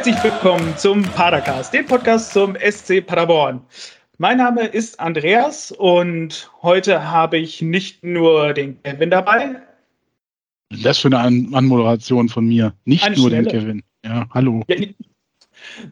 Herzlich 0.00 0.24
willkommen 0.24 0.74
zum 0.78 1.02
Padercast, 1.02 1.74
dem 1.74 1.84
Podcast 1.84 2.32
zum 2.32 2.56
SC 2.56 3.06
Paderborn. 3.06 3.60
Mein 4.16 4.38
Name 4.38 4.64
ist 4.64 4.98
Andreas 4.98 5.72
und 5.72 6.50
heute 6.62 7.10
habe 7.10 7.36
ich 7.36 7.60
nicht 7.60 8.02
nur 8.02 8.54
den 8.54 8.82
Kevin 8.82 9.10
dabei. 9.10 9.60
Das 10.82 11.00
für 11.00 11.08
eine 11.08 11.18
An 11.18 11.50
Anmoderation 11.52 12.30
von 12.30 12.46
mir. 12.46 12.72
Nicht 12.86 13.04
eine 13.04 13.14
nur 13.14 13.28
schnelle. 13.28 13.46
den 13.46 13.60
Kevin. 13.60 13.82
Ja, 14.02 14.26
hallo. 14.30 14.62
Ja, 14.68 14.76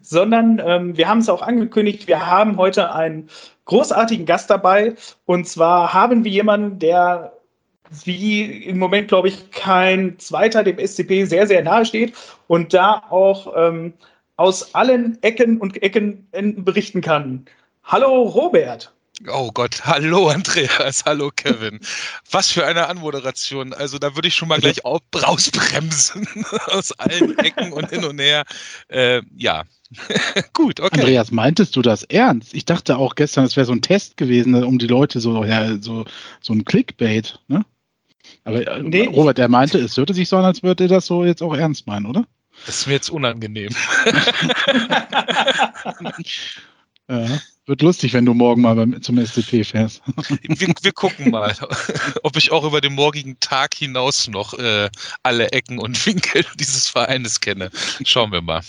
sondern 0.00 0.59
ähm, 0.64 0.96
wir 0.96 1.06
haben 1.06 1.18
es 1.18 1.29
auch 1.29 1.43
angekündigt, 1.43 2.09
wir 2.09 2.27
haben 2.27 2.56
heute 2.56 2.95
einen 2.95 3.29
großartigen 3.66 4.25
Gast 4.25 4.48
dabei. 4.48 4.95
Und 5.27 5.46
zwar 5.46 5.93
haben 5.93 6.24
wir 6.24 6.32
jemanden, 6.32 6.79
der 6.79 7.38
wie 8.05 8.42
im 8.42 8.78
Moment, 8.78 9.09
glaube 9.09 9.28
ich, 9.28 9.51
kein 9.51 10.19
zweiter 10.19 10.62
dem 10.65 10.79
SCP 10.79 11.24
sehr, 11.24 11.46
sehr 11.46 11.62
nahe 11.62 11.84
steht 11.84 12.15
und 12.46 12.74
da 12.74 13.02
auch 13.10 13.52
ähm, 13.56 13.92
aus 14.37 14.74
allen 14.74 15.23
Ecken 15.23 15.59
und 15.59 15.83
Ecken 15.83 16.27
berichten 16.65 17.01
kann. 17.01 17.46
Hallo 17.84 18.23
Robert. 18.23 18.93
Oh 19.27 19.51
Gott, 19.52 19.80
hallo 19.84 20.29
Andreas, 20.29 21.05
hallo 21.05 21.30
Kevin. 21.34 21.80
Was 22.30 22.51
für 22.51 22.65
eine 22.65 22.88
Anmoderation. 22.88 23.73
Also 23.73 23.98
da 23.98 24.15
würde 24.15 24.29
ich 24.29 24.34
schon 24.34 24.48
mal 24.48 24.60
gleich 24.60 24.84
rausbremsen 24.84 26.29
aus 26.66 26.93
allen 26.93 27.37
Ecken 27.38 27.73
und 27.73 27.91
hin 27.91 28.05
und 28.05 28.20
her. 28.20 28.45
Äh, 28.88 29.23
ja, 29.37 29.65
gut, 30.52 30.80
okay. 30.80 31.01
Andreas, 31.01 31.30
meintest 31.30 31.74
du 31.74 31.82
das 31.82 32.05
ernst? 32.05 32.55
Ich 32.55 32.65
dachte 32.65 32.98
auch 32.98 33.15
gestern, 33.15 33.45
es 33.45 33.57
wäre 33.57 33.66
so 33.66 33.73
ein 33.73 33.82
Test 33.82 34.16
gewesen, 34.16 34.55
um 34.62 34.79
die 34.79 34.87
Leute 34.87 35.20
so, 35.20 35.45
ja, 35.45 35.80
so, 35.80 36.05
so 36.40 36.52
ein 36.52 36.65
Clickbait, 36.65 37.40
ne? 37.49 37.65
Aber 38.44 38.66
äh, 38.66 38.82
nee, 38.82 39.06
Robert, 39.06 39.38
er 39.38 39.48
meinte, 39.48 39.78
es 39.78 39.96
hörte 39.96 40.14
sich 40.14 40.28
so 40.28 40.36
an, 40.36 40.44
als 40.44 40.62
würde 40.62 40.84
er 40.84 40.88
das 40.88 41.06
so 41.06 41.24
jetzt 41.24 41.42
auch 41.42 41.54
ernst 41.54 41.86
meinen, 41.86 42.06
oder? 42.06 42.24
Das 42.66 42.80
ist 42.80 42.86
mir 42.86 42.94
jetzt 42.94 43.10
unangenehm. 43.10 43.70
ja, 47.09 47.26
wird 47.66 47.82
lustig, 47.82 48.14
wenn 48.14 48.24
du 48.24 48.34
morgen 48.34 48.62
mal 48.62 48.74
beim, 48.74 49.00
zum 49.02 49.24
SCP 49.24 49.64
fährst. 49.64 50.02
wir, 50.42 50.74
wir, 50.82 50.92
gucken 50.92 51.30
mal, 51.30 51.54
ob 52.22 52.36
ich 52.36 52.50
auch 52.50 52.64
über 52.64 52.80
den 52.80 52.94
morgigen 52.94 53.38
Tag 53.40 53.74
hinaus 53.74 54.26
noch 54.28 54.54
äh, 54.54 54.88
alle 55.22 55.52
Ecken 55.52 55.78
und 55.78 56.04
Winkel 56.06 56.44
dieses 56.59 56.88
Vereines 56.88 57.40
kenne. 57.40 57.70
Schauen 58.04 58.32
wir 58.32 58.42
mal. 58.42 58.62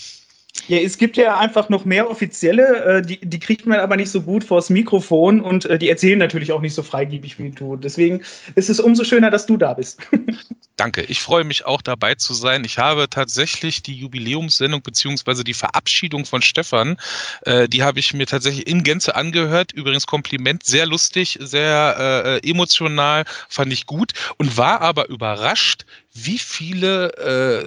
Ja, 0.68 0.78
es 0.78 0.98
gibt 0.98 1.16
ja 1.16 1.38
einfach 1.38 1.68
noch 1.68 1.84
mehr 1.84 2.10
offizielle, 2.10 2.84
äh, 2.84 3.02
die, 3.02 3.18
die 3.20 3.38
kriegt 3.38 3.66
man 3.66 3.80
aber 3.80 3.96
nicht 3.96 4.10
so 4.10 4.22
gut 4.22 4.44
vors 4.44 4.70
Mikrofon 4.70 5.40
und 5.40 5.64
äh, 5.66 5.78
die 5.78 5.88
erzählen 5.88 6.18
natürlich 6.18 6.52
auch 6.52 6.60
nicht 6.60 6.74
so 6.74 6.82
freigebig 6.82 7.38
wie 7.38 7.50
du. 7.50 7.76
Deswegen 7.76 8.22
ist 8.54 8.70
es 8.70 8.80
umso 8.80 9.04
schöner, 9.04 9.30
dass 9.30 9.46
du 9.46 9.56
da 9.56 9.74
bist. 9.74 10.00
Danke, 10.76 11.02
ich 11.02 11.20
freue 11.20 11.44
mich 11.44 11.66
auch 11.66 11.82
dabei 11.82 12.14
zu 12.14 12.34
sein. 12.34 12.64
Ich 12.64 12.78
habe 12.78 13.08
tatsächlich 13.10 13.82
die 13.82 13.94
Jubiläumssendung 13.94 14.80
beziehungsweise 14.82 15.44
die 15.44 15.54
Verabschiedung 15.54 16.24
von 16.24 16.40
Stefan, 16.40 16.96
äh, 17.42 17.68
die 17.68 17.82
habe 17.82 17.98
ich 17.98 18.14
mir 18.14 18.26
tatsächlich 18.26 18.66
in 18.66 18.82
Gänze 18.82 19.14
angehört. 19.14 19.72
Übrigens 19.72 20.06
Kompliment, 20.06 20.64
sehr 20.64 20.86
lustig, 20.86 21.38
sehr 21.40 22.40
äh, 22.42 22.48
emotional, 22.48 23.24
fand 23.48 23.72
ich 23.72 23.86
gut 23.86 24.12
und 24.38 24.56
war 24.56 24.80
aber 24.80 25.08
überrascht, 25.08 25.84
wie 26.14 26.38
viele 26.38 27.12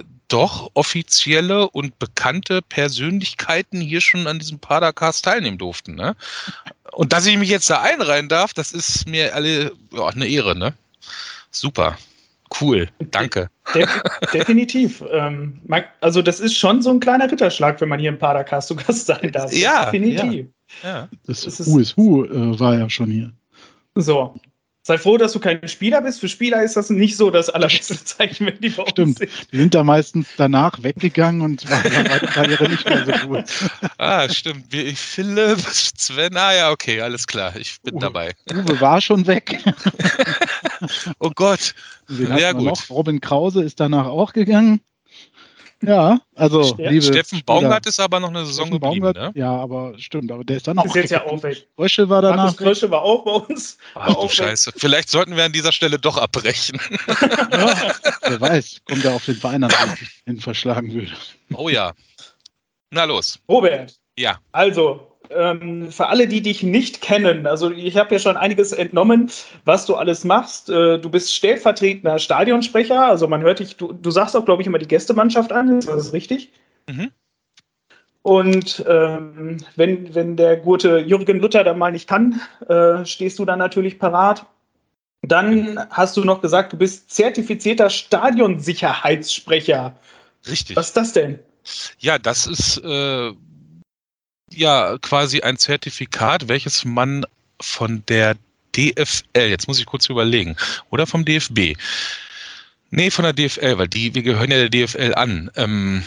äh, 0.00 0.04
doch 0.28 0.70
offizielle 0.74 1.68
und 1.70 1.98
bekannte 1.98 2.62
Persönlichkeiten 2.62 3.80
hier 3.80 4.00
schon 4.00 4.26
an 4.26 4.38
diesem 4.38 4.58
Padercast 4.58 5.24
teilnehmen 5.24 5.58
durften. 5.58 5.94
Ne? 5.94 6.16
Und 6.92 7.12
dass 7.12 7.26
ich 7.26 7.36
mich 7.36 7.50
jetzt 7.50 7.68
da 7.70 7.82
einreihen 7.82 8.28
darf, 8.28 8.54
das 8.54 8.72
ist 8.72 9.06
mir 9.08 9.34
alle 9.34 9.72
ja, 9.92 10.06
eine 10.06 10.26
Ehre. 10.26 10.56
Ne? 10.56 10.74
Super. 11.50 11.98
Cool, 12.60 12.88
danke. 13.10 13.50
De 13.74 13.86
definitiv. 14.32 15.02
Ähm, 15.14 15.60
also 16.00 16.22
das 16.22 16.40
ist 16.40 16.56
schon 16.56 16.82
so 16.82 16.90
ein 16.90 17.00
kleiner 17.00 17.30
Ritterschlag, 17.30 17.80
wenn 17.80 17.88
man 17.88 18.00
hier 18.00 18.10
im 18.10 18.18
Padercast 18.18 18.68
zu 18.68 18.76
Gast 18.76 19.06
sein 19.06 19.30
darf. 19.32 19.52
Ja, 19.52 19.86
definitiv. 19.86 20.46
Ja. 20.82 20.88
ja. 20.88 21.08
Das, 21.26 21.42
das 21.42 21.60
ist 21.60 21.96
Who 21.96 22.24
äh, 22.24 22.58
war 22.58 22.76
ja 22.76 22.88
schon 22.90 23.10
hier. 23.10 23.32
So, 23.94 24.34
Sei 24.86 24.98
froh, 24.98 25.16
dass 25.16 25.32
du 25.32 25.40
kein 25.40 25.66
Spieler 25.66 26.02
bist. 26.02 26.20
Für 26.20 26.28
Spieler 26.28 26.62
ist 26.62 26.76
das 26.76 26.90
nicht 26.90 27.16
so 27.16 27.30
das 27.30 27.48
allerbeste 27.48 28.04
Zeichen, 28.04 28.44
wenn 28.46 28.60
die 28.60 28.68
bei 28.68 28.84
Stimmt. 28.86 29.18
sind. 29.18 29.30
Die 29.50 29.56
sind 29.56 29.74
da 29.74 29.82
meistens 29.82 30.28
danach 30.36 30.82
weggegangen 30.82 31.40
und 31.40 31.70
waren 31.70 32.20
Karriere 32.26 32.68
nicht 32.68 32.84
mehr 32.84 33.06
so 33.06 33.26
gut. 33.26 33.44
Ah, 33.96 34.28
stimmt. 34.28 34.66
Wie 34.68 34.94
Philipp, 34.94 35.58
Sven, 35.60 36.36
ah 36.36 36.54
ja, 36.54 36.70
okay, 36.70 37.00
alles 37.00 37.26
klar. 37.26 37.56
Ich 37.56 37.80
bin 37.80 37.94
Uwe, 37.94 38.00
dabei. 38.00 38.34
Uwe 38.52 38.78
war 38.78 39.00
schon 39.00 39.26
weg. 39.26 39.58
oh 41.18 41.30
Gott. 41.34 41.74
Ja, 42.10 42.52
gut. 42.52 42.64
Noch. 42.64 42.90
Robin 42.90 43.22
Krause 43.22 43.62
ist 43.64 43.80
danach 43.80 44.06
auch 44.06 44.34
gegangen. 44.34 44.82
Ja, 45.86 46.20
also 46.34 46.74
liebe 46.78 47.02
Steffen 47.02 47.42
Baumgart 47.44 47.86
ist 47.86 48.00
aber 48.00 48.20
noch 48.20 48.30
eine 48.30 48.44
Saison 48.44 48.66
Steffen 48.66 48.80
geblieben, 48.80 49.12
Baumgart, 49.12 49.34
ne? 49.34 49.40
Ja, 49.40 49.56
aber 49.56 49.98
stimmt, 49.98 50.30
aber 50.32 50.44
der 50.44 50.56
ist 50.58 50.66
dann 50.66 50.78
auch. 50.78 50.86
Ist 50.86 50.94
jetzt 50.94 51.10
ja 51.10 51.24
auch 51.24 51.42
weg. 51.42 51.66
Rösche 51.78 52.08
war 52.08 52.22
danach. 52.22 52.46
Markus 52.46 52.66
Rösche 52.66 52.90
war 52.90 53.02
auch 53.02 53.24
bei 53.24 53.32
uns. 53.32 53.78
Ach 53.94 54.14
du 54.14 54.28
Scheiße. 54.28 54.74
Weg. 54.74 54.80
Vielleicht 54.80 55.08
sollten 55.08 55.36
wir 55.36 55.44
an 55.44 55.52
dieser 55.52 55.72
Stelle 55.72 55.98
doch 55.98 56.16
abbrechen. 56.16 56.78
ja, 57.52 57.92
wer 58.22 58.40
weiß, 58.40 58.82
kommt 58.86 59.04
er 59.04 59.14
auf 59.14 59.24
den 59.24 59.36
Verein 59.36 59.64
an, 59.64 59.72
hin 60.26 60.40
verschlagen 60.40 60.92
würde. 60.92 61.12
Oh 61.54 61.68
ja. 61.68 61.92
Na 62.90 63.04
los. 63.04 63.38
Robert. 63.48 63.94
Ja. 64.16 64.38
Also, 64.52 65.13
ähm, 65.34 65.90
für 65.90 66.08
alle, 66.08 66.28
die 66.28 66.42
dich 66.42 66.62
nicht 66.62 67.00
kennen, 67.00 67.46
also 67.46 67.70
ich 67.70 67.96
habe 67.96 68.14
ja 68.14 68.18
schon 68.18 68.36
einiges 68.36 68.72
entnommen, 68.72 69.30
was 69.64 69.86
du 69.86 69.94
alles 69.96 70.24
machst. 70.24 70.68
Äh, 70.70 70.98
du 70.98 71.10
bist 71.10 71.34
stellvertretender 71.34 72.18
Stadionsprecher, 72.18 73.06
also 73.06 73.28
man 73.28 73.42
hört 73.42 73.58
dich, 73.58 73.76
du, 73.76 73.92
du 73.92 74.10
sagst 74.10 74.36
auch, 74.36 74.44
glaube 74.44 74.62
ich, 74.62 74.68
immer 74.68 74.78
die 74.78 74.88
Gästemannschaft 74.88 75.52
an, 75.52 75.78
ist 75.78 75.88
das 75.88 76.12
richtig? 76.12 76.52
Mhm. 76.88 77.10
Und 78.22 78.84
ähm, 78.88 79.58
wenn, 79.76 80.14
wenn 80.14 80.36
der 80.36 80.56
gute 80.56 80.98
Jürgen 80.98 81.40
Luther 81.40 81.62
dann 81.62 81.78
mal 81.78 81.92
nicht 81.92 82.08
kann, 82.08 82.40
äh, 82.68 83.04
stehst 83.04 83.38
du 83.38 83.44
dann 83.44 83.58
natürlich 83.58 83.98
parat. 83.98 84.46
Dann 85.20 85.78
hast 85.90 86.16
du 86.16 86.24
noch 86.24 86.40
gesagt, 86.40 86.72
du 86.72 86.78
bist 86.78 87.10
zertifizierter 87.10 87.90
Stadionsicherheitssprecher. 87.90 89.94
Richtig. 90.48 90.74
Was 90.74 90.86
ist 90.88 90.96
das 90.96 91.12
denn? 91.12 91.38
Ja, 91.98 92.18
das 92.18 92.46
ist 92.46 92.78
äh, 92.78 93.32
ja 94.52 94.96
quasi 94.98 95.40
ein 95.40 95.56
Zertifikat, 95.56 96.48
welches 96.48 96.84
man 96.84 97.24
von 97.60 98.04
der 98.06 98.36
DFL, 98.76 99.48
jetzt 99.48 99.68
muss 99.68 99.78
ich 99.78 99.86
kurz 99.86 100.08
überlegen, 100.08 100.56
oder 100.90 101.06
vom 101.06 101.24
DFB. 101.24 101.76
Nee, 102.90 103.10
von 103.10 103.24
der 103.24 103.32
DFL, 103.32 103.78
weil 103.78 103.88
die, 103.88 104.14
wir 104.14 104.22
gehören 104.22 104.50
ja 104.50 104.66
der 104.66 104.68
DFL 104.68 105.14
an, 105.14 105.50
ähm, 105.56 106.04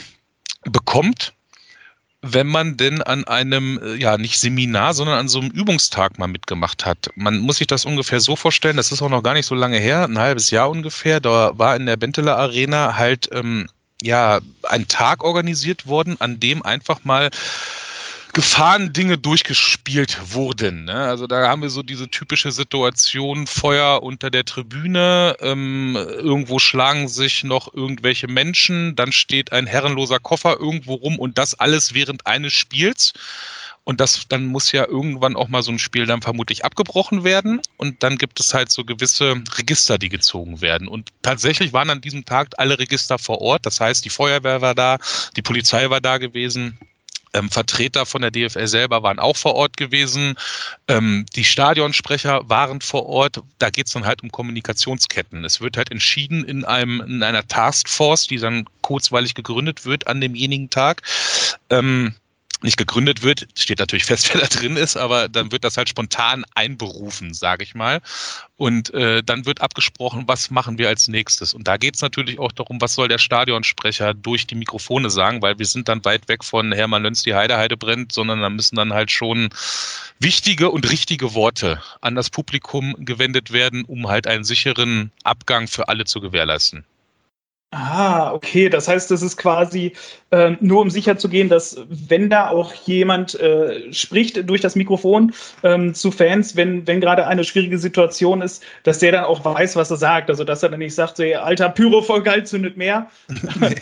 bekommt, 0.64 1.34
wenn 2.22 2.48
man 2.48 2.78
denn 2.78 3.02
an 3.02 3.26
einem, 3.26 3.80
äh, 3.84 3.96
ja, 3.96 4.18
nicht 4.18 4.40
Seminar, 4.40 4.94
sondern 4.94 5.20
an 5.20 5.28
so 5.30 5.40
einem 5.40 5.52
Übungstag 5.52 6.18
mal 6.18 6.28
mitgemacht 6.28 6.86
hat. 6.86 7.10
Man 7.16 7.40
muss 7.40 7.58
sich 7.58 7.68
das 7.68 7.86
ungefähr 7.86 8.20
so 8.20 8.36
vorstellen, 8.36 8.78
das 8.78 8.92
ist 8.92 9.02
auch 9.02 9.10
noch 9.10 9.24
gar 9.24 9.34
nicht 9.34 9.46
so 9.46 9.56
lange 9.56 9.78
her, 9.78 10.04
ein 10.04 10.18
halbes 10.18 10.50
Jahr 10.50 10.70
ungefähr, 10.70 11.20
da 11.20 11.58
war 11.58 11.76
in 11.76 11.86
der 11.86 11.98
Benteler 11.98 12.38
Arena 12.38 12.96
halt, 12.98 13.30
ähm, 13.32 13.68
ja, 14.02 14.40
ein 14.64 14.88
Tag 14.88 15.24
organisiert 15.24 15.88
worden, 15.88 16.18
an 16.20 16.40
dem 16.40 16.64
einfach 16.64 17.04
mal 17.04 17.30
Gefahrendinge 18.38 19.18
durchgespielt 19.18 20.36
wurden. 20.36 20.86
Ne? 20.86 20.94
Also 20.94 21.26
da 21.26 21.48
haben 21.48 21.64
wir 21.64 21.72
so 21.72 21.82
diese 21.82 22.08
typische 22.08 22.52
Situation, 22.52 23.48
Feuer 23.48 24.04
unter 24.04 24.30
der 24.30 24.46
Tribüne, 24.46 25.36
ähm, 25.40 25.96
irgendwo 25.96 26.60
schlagen 26.60 27.08
sich 27.08 27.44
noch 27.44 27.74
irgendwelche 27.74 28.28
Menschen, 28.28 28.96
dann 28.96 29.12
steht 29.12 29.54
ein 29.54 29.66
herrenloser 29.66 30.20
Koffer 30.20 30.60
irgendwo 30.60 30.94
rum 30.94 31.18
und 31.18 31.40
das 31.40 31.56
alles 31.56 31.96
während 31.96 32.28
eines 32.28 32.54
Spiels. 32.54 33.14
Und 33.86 34.02
das, 34.02 34.28
dann 34.28 34.46
muss 34.46 34.72
ja 34.72 34.86
irgendwann 34.86 35.36
auch 35.36 35.48
mal 35.48 35.64
so 35.64 35.72
ein 35.72 35.80
Spiel 35.80 36.06
dann 36.06 36.22
vermutlich 36.22 36.64
abgebrochen 36.64 37.24
werden. 37.24 37.60
Und 37.78 38.04
dann 38.04 38.20
gibt 38.20 38.40
es 38.40 38.54
halt 38.54 38.70
so 38.70 38.86
gewisse 38.86 39.42
Register, 39.58 39.98
die 39.98 40.10
gezogen 40.10 40.62
werden. 40.62 40.88
Und 40.88 41.10
tatsächlich 41.24 41.74
waren 41.74 41.90
an 41.90 42.02
diesem 42.02 42.24
Tag 42.24 42.50
alle 42.58 42.78
Register 42.78 43.18
vor 43.18 43.42
Ort. 43.42 43.66
Das 43.66 43.80
heißt, 43.80 44.06
die 44.06 44.12
Feuerwehr 44.12 44.62
war 44.62 44.76
da, 44.76 45.00
die 45.36 45.42
Polizei 45.42 45.90
war 45.90 46.02
da 46.02 46.20
gewesen. 46.20 46.78
Ähm, 47.38 47.50
Vertreter 47.50 48.06
von 48.06 48.22
der 48.22 48.32
DFL 48.32 48.68
selber 48.68 49.04
waren 49.04 49.20
auch 49.20 49.38
vor 49.38 49.56
Ort 49.56 49.78
gewesen. 49.78 50.36
Ähm, 50.88 51.26
die 51.36 51.44
Stadionsprecher 51.44 52.50
waren 52.50 52.82
vor 52.82 53.06
Ort. 53.06 53.42
Da 53.60 53.70
geht 53.70 53.88
es 53.88 53.94
dann 53.94 54.06
halt 54.06 54.24
um 54.24 54.32
Kommunikationsketten. 54.32 55.46
Es 55.46 55.62
wird 55.62 55.78
halt 55.78 55.92
entschieden 55.92 56.44
in 56.44 56.66
einem 56.66 57.02
in 57.02 57.24
einer 57.24 57.48
Taskforce, 57.48 58.28
die 58.28 58.38
dann 58.38 58.66
kurzweilig 58.82 59.36
gegründet 59.36 59.86
wird 59.86 60.08
an 60.08 60.22
demjenigen 60.22 60.70
Tag. 60.70 61.04
Ähm, 61.70 62.16
nicht 62.62 62.78
gegründet 62.78 63.22
wird, 63.22 63.48
steht 63.56 63.80
natürlich 63.80 64.06
fest, 64.06 64.30
wer 64.34 64.42
da 64.42 64.48
drin 64.48 64.78
ist, 64.78 64.98
aber 64.98 65.30
dann 65.30 65.52
wird 65.52 65.64
das 65.64 65.78
halt 65.78 65.90
spontan 65.90 66.44
einberufen, 66.56 67.34
sage 67.34 67.64
ich 67.64 67.76
mal. 67.76 68.02
Und 68.56 68.92
äh, 68.94 69.22
dann 69.24 69.46
wird 69.46 69.62
abgesprochen, 69.62 70.24
was 70.26 70.50
machen 70.50 70.80
wir 70.80 70.88
als 70.88 71.08
nächstes. 71.08 71.54
Und 71.54 71.68
da 71.68 71.78
geht 71.78 71.96
es 71.96 72.02
natürlich 72.02 72.40
auch 72.40 72.52
darum, 72.52 72.82
was 72.82 72.96
soll 72.96 73.08
der 73.08 73.20
Stadionsprecher 73.20 74.16
durch 74.16 74.48
die 74.48 74.56
Mikrofone 74.56 75.12
sagen, 75.12 75.42
weil 75.44 75.60
wir 75.60 75.66
sind 75.68 75.88
dann 75.88 76.04
weit 76.06 76.28
weg 76.28 76.44
von 76.44 76.72
Hermann 76.72 77.04
Lönz, 77.04 77.22
die 77.22 77.36
Heide, 77.36 77.58
Heide 77.58 77.78
brennt, 77.78 78.12
sondern 78.12 78.42
da 78.42 78.50
müssen 78.50 78.76
dann 78.76 78.94
halt 78.94 79.12
schon 79.12 79.50
wichtige 80.20 80.72
und 80.72 80.90
richtige 80.90 81.36
Worte 81.36 81.82
an 82.02 82.16
das 82.16 82.32
Publikum 82.32 82.96
gewendet 83.06 83.52
werden, 83.52 83.86
um 83.86 84.08
halt 84.08 84.26
einen 84.26 84.44
sicheren 84.44 85.12
Abgang 85.24 85.68
für 85.68 85.88
alle 85.88 86.06
zu 86.06 86.20
gewährleisten. 86.20 86.84
Ah, 87.72 88.32
okay. 88.32 88.70
Das 88.70 88.88
heißt, 88.88 89.12
das 89.12 89.22
ist 89.22 89.36
quasi 89.36 89.92
äh, 90.32 90.52
nur 90.62 90.82
um 90.82 90.90
sicher 90.90 91.18
zu 91.18 91.28
gehen, 91.28 91.50
dass 91.50 91.78
wenn 91.90 92.30
da 92.30 92.50
auch 92.50 92.74
jemand 92.86 93.38
äh, 93.42 93.92
spricht 93.92 94.50
durch 94.50 94.62
das 94.62 94.76
Mikrofon 94.76 95.34
ähm, 95.64 95.94
zu 95.94 96.12
Fans, 96.12 96.56
wenn, 96.56 96.88
wenn 96.88 97.02
gerade 97.02 97.28
eine 97.28 97.44
schwierige 97.44 97.78
Situation 97.78 98.42
ist, 98.42 98.64
dass 98.84 99.00
der 99.00 99.12
dann 99.12 99.26
auch 99.26 99.44
weiß, 99.44 99.76
was 99.76 99.92
er 99.92 99.98
sagt. 99.98 100.30
Also 100.30 100.46
dass 100.46 100.64
er 100.64 100.70
dann 100.70 100.80
nicht 100.80 100.96
sagt, 100.96 101.18
so, 101.18 101.24
alter 101.24 101.68
Pyro 101.68 102.02
voll 102.02 102.24
geil, 102.24 102.46
zündet 102.46 102.78
mehr. 102.78 103.10
nee, 103.60 103.76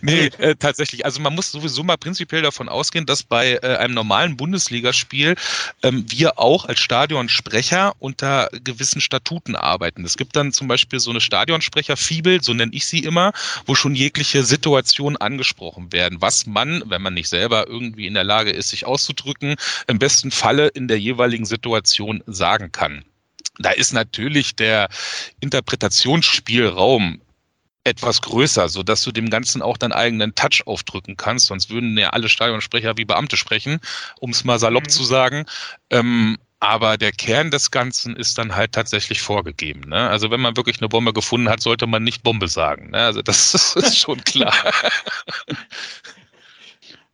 nee 0.00 0.30
äh, 0.38 0.54
tatsächlich. 0.54 1.04
Also 1.04 1.20
man 1.20 1.34
muss 1.34 1.52
sowieso 1.52 1.82
mal 1.82 1.98
prinzipiell 1.98 2.40
davon 2.40 2.70
ausgehen, 2.70 3.04
dass 3.04 3.22
bei 3.22 3.58
äh, 3.62 3.76
einem 3.76 3.92
normalen 3.92 4.38
Bundesligaspiel 4.38 5.34
ähm, 5.82 6.06
wir 6.08 6.38
auch 6.38 6.64
als 6.64 6.80
Stadionsprecher 6.80 7.92
unter 7.98 8.48
gewissen 8.64 9.02
Statuten 9.02 9.54
arbeiten. 9.54 10.02
Es 10.02 10.16
gibt 10.16 10.34
dann 10.34 10.52
zum 10.52 10.66
Beispiel 10.66 10.98
so 10.98 11.10
eine 11.10 11.20
Stadionsprecher-Fibel, 11.20 12.42
so 12.42 12.53
nenne 12.56 12.72
ich 12.72 12.86
sie 12.86 13.00
immer, 13.00 13.32
wo 13.66 13.74
schon 13.74 13.94
jegliche 13.94 14.44
Situationen 14.44 15.16
angesprochen 15.16 15.92
werden, 15.92 16.20
was 16.20 16.46
man, 16.46 16.82
wenn 16.86 17.02
man 17.02 17.14
nicht 17.14 17.28
selber 17.28 17.66
irgendwie 17.66 18.06
in 18.06 18.14
der 18.14 18.24
Lage 18.24 18.50
ist, 18.50 18.70
sich 18.70 18.86
auszudrücken, 18.86 19.56
im 19.86 19.98
besten 19.98 20.30
Falle 20.30 20.68
in 20.68 20.88
der 20.88 20.98
jeweiligen 20.98 21.46
Situation 21.46 22.22
sagen 22.26 22.72
kann. 22.72 23.04
Da 23.58 23.70
ist 23.70 23.92
natürlich 23.92 24.56
der 24.56 24.88
Interpretationsspielraum 25.40 27.20
etwas 27.84 28.22
größer, 28.22 28.68
so 28.68 28.82
dass 28.82 29.02
du 29.02 29.12
dem 29.12 29.30
Ganzen 29.30 29.62
auch 29.62 29.76
deinen 29.76 29.92
eigenen 29.92 30.34
Touch 30.34 30.62
aufdrücken 30.66 31.16
kannst. 31.16 31.46
Sonst 31.46 31.70
würden 31.70 31.96
ja 31.98 32.10
alle 32.10 32.28
Stadionsprecher 32.28 32.96
wie 32.96 33.04
Beamte 33.04 33.36
sprechen, 33.36 33.78
um 34.20 34.30
es 34.30 34.44
mal 34.44 34.58
salopp 34.58 34.84
mhm. 34.84 34.88
zu 34.88 35.04
sagen. 35.04 35.44
Ähm, 35.90 36.38
aber 36.66 36.96
der 36.96 37.12
Kern 37.12 37.50
des 37.50 37.70
Ganzen 37.70 38.16
ist 38.16 38.38
dann 38.38 38.56
halt 38.56 38.72
tatsächlich 38.72 39.20
vorgegeben. 39.20 39.88
Ne? 39.88 40.08
Also 40.08 40.30
wenn 40.30 40.40
man 40.40 40.56
wirklich 40.56 40.80
eine 40.80 40.88
Bombe 40.88 41.12
gefunden 41.12 41.48
hat, 41.48 41.60
sollte 41.60 41.86
man 41.86 42.02
nicht 42.02 42.22
Bombe 42.22 42.48
sagen. 42.48 42.90
Ne? 42.90 42.98
Also 42.98 43.22
das 43.22 43.54
ist 43.76 43.98
schon 43.98 44.22
klar. 44.24 44.54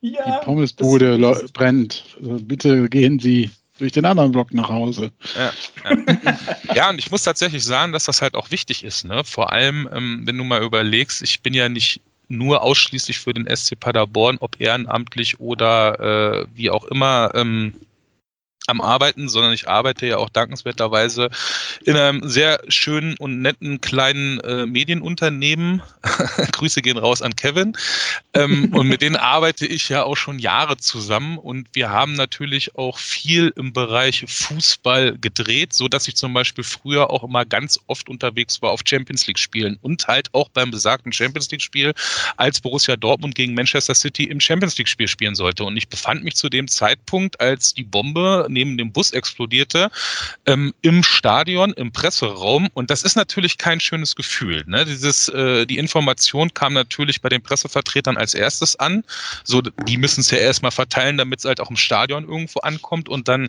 ja, 0.00 0.24
Die 0.24 0.44
Pommesbude 0.44 1.18
brennt. 1.52 2.04
Also 2.22 2.38
bitte 2.44 2.88
gehen 2.88 3.18
Sie 3.18 3.50
durch 3.78 3.92
den 3.92 4.04
anderen 4.04 4.30
Block 4.30 4.54
nach 4.54 4.68
Hause. 4.68 5.10
Ja, 5.34 5.52
ja. 5.84 6.38
ja, 6.74 6.90
und 6.90 6.98
ich 6.98 7.10
muss 7.10 7.24
tatsächlich 7.24 7.64
sagen, 7.64 7.92
dass 7.92 8.04
das 8.04 8.22
halt 8.22 8.34
auch 8.34 8.50
wichtig 8.50 8.84
ist. 8.84 9.04
Ne? 9.04 9.24
Vor 9.24 9.52
allem, 9.52 9.88
ähm, 9.92 10.22
wenn 10.26 10.36
du 10.38 10.44
mal 10.44 10.62
überlegst, 10.62 11.22
ich 11.22 11.40
bin 11.40 11.54
ja 11.54 11.68
nicht 11.68 12.00
nur 12.28 12.62
ausschließlich 12.62 13.18
für 13.18 13.34
den 13.34 13.48
SC 13.54 13.78
Paderborn, 13.80 14.36
ob 14.38 14.60
ehrenamtlich 14.60 15.40
oder 15.40 15.98
äh, 16.42 16.46
wie 16.54 16.70
auch 16.70 16.84
immer 16.84 17.32
ähm, 17.34 17.74
am 18.66 18.80
Arbeiten, 18.80 19.28
sondern 19.28 19.52
ich 19.52 19.68
arbeite 19.68 20.06
ja 20.06 20.18
auch 20.18 20.30
dankenswerterweise 20.30 21.30
in 21.84 21.96
einem 21.96 22.28
sehr 22.28 22.60
schönen 22.68 23.16
und 23.18 23.40
netten 23.40 23.80
kleinen 23.80 24.38
äh, 24.40 24.66
Medienunternehmen. 24.66 25.82
Grüße 26.52 26.82
gehen 26.82 26.98
raus 26.98 27.22
an 27.22 27.34
Kevin. 27.36 27.76
Ähm, 28.34 28.72
und 28.74 28.86
mit 28.86 29.02
denen 29.02 29.16
arbeite 29.16 29.66
ich 29.66 29.88
ja 29.88 30.04
auch 30.04 30.16
schon 30.16 30.38
Jahre 30.38 30.76
zusammen 30.76 31.38
und 31.38 31.68
wir 31.72 31.90
haben 31.90 32.14
natürlich 32.14 32.76
auch 32.76 32.98
viel 32.98 33.52
im 33.56 33.72
Bereich 33.72 34.24
Fußball 34.28 35.18
gedreht, 35.18 35.72
so 35.72 35.88
dass 35.88 36.06
ich 36.06 36.16
zum 36.16 36.32
Beispiel 36.32 36.64
früher 36.64 37.10
auch 37.10 37.24
immer 37.24 37.44
ganz 37.44 37.80
oft 37.86 38.08
unterwegs 38.08 38.62
war 38.62 38.70
auf 38.70 38.80
Champions 38.84 39.26
League 39.26 39.38
Spielen 39.38 39.78
und 39.80 40.06
halt 40.06 40.28
auch 40.32 40.48
beim 40.50 40.70
besagten 40.70 41.12
Champions 41.12 41.50
League 41.50 41.62
Spiel 41.62 41.92
als 42.36 42.60
Borussia 42.60 42.96
Dortmund 42.96 43.34
gegen 43.34 43.54
Manchester 43.54 43.94
City 43.94 44.24
im 44.24 44.40
Champions 44.40 44.76
League 44.78 44.88
Spiel 44.88 45.08
spielen 45.08 45.34
sollte. 45.34 45.64
Und 45.64 45.76
ich 45.76 45.88
befand 45.88 46.22
mich 46.24 46.36
zu 46.36 46.48
dem 46.48 46.68
Zeitpunkt, 46.68 47.40
als 47.40 47.74
die 47.74 47.84
Bombe 47.84 48.46
neben 48.52 48.76
dem 48.76 48.92
Bus 48.92 49.12
explodierte, 49.12 49.90
ähm, 50.46 50.74
im 50.82 51.02
Stadion, 51.02 51.72
im 51.72 51.92
Presseraum. 51.92 52.68
Und 52.74 52.90
das 52.90 53.02
ist 53.02 53.16
natürlich 53.16 53.58
kein 53.58 53.80
schönes 53.80 54.16
Gefühl. 54.16 54.64
Ne? 54.66 54.84
Dieses, 54.84 55.28
äh, 55.28 55.66
die 55.66 55.78
Information 55.78 56.52
kam 56.54 56.72
natürlich 56.72 57.20
bei 57.20 57.28
den 57.28 57.42
Pressevertretern 57.42 58.16
als 58.16 58.34
erstes 58.34 58.76
an. 58.76 59.04
So, 59.44 59.60
die 59.60 59.96
müssen 59.96 60.20
es 60.20 60.30
ja 60.30 60.38
erstmal 60.38 60.72
verteilen, 60.72 61.16
damit 61.16 61.40
es 61.40 61.44
halt 61.44 61.60
auch 61.60 61.70
im 61.70 61.76
Stadion 61.76 62.28
irgendwo 62.28 62.60
ankommt. 62.60 63.08
Und 63.08 63.28
dann 63.28 63.48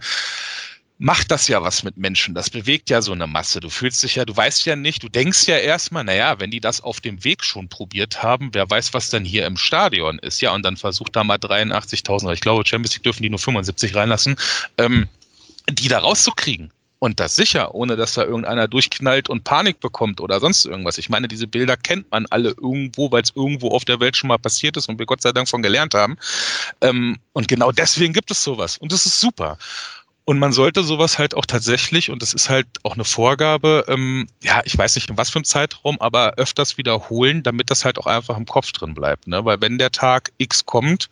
macht 1.02 1.32
das 1.32 1.48
ja 1.48 1.64
was 1.64 1.82
mit 1.82 1.98
Menschen. 1.98 2.36
Das 2.36 2.52
bewegt 2.52 2.92
ja 2.92 3.02
so 3.02 3.12
eine 3.12 3.26
Masse. 3.26 3.60
Du 3.60 3.72
fühlst 3.72 4.04
dich 4.04 4.16
ja, 4.16 4.24
du 4.24 4.38
weißt 4.38 4.68
ja 4.68 4.76
nicht, 4.76 5.02
du 5.02 5.10
denkst 5.10 5.48
ja 5.48 5.58
erstmal, 5.58 6.04
naja, 6.04 6.40
wenn 6.40 6.52
die 6.52 6.60
das 6.60 6.82
auf 6.82 7.02
dem 7.02 7.24
Weg 7.24 7.44
schon 7.44 7.70
probiert 7.70 8.22
haben, 8.22 8.50
wer 8.54 8.70
weiß, 8.70 8.94
was 8.94 9.10
dann 9.10 9.26
hier 9.26 9.48
im 9.48 9.58
Stadion 9.58 10.20
ist. 10.20 10.42
Ja, 10.42 10.54
und 10.54 10.62
dann 10.64 10.78
versucht 10.78 11.16
da 11.16 11.24
mal 11.24 11.38
83.000, 11.38 12.32
ich 12.34 12.42
glaube, 12.42 12.68
Champions 12.68 12.94
League 12.94 13.04
dürfen 13.04 13.24
die 13.24 13.32
nur 13.32 13.40
75 13.40 13.96
reinlassen, 13.96 14.36
ähm, 14.78 15.08
die 15.72 15.88
da 15.88 15.98
rauszukriegen. 15.98 16.72
Und 17.00 17.20
das 17.20 17.36
sicher, 17.36 17.74
ohne 17.74 17.96
dass 17.96 18.14
da 18.14 18.24
irgendeiner 18.24 18.68
durchknallt 18.68 19.28
und 19.28 19.44
Panik 19.44 19.80
bekommt 19.80 20.22
oder 20.22 20.40
sonst 20.40 20.66
irgendwas. 20.66 21.00
Ich 21.00 21.10
meine, 21.10 21.28
diese 21.28 21.48
Bilder 21.48 21.78
kennt 21.78 22.12
man 22.12 22.28
alle 22.28 22.50
irgendwo, 22.50 23.12
weil 23.12 23.24
es 23.24 23.32
irgendwo 23.36 23.70
auf 23.70 23.86
der 23.86 24.00
Welt 24.00 24.16
schon 24.16 24.28
mal 24.28 24.38
passiert 24.38 24.78
ist 24.78 24.88
und 24.88 25.00
wir 25.00 25.08
Gott 25.08 25.24
sei 25.24 25.32
Dank 25.32 25.50
von 25.50 25.64
gelernt 25.64 25.96
haben. 25.96 26.16
Ähm, 26.82 27.18
und 27.34 27.48
genau 27.48 27.72
deswegen 27.72 28.14
gibt 28.14 28.30
es 28.30 28.44
sowas. 28.44 28.78
Und 28.78 28.92
das 28.92 29.08
ist 29.08 29.20
super. 29.20 29.58
Und 30.32 30.40
man 30.40 30.54
sollte 30.54 30.82
sowas 30.82 31.20
halt 31.20 31.36
auch 31.36 31.46
tatsächlich, 31.46 32.10
und 32.10 32.22
das 32.22 32.34
ist 32.34 32.50
halt 32.50 32.66
auch 32.84 32.94
eine 32.94 33.04
Vorgabe, 33.04 33.84
ähm, 33.90 34.28
ja, 34.42 34.62
ich 34.64 34.78
weiß 34.78 34.96
nicht 34.96 35.10
in 35.10 35.18
was 35.18 35.30
für 35.30 35.40
einem 35.40 35.44
Zeitraum, 35.44 36.00
aber 36.00 36.36
öfters 36.36 36.78
wiederholen, 36.78 37.44
damit 37.44 37.70
das 37.70 37.84
halt 37.84 37.98
auch 37.98 38.06
einfach 38.06 38.38
im 38.38 38.46
Kopf 38.46 38.72
drin 38.72 38.94
bleibt. 38.94 39.28
Ne? 39.28 39.44
Weil 39.44 39.60
wenn 39.60 39.78
der 39.78 39.92
Tag 39.92 40.32
X 40.38 40.66
kommt, 40.66 41.10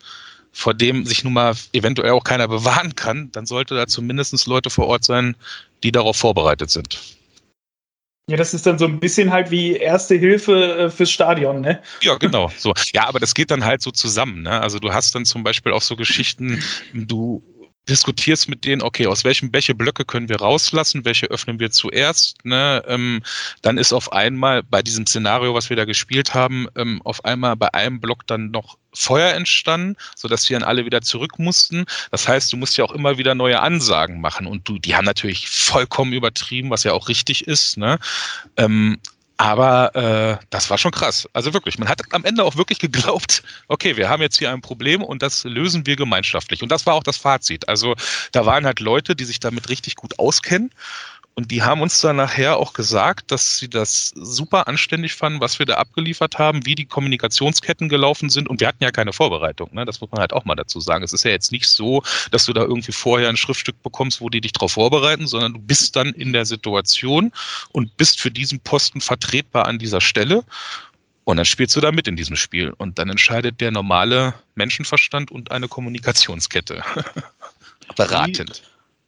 vor 0.52 0.72
dem 0.72 1.04
sich 1.04 1.22
nun 1.22 1.34
mal 1.34 1.54
eventuell 1.74 2.12
auch 2.12 2.24
keiner 2.24 2.48
bewahren 2.48 2.94
kann, 2.94 3.30
dann 3.32 3.44
sollte 3.44 3.74
da 3.74 3.86
zumindest 3.86 4.46
Leute 4.46 4.70
vor 4.70 4.86
Ort 4.86 5.04
sein, 5.04 5.36
die 5.82 5.92
darauf 5.92 6.16
vorbereitet 6.16 6.70
sind. 6.70 6.98
Ja, 8.26 8.38
das 8.38 8.54
ist 8.54 8.64
dann 8.64 8.78
so 8.78 8.86
ein 8.86 9.00
bisschen 9.00 9.30
halt 9.30 9.50
wie 9.50 9.76
erste 9.76 10.14
Hilfe 10.14 10.78
äh, 10.78 10.90
fürs 10.90 11.10
Stadion, 11.10 11.60
ne? 11.60 11.82
Ja, 12.00 12.16
genau. 12.16 12.50
So. 12.56 12.72
Ja, 12.94 13.06
aber 13.06 13.20
das 13.20 13.34
geht 13.34 13.50
dann 13.50 13.66
halt 13.66 13.82
so 13.82 13.90
zusammen. 13.90 14.44
Ne? 14.44 14.62
Also 14.62 14.78
du 14.78 14.94
hast 14.94 15.14
dann 15.14 15.26
zum 15.26 15.42
Beispiel 15.42 15.72
auch 15.72 15.82
so 15.82 15.94
Geschichten, 15.94 16.64
du 16.94 17.42
diskutierst 17.90 18.48
mit 18.48 18.64
denen, 18.64 18.82
okay, 18.82 19.06
aus 19.06 19.24
welchem 19.24 19.52
welche 19.52 19.74
Blöcke 19.74 20.04
können 20.04 20.28
wir 20.28 20.40
rauslassen, 20.40 21.04
welche 21.04 21.26
öffnen 21.26 21.58
wir 21.58 21.70
zuerst. 21.70 22.44
Ne? 22.44 22.82
Ähm, 22.86 23.22
dann 23.62 23.78
ist 23.78 23.92
auf 23.92 24.12
einmal 24.12 24.62
bei 24.62 24.82
diesem 24.82 25.06
Szenario, 25.06 25.54
was 25.54 25.68
wir 25.68 25.76
da 25.76 25.84
gespielt 25.84 26.34
haben, 26.34 26.68
ähm, 26.76 27.02
auf 27.04 27.24
einmal 27.24 27.56
bei 27.56 27.74
einem 27.74 28.00
Block 28.00 28.26
dann 28.26 28.50
noch 28.50 28.78
Feuer 28.92 29.34
entstanden, 29.34 29.96
sodass 30.16 30.44
die 30.44 30.52
dann 30.52 30.62
alle 30.62 30.84
wieder 30.84 31.02
zurück 31.02 31.38
mussten. 31.38 31.84
Das 32.10 32.26
heißt, 32.26 32.52
du 32.52 32.56
musst 32.56 32.76
ja 32.76 32.84
auch 32.84 32.92
immer 32.92 33.18
wieder 33.18 33.34
neue 33.34 33.60
Ansagen 33.60 34.20
machen 34.20 34.46
und 34.46 34.68
du, 34.68 34.78
die 34.78 34.94
haben 34.94 35.04
natürlich 35.04 35.48
vollkommen 35.48 36.12
übertrieben, 36.12 36.70
was 36.70 36.84
ja 36.84 36.92
auch 36.92 37.08
richtig 37.08 37.46
ist. 37.46 37.76
Ne? 37.76 37.98
Ähm, 38.56 38.98
aber 39.40 39.94
äh, 39.94 40.44
das 40.50 40.68
war 40.68 40.76
schon 40.76 40.90
krass. 40.90 41.26
Also 41.32 41.54
wirklich, 41.54 41.78
man 41.78 41.88
hat 41.88 42.02
am 42.10 42.26
Ende 42.26 42.44
auch 42.44 42.56
wirklich 42.56 42.78
geglaubt, 42.78 43.42
okay, 43.68 43.96
wir 43.96 44.10
haben 44.10 44.20
jetzt 44.20 44.38
hier 44.38 44.52
ein 44.52 44.60
Problem 44.60 45.02
und 45.02 45.22
das 45.22 45.44
lösen 45.44 45.86
wir 45.86 45.96
gemeinschaftlich. 45.96 46.62
Und 46.62 46.70
das 46.70 46.84
war 46.84 46.92
auch 46.92 47.02
das 47.02 47.16
Fazit. 47.16 47.66
Also 47.66 47.94
da 48.32 48.44
waren 48.44 48.66
halt 48.66 48.80
Leute, 48.80 49.16
die 49.16 49.24
sich 49.24 49.40
damit 49.40 49.70
richtig 49.70 49.96
gut 49.96 50.18
auskennen 50.18 50.70
und 51.40 51.50
die 51.50 51.62
haben 51.62 51.80
uns 51.80 51.98
dann 52.02 52.16
nachher 52.16 52.58
auch 52.58 52.74
gesagt, 52.74 53.30
dass 53.30 53.56
sie 53.56 53.70
das 53.70 54.12
super 54.14 54.68
anständig 54.68 55.14
fanden, 55.14 55.40
was 55.40 55.58
wir 55.58 55.64
da 55.64 55.76
abgeliefert 55.76 56.38
haben, 56.38 56.66
wie 56.66 56.74
die 56.74 56.84
Kommunikationsketten 56.84 57.88
gelaufen 57.88 58.28
sind. 58.28 58.46
Und 58.46 58.60
wir 58.60 58.68
hatten 58.68 58.84
ja 58.84 58.90
keine 58.90 59.14
Vorbereitung. 59.14 59.70
Ne? 59.72 59.86
Das 59.86 60.02
muss 60.02 60.10
man 60.10 60.20
halt 60.20 60.34
auch 60.34 60.44
mal 60.44 60.54
dazu 60.54 60.80
sagen. 60.80 61.02
Es 61.02 61.14
ist 61.14 61.24
ja 61.24 61.30
jetzt 61.30 61.50
nicht 61.50 61.66
so, 61.66 62.02
dass 62.30 62.44
du 62.44 62.52
da 62.52 62.60
irgendwie 62.60 62.92
vorher 62.92 63.30
ein 63.30 63.38
Schriftstück 63.38 63.82
bekommst, 63.82 64.20
wo 64.20 64.28
die 64.28 64.42
dich 64.42 64.52
darauf 64.52 64.72
vorbereiten, 64.72 65.26
sondern 65.26 65.54
du 65.54 65.60
bist 65.60 65.96
dann 65.96 66.08
in 66.08 66.34
der 66.34 66.44
Situation 66.44 67.32
und 67.70 67.96
bist 67.96 68.20
für 68.20 68.30
diesen 68.30 68.60
Posten 68.60 69.00
vertretbar 69.00 69.64
an 69.64 69.78
dieser 69.78 70.02
Stelle. 70.02 70.44
Und 71.24 71.38
dann 71.38 71.46
spielst 71.46 71.74
du 71.74 71.80
da 71.80 71.90
mit 71.90 72.06
in 72.06 72.16
diesem 72.16 72.36
Spiel. 72.36 72.74
Und 72.76 72.98
dann 72.98 73.08
entscheidet 73.08 73.62
der 73.62 73.70
normale 73.70 74.34
Menschenverstand 74.56 75.30
und 75.30 75.52
eine 75.52 75.68
Kommunikationskette. 75.68 76.82
Beratend. 77.96 78.62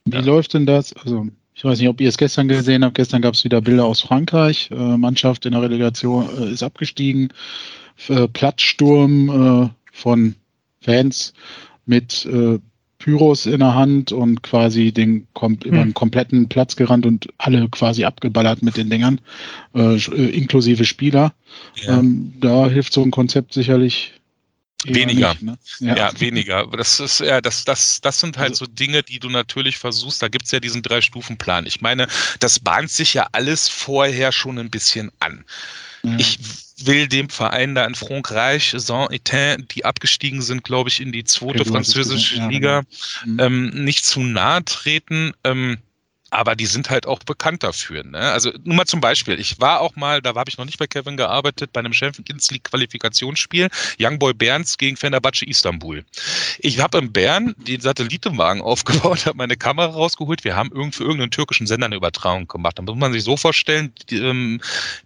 Wie, 0.05 0.13
wie 0.13 0.15
ja. 0.15 0.23
läuft 0.23 0.55
denn 0.55 0.65
das? 0.65 0.93
Also 0.93 1.27
ich 1.55 1.63
weiß 1.63 1.79
nicht, 1.79 1.89
ob 1.89 2.01
ihr 2.01 2.09
es 2.09 2.17
gestern 2.17 2.47
gesehen 2.47 2.83
habt. 2.83 2.95
Gestern 2.95 3.21
gab 3.21 3.35
es 3.35 3.43
wieder 3.43 3.61
Bilder 3.61 3.85
aus 3.85 4.01
Frankreich. 4.01 4.69
Äh, 4.71 4.97
Mannschaft 4.97 5.45
in 5.45 5.51
der 5.53 5.61
Relegation 5.61 6.27
äh, 6.39 6.51
ist 6.51 6.63
abgestiegen. 6.63 7.29
Äh, 8.07 8.27
Platzsturm 8.27 9.29
äh, 9.65 9.69
von 9.91 10.35
Fans 10.81 11.33
mit 11.85 12.25
äh, 12.25 12.59
Pyros 12.97 13.45
in 13.45 13.59
der 13.59 13.75
Hand 13.75 14.11
und 14.13 14.43
quasi 14.43 14.93
den 14.93 15.27
kom 15.33 15.53
hm. 15.53 15.61
über 15.63 15.83
den 15.83 15.93
kompletten 15.93 16.47
Platz 16.47 16.75
gerannt 16.75 17.05
und 17.05 17.27
alle 17.37 17.67
quasi 17.69 18.05
abgeballert 18.05 18.63
mit 18.63 18.77
den 18.77 18.89
Dingern, 18.89 19.19
äh, 19.75 19.97
inklusive 19.97 20.85
Spieler. 20.85 21.33
Ja. 21.75 21.99
Ähm, 21.99 22.33
da 22.39 22.69
hilft 22.69 22.93
so 22.93 23.03
ein 23.03 23.11
Konzept 23.11 23.53
sicherlich 23.53 24.13
Weniger. 24.85 25.31
Nicht, 25.33 25.43
ne? 25.43 25.57
ja. 25.79 25.95
ja. 25.95 26.19
weniger. 26.19 26.67
Das 26.67 26.99
ist 26.99 27.19
ja, 27.19 27.41
das, 27.41 27.63
das, 27.63 28.01
das 28.01 28.19
sind 28.19 28.37
halt 28.37 28.51
also, 28.51 28.65
so 28.65 28.71
Dinge, 28.71 29.03
die 29.03 29.19
du 29.19 29.29
natürlich 29.29 29.77
versuchst. 29.77 30.21
Da 30.21 30.27
gibt's 30.27 30.51
ja 30.51 30.59
diesen 30.59 30.81
Drei-Stufen-Plan. 30.81 31.65
Ich 31.65 31.81
meine, 31.81 32.07
das 32.39 32.59
bahnt 32.59 32.91
sich 32.91 33.13
ja 33.13 33.27
alles 33.31 33.69
vorher 33.69 34.31
schon 34.31 34.59
ein 34.59 34.69
bisschen 34.69 35.11
an. 35.19 35.45
Ja. 36.03 36.15
Ich 36.17 36.39
will 36.85 37.07
dem 37.07 37.29
Verein 37.29 37.75
da 37.75 37.85
in 37.85 37.95
Frankreich, 37.95 38.73
Saint-Étienne, 38.75 39.65
die 39.67 39.85
abgestiegen 39.85 40.41
sind, 40.41 40.63
glaube 40.63 40.89
ich, 40.89 40.99
in 40.99 41.11
die 41.11 41.23
zweite 41.23 41.61
okay, 41.61 41.69
französische 41.69 42.45
Liga, 42.47 42.79
ja, 42.79 42.83
genau. 43.23 43.47
mhm. 43.47 43.69
ähm, 43.73 43.83
nicht 43.85 44.05
zu 44.05 44.21
nahe 44.21 44.65
treten. 44.65 45.33
Ähm, 45.43 45.77
aber 46.33 46.55
die 46.55 46.65
sind 46.65 46.89
halt 46.89 47.05
auch 47.05 47.19
bekannt 47.19 47.63
dafür. 47.63 48.03
Ne? 48.03 48.19
Also 48.19 48.51
nur 48.63 48.75
mal 48.75 48.85
zum 48.85 49.01
Beispiel, 49.01 49.39
ich 49.39 49.59
war 49.59 49.81
auch 49.81 49.95
mal, 49.95 50.21
da 50.21 50.33
habe 50.35 50.49
ich 50.49 50.57
noch 50.57 50.65
nicht 50.65 50.79
bei 50.79 50.87
Kevin 50.87 51.15
gearbeitet, 51.15 51.71
bei 51.73 51.79
einem 51.79 51.93
Champions 51.93 52.49
League 52.51 52.63
Qualifikationsspiel, 52.65 53.69
Young 53.99 54.19
Boy 54.19 54.33
Berns 54.33 54.77
gegen 54.77 54.97
Fenerbahce 54.97 55.45
Istanbul. 55.45 56.03
Ich 56.59 56.79
habe 56.79 56.97
in 56.97 57.11
Bern 57.11 57.55
den 57.57 57.81
Satellitenwagen 57.81 58.61
aufgebaut, 58.73 59.25
habe 59.25 59.37
meine 59.37 59.55
Kamera 59.55 59.91
rausgeholt, 59.91 60.43
wir 60.43 60.55
haben 60.55 60.71
irgend 60.71 60.95
für 60.95 61.03
irgendeinen 61.03 61.31
türkischen 61.31 61.67
Sender 61.67 61.85
eine 61.85 61.95
Übertragung 61.95 62.47
gemacht. 62.47 62.79
Da 62.79 62.83
muss 62.83 62.95
man 62.95 63.13
sich 63.13 63.23
so 63.23 63.37
vorstellen, 63.37 63.93
die, 64.09 64.17
ähm, 64.17 64.59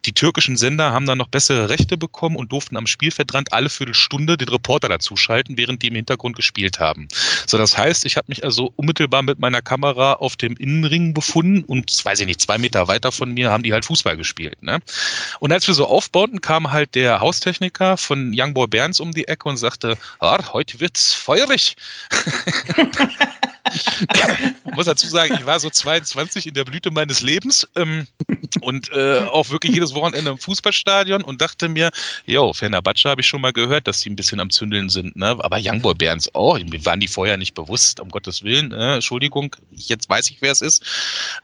die 0.05 0.13
türkischen 0.13 0.55
Sender 0.55 0.91
haben 0.91 1.05
dann 1.05 1.17
noch 1.17 1.27
bessere 1.27 1.69
Rechte 1.69 1.97
bekommen 1.97 2.37
und 2.37 2.51
durften 2.51 2.77
am 2.77 2.87
Spielfeldrand 2.87 3.51
alle 3.51 3.69
Viertelstunde 3.69 4.37
den 4.37 4.49
Reporter 4.49 4.87
dazuschalten, 4.87 5.57
während 5.57 5.81
die 5.81 5.87
im 5.87 5.95
Hintergrund 5.95 6.35
gespielt 6.35 6.79
haben. 6.79 7.07
So, 7.45 7.57
das 7.57 7.77
heißt, 7.77 8.05
ich 8.05 8.15
habe 8.15 8.25
mich 8.29 8.43
also 8.43 8.71
unmittelbar 8.75 9.23
mit 9.23 9.39
meiner 9.39 9.61
Kamera 9.61 10.13
auf 10.13 10.35
dem 10.37 10.55
Innenring 10.55 11.13
befunden 11.17 11.63
und, 11.63 12.05
weiß 12.05 12.19
ich 12.19 12.27
nicht, 12.27 12.41
zwei 12.41 12.59
Meter 12.59 12.87
weiter 12.87 13.11
von 13.11 13.33
mir 13.33 13.49
haben 13.49 13.63
die 13.63 13.73
halt 13.73 13.85
Fußball 13.85 14.15
gespielt. 14.17 14.61
Ne? 14.61 14.79
Und 15.39 15.51
als 15.51 15.65
wir 15.67 15.73
so 15.73 15.87
aufbauten, 15.87 16.41
kam 16.41 16.71
halt 16.71 16.93
der 16.93 17.21
Haustechniker 17.21 17.97
von 17.97 18.31
Young 18.35 18.53
Boy 18.53 18.67
Berns 18.67 18.99
um 18.99 19.11
die 19.13 19.27
Ecke 19.27 19.49
und 19.49 19.57
sagte, 19.57 19.97
ah, 20.19 20.53
heute 20.53 20.79
wird's 20.79 21.13
feurig. 21.13 21.75
ich 23.73 24.73
muss 24.75 24.85
dazu 24.85 25.07
sagen, 25.07 25.35
ich 25.39 25.45
war 25.45 25.59
so 25.59 25.69
22 25.69 26.47
in 26.47 26.53
der 26.53 26.65
Blüte 26.65 26.91
meines 26.91 27.21
Lebens 27.21 27.67
ähm, 27.75 28.07
und 28.61 28.91
äh, 28.91 29.19
auch 29.19 29.49
wirklich 29.49 29.73
jedes 29.73 29.93
Wochenende 29.93 30.31
im 30.31 30.37
Fußballstadion 30.37 31.23
und 31.23 31.41
dachte 31.41 31.69
mir, 31.69 31.89
jo, 32.25 32.53
Fenerbahce 32.53 33.09
habe 33.09 33.21
ich 33.21 33.27
schon 33.27 33.41
mal 33.41 33.53
gehört, 33.53 33.87
dass 33.87 34.01
die 34.01 34.09
ein 34.09 34.15
bisschen 34.15 34.39
am 34.39 34.49
Zündeln 34.49 34.89
sind, 34.89 35.15
ne? 35.15 35.37
aber 35.39 35.57
Youngboy 35.61 35.95
Berns 35.95 36.33
auch, 36.33 36.59
mir 36.59 36.85
waren 36.85 36.99
die 36.99 37.07
vorher 37.07 37.37
nicht 37.37 37.53
bewusst, 37.53 37.99
um 37.99 38.09
Gottes 38.09 38.43
Willen, 38.43 38.71
äh, 38.71 38.95
Entschuldigung, 38.95 39.55
jetzt 39.71 40.09
weiß 40.09 40.29
ich, 40.29 40.41
wer 40.41 40.51
es 40.51 40.61
ist. 40.61 40.83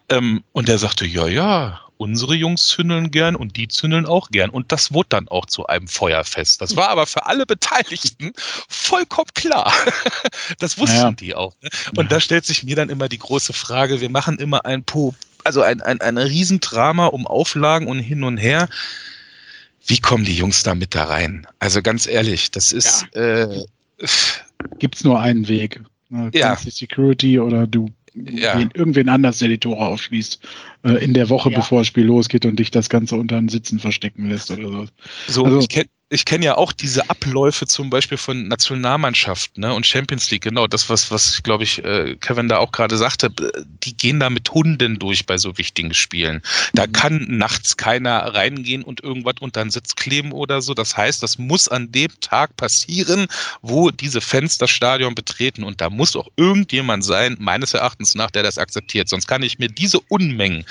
Ähm, 0.10 0.44
und 0.52 0.70
er 0.70 0.78
sagte, 0.78 1.06
ja, 1.06 1.28
ja, 1.28 1.82
unsere 2.04 2.36
Jungs 2.36 2.68
zündeln 2.68 3.12
gern 3.12 3.38
und 3.38 3.56
die 3.56 3.70
zündeln 3.70 4.06
auch 4.06 4.30
gern. 4.30 4.50
Und 4.50 4.74
das 4.74 4.92
wurde 4.92 5.08
dann 5.10 5.30
auch 5.30 5.46
zu 5.46 5.68
einem 5.68 5.88
Feuerfest. 5.88 6.60
Das 6.60 6.76
war 6.76 6.90
aber 6.90 7.08
für 7.08 7.26
alle 7.28 7.46
Beteiligten 7.46 8.34
vollkommen 8.68 9.30
klar. 9.34 9.74
Das 10.60 10.78
wussten 10.78 10.98
ja. 10.98 11.12
die 11.12 11.36
auch. 11.36 11.56
Ne? 11.62 11.70
Und 11.96 12.12
da 12.12 12.20
stellt 12.20 12.46
sich 12.46 12.64
mir 12.64 12.76
dann 12.76 12.90
immer 12.90 13.08
die 13.08 13.18
große 13.18 13.54
Frage, 13.54 14.02
wir 14.02 14.10
machen 14.10 14.38
immer 14.38 14.66
ein 14.66 14.84
Po, 14.84 15.16
also 15.44 15.62
ein, 15.62 15.82
ein, 15.82 16.02
ein 16.02 16.18
Riesendrama 16.18 17.08
um 17.08 17.26
Auflagen 17.26 17.88
und 17.88 18.00
hin 18.00 18.24
und 18.24 18.38
her. 18.38 18.68
Wie 19.86 20.00
kommen 20.00 20.26
die 20.26 20.36
Jungs 20.36 20.64
da 20.64 20.76
mit 20.76 20.96
da 20.96 21.06
rein? 21.06 21.48
Also 21.60 21.82
ganz 21.82 22.08
ehrlich, 22.08 22.52
das 22.52 22.72
ist. 22.72 23.08
Ja. 23.16 23.44
Äh, 23.44 23.66
Gibt 24.80 24.96
es 24.96 25.04
nur 25.04 25.20
einen 25.20 25.48
Weg. 25.48 25.82
Ne? 26.10 26.30
Ja. 26.34 26.56
Security 26.58 27.40
oder 27.40 27.68
du 27.68 27.90
ja. 28.16 28.60
irgendwen 28.60 29.10
anders, 29.10 29.40
der 29.40 29.50
die 29.50 29.58
Tore 29.58 29.86
aufschließt, 29.86 30.40
äh, 30.84 31.04
in 31.04 31.14
der 31.14 31.30
Woche, 31.30 31.52
ja. 31.52 31.60
bevor 31.60 31.80
das 31.80 31.88
Spiel 31.88 32.06
losgeht 32.06 32.46
und 32.46 32.58
dich 32.58 32.72
das 32.72 32.90
Ganze 32.90 33.16
unter 33.16 33.38
den 33.38 33.50
Sitzen 33.50 33.80
verstecken 33.80 34.30
lässt 34.30 34.52
oder 34.52 34.70
so. 34.70 34.86
So, 35.28 35.46
also, 35.46 35.60
ich 35.60 35.70
kenne 35.70 35.90
ich 36.14 36.26
kenne 36.26 36.46
ja 36.46 36.58
auch 36.58 36.72
diese 36.72 37.10
Abläufe 37.10 37.66
zum 37.66 37.90
Beispiel 37.90 38.18
von 38.18 38.48
Nationalmannschaften 38.48 39.62
ne, 39.62 39.74
und 39.74 39.88
Champions 39.88 40.30
League, 40.30 40.44
genau 40.44 40.68
das, 40.68 40.88
was, 40.88 41.10
was 41.10 41.42
glaube 41.42 41.64
ich, 41.64 41.84
äh, 41.84 42.16
Kevin 42.18 42.48
da 42.48 42.58
auch 42.58 42.72
gerade 42.72 42.98
sagte, 42.98 43.32
die 43.84 43.98
gehen 43.98 44.20
da 44.20 44.30
mit 44.30 44.52
Hunden 44.52 45.00
durch 45.00 45.26
bei 45.26 45.38
so 45.38 45.58
wichtigen 45.58 45.94
Spielen. 45.94 46.42
Da 46.74 46.86
mhm. 46.86 46.92
kann 46.92 47.26
nachts 47.30 47.78
keiner 47.78 48.36
reingehen 48.36 48.84
und 48.84 49.04
irgendwas 49.04 49.36
unter 49.40 49.64
den 49.64 49.72
Sitz 49.72 49.96
kleben 49.96 50.32
oder 50.32 50.62
so. 50.62 50.76
Das 50.76 50.96
heißt, 50.96 51.24
das 51.24 51.40
muss 51.40 51.68
an 51.68 51.92
dem 51.92 52.12
Tag 52.22 52.56
passieren, 52.58 53.28
wo 53.62 53.90
diese 53.90 54.22
Fans 54.22 54.60
das 54.60 54.70
Stadion 54.70 55.16
betreten. 55.16 55.64
Und 55.64 55.82
da 55.82 55.90
muss 55.90 56.16
auch 56.16 56.28
irgendjemand 56.36 57.04
sein, 57.04 57.38
meines 57.40 57.74
Erachtens 57.74 58.14
nach, 58.14 58.30
der 58.30 58.44
das 58.44 58.60
akzeptiert. 58.60 59.10
Sonst 59.10 59.28
kann 59.28 59.42
ich 59.42 59.58
mir 59.58 59.70
diese 59.70 60.00
Unmengen 60.10 60.66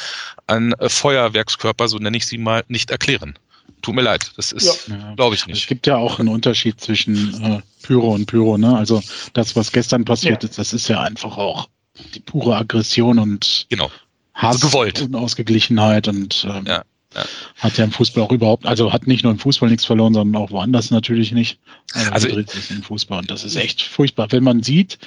an 0.46 0.72
äh, 0.74 0.88
Feuerwerkskörper, 0.88 1.88
so 1.88 1.98
nenne 1.98 2.16
ich 2.16 2.26
sie 2.26 2.38
mal, 2.38 2.62
nicht 2.68 2.92
erklären. 2.92 3.34
Tut 3.80 3.94
mir 3.94 4.02
leid, 4.02 4.30
das 4.36 4.52
ist, 4.52 4.88
ja. 4.88 5.14
glaube 5.14 5.34
ich 5.34 5.46
nicht. 5.46 5.62
Es 5.62 5.66
gibt 5.66 5.86
ja 5.86 5.96
auch 5.96 6.18
einen 6.18 6.28
Unterschied 6.28 6.80
zwischen 6.80 7.42
äh, 7.42 7.60
Pyro 7.82 8.14
und 8.14 8.26
Pyro. 8.26 8.58
Ne? 8.58 8.76
Also 8.76 9.02
das, 9.32 9.56
was 9.56 9.72
gestern 9.72 10.04
passiert 10.04 10.42
ja. 10.42 10.48
ist, 10.48 10.58
das 10.58 10.72
ist 10.72 10.88
ja 10.88 11.00
einfach 11.00 11.36
auch 11.36 11.68
die 12.14 12.20
pure 12.20 12.56
Aggression 12.56 13.18
und 13.18 13.66
genau. 13.68 13.90
Hass 14.34 14.56
also 14.56 14.68
gewollt. 14.68 15.02
und 15.02 15.14
Ausgeglichenheit 15.14 16.08
und 16.08 16.46
ähm, 16.48 16.64
ja. 16.66 16.82
Ja. 17.14 17.24
Hat 17.58 17.76
ja 17.76 17.84
im 17.84 17.92
Fußball 17.92 18.24
auch 18.24 18.32
überhaupt, 18.32 18.64
also 18.64 18.90
hat 18.92 19.06
nicht 19.06 19.22
nur 19.22 19.32
im 19.32 19.38
Fußball 19.38 19.68
nichts 19.68 19.84
verloren, 19.84 20.14
sondern 20.14 20.40
auch 20.40 20.50
woanders 20.50 20.90
natürlich 20.90 21.32
nicht. 21.32 21.58
Also, 21.92 22.10
also 22.10 22.28
dreht 22.28 22.50
sich 22.50 22.70
im 22.70 22.82
Fußball 22.82 23.18
und 23.18 23.30
das 23.30 23.44
ist 23.44 23.56
echt 23.56 23.82
furchtbar. 23.82 24.28
Wenn 24.30 24.42
man 24.42 24.62
sieht, 24.62 24.98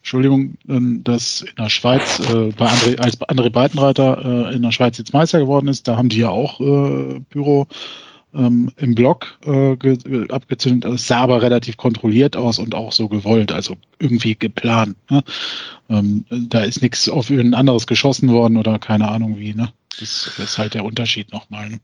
Entschuldigung, 0.00 0.54
ähm, 0.68 1.02
dass 1.02 1.40
in 1.40 1.56
der 1.58 1.70
Schweiz 1.70 2.20
äh, 2.20 2.52
bei 2.56 2.68
André, 2.68 2.98
als 2.98 3.18
André 3.22 3.50
Breitenreiter 3.50 4.50
äh, 4.50 4.54
in 4.54 4.62
der 4.62 4.72
Schweiz 4.72 4.98
jetzt 4.98 5.12
Meister 5.12 5.38
geworden 5.38 5.68
ist, 5.68 5.88
da 5.88 5.96
haben 5.96 6.10
die 6.10 6.18
ja 6.18 6.28
auch 6.28 6.60
äh, 6.60 7.20
Pyro 7.30 7.66
ähm, 8.36 8.70
im 8.76 8.94
Block 8.94 9.38
äh, 9.46 9.76
abgezündet. 10.30 10.92
Es 10.92 11.06
sah 11.06 11.20
aber 11.20 11.42
relativ 11.42 11.76
kontrolliert 11.76 12.36
aus 12.36 12.58
und 12.58 12.74
auch 12.74 12.92
so 12.92 13.08
gewollt, 13.08 13.52
also 13.52 13.76
irgendwie 13.98 14.34
geplant. 14.34 14.96
Ne? 15.10 15.22
Ähm, 15.88 16.24
da 16.30 16.62
ist 16.62 16.82
nichts 16.82 17.08
auf 17.08 17.30
ein 17.30 17.54
anderes 17.54 17.86
geschossen 17.86 18.30
worden 18.30 18.56
oder 18.56 18.78
keine 18.78 19.08
Ahnung 19.08 19.38
wie. 19.38 19.54
Ne? 19.54 19.72
Das, 19.98 20.32
das 20.36 20.50
ist 20.50 20.58
halt 20.58 20.74
der 20.74 20.84
Unterschied 20.84 21.32
nochmal. 21.32 21.70
Ne? 21.70 21.80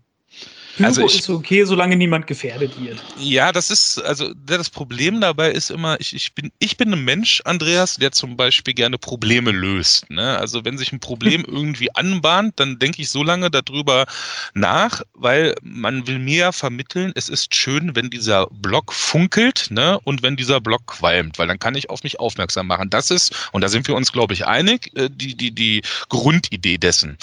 Pyro 0.76 0.86
also 0.86 1.04
ich, 1.04 1.18
ist 1.18 1.28
okay, 1.28 1.64
solange 1.64 1.96
niemand 1.96 2.26
gefährdet 2.26 2.72
wird. 2.82 2.98
Ja, 3.18 3.52
das 3.52 3.70
ist, 3.70 3.98
also 4.02 4.32
das 4.34 4.70
Problem 4.70 5.20
dabei 5.20 5.50
ist 5.50 5.70
immer, 5.70 6.00
ich, 6.00 6.14
ich, 6.14 6.34
bin, 6.34 6.50
ich 6.58 6.76
bin 6.76 6.92
ein 6.92 7.04
Mensch, 7.04 7.42
Andreas, 7.44 7.96
der 7.96 8.12
zum 8.12 8.36
Beispiel 8.36 8.72
gerne 8.72 8.96
Probleme 8.96 9.50
löst. 9.50 10.08
Ne? 10.10 10.38
Also 10.38 10.64
wenn 10.64 10.78
sich 10.78 10.92
ein 10.92 11.00
Problem 11.00 11.44
irgendwie 11.46 11.94
anbahnt, 11.94 12.58
dann 12.58 12.78
denke 12.78 13.02
ich 13.02 13.10
so 13.10 13.22
lange 13.22 13.50
darüber 13.50 14.06
nach, 14.54 15.02
weil 15.12 15.54
man 15.62 16.06
will 16.06 16.18
mir 16.18 16.52
vermitteln, 16.52 17.12
es 17.14 17.28
ist 17.28 17.54
schön, 17.54 17.94
wenn 17.94 18.08
dieser 18.08 18.46
Block 18.46 18.92
funkelt 18.92 19.66
ne? 19.70 19.98
und 20.04 20.22
wenn 20.22 20.36
dieser 20.36 20.60
Block 20.60 20.86
qualmt, 20.86 21.38
weil 21.38 21.48
dann 21.48 21.58
kann 21.58 21.74
ich 21.74 21.90
auf 21.90 22.02
mich 22.02 22.18
aufmerksam 22.18 22.66
machen. 22.66 22.88
Das 22.88 23.10
ist, 23.10 23.50
und 23.52 23.60
da 23.62 23.68
sind 23.68 23.86
wir 23.88 23.94
uns, 23.94 24.12
glaube 24.12 24.32
ich, 24.32 24.46
einig, 24.46 24.90
äh, 24.96 25.10
die, 25.10 25.36
die, 25.36 25.50
die 25.50 25.82
Grundidee 26.08 26.78
dessen. 26.78 27.18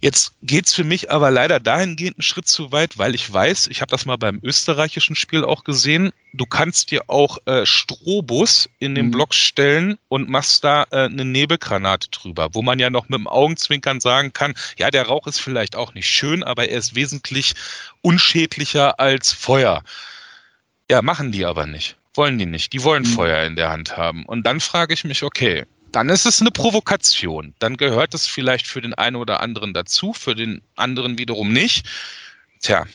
Jetzt 0.00 0.34
geht's 0.42 0.74
für 0.74 0.84
mich 0.84 1.10
aber 1.10 1.32
leider 1.32 1.58
dahingehend 1.58 2.18
einen 2.18 2.22
Schritt 2.22 2.46
zu 2.46 2.70
weit, 2.70 2.98
weil 2.98 3.16
ich 3.16 3.32
weiß, 3.32 3.66
ich 3.66 3.80
habe 3.80 3.90
das 3.90 4.06
mal 4.06 4.16
beim 4.16 4.38
österreichischen 4.44 5.16
Spiel 5.16 5.44
auch 5.44 5.64
gesehen, 5.64 6.12
du 6.32 6.46
kannst 6.46 6.92
dir 6.92 7.10
auch 7.10 7.38
äh, 7.46 7.66
Strobus 7.66 8.68
in 8.78 8.94
den 8.94 9.06
mhm. 9.06 9.10
Block 9.10 9.34
stellen 9.34 9.98
und 10.06 10.28
machst 10.28 10.62
da 10.62 10.84
äh, 10.90 11.06
eine 11.06 11.24
Nebelgranate 11.24 12.10
drüber, 12.10 12.50
wo 12.52 12.62
man 12.62 12.78
ja 12.78 12.90
noch 12.90 13.08
mit 13.08 13.18
dem 13.18 13.26
Augenzwinkern 13.26 14.00
sagen 14.00 14.32
kann, 14.32 14.54
ja, 14.78 14.92
der 14.92 15.06
Rauch 15.06 15.26
ist 15.26 15.40
vielleicht 15.40 15.74
auch 15.74 15.94
nicht 15.94 16.08
schön, 16.08 16.44
aber 16.44 16.68
er 16.68 16.78
ist 16.78 16.94
wesentlich 16.94 17.54
unschädlicher 18.00 19.00
als 19.00 19.32
Feuer. 19.32 19.82
Ja, 20.88 21.02
machen 21.02 21.32
die 21.32 21.44
aber 21.44 21.66
nicht. 21.66 21.96
Wollen 22.14 22.38
die 22.38 22.46
nicht. 22.46 22.72
Die 22.72 22.84
wollen 22.84 23.02
mhm. 23.02 23.14
Feuer 23.14 23.44
in 23.44 23.56
der 23.56 23.70
Hand 23.70 23.96
haben. 23.96 24.24
Und 24.26 24.44
dann 24.44 24.60
frage 24.60 24.94
ich 24.94 25.04
mich, 25.04 25.24
okay, 25.24 25.64
dann 25.92 26.08
ist 26.08 26.26
es 26.26 26.40
eine 26.40 26.50
Provokation. 26.50 27.54
Dann 27.58 27.76
gehört 27.76 28.14
es 28.14 28.26
vielleicht 28.26 28.66
für 28.66 28.80
den 28.80 28.94
einen 28.94 29.16
oder 29.16 29.40
anderen 29.40 29.74
dazu, 29.74 30.12
für 30.12 30.34
den 30.34 30.62
anderen 30.76 31.18
wiederum 31.18 31.52
nicht. 31.52 31.86
Tja, 32.60 32.86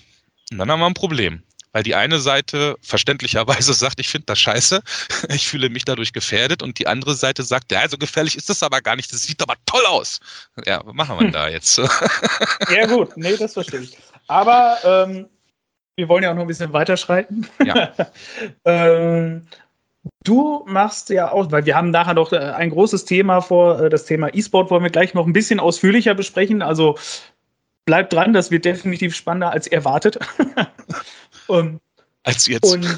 dann 0.52 0.70
haben 0.70 0.80
wir 0.80 0.88
ein 0.88 0.94
Problem. 0.94 1.44
Weil 1.72 1.82
die 1.82 1.96
eine 1.96 2.20
Seite 2.20 2.76
verständlicherweise 2.82 3.74
sagt, 3.74 4.00
ich 4.00 4.08
finde 4.08 4.28
das 4.28 4.40
scheiße, 4.40 4.82
ich 5.30 5.48
fühle 5.48 5.70
mich 5.70 5.86
dadurch 5.86 6.14
gefährdet 6.14 6.62
und 6.62 6.78
die 6.80 6.88
andere 6.88 7.16
Seite 7.16 7.44
sagt, 7.44 7.72
ja, 7.72 7.88
so 7.90 7.98
gefährlich 7.98 8.38
ist 8.38 8.50
das 8.50 8.62
aber 8.62 8.82
gar 8.82 8.96
nicht, 8.96 9.12
das 9.12 9.24
sieht 9.24 9.42
aber 9.42 9.56
toll 9.66 9.86
aus. 9.88 10.20
Ja, 10.66 10.82
was 10.86 10.94
machen 10.94 11.18
wir 11.20 11.26
hm. 11.26 11.32
da 11.32 11.50
jetzt? 11.50 11.78
ja 12.70 12.86
gut, 12.86 13.18
nee, 13.18 13.36
das 13.36 13.54
verstehe 13.54 13.82
ich. 13.82 13.98
Aber 14.28 14.78
ähm, 14.84 15.28
wir 15.96 16.08
wollen 16.08 16.24
ja 16.24 16.32
auch 16.32 16.36
noch 16.36 16.44
ein 16.44 16.48
bisschen 16.48 16.74
weiterschreiten. 16.74 17.48
Ja. 17.64 17.94
ähm, 18.66 19.48
Du 20.24 20.64
machst 20.68 21.10
ja 21.10 21.32
auch, 21.32 21.52
weil 21.52 21.66
wir 21.66 21.76
haben 21.76 21.92
nachher 21.92 22.14
noch 22.14 22.34
äh, 22.34 22.38
ein 22.38 22.70
großes 22.70 23.06
Thema 23.06 23.42
vor, 23.42 23.80
äh, 23.80 23.90
das 23.90 24.06
Thema 24.06 24.34
E-Sport 24.34 24.70
wollen 24.70 24.84
wir 24.84 24.90
gleich 24.90 25.14
noch 25.14 25.26
ein 25.26 25.34
bisschen 25.34 25.60
ausführlicher 25.60 26.14
besprechen. 26.14 26.62
Also 26.62 26.98
bleibt 27.86 28.14
dran, 28.14 28.34
das 28.34 28.52
wird 28.52 28.66
definitiv 28.66 29.16
spannender 29.16 29.52
als 29.52 29.68
erwartet. 29.68 30.20
um, 31.48 31.80
als 32.26 32.48
jetzt. 32.48 32.74
Und, 32.74 32.98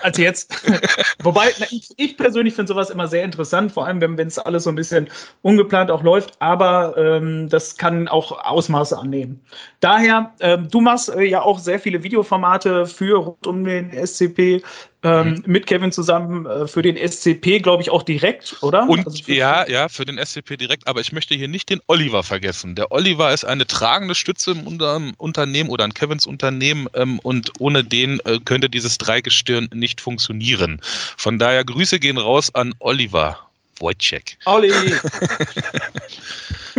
als 0.00 0.16
jetzt. 0.16 0.50
Wobei, 1.22 1.52
na, 1.58 1.66
ich, 1.70 1.90
ich, 1.98 2.16
persönlich 2.16 2.54
finde 2.54 2.68
sowas 2.68 2.88
immer 2.88 3.06
sehr 3.06 3.22
interessant, 3.22 3.72
vor 3.72 3.86
allem 3.86 4.00
wenn 4.00 4.18
es 4.26 4.38
alles 4.38 4.64
so 4.64 4.70
ein 4.70 4.76
bisschen 4.76 5.08
ungeplant 5.42 5.90
auch 5.90 6.02
läuft, 6.02 6.40
aber 6.40 6.96
ähm, 6.96 7.50
das 7.50 7.76
kann 7.76 8.08
auch 8.08 8.32
Ausmaße 8.44 8.98
annehmen. 8.98 9.42
Daher, 9.80 10.32
ähm, 10.40 10.68
du 10.70 10.80
machst 10.80 11.10
äh, 11.10 11.22
ja 11.22 11.42
auch 11.42 11.58
sehr 11.58 11.78
viele 11.78 12.02
Videoformate 12.02 12.86
für 12.86 13.18
rund 13.18 13.46
um 13.46 13.64
den 13.64 13.90
SCP 13.92 14.62
ähm, 15.02 15.28
mhm. 15.28 15.42
mit 15.46 15.66
Kevin 15.66 15.92
zusammen 15.92 16.46
äh, 16.46 16.66
für 16.66 16.82
den 16.82 16.96
SCP, 16.96 17.60
glaube 17.60 17.82
ich, 17.82 17.90
auch 17.90 18.02
direkt, 18.02 18.56
oder? 18.62 18.88
Und 18.88 19.06
also 19.06 19.22
ja, 19.26 19.68
ja, 19.68 19.88
für 19.88 20.04
den 20.04 20.18
SCP 20.18 20.56
direkt, 20.56 20.86
aber 20.86 21.00
ich 21.00 21.12
möchte 21.12 21.34
hier 21.34 21.48
nicht 21.48 21.70
den 21.70 21.80
Oliver 21.86 22.22
vergessen. 22.22 22.74
Der 22.74 22.92
Oliver 22.92 23.32
ist 23.32 23.44
eine 23.44 23.66
tragende 23.66 24.14
Stütze 24.14 24.52
im 24.52 24.66
Unter 24.66 25.00
Unternehmen 25.18 25.70
oder 25.70 25.84
in 25.84 25.94
Kevins 25.94 26.26
Unternehmen 26.26 26.86
ähm, 26.94 27.18
und 27.20 27.52
ohne 27.58 27.84
den 27.84 28.20
äh, 28.20 28.38
könnte 28.44 28.68
dieses 28.68 28.98
Dreigestirn 28.98 29.68
nicht 29.72 30.00
funktionieren. 30.00 30.80
Von 31.16 31.38
daher 31.38 31.64
Grüße 31.64 31.98
gehen 31.98 32.18
raus 32.18 32.54
an 32.54 32.74
Oliver 32.78 33.49
Wojciech. 33.80 34.38
Olli! 34.44 34.70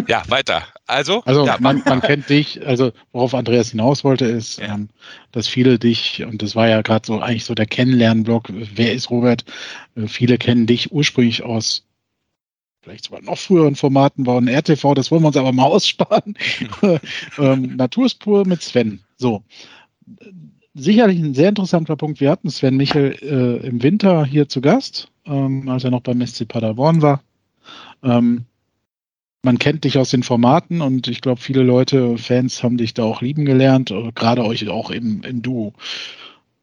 ja, 0.07 0.23
weiter. 0.27 0.63
Also, 0.87 1.21
also 1.23 1.45
ja, 1.45 1.57
man, 1.59 1.81
man, 1.85 2.01
kennt 2.01 2.29
dich, 2.29 2.65
also 2.65 2.91
worauf 3.11 3.33
Andreas 3.33 3.71
hinaus 3.71 4.03
wollte, 4.03 4.25
ist, 4.25 4.59
ja. 4.59 4.75
ähm, 4.75 4.89
dass 5.31 5.47
viele 5.47 5.79
dich, 5.79 6.23
und 6.23 6.41
das 6.41 6.55
war 6.55 6.67
ja 6.67 6.81
gerade 6.81 7.05
so 7.05 7.19
eigentlich 7.19 7.45
so 7.45 7.55
der 7.55 7.65
Kennenlernen-Blog, 7.65 8.49
wer 8.49 8.93
ist 8.93 9.09
Robert? 9.09 9.45
Äh, 9.95 10.07
viele 10.07 10.37
kennen 10.37 10.67
dich 10.67 10.91
ursprünglich 10.91 11.43
aus 11.43 11.85
vielleicht 12.81 13.05
sogar 13.05 13.21
noch 13.21 13.37
früheren 13.37 13.75
Formaten 13.75 14.25
war 14.25 14.39
ein 14.39 14.47
RTV, 14.47 14.95
das 14.95 15.11
wollen 15.11 15.21
wir 15.21 15.27
uns 15.27 15.37
aber 15.37 15.51
mal 15.51 15.65
aussparen. 15.71 16.35
ähm, 17.37 17.75
Naturspur 17.75 18.45
mit 18.45 18.61
Sven. 18.61 19.01
So. 19.17 19.43
Sicherlich 20.73 21.19
ein 21.19 21.33
sehr 21.33 21.49
interessanter 21.49 21.97
Punkt. 21.97 22.21
Wir 22.21 22.31
hatten 22.31 22.49
Sven 22.49 22.77
Michel 22.77 23.17
äh, 23.21 23.67
im 23.67 23.83
Winter 23.83 24.25
hier 24.25 24.47
zu 24.47 24.61
Gast, 24.61 25.11
ähm, 25.25 25.67
als 25.67 25.83
er 25.83 25.91
noch 25.91 26.01
beim 26.01 26.25
SC 26.25 26.47
Paderborn 26.47 27.01
war. 27.01 27.21
Ähm, 28.03 28.45
man 29.43 29.59
kennt 29.59 29.83
dich 29.83 29.97
aus 29.97 30.11
den 30.11 30.23
Formaten 30.23 30.81
und 30.81 31.07
ich 31.07 31.21
glaube, 31.21 31.41
viele 31.41 31.63
Leute, 31.63 32.17
Fans 32.17 32.63
haben 32.63 32.77
dich 32.77 32.93
da 32.93 33.03
auch 33.03 33.21
lieben 33.21 33.43
gelernt, 33.43 33.91
äh, 33.91 34.11
gerade 34.13 34.45
euch 34.45 34.69
auch 34.69 34.91
im, 34.91 35.23
im 35.23 35.41
Duo. 35.41 35.73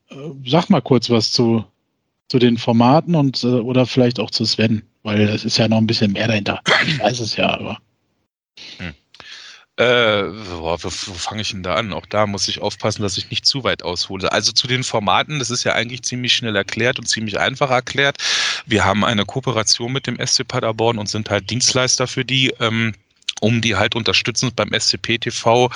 Äh, 0.08 0.14
sag 0.46 0.70
mal 0.70 0.80
kurz 0.80 1.10
was 1.10 1.30
zu, 1.30 1.64
zu 2.28 2.38
den 2.38 2.56
Formaten 2.56 3.14
und 3.14 3.44
äh, 3.44 3.48
oder 3.48 3.84
vielleicht 3.84 4.20
auch 4.20 4.30
zu 4.30 4.46
Sven, 4.46 4.84
weil 5.02 5.20
es 5.20 5.44
ist 5.44 5.58
ja 5.58 5.68
noch 5.68 5.78
ein 5.78 5.86
bisschen 5.86 6.12
mehr 6.12 6.28
dahinter. 6.28 6.62
Ich 6.86 6.98
weiß 6.98 7.20
es 7.20 7.36
ja, 7.36 7.50
aber. 7.50 7.78
Hm. 8.78 8.94
Äh, 9.78 10.24
boah, 10.58 10.82
wo, 10.82 10.88
wo 10.88 11.14
fange 11.14 11.42
ich 11.42 11.52
denn 11.52 11.62
da 11.62 11.74
an? 11.74 11.92
Auch 11.92 12.06
da 12.06 12.26
muss 12.26 12.48
ich 12.48 12.60
aufpassen, 12.60 13.02
dass 13.02 13.16
ich 13.16 13.30
nicht 13.30 13.46
zu 13.46 13.62
weit 13.62 13.84
aushole. 13.84 14.32
Also 14.32 14.50
zu 14.50 14.66
den 14.66 14.82
Formaten, 14.82 15.38
das 15.38 15.50
ist 15.50 15.62
ja 15.62 15.72
eigentlich 15.74 16.02
ziemlich 16.02 16.34
schnell 16.34 16.56
erklärt 16.56 16.98
und 16.98 17.06
ziemlich 17.06 17.38
einfach 17.38 17.70
erklärt. 17.70 18.16
Wir 18.66 18.84
haben 18.84 19.04
eine 19.04 19.24
Kooperation 19.24 19.92
mit 19.92 20.08
dem 20.08 20.18
SC 20.18 20.48
Paderborn 20.48 20.98
und 20.98 21.08
sind 21.08 21.30
halt 21.30 21.48
Dienstleister 21.48 22.08
für 22.08 22.24
die. 22.24 22.52
Ähm, 22.58 22.92
um 23.40 23.60
die 23.60 23.76
halt 23.76 23.94
unterstützend 23.94 24.56
beim 24.56 24.72
SCP-TV 24.72 25.70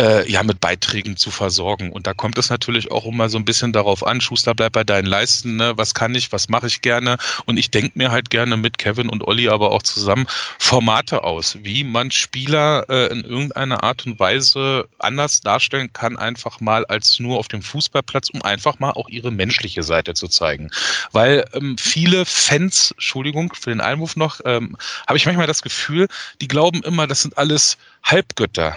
äh, 0.00 0.30
ja 0.30 0.42
mit 0.42 0.60
Beiträgen 0.60 1.16
zu 1.16 1.30
versorgen. 1.30 1.92
Und 1.92 2.06
da 2.06 2.14
kommt 2.14 2.38
es 2.38 2.50
natürlich 2.50 2.90
auch 2.90 3.06
immer 3.06 3.28
so 3.28 3.38
ein 3.38 3.44
bisschen 3.44 3.72
darauf 3.72 4.06
an, 4.06 4.20
Schuster 4.20 4.54
bleibt 4.54 4.74
bei 4.74 4.84
deinen 4.84 5.06
Leisten, 5.06 5.56
ne? 5.56 5.72
was 5.76 5.94
kann 5.94 6.14
ich, 6.14 6.32
was 6.32 6.48
mache 6.48 6.66
ich 6.66 6.82
gerne. 6.82 7.16
Und 7.46 7.58
ich 7.58 7.70
denke 7.70 7.92
mir 7.94 8.10
halt 8.10 8.30
gerne 8.30 8.56
mit 8.56 8.78
Kevin 8.78 9.08
und 9.08 9.22
Olli 9.24 9.48
aber 9.48 9.70
auch 9.70 9.82
zusammen 9.82 10.26
Formate 10.58 11.24
aus, 11.24 11.58
wie 11.62 11.84
man 11.84 12.10
Spieler 12.10 12.86
äh, 12.88 13.06
in 13.12 13.22
irgendeiner 13.22 13.82
Art 13.84 14.06
und 14.06 14.18
Weise 14.18 14.88
anders 14.98 15.40
darstellen 15.40 15.92
kann, 15.92 16.16
einfach 16.16 16.60
mal 16.60 16.84
als 16.86 17.20
nur 17.20 17.38
auf 17.38 17.48
dem 17.48 17.62
Fußballplatz, 17.62 18.30
um 18.30 18.42
einfach 18.42 18.78
mal 18.78 18.90
auch 18.90 19.08
ihre 19.08 19.30
menschliche 19.30 19.82
Seite 19.82 20.14
zu 20.14 20.28
zeigen. 20.28 20.70
Weil 21.12 21.44
ähm, 21.52 21.76
viele 21.78 22.24
Fans, 22.24 22.92
Entschuldigung 22.92 23.52
für 23.54 23.70
den 23.70 23.80
Einwurf 23.80 24.16
noch, 24.16 24.40
ähm, 24.44 24.76
habe 25.06 25.16
ich 25.16 25.26
manchmal 25.26 25.46
das 25.46 25.62
Gefühl, 25.62 26.08
die 26.40 26.48
glauben 26.48 26.82
immer, 26.82 26.93
das 26.96 27.22
sind 27.22 27.36
alles 27.36 27.76
Halbgötter. 28.02 28.76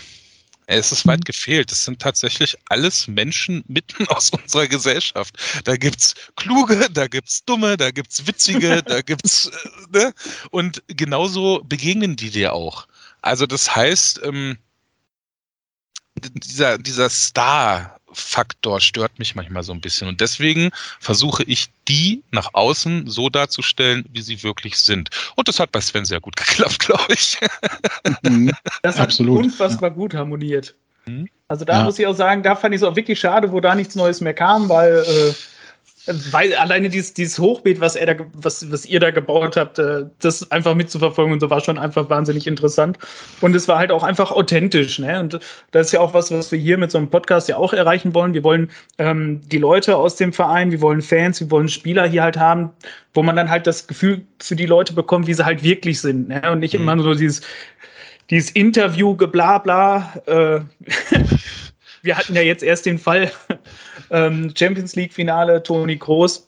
Es 0.69 0.91
ist 0.91 1.07
weit 1.07 1.21
mhm. 1.21 1.24
gefehlt. 1.24 1.71
Es 1.71 1.86
sind 1.86 2.00
tatsächlich 2.01 2.57
alles 2.67 3.07
Menschen 3.07 3.63
mitten 3.67 4.07
aus 4.09 4.29
unserer 4.29 4.67
Gesellschaft. 4.67 5.36
Da 5.63 5.77
gibt's 5.77 6.13
kluge, 6.36 6.89
da 6.91 7.07
gibt's 7.07 7.43
dumme, 7.45 7.77
da 7.77 7.91
gibt's 7.91 8.27
witzige, 8.27 8.83
da 8.86 9.01
gibt's 9.01 9.47
äh, 9.47 9.97
ne? 9.97 10.13
und 10.51 10.83
genauso 10.88 11.63
begegnen 11.63 12.15
die 12.17 12.29
dir 12.29 12.53
auch. 12.53 12.88
Also 13.21 13.45
das 13.45 13.75
heißt, 13.75 14.21
ähm, 14.24 14.57
dieser 16.15 16.77
dieser 16.77 17.09
Star 17.09 17.96
Faktor 18.11 18.79
stört 18.79 19.19
mich 19.19 19.35
manchmal 19.35 19.63
so 19.63 19.73
ein 19.73 19.81
bisschen. 19.81 20.07
Und 20.07 20.21
deswegen 20.21 20.71
versuche 20.99 21.43
ich, 21.43 21.67
die 21.87 22.23
nach 22.31 22.49
außen 22.53 23.07
so 23.09 23.29
darzustellen, 23.29 24.05
wie 24.11 24.21
sie 24.21 24.43
wirklich 24.43 24.77
sind. 24.77 25.09
Und 25.35 25.47
das 25.47 25.59
hat 25.59 25.71
bei 25.71 25.81
Sven 25.81 26.05
sehr 26.05 26.19
gut 26.19 26.35
geklappt, 26.37 26.79
glaube 26.79 27.13
ich. 27.13 27.37
Mhm. 28.23 28.51
Das 28.81 28.97
hat 28.97 29.09
Absolut. 29.09 29.45
unfassbar 29.45 29.91
gut 29.91 30.13
harmoniert. 30.13 30.75
Mhm. 31.05 31.29
Also 31.47 31.65
da 31.65 31.79
ja. 31.79 31.84
muss 31.84 31.99
ich 31.99 32.08
auch 32.08 32.15
sagen, 32.15 32.43
da 32.43 32.55
fand 32.55 32.75
ich 32.75 32.82
es 32.82 32.88
auch 32.88 32.95
wirklich 32.95 33.19
schade, 33.19 33.51
wo 33.51 33.60
da 33.60 33.75
nichts 33.75 33.95
Neues 33.95 34.21
mehr 34.21 34.34
kam, 34.34 34.67
weil 34.69 34.97
äh, 34.97 35.34
weil 36.32 36.54
alleine 36.56 36.89
dieses, 36.89 37.13
dieses 37.13 37.38
Hochbeet, 37.39 37.80
was, 37.80 37.96
er 37.96 38.13
da, 38.13 38.26
was, 38.34 38.72
was 38.72 38.86
ihr 38.86 39.00
da 39.00 39.12
gebaut 39.12 39.58
habt, 39.58 39.80
äh, 39.80 40.06
das 40.20 40.50
einfach 40.52 40.76
mitzuverfolgen 40.76 41.34
und 41.34 41.39
so 41.39 41.50
war 41.50 41.62
schon 41.62 41.78
einfach 41.78 42.10
wahnsinnig 42.10 42.48
interessant. 42.48 42.98
Und 43.41 43.56
es 43.56 43.67
war 43.67 43.78
halt 43.78 43.91
auch 43.91 44.04
einfach 44.04 44.32
authentisch. 44.32 45.00
Ne? 45.00 45.20
Und 45.20 45.39
das 45.72 45.88
ist 45.88 45.91
ja 45.93 46.00
auch 46.00 46.13
was, 46.13 46.32
was 46.32 46.52
wir 46.52 46.60
hier 46.60 46.78
mit 46.78 46.91
so 46.91 46.98
einem 46.98 47.10
Podcast 47.10 47.50
ja 47.50 47.58
auch 47.58 47.74
erreichen 47.74 48.13
wollen. 48.13 48.34
Wir 48.34 48.43
wollen 48.43 48.70
ähm, 48.98 49.41
die 49.48 49.58
Leute 49.58 49.98
aus 49.98 50.15
dem 50.15 50.34
Verein, 50.34 50.72
wir 50.72 50.82
wollen 50.82 51.02
Fans, 51.02 51.39
wir 51.39 51.52
wollen 51.52 51.67
Spieler 51.67 52.08
hier 52.08 52.24
halt 52.24 52.38
haben, 52.38 52.72
wo 53.13 53.24
man 53.24 53.36
dann 53.36 53.50
halt 53.50 53.67
das 53.67 53.88
Gefühl 53.88 54.22
für 54.41 54.56
die 54.56 54.65
Leute 54.65 54.93
bekommt, 54.93 55.28
wie 55.28 55.34
sie 55.34 55.46
halt 55.46 55.63
wirklich 55.63 56.00
sind. 56.00 56.30
Ne? 56.30 56.41
Und 56.52 56.60
nicht 56.60 56.74
mhm. 56.74 56.82
immer 56.82 56.96
nur 56.96 57.06
so 57.06 57.13
dieses, 57.15 57.41
dieses 58.30 58.52
Interview, 58.52 59.15
geblabla. 59.15 60.13
Äh, 60.26 60.60
wir 62.02 62.17
hatten 62.17 62.36
ja 62.36 62.41
jetzt 62.41 62.63
erst 62.63 62.86
den 62.86 62.98
Fall 62.98 63.32
ähm, 64.12 64.54
Champions 64.58 64.96
League 64.96 65.13
Finale, 65.13 65.62
Toni 65.63 65.98
Kroos. 65.98 66.48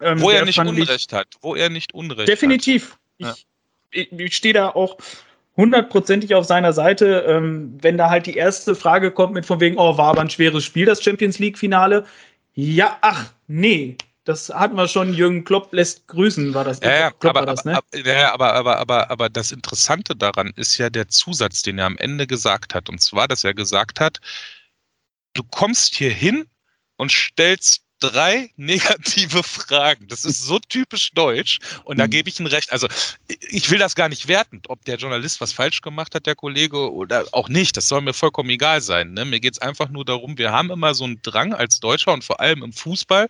Ähm, 0.00 0.20
wo 0.20 0.30
er 0.30 0.44
nicht 0.44 0.58
Unrecht 0.58 1.12
ich, 1.12 1.16
hat, 1.16 1.28
wo 1.42 1.54
er 1.54 1.70
nicht 1.70 1.94
Unrecht 1.94 2.28
definitiv. 2.28 2.92
hat. 2.92 2.98
Definitiv. 3.20 3.44
Ich, 3.92 3.96
ja. 3.96 4.18
ich, 4.18 4.26
ich 4.26 4.36
stehe 4.36 4.54
da 4.54 4.70
auch 4.70 4.98
hundertprozentig 5.56 6.34
auf 6.34 6.46
seiner 6.46 6.72
Seite. 6.72 7.24
Ähm, 7.28 7.78
wenn 7.80 7.98
da 7.98 8.10
halt 8.10 8.26
die 8.26 8.36
erste 8.36 8.74
Frage 8.74 9.10
kommt 9.10 9.34
mit 9.34 9.46
von 9.46 9.60
wegen, 9.60 9.78
oh, 9.78 9.96
war 9.96 10.10
aber 10.10 10.20
ein 10.20 10.30
schweres 10.30 10.64
Spiel, 10.64 10.86
das 10.86 11.02
Champions 11.02 11.38
League 11.38 11.58
Finale. 11.58 12.04
Ja, 12.54 12.98
ach, 13.00 13.32
nee, 13.46 13.96
das 14.24 14.50
hatten 14.50 14.76
wir 14.76 14.88
schon. 14.88 15.14
Jürgen 15.14 15.44
Klopp 15.44 15.72
lässt 15.72 16.06
grüßen, 16.06 16.54
war 16.54 16.64
das. 16.64 16.80
Ja, 16.80 16.92
ja, 16.92 17.10
Klopp 17.10 17.36
aber, 17.36 17.46
das, 17.46 17.64
ne? 17.64 17.76
aber, 17.76 18.06
ja, 18.06 18.32
aber, 18.32 18.54
aber, 18.54 18.78
aber, 18.78 19.10
aber 19.10 19.28
das 19.28 19.50
Interessante 19.52 20.14
daran 20.14 20.52
ist 20.56 20.78
ja 20.78 20.90
der 20.90 21.08
Zusatz, 21.08 21.62
den 21.62 21.78
er 21.78 21.86
am 21.86 21.96
Ende 21.98 22.26
gesagt 22.26 22.74
hat. 22.74 22.88
Und 22.88 23.00
zwar, 23.00 23.26
dass 23.26 23.44
er 23.44 23.54
gesagt 23.54 24.00
hat, 24.00 24.20
du 25.34 25.42
kommst 25.42 25.94
hier 25.94 26.10
hin 26.10 26.46
und 27.02 27.10
stellst 27.10 27.82
drei 27.98 28.50
negative 28.56 29.42
Fragen. 29.42 30.06
Das 30.06 30.24
ist 30.24 30.42
so 30.42 30.60
typisch 30.60 31.10
deutsch 31.12 31.58
und 31.84 31.98
da 31.98 32.06
mhm. 32.06 32.10
gebe 32.10 32.28
ich 32.28 32.38
ihm 32.38 32.46
recht. 32.46 32.70
Also 32.70 32.86
ich 33.26 33.70
will 33.70 33.78
das 33.80 33.96
gar 33.96 34.08
nicht 34.08 34.28
wertend, 34.28 34.70
ob 34.70 34.84
der 34.84 34.96
Journalist 34.96 35.40
was 35.40 35.52
falsch 35.52 35.80
gemacht 35.80 36.14
hat, 36.14 36.26
der 36.26 36.36
Kollege, 36.36 36.92
oder 36.92 37.26
auch 37.32 37.48
nicht. 37.48 37.76
Das 37.76 37.88
soll 37.88 38.00
mir 38.02 38.14
vollkommen 38.14 38.50
egal 38.50 38.80
sein. 38.80 39.14
Ne? 39.14 39.24
Mir 39.24 39.40
geht 39.40 39.54
es 39.54 39.58
einfach 39.60 39.88
nur 39.88 40.04
darum, 40.04 40.38
wir 40.38 40.52
haben 40.52 40.70
immer 40.70 40.94
so 40.94 41.02
einen 41.04 41.20
Drang 41.22 41.52
als 41.54 41.80
Deutscher 41.80 42.12
und 42.12 42.22
vor 42.22 42.38
allem 42.38 42.62
im 42.62 42.72
Fußball, 42.72 43.28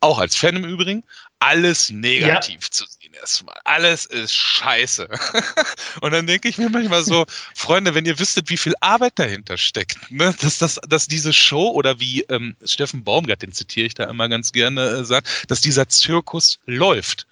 auch 0.00 0.18
als 0.18 0.36
Fan 0.36 0.56
im 0.56 0.64
Übrigen, 0.64 1.04
alles 1.38 1.90
negativ 1.90 2.62
ja. 2.62 2.70
zu 2.70 2.86
sehen 2.86 2.99
erstmal. 3.14 3.56
Alles 3.64 4.06
ist 4.06 4.34
scheiße. 4.34 5.08
und 6.00 6.12
dann 6.12 6.26
denke 6.26 6.48
ich 6.48 6.58
mir 6.58 6.68
manchmal 6.68 7.04
so, 7.04 7.26
Freunde, 7.54 7.94
wenn 7.94 8.04
ihr 8.04 8.18
wüsstet, 8.18 8.50
wie 8.50 8.56
viel 8.56 8.74
Arbeit 8.80 9.18
dahinter 9.18 9.56
steckt, 9.56 10.10
ne? 10.10 10.34
dass, 10.40 10.58
dass, 10.58 10.80
dass 10.88 11.06
diese 11.06 11.32
Show 11.32 11.68
oder 11.70 12.00
wie 12.00 12.22
ähm, 12.22 12.56
Steffen 12.64 13.04
Baumgart, 13.04 13.42
den 13.42 13.52
zitiere 13.52 13.86
ich 13.86 13.94
da 13.94 14.04
immer 14.04 14.28
ganz 14.28 14.52
gerne, 14.52 14.88
äh, 14.88 15.04
sagt, 15.04 15.50
dass 15.50 15.60
dieser 15.60 15.88
Zirkus 15.88 16.58
läuft. 16.66 17.26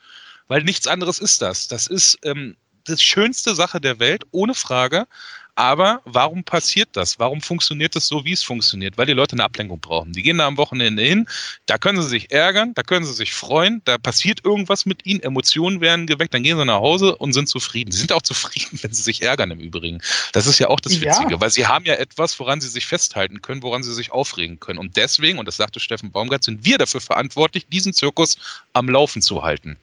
Weil 0.49 0.63
nichts 0.63 0.87
anderes 0.87 1.19
ist 1.19 1.43
das. 1.43 1.69
Das 1.69 1.87
ist 1.87 2.19
ähm, 2.23 2.57
die 2.89 2.97
schönste 2.97 3.55
Sache 3.55 3.81
der 3.81 3.99
Welt, 3.99 4.25
ohne 4.31 4.55
Frage. 4.55 5.07
Aber 5.59 6.03
warum 6.05 6.45
passiert 6.45 6.91
das? 6.93 7.19
Warum 7.19 7.41
funktioniert 7.41 7.97
das 7.97 8.07
so, 8.07 8.25
wie 8.25 8.31
es 8.31 8.45
funktioniert? 8.45 8.97
Weil 8.97 9.07
die 9.07 9.13
Leute 9.13 9.33
eine 9.33 9.43
Ablenkung 9.43 9.81
brauchen. 9.81 10.13
Die 10.13 10.23
gehen 10.23 10.39
da 10.39 10.47
am 10.47 10.57
Wochenende 10.57 11.03
hin, 11.03 11.27
da 11.67 11.79
können 11.79 12.01
sie 12.01 12.09
sich 12.09 12.31
ärgern, 12.31 12.75
da 12.75 12.85
können 12.85 13.05
sie 13.05 13.13
sich 13.13 13.33
freuen, 13.35 13.83
da 13.85 13.99
passiert 13.99 14.45
irgendwas 14.45 14.87
mit 14.87 15.05
ihnen, 15.05 15.21
Emotionen 15.21 15.81
werden 15.81 16.07
geweckt, 16.07 16.33
dann 16.33 16.45
gehen 16.45 16.57
sie 16.57 16.65
nach 16.65 16.79
Hause 16.79 17.17
und 17.17 17.33
sind 17.33 17.49
zufrieden. 17.49 17.91
Sie 17.91 17.99
sind 17.99 18.13
auch 18.13 18.23
zufrieden, 18.23 18.79
wenn 18.83 18.93
sie 18.93 19.03
sich 19.03 19.21
ärgern 19.23 19.51
im 19.51 19.59
Übrigen. 19.59 20.01
Das 20.31 20.47
ist 20.47 20.61
ja 20.61 20.69
auch 20.69 20.79
das 20.79 21.01
Witzige, 21.01 21.33
ja. 21.33 21.41
weil 21.41 21.51
sie 21.51 21.67
haben 21.67 21.85
ja 21.85 21.95
etwas, 21.95 22.39
woran 22.39 22.61
sie 22.61 22.69
sich 22.69 22.87
festhalten 22.87 23.43
können, 23.43 23.61
woran 23.65 23.83
sie 23.83 23.93
sich 23.93 24.13
aufregen 24.13 24.61
können. 24.61 24.79
Und 24.79 24.97
deswegen, 24.97 25.41
und 25.41 25.47
das 25.47 25.57
sagte 25.57 25.81
Steffen 25.81 26.13
Baumgart, 26.13 26.45
sind 26.45 26.65
wir 26.65 26.79
dafür 26.79 27.01
verantwortlich, 27.01 27.67
diesen 27.67 27.93
Zirkus 27.93 28.39
am 28.75 28.89
Laufen 28.89 29.23
zu 29.23 29.43
halten. 29.43 29.77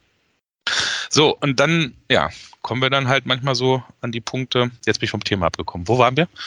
So, 1.10 1.36
und 1.42 1.60
dann, 1.60 1.96
ja, 2.10 2.30
kommen 2.66 2.82
wir 2.82 2.90
dann 2.90 3.08
halt 3.08 3.28
manchmal 3.28 3.54
so 3.54 3.84
an 4.02 4.12
die 4.12 4.22
Punkte. 4.22 4.72
Jetzt 4.88 5.00
bin 5.00 5.06
ich 5.06 5.12
vom 5.12 5.24
Thema 5.24 5.46
abgekommen. 5.46 5.88
Wo 5.88 6.00
waren 6.00 6.18
wir? 6.18 6.28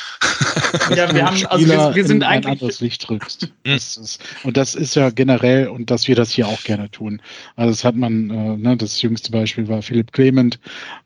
Ja, 0.94 1.14
wir 1.14 1.24
haben, 1.24 1.46
also 1.46 1.66
wir, 1.66 1.94
wir 1.94 2.04
sind 2.04 2.22
eigentlich. 2.24 2.46
Ein 2.46 2.52
anderes 2.52 2.80
Licht 2.80 3.08
rückst. 3.08 3.42
Hm. 3.44 3.50
Das 3.64 3.96
ist, 3.96 4.20
und 4.42 4.56
das 4.56 4.74
ist 4.74 4.96
ja 4.96 5.08
generell, 5.10 5.68
und 5.68 5.90
dass 5.90 6.08
wir 6.08 6.16
das 6.16 6.32
hier 6.32 6.46
auch 6.46 6.62
gerne 6.64 6.90
tun. 6.90 7.22
Also, 7.56 7.70
das 7.70 7.84
hat 7.84 7.94
man, 7.94 8.28
äh, 8.28 8.56
ne, 8.56 8.76
das 8.76 9.00
jüngste 9.00 9.30
Beispiel 9.30 9.68
war 9.68 9.80
Philipp 9.80 10.12
Clement. 10.12 10.58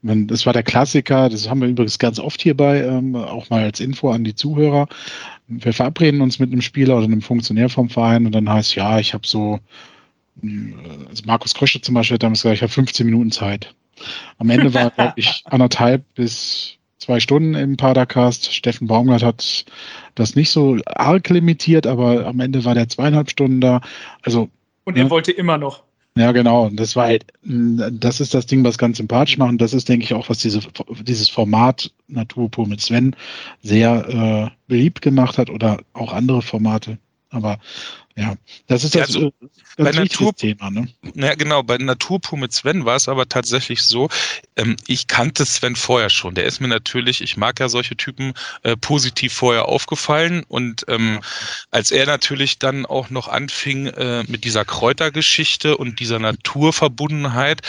Das 0.02 0.46
war 0.46 0.52
der 0.52 0.62
Klassiker, 0.62 1.28
das 1.28 1.48
haben 1.48 1.60
wir 1.60 1.68
übrigens 1.68 1.98
ganz 1.98 2.18
oft 2.18 2.40
hierbei, 2.42 2.82
ähm, 2.82 3.14
auch 3.14 3.50
mal 3.50 3.62
als 3.62 3.78
Info 3.78 4.10
an 4.10 4.24
die 4.24 4.34
Zuhörer. 4.34 4.88
Wir 5.46 5.72
verabreden 5.72 6.22
uns 6.22 6.38
mit 6.38 6.50
einem 6.50 6.62
Spieler 6.62 6.96
oder 6.96 7.04
einem 7.04 7.22
Funktionär 7.22 7.68
vom 7.68 7.88
Verein 7.88 8.26
und 8.26 8.32
dann 8.32 8.48
heißt, 8.48 8.74
ja, 8.74 8.98
ich 8.98 9.14
habe 9.14 9.26
so 9.26 9.60
also 11.08 11.22
Markus 11.26 11.54
Krösche 11.54 11.82
zum 11.82 11.94
Beispiel 11.94 12.14
hat 12.14 12.22
damals 12.22 12.42
gesagt, 12.42 12.56
ich 12.56 12.62
habe 12.62 12.72
15 12.72 13.06
Minuten 13.06 13.30
Zeit. 13.30 13.74
Am 14.38 14.50
Ende 14.50 14.74
war, 14.74 14.90
glaube 14.96 15.14
ich, 15.16 15.42
anderthalb 15.44 16.04
bis 16.14 16.74
zwei 16.98 17.20
Stunden 17.20 17.54
im 17.54 17.76
Padercast. 17.76 18.54
Steffen 18.54 18.86
Baumgart 18.86 19.22
hat 19.22 19.64
das 20.14 20.36
nicht 20.36 20.50
so 20.50 20.78
arg 20.86 21.28
limitiert, 21.28 21.86
aber 21.86 22.26
am 22.26 22.40
Ende 22.40 22.64
war 22.64 22.74
der 22.74 22.88
zweieinhalb 22.88 23.30
Stunden 23.30 23.60
da. 23.60 23.80
Also 24.22 24.48
und 24.84 24.96
er 24.96 25.04
ne? 25.04 25.10
wollte 25.10 25.32
immer 25.32 25.58
noch. 25.58 25.82
Ja, 26.16 26.32
genau. 26.32 26.68
Das 26.70 26.94
war 26.94 27.06
halt, 27.06 27.24
das 27.42 28.20
ist 28.20 28.34
das 28.34 28.44
Ding, 28.44 28.62
was 28.64 28.76
ganz 28.76 28.98
sympathisch 28.98 29.38
macht. 29.38 29.50
Und 29.50 29.62
das 29.62 29.72
ist, 29.72 29.88
denke 29.88 30.04
ich, 30.04 30.12
auch, 30.12 30.28
was 30.28 30.38
diese, 30.38 30.60
dieses 31.02 31.30
Format 31.30 31.90
Naturpur 32.06 32.68
mit 32.68 32.82
Sven 32.82 33.16
sehr 33.62 34.08
äh, 34.08 34.50
beliebt 34.68 35.00
gemacht 35.00 35.38
hat 35.38 35.48
oder 35.48 35.78
auch 35.94 36.12
andere 36.12 36.42
Formate. 36.42 36.98
Aber 37.30 37.58
ja, 38.16 38.34
das 38.66 38.84
ist 38.84 38.94
das, 38.94 39.08
also, 39.08 39.28
äh, 39.28 39.32
das 39.76 39.86
bei 39.86 39.92
Natur, 39.92 40.36
Thema. 40.36 40.70
Ne? 40.70 40.88
Ja, 41.14 41.34
genau. 41.34 41.62
Bei 41.62 41.78
Naturpur 41.78 42.38
mit 42.38 42.52
Sven 42.52 42.84
war 42.84 42.96
es 42.96 43.08
aber 43.08 43.26
tatsächlich 43.26 43.82
so, 43.82 44.08
ähm, 44.56 44.76
ich 44.86 45.06
kannte 45.06 45.46
Sven 45.46 45.76
vorher 45.76 46.10
schon. 46.10 46.34
Der 46.34 46.44
ist 46.44 46.60
mir 46.60 46.68
natürlich, 46.68 47.22
ich 47.22 47.38
mag 47.38 47.58
ja 47.58 47.70
solche 47.70 47.96
Typen, 47.96 48.34
äh, 48.64 48.76
positiv 48.76 49.32
vorher 49.32 49.66
aufgefallen. 49.66 50.44
Und 50.46 50.84
ähm, 50.88 51.20
als 51.70 51.90
er 51.90 52.04
natürlich 52.04 52.58
dann 52.58 52.84
auch 52.84 53.08
noch 53.08 53.28
anfing 53.28 53.86
äh, 53.86 54.24
mit 54.28 54.44
dieser 54.44 54.66
Kräutergeschichte 54.66 55.78
und 55.78 55.98
dieser 55.98 56.18
Naturverbundenheit, 56.18 57.62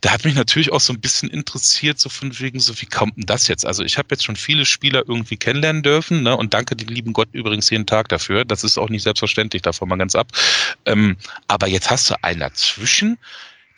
da 0.00 0.12
hat 0.12 0.24
mich 0.24 0.34
natürlich 0.34 0.72
auch 0.72 0.80
so 0.80 0.94
ein 0.94 1.00
bisschen 1.00 1.28
interessiert, 1.28 2.00
so 2.00 2.08
von 2.08 2.38
wegen, 2.40 2.58
so 2.58 2.80
wie 2.80 2.86
kommt 2.86 3.18
denn 3.18 3.26
das 3.26 3.48
jetzt? 3.48 3.66
Also 3.66 3.84
ich 3.84 3.98
habe 3.98 4.08
jetzt 4.12 4.24
schon 4.24 4.36
viele 4.36 4.64
Spieler 4.64 5.02
irgendwie 5.06 5.36
kennenlernen 5.36 5.82
dürfen 5.82 6.22
ne? 6.22 6.34
und 6.34 6.54
danke 6.54 6.74
dem 6.74 6.88
lieben 6.88 7.12
Gott 7.12 7.28
übrigens 7.32 7.68
jeden 7.68 7.84
Tag 7.84 8.08
dafür. 8.08 8.46
Das 8.46 8.64
ist 8.64 8.78
auch 8.78 8.88
nicht 8.88 9.02
selbstverständlich 9.02 9.60
davon 9.60 9.89
mal 9.90 9.96
ganz 9.96 10.14
ab. 10.14 10.28
Ähm, 10.86 11.16
aber 11.48 11.66
jetzt 11.68 11.90
hast 11.90 12.08
du 12.10 12.14
einen 12.22 12.40
dazwischen, 12.40 13.18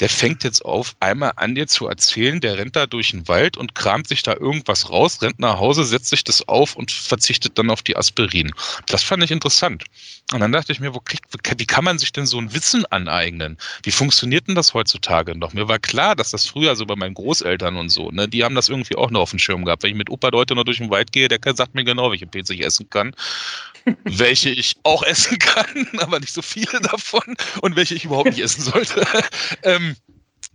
der 0.02 0.08
fängt 0.08 0.42
jetzt 0.42 0.64
auf 0.64 0.96
einmal 0.98 1.30
an 1.36 1.54
dir 1.54 1.68
zu 1.68 1.86
erzählen, 1.86 2.40
der 2.40 2.58
rennt 2.58 2.74
da 2.74 2.88
durch 2.88 3.12
den 3.12 3.28
Wald 3.28 3.56
und 3.56 3.76
kramt 3.76 4.08
sich 4.08 4.24
da 4.24 4.34
irgendwas 4.34 4.90
raus, 4.90 5.22
rennt 5.22 5.38
nach 5.38 5.60
Hause, 5.60 5.84
setzt 5.84 6.08
sich 6.08 6.24
das 6.24 6.48
auf 6.48 6.74
und 6.74 6.90
verzichtet 6.90 7.56
dann 7.56 7.70
auf 7.70 7.82
die 7.82 7.96
Aspirin. 7.96 8.50
Das 8.86 9.04
fand 9.04 9.22
ich 9.22 9.30
interessant. 9.30 9.84
Und 10.32 10.40
dann 10.40 10.50
dachte 10.50 10.72
ich 10.72 10.80
mir, 10.80 10.92
wo 10.92 10.98
kriegt, 10.98 11.26
wie 11.56 11.66
kann 11.66 11.84
man 11.84 12.00
sich 12.00 12.10
denn 12.10 12.26
so 12.26 12.38
ein 12.38 12.52
Wissen 12.52 12.84
aneignen? 12.86 13.56
Wie 13.84 13.92
funktioniert 13.92 14.48
denn 14.48 14.56
das 14.56 14.74
heutzutage 14.74 15.38
noch? 15.38 15.52
Mir 15.52 15.68
war 15.68 15.78
klar, 15.78 16.16
dass 16.16 16.32
das 16.32 16.46
früher 16.46 16.74
so 16.74 16.84
bei 16.84 16.96
meinen 16.96 17.14
Großeltern 17.14 17.76
und 17.76 17.90
so, 17.90 18.10
ne, 18.10 18.26
die 18.26 18.42
haben 18.42 18.56
das 18.56 18.68
irgendwie 18.68 18.96
auch 18.96 19.12
noch 19.12 19.20
auf 19.20 19.30
dem 19.30 19.38
Schirm 19.38 19.64
gehabt. 19.64 19.84
Wenn 19.84 19.90
ich 19.90 19.96
mit 19.96 20.10
Opa 20.10 20.30
heute 20.32 20.56
noch 20.56 20.64
durch 20.64 20.78
den 20.78 20.90
Wald 20.90 21.12
gehe, 21.12 21.28
der 21.28 21.38
sagt 21.54 21.76
mir 21.76 21.84
genau, 21.84 22.10
welche 22.10 22.26
Pilze 22.26 22.54
ich 22.54 22.64
essen 22.64 22.90
kann 22.90 23.14
welche 24.04 24.50
ich 24.50 24.76
auch 24.82 25.02
essen 25.02 25.38
kann, 25.38 25.88
aber 25.98 26.20
nicht 26.20 26.32
so 26.32 26.42
viele 26.42 26.80
davon 26.80 27.36
und 27.60 27.76
welche 27.76 27.94
ich 27.94 28.04
überhaupt 28.04 28.30
nicht 28.30 28.40
essen 28.42 28.62
sollte. 28.62 29.06
ähm, 29.62 29.91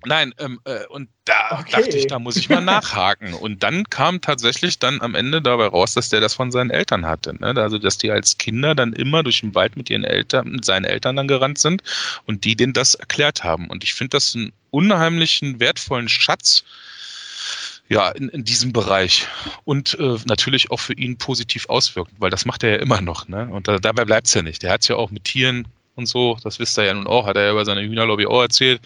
Nein, 0.08 0.34
ähm, 0.38 0.60
äh, 0.64 0.86
und 0.88 1.10
da 1.26 1.60
okay. 1.60 1.72
dachte 1.82 1.98
ich, 1.98 2.08
da 2.08 2.18
muss 2.18 2.38
ich 2.38 2.48
mal 2.48 2.62
nachhaken. 2.64 3.34
Und 3.34 3.62
dann 3.62 3.84
kam 3.90 4.22
tatsächlich 4.22 4.80
dann 4.80 5.02
am 5.02 5.16
Ende 5.16 5.42
dabei 5.42 5.68
raus, 5.68 5.94
dass 5.94 6.08
der 6.08 6.22
das 6.22 6.34
von 6.34 6.50
seinen 6.50 6.70
Eltern 6.70 7.06
hatte. 7.06 7.34
Ne? 7.34 7.54
Also, 7.62 7.78
dass 7.78 7.98
die 7.98 8.10
als 8.10 8.38
Kinder 8.38 8.74
dann 8.74 8.94
immer 8.94 9.22
durch 9.22 9.42
den 9.42 9.54
Wald 9.54 9.76
mit 9.76 9.90
ihren 9.90 10.06
Eltern, 10.06 10.50
mit 10.50 10.64
seinen 10.64 10.86
Eltern 10.86 11.18
dann 11.18 11.28
gerannt 11.28 11.58
sind 11.58 11.84
und 12.26 12.46
die 12.46 12.56
denen 12.56 12.72
das 12.72 12.96
erklärt 12.96 13.44
haben. 13.44 13.68
Und 13.68 13.84
ich 13.84 13.94
finde 13.94 14.12
das 14.12 14.34
einen 14.34 14.54
unheimlichen, 14.70 15.60
wertvollen 15.60 16.08
Schatz, 16.08 16.64
ja, 17.90 18.10
in, 18.10 18.30
in 18.30 18.44
diesem 18.44 18.74
Bereich 18.74 19.28
und 19.66 19.98
äh, 20.00 20.18
natürlich 20.26 20.72
auch 20.72 20.80
für 20.80 20.94
ihn 20.94 21.18
positiv 21.18 21.68
auswirken, 21.70 22.16
weil 22.20 22.30
das 22.30 22.46
macht 22.46 22.64
er 22.64 22.72
ja 22.72 22.78
immer 22.78 23.02
noch. 23.02 23.28
Ne? 23.28 23.48
Und 23.50 23.68
da, 23.68 23.78
dabei 23.78 24.06
bleibt 24.06 24.28
es 24.28 24.34
ja 24.34 24.42
nicht. 24.42 24.64
Der 24.64 24.72
hat 24.72 24.82
es 24.82 24.88
ja 24.88 24.96
auch 24.98 25.10
mit 25.12 25.26
Tieren 25.26 25.68
und 25.96 26.06
so, 26.06 26.38
das 26.44 26.60
wisst 26.60 26.78
ihr 26.78 26.84
ja 26.84 26.94
nun 26.94 27.08
auch, 27.08 27.26
hat 27.26 27.38
er 27.38 27.46
ja 27.46 27.52
über 27.52 27.66
seine 27.66 27.82
Hühnerlobby 27.82 28.26
auch 28.26 28.42
erzählt 28.42 28.82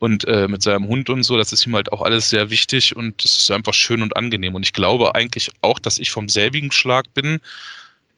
und 0.00 0.24
äh, 0.24 0.48
mit 0.48 0.62
seinem 0.62 0.88
Hund 0.88 1.10
und 1.10 1.22
so, 1.22 1.36
das 1.36 1.52
ist 1.52 1.66
ihm 1.66 1.76
halt 1.76 1.92
auch 1.92 2.02
alles 2.02 2.30
sehr 2.30 2.50
wichtig 2.50 2.96
und 2.96 3.22
das 3.22 3.36
ist 3.36 3.50
einfach 3.50 3.74
schön 3.74 4.02
und 4.02 4.16
angenehm. 4.16 4.54
Und 4.54 4.64
ich 4.64 4.72
glaube 4.72 5.14
eigentlich 5.14 5.52
auch, 5.60 5.78
dass 5.78 5.98
ich 5.98 6.10
vom 6.10 6.28
selbigen 6.28 6.72
Schlag 6.72 7.12
bin, 7.14 7.40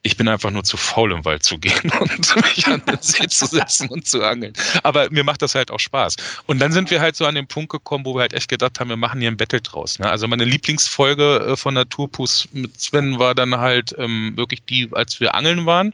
ich 0.04 0.16
bin 0.16 0.28
einfach 0.28 0.50
nur 0.50 0.64
zu 0.64 0.76
faul, 0.76 1.12
im 1.12 1.24
Wald 1.24 1.44
zu 1.44 1.58
gehen 1.58 1.90
und 2.00 2.36
mich 2.36 2.66
an 2.66 2.82
den 2.86 2.98
See 3.00 3.26
zu 3.28 3.46
setzen 3.46 3.88
und 3.88 4.06
zu 4.06 4.22
angeln. 4.22 4.52
Aber 4.82 5.10
mir 5.10 5.24
macht 5.24 5.42
das 5.42 5.54
halt 5.54 5.70
auch 5.70 5.78
Spaß. 5.78 6.16
Und 6.46 6.60
dann 6.60 6.72
sind 6.72 6.90
wir 6.90 7.00
halt 7.00 7.16
so 7.16 7.26
an 7.26 7.34
den 7.34 7.46
Punkt 7.46 7.70
gekommen, 7.70 8.04
wo 8.04 8.14
wir 8.14 8.22
halt 8.22 8.32
echt 8.32 8.48
gedacht 8.48 8.80
haben, 8.80 8.88
wir 8.88 8.96
machen 8.96 9.20
hier 9.20 9.30
ein 9.30 9.36
Battle 9.36 9.60
draus. 9.60 9.98
Ne? 9.98 10.08
Also 10.08 10.26
meine 10.28 10.44
Lieblingsfolge 10.44 11.52
äh, 11.52 11.56
von 11.56 11.74
Naturpus 11.74 12.48
mit 12.52 12.80
Sven 12.80 13.18
war 13.18 13.34
dann 13.34 13.56
halt 13.56 13.94
ähm, 13.98 14.36
wirklich 14.36 14.64
die, 14.64 14.88
als 14.92 15.20
wir 15.20 15.34
angeln 15.34 15.66
waren. 15.66 15.92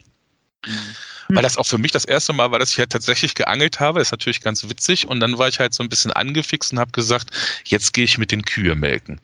Mhm. 0.66 1.36
Weil 1.36 1.42
das 1.42 1.58
auch 1.58 1.66
für 1.66 1.78
mich 1.78 1.92
das 1.92 2.04
erste 2.04 2.32
Mal 2.32 2.50
war, 2.50 2.58
dass 2.58 2.70
ich 2.70 2.78
halt 2.78 2.90
tatsächlich 2.90 3.34
geangelt 3.34 3.80
habe. 3.80 3.98
Das 3.98 4.08
ist 4.08 4.12
natürlich 4.12 4.40
ganz 4.40 4.68
witzig. 4.68 5.06
Und 5.06 5.20
dann 5.20 5.36
war 5.36 5.48
ich 5.48 5.60
halt 5.60 5.74
so 5.74 5.82
ein 5.82 5.88
bisschen 5.88 6.10
angefixt 6.12 6.72
und 6.72 6.78
habe 6.78 6.90
gesagt, 6.92 7.30
jetzt 7.64 7.92
gehe 7.92 8.04
ich 8.04 8.18
mit 8.18 8.32
den 8.32 8.42
Kühe 8.42 8.74
melken. 8.74 9.20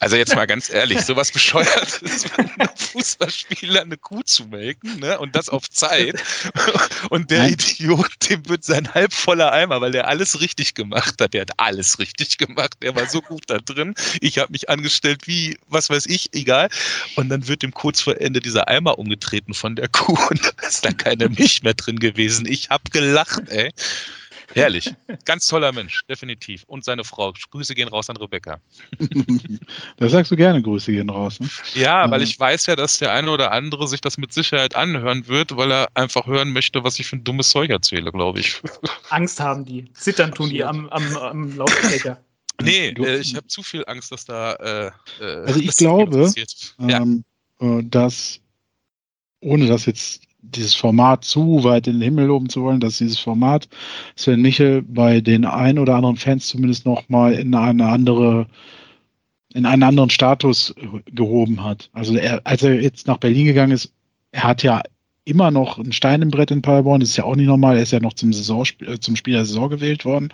Also 0.00 0.16
jetzt 0.16 0.34
mal 0.34 0.46
ganz 0.46 0.70
ehrlich, 0.70 1.00
sowas 1.02 1.30
bescheuert 1.32 2.02
ist, 2.02 2.30
Fußballspieler 2.92 3.82
eine 3.82 3.96
Kuh 3.96 4.22
zu 4.22 4.46
melken, 4.46 4.98
ne? 5.00 5.18
Und 5.18 5.34
das 5.36 5.48
auf 5.48 5.68
Zeit. 5.70 6.22
Und 7.10 7.30
der. 7.30 7.48
Idiot, 7.48 8.10
dem 8.28 8.48
wird 8.48 8.64
sein 8.64 8.92
halb 8.94 9.12
voller 9.12 9.52
Eimer, 9.52 9.80
weil 9.80 9.92
der 9.92 10.08
alles 10.08 10.40
richtig 10.40 10.74
gemacht 10.74 11.20
hat. 11.20 11.34
Der 11.34 11.42
hat 11.42 11.58
alles 11.58 11.98
richtig 11.98 12.38
gemacht. 12.38 12.74
Der 12.82 12.94
war 12.94 13.08
so 13.08 13.20
gut 13.20 13.44
da 13.46 13.58
drin. 13.58 13.94
Ich 14.20 14.38
habe 14.38 14.52
mich 14.52 14.68
angestellt 14.68 15.26
wie, 15.26 15.58
was 15.68 15.90
weiß 15.90 16.06
ich, 16.06 16.34
egal. 16.34 16.68
Und 17.16 17.28
dann 17.28 17.48
wird 17.48 17.62
dem 17.62 17.72
kurz 17.72 18.00
vor 18.00 18.20
Ende 18.20 18.40
dieser 18.40 18.68
Eimer 18.68 18.98
umgetreten 18.98 19.54
von 19.54 19.76
der 19.76 19.88
Kuh 19.88 20.18
und 20.30 20.44
da 20.44 20.66
ist 20.66 20.84
da 20.84 20.92
keine 20.92 21.28
Milch 21.28 21.62
mehr 21.62 21.74
drin 21.74 21.98
gewesen. 21.98 22.46
Ich 22.46 22.70
habe 22.70 22.84
gelacht, 22.90 23.48
ey. 23.48 23.72
Herrlich. 24.54 24.94
Ganz 25.24 25.46
toller 25.46 25.72
Mensch, 25.72 26.02
definitiv. 26.08 26.64
Und 26.66 26.84
seine 26.84 27.04
Frau. 27.04 27.32
Grüße 27.50 27.74
gehen 27.74 27.88
raus 27.88 28.08
an 28.08 28.16
Rebecca. 28.16 28.60
da 29.96 30.08
sagst 30.08 30.30
du 30.30 30.36
gerne 30.36 30.62
Grüße 30.62 30.92
gehen 30.92 31.10
raus. 31.10 31.40
Ne? 31.40 31.48
Ja, 31.74 32.10
weil 32.10 32.22
ich 32.22 32.38
weiß 32.38 32.66
ja, 32.66 32.76
dass 32.76 32.98
der 32.98 33.12
eine 33.12 33.30
oder 33.30 33.52
andere 33.52 33.88
sich 33.88 34.00
das 34.00 34.16
mit 34.16 34.32
Sicherheit 34.32 34.76
anhören 34.76 35.26
wird, 35.26 35.56
weil 35.56 35.72
er 35.72 35.88
einfach 35.94 36.26
hören 36.26 36.52
möchte, 36.52 36.84
was 36.84 36.98
ich 36.98 37.06
für 37.06 37.16
ein 37.16 37.24
dummes 37.24 37.48
Zeug 37.48 37.70
erzähle, 37.70 38.12
glaube 38.12 38.40
ich. 38.40 38.62
Angst 39.10 39.40
haben 39.40 39.64
die. 39.64 39.92
Zittern 39.94 40.32
tun 40.32 40.50
die 40.50 40.62
am, 40.62 40.88
am, 40.90 41.16
am 41.16 41.56
Lautsprecher. 41.56 42.22
Nee, 42.62 42.88
äh, 42.90 43.18
ich 43.18 43.34
habe 43.34 43.46
zu 43.48 43.62
viel 43.62 43.84
Angst, 43.86 44.12
dass 44.12 44.24
da. 44.24 44.54
Äh, 44.54 44.86
äh 45.20 45.44
also 45.46 45.60
ich 45.60 45.76
glaube, 45.76 46.32
ähm, 46.78 47.24
ja. 47.60 47.78
Äh, 47.78 47.82
dass 47.84 48.40
ohne 49.40 49.66
das 49.66 49.86
jetzt 49.86 50.23
dieses 50.50 50.74
Format 50.74 51.24
zu 51.24 51.64
weit 51.64 51.86
in 51.86 51.94
den 51.94 52.02
Himmel 52.02 52.26
loben 52.26 52.48
zu 52.48 52.62
wollen, 52.62 52.80
dass 52.80 52.98
dieses 52.98 53.18
Format 53.18 53.68
Sven 54.16 54.42
Michel 54.42 54.82
bei 54.82 55.20
den 55.20 55.44
ein 55.44 55.78
oder 55.78 55.96
anderen 55.96 56.16
Fans 56.16 56.48
zumindest 56.48 56.86
nochmal 56.86 57.34
in 57.34 57.54
eine 57.54 57.86
andere, 57.86 58.46
in 59.52 59.66
einen 59.66 59.82
anderen 59.82 60.10
Status 60.10 60.74
gehoben 61.06 61.62
hat. 61.62 61.90
Also 61.92 62.16
er, 62.16 62.40
als 62.44 62.62
er 62.62 62.80
jetzt 62.80 63.06
nach 63.06 63.18
Berlin 63.18 63.46
gegangen 63.46 63.72
ist, 63.72 63.92
er 64.32 64.44
hat 64.44 64.62
ja 64.62 64.82
immer 65.24 65.50
noch 65.50 65.78
ein 65.78 65.92
Stein 65.92 66.22
im 66.22 66.30
Brett 66.30 66.50
in 66.50 66.62
Paderborn, 66.62 67.00
das 67.00 67.10
ist 67.10 67.16
ja 67.16 67.24
auch 67.24 67.36
nicht 67.36 67.46
normal, 67.46 67.76
er 67.76 67.82
ist 67.82 67.92
ja 67.92 68.00
noch 68.00 68.12
zum, 68.12 68.32
Saison, 68.32 68.64
äh, 68.80 68.98
zum 68.98 69.16
Spieler 69.16 69.38
der 69.38 69.46
Saison 69.46 69.70
gewählt 69.70 70.04
worden. 70.04 70.32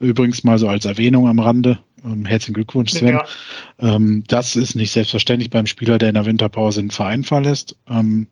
Übrigens 0.00 0.42
mal 0.44 0.58
so 0.58 0.68
als 0.68 0.84
Erwähnung 0.84 1.28
am 1.28 1.38
Rande. 1.38 1.78
Ähm, 2.04 2.24
herzlichen 2.24 2.54
Glückwunsch, 2.54 2.92
Sven. 2.92 3.14
Ja. 3.14 3.24
Ähm, 3.78 4.24
das 4.26 4.56
ist 4.56 4.74
nicht 4.74 4.90
selbstverständlich 4.90 5.50
beim 5.50 5.66
Spieler, 5.66 5.98
der 5.98 6.08
in 6.08 6.14
der 6.14 6.26
Winterpause 6.26 6.80
den 6.80 6.90
Verein 6.90 7.24
verlässt. 7.24 7.76
Ähm, 7.88 8.26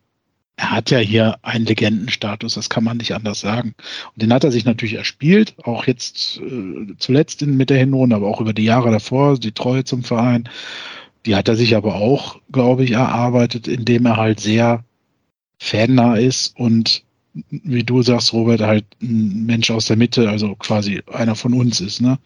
er 0.60 0.72
hat 0.72 0.90
ja 0.90 0.98
hier 0.98 1.38
einen 1.40 1.64
Legendenstatus, 1.64 2.52
das 2.54 2.68
kann 2.68 2.84
man 2.84 2.98
nicht 2.98 3.14
anders 3.14 3.40
sagen. 3.40 3.74
Und 4.14 4.22
den 4.22 4.32
hat 4.32 4.44
er 4.44 4.52
sich 4.52 4.66
natürlich 4.66 4.94
erspielt, 4.94 5.54
auch 5.62 5.86
jetzt 5.86 6.38
äh, 6.38 6.94
zuletzt 6.98 7.40
in, 7.40 7.56
mit 7.56 7.70
der 7.70 7.78
Hinrunde, 7.78 8.14
aber 8.14 8.28
auch 8.28 8.42
über 8.42 8.52
die 8.52 8.64
Jahre 8.64 8.90
davor, 8.90 9.38
die 9.38 9.52
Treue 9.52 9.84
zum 9.84 10.04
Verein. 10.04 10.50
Die 11.24 11.34
hat 11.34 11.48
er 11.48 11.56
sich 11.56 11.76
aber 11.76 11.94
auch, 11.94 12.36
glaube 12.52 12.84
ich, 12.84 12.90
erarbeitet, 12.90 13.68
indem 13.68 14.04
er 14.04 14.18
halt 14.18 14.40
sehr 14.40 14.84
fannah 15.58 16.16
ist 16.16 16.54
und 16.58 17.04
wie 17.32 17.84
du 17.84 18.02
sagst, 18.02 18.34
Robert, 18.34 18.60
halt 18.60 18.84
ein 19.00 19.46
Mensch 19.46 19.70
aus 19.70 19.86
der 19.86 19.96
Mitte, 19.96 20.28
also 20.28 20.56
quasi 20.56 21.00
einer 21.10 21.36
von 21.36 21.54
uns 21.54 21.80
ist. 21.80 22.02
Ne? 22.02 22.18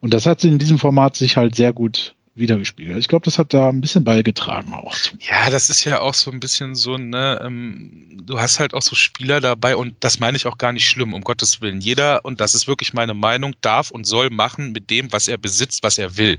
Und 0.00 0.12
das 0.12 0.26
hat 0.26 0.44
in 0.44 0.58
diesem 0.58 0.78
Format 0.78 1.16
sich 1.16 1.38
halt 1.38 1.54
sehr 1.54 1.72
gut 1.72 2.14
wiedergespiegelt. 2.38 2.98
Ich 2.98 3.08
glaube, 3.08 3.24
das 3.24 3.38
hat 3.38 3.54
da 3.54 3.68
ein 3.68 3.80
bisschen 3.80 4.04
beigetragen 4.04 4.72
auch. 4.74 4.94
Ja, 5.20 5.50
das 5.50 5.70
ist 5.70 5.84
ja 5.84 6.00
auch 6.00 6.14
so 6.14 6.30
ein 6.30 6.40
bisschen 6.40 6.74
so, 6.74 6.96
ne, 6.96 7.40
ähm, 7.44 8.22
du 8.22 8.40
hast 8.40 8.60
halt 8.60 8.74
auch 8.74 8.82
so 8.82 8.94
Spieler 8.94 9.40
dabei 9.40 9.76
und 9.76 9.94
das 10.00 10.20
meine 10.20 10.36
ich 10.36 10.46
auch 10.46 10.58
gar 10.58 10.72
nicht 10.72 10.88
schlimm, 10.88 11.14
um 11.14 11.22
Gottes 11.22 11.60
Willen. 11.60 11.80
Jeder, 11.80 12.24
und 12.24 12.40
das 12.40 12.54
ist 12.54 12.66
wirklich 12.66 12.92
meine 12.92 13.14
Meinung, 13.14 13.54
darf 13.60 13.90
und 13.90 14.04
soll 14.04 14.30
machen 14.30 14.72
mit 14.72 14.90
dem, 14.90 15.12
was 15.12 15.28
er 15.28 15.38
besitzt, 15.38 15.82
was 15.82 15.98
er 15.98 16.16
will. 16.16 16.38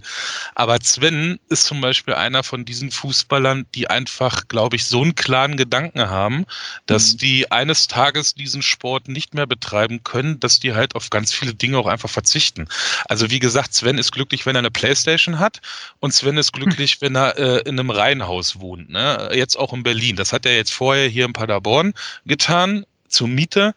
Aber 0.55 0.77
Sven 0.81 1.39
ist 1.49 1.65
zum 1.65 1.81
Beispiel 1.81 2.13
einer 2.13 2.43
von 2.43 2.65
diesen 2.65 2.91
Fußballern, 2.91 3.65
die 3.75 3.89
einfach, 3.89 4.47
glaube 4.47 4.75
ich, 4.75 4.85
so 4.85 5.01
einen 5.01 5.15
klaren 5.15 5.57
Gedanken 5.57 6.09
haben, 6.09 6.45
dass 6.85 7.13
mhm. 7.13 7.17
die 7.17 7.51
eines 7.51 7.87
Tages 7.87 8.35
diesen 8.35 8.61
Sport 8.61 9.07
nicht 9.07 9.33
mehr 9.33 9.47
betreiben 9.47 10.03
können, 10.03 10.39
dass 10.39 10.59
die 10.59 10.73
halt 10.73 10.95
auf 10.95 11.09
ganz 11.09 11.33
viele 11.33 11.53
Dinge 11.53 11.77
auch 11.77 11.87
einfach 11.87 12.09
verzichten. 12.09 12.67
Also 13.07 13.29
wie 13.29 13.39
gesagt, 13.39 13.73
Sven 13.73 13.97
ist 13.97 14.11
glücklich, 14.11 14.45
wenn 14.45 14.55
er 14.55 14.59
eine 14.59 14.71
Playstation 14.71 15.39
hat 15.39 15.61
und 15.99 16.13
Sven 16.13 16.37
ist 16.37 16.53
glücklich, 16.53 17.01
wenn 17.01 17.15
er 17.15 17.37
äh, 17.37 17.59
in 17.61 17.79
einem 17.79 17.89
Reihenhaus 17.89 18.59
wohnt. 18.59 18.89
Ne? 18.89 19.29
Jetzt 19.33 19.57
auch 19.57 19.73
in 19.73 19.83
Berlin. 19.83 20.15
Das 20.15 20.33
hat 20.33 20.45
er 20.45 20.55
jetzt 20.55 20.73
vorher 20.73 21.07
hier 21.07 21.25
in 21.25 21.33
Paderborn 21.33 21.93
getan, 22.25 22.85
zur 23.07 23.27
Miete. 23.27 23.73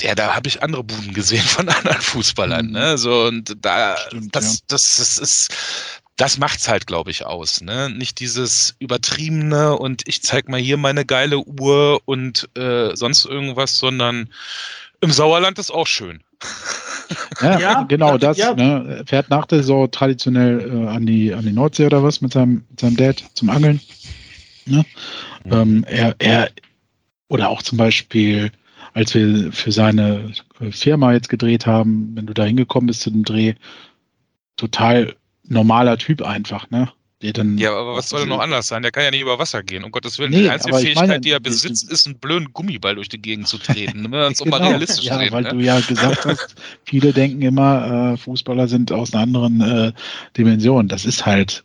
Ja, 0.00 0.14
da 0.14 0.34
habe 0.34 0.48
ich 0.48 0.62
andere 0.62 0.84
Buden 0.84 1.14
gesehen 1.14 1.44
von 1.44 1.68
anderen 1.70 2.00
Fußballern. 2.00 2.70
Ne? 2.70 2.92
Mhm. 2.92 2.96
So, 2.96 3.24
und 3.26 3.56
da, 3.60 3.96
Stimmt, 4.06 4.34
das, 4.34 4.54
ja. 4.54 4.60
das, 4.68 4.96
das 4.96 5.18
ist, 5.18 5.50
das 6.16 6.38
macht's 6.38 6.68
halt, 6.68 6.86
glaube 6.86 7.10
ich, 7.10 7.24
aus. 7.24 7.60
Ne? 7.60 7.90
Nicht 7.90 8.20
dieses 8.20 8.74
übertriebene 8.78 9.76
und 9.76 10.02
ich 10.06 10.22
zeig 10.22 10.48
mal 10.48 10.60
hier 10.60 10.76
meine 10.76 11.04
geile 11.04 11.38
Uhr 11.38 12.00
und 12.04 12.48
äh, 12.56 12.94
sonst 12.96 13.26
irgendwas, 13.26 13.78
sondern 13.78 14.30
Im 15.00 15.10
Sauerland 15.10 15.58
ist 15.58 15.70
auch 15.70 15.86
schön. 15.86 16.22
Ja, 17.40 17.58
ja 17.58 17.82
genau 17.82 18.18
das. 18.18 18.36
Ja. 18.38 18.54
Ne? 18.54 18.96
Er 18.98 19.06
fährt 19.06 19.30
nach 19.30 19.46
der 19.46 19.58
Saison 19.58 19.90
traditionell 19.90 20.60
äh, 20.60 20.88
an, 20.88 21.06
die, 21.06 21.32
an 21.32 21.44
die 21.44 21.52
Nordsee 21.52 21.86
oder 21.86 22.02
was 22.02 22.20
mit 22.20 22.32
seinem, 22.32 22.64
mit 22.70 22.80
seinem 22.80 22.96
Dad 22.96 23.24
zum 23.34 23.50
Angeln. 23.50 23.80
Ne? 24.66 24.84
Mhm. 25.44 25.52
Ähm, 25.52 25.84
er, 25.88 26.16
er, 26.18 26.50
oder 27.28 27.48
auch 27.48 27.62
zum 27.62 27.78
Beispiel, 27.78 28.50
als 28.94 29.14
wir 29.14 29.52
für 29.52 29.72
seine 29.72 30.32
Firma 30.70 31.12
jetzt 31.12 31.28
gedreht 31.28 31.66
haben, 31.66 32.12
wenn 32.14 32.26
du 32.26 32.34
da 32.34 32.44
hingekommen 32.44 32.86
bist 32.88 33.02
zu 33.02 33.10
dem 33.10 33.24
Dreh, 33.24 33.54
total 34.56 35.14
normaler 35.44 35.98
Typ 35.98 36.22
einfach, 36.22 36.70
ne? 36.70 36.90
Der 37.26 37.32
dann 37.32 37.58
ja, 37.58 37.72
aber 37.72 37.96
was 37.96 38.08
soll 38.08 38.20
denn 38.20 38.28
noch 38.28 38.38
anders 38.38 38.68
sein? 38.68 38.82
Der 38.82 38.92
kann 38.92 39.02
ja 39.02 39.10
nicht 39.10 39.22
über 39.22 39.36
Wasser 39.38 39.64
gehen. 39.64 39.82
Um 39.82 39.90
Gottes 39.90 40.18
Willen, 40.20 40.30
nee, 40.30 40.42
die 40.42 40.50
einzige 40.50 40.76
Fähigkeit, 40.76 41.08
meine, 41.08 41.20
die 41.20 41.30
er 41.30 41.40
besitzt, 41.40 41.90
ist, 41.90 42.06
einen 42.06 42.18
blöden 42.18 42.52
Gummiball 42.52 42.94
durch 42.94 43.08
die 43.08 43.20
Gegend 43.20 43.48
zu 43.48 43.58
treten. 43.58 44.04
Wenn 44.04 44.12
wir 44.12 44.26
uns 44.28 44.38
genau. 44.38 44.58
mal 44.58 44.68
realistisch 44.68 45.06
ja, 45.06 45.16
reden. 45.16 45.32
Weil 45.32 45.42
ne? 45.42 45.48
du 45.48 45.58
ja 45.58 45.80
gesagt 45.80 46.24
hast, 46.24 46.54
viele 46.84 47.12
denken 47.12 47.42
immer, 47.42 48.12
äh, 48.12 48.16
Fußballer 48.16 48.68
sind 48.68 48.92
aus 48.92 49.12
einer 49.12 49.24
anderen 49.24 49.60
äh, 49.60 49.92
Dimension. 50.36 50.86
Das 50.86 51.04
ist 51.04 51.26
halt 51.26 51.64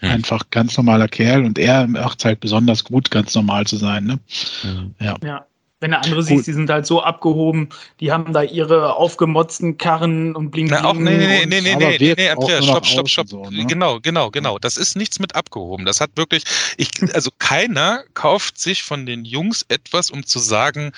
hm. 0.00 0.10
einfach 0.10 0.50
ganz 0.50 0.76
normaler 0.76 1.08
Kerl 1.08 1.46
und 1.46 1.58
er 1.58 1.86
macht 1.86 2.18
es 2.18 2.26
halt 2.26 2.40
besonders 2.40 2.84
gut, 2.84 3.10
ganz 3.10 3.34
normal 3.34 3.66
zu 3.66 3.78
sein. 3.78 4.04
Ne? 4.04 4.18
Hm. 4.60 4.94
Ja. 5.00 5.16
ja. 5.24 5.46
Wenn 5.80 5.92
der 5.92 6.02
andere 6.04 6.22
siehst, 6.22 6.46
die 6.46 6.52
sind 6.52 6.68
halt 6.68 6.84
so 6.84 7.02
abgehoben, 7.02 7.70
die 8.00 8.12
haben 8.12 8.34
da 8.34 8.42
ihre 8.42 8.94
aufgemotzten 8.96 9.78
Karren 9.78 10.36
und 10.36 10.50
blinken. 10.50 10.76
Na, 10.78 10.84
auch, 10.84 10.94
nee, 10.94 11.16
nee, 11.16 11.46
nee, 11.46 11.60
nee, 11.60 11.74
nee, 11.74 11.96
nee, 11.98 12.14
nee, 12.16 12.28
Andreas, 12.28 12.66
stopp, 12.66 12.86
stopp, 12.86 13.08
stopp. 13.08 13.28
So, 13.28 13.44
ne? 13.48 13.64
Genau, 13.64 13.98
genau, 13.98 14.30
genau. 14.30 14.58
Das 14.58 14.76
ist 14.76 14.94
nichts 14.94 15.18
mit 15.18 15.34
abgehoben. 15.34 15.86
Das 15.86 16.02
hat 16.02 16.10
wirklich, 16.16 16.44
ich, 16.76 16.90
also 17.14 17.30
keiner 17.38 18.04
kauft 18.12 18.58
sich 18.58 18.82
von 18.82 19.06
den 19.06 19.24
Jungs 19.24 19.64
etwas, 19.68 20.10
um 20.10 20.26
zu 20.26 20.38
sagen, 20.38 20.92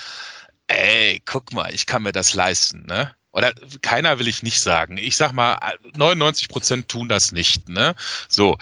ey, 0.67 1.23
guck 1.25 1.53
mal, 1.53 1.73
ich 1.73 1.87
kann 1.87 2.03
mir 2.03 2.13
das 2.13 2.35
leisten, 2.35 2.85
ne? 2.87 3.15
Oder 3.31 3.53
keiner 3.83 4.19
will 4.19 4.29
ich 4.29 4.43
nicht 4.43 4.61
sagen. 4.61 4.99
Ich 4.99 5.17
sag 5.17 5.33
mal, 5.33 5.59
99 5.97 6.49
Prozent 6.49 6.89
tun 6.89 7.09
das 7.09 7.31
nicht, 7.31 7.69
ne? 7.69 7.95
So 8.29 8.59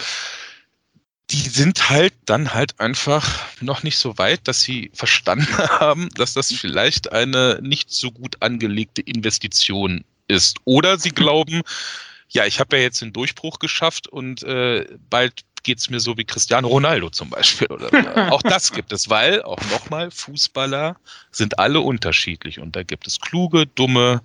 die 1.31 1.49
sind 1.49 1.91
halt 1.91 2.13
dann 2.25 2.55
halt 2.55 2.81
einfach 2.81 3.47
noch 3.61 3.83
nicht 3.83 3.99
so 3.99 4.19
weit, 4.19 4.49
dass 4.49 4.63
sie 4.63 4.91
verstanden 4.95 5.57
haben, 5.59 6.09
dass 6.17 6.35
das 6.35 6.53
vielleicht 6.53 7.13
eine 7.13 7.61
nicht 7.63 7.91
so 7.93 8.11
gut 8.11 8.37
angelegte 8.41 9.03
Investition 9.03 10.05
ist. 10.27 10.59
Oder 10.65 10.99
sie 10.99 11.11
glauben, 11.11 11.63
ja, 12.29 12.47
ich 12.47 12.61
habe 12.61 12.77
ja 12.77 12.83
jetzt 12.83 13.03
den 13.03 13.13
Durchbruch 13.13 13.59
geschafft 13.59 14.09
und 14.09 14.43
äh, 14.43 14.87
bald 15.09 15.45
geht 15.63 15.79
es 15.79 15.91
mir 15.91 16.01
so 16.01 16.17
wie 16.17 16.25
Cristiano 16.25 16.69
Ronaldo 16.69 17.11
zum 17.11 17.31
Beispiel. 17.31 17.69
Oder, 17.69 17.89
auch 18.33 18.43
das 18.43 18.73
gibt 18.73 18.93
es, 18.93 19.09
weil, 19.11 19.43
auch 19.43 19.61
nochmal, 19.71 20.11
Fußballer 20.11 20.97
sind 21.31 21.59
alle 21.59 21.81
unterschiedlich 21.81 22.59
und 22.59 22.75
da 22.75 22.83
gibt 22.83 23.07
es 23.07 23.21
kluge, 23.21 23.67
dumme, 23.67 24.23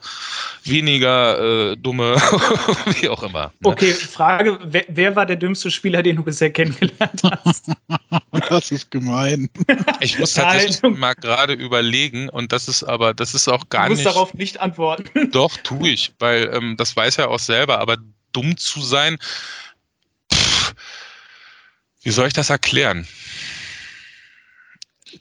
weniger 0.63 1.71
äh, 1.71 1.77
dumme, 1.77 2.15
wie 2.99 3.09
auch 3.09 3.23
immer. 3.23 3.51
Ne? 3.59 3.69
Okay, 3.69 3.91
Frage, 3.91 4.59
wer, 4.63 4.85
wer, 4.87 5.15
war 5.15 5.25
der 5.25 5.35
dümmste 5.35 5.69
Spieler, 5.71 6.01
den 6.01 6.17
du 6.17 6.23
bisher 6.23 6.51
kennengelernt 6.51 7.21
hast? 7.23 7.71
das 8.49 8.71
ist 8.71 8.91
gemein. 8.91 9.49
Ich 9.99 10.17
muss 10.19 10.33
tatsächlich 10.33 10.81
mal 10.81 11.13
gerade 11.13 11.53
überlegen 11.53 12.29
und 12.29 12.51
das 12.51 12.67
ist 12.67 12.83
aber, 12.83 13.13
das 13.13 13.33
ist 13.33 13.47
auch 13.47 13.69
gar 13.69 13.89
nicht... 13.89 13.99
Du 13.99 14.03
musst 14.03 14.05
nicht, 14.05 14.15
darauf 14.15 14.33
nicht 14.33 14.59
antworten. 14.59 15.31
Doch, 15.31 15.55
tue 15.57 15.89
ich, 15.89 16.13
weil 16.19 16.49
ähm, 16.53 16.75
das 16.77 16.95
weiß 16.95 17.19
er 17.19 17.29
auch 17.29 17.39
selber, 17.39 17.79
aber 17.79 17.97
dumm 18.35 18.57
zu 18.57 18.81
sein, 18.81 19.17
wie 22.05 22.11
soll 22.11 22.27
ich 22.27 22.33
das 22.33 22.51
erklären? 22.51 23.07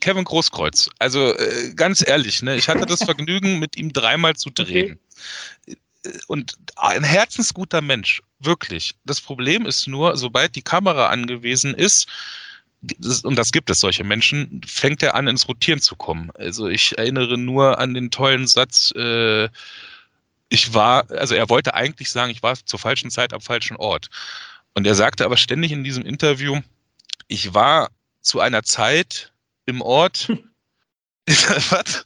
Kevin 0.00 0.24
Großkreuz. 0.24 0.90
Also 0.98 1.34
äh, 1.36 1.72
ganz 1.74 2.06
ehrlich, 2.06 2.42
ne, 2.42 2.56
ich 2.56 2.68
hatte 2.68 2.84
das 2.84 3.02
Vergnügen, 3.04 3.58
mit 3.58 3.76
ihm 3.76 3.92
dreimal 3.92 4.36
zu 4.36 4.50
drehen. 4.50 4.98
Okay. 5.66 5.78
Und 6.26 6.56
ein 6.76 7.02
herzensguter 7.02 7.80
Mensch, 7.80 8.20
wirklich. 8.38 8.94
Das 9.04 9.22
Problem 9.22 9.64
ist 9.64 9.86
nur, 9.86 10.18
sobald 10.18 10.54
die 10.54 10.62
Kamera 10.62 11.08
angewiesen 11.08 11.72
ist, 11.72 12.06
und 13.22 13.36
das 13.36 13.50
gibt 13.50 13.70
es, 13.70 13.80
solche 13.80 14.04
Menschen, 14.04 14.60
fängt 14.66 15.02
er 15.02 15.14
an, 15.14 15.26
ins 15.26 15.48
Rotieren 15.48 15.80
zu 15.80 15.96
kommen. 15.96 16.30
Also 16.34 16.68
ich 16.68 16.98
erinnere 16.98 17.38
nur 17.38 17.78
an 17.78 17.94
den 17.94 18.10
tollen 18.10 18.46
Satz, 18.46 18.92
äh, 18.94 19.48
ich 20.50 20.74
war, 20.74 21.10
also 21.10 21.34
er 21.34 21.48
wollte 21.48 21.72
eigentlich 21.72 22.10
sagen, 22.10 22.30
ich 22.30 22.42
war 22.42 22.54
zur 22.62 22.78
falschen 22.78 23.10
Zeit 23.10 23.32
am 23.32 23.40
falschen 23.40 23.78
Ort. 23.78 24.10
Und 24.74 24.86
er 24.86 24.94
sagte 24.94 25.24
aber 25.24 25.38
ständig 25.38 25.72
in 25.72 25.84
diesem 25.84 26.04
Interview, 26.04 26.60
ich 27.28 27.54
war 27.54 27.90
zu 28.20 28.40
einer 28.40 28.62
Zeit 28.62 29.32
im 29.66 29.80
Ort. 29.80 30.28
Was? 31.70 32.04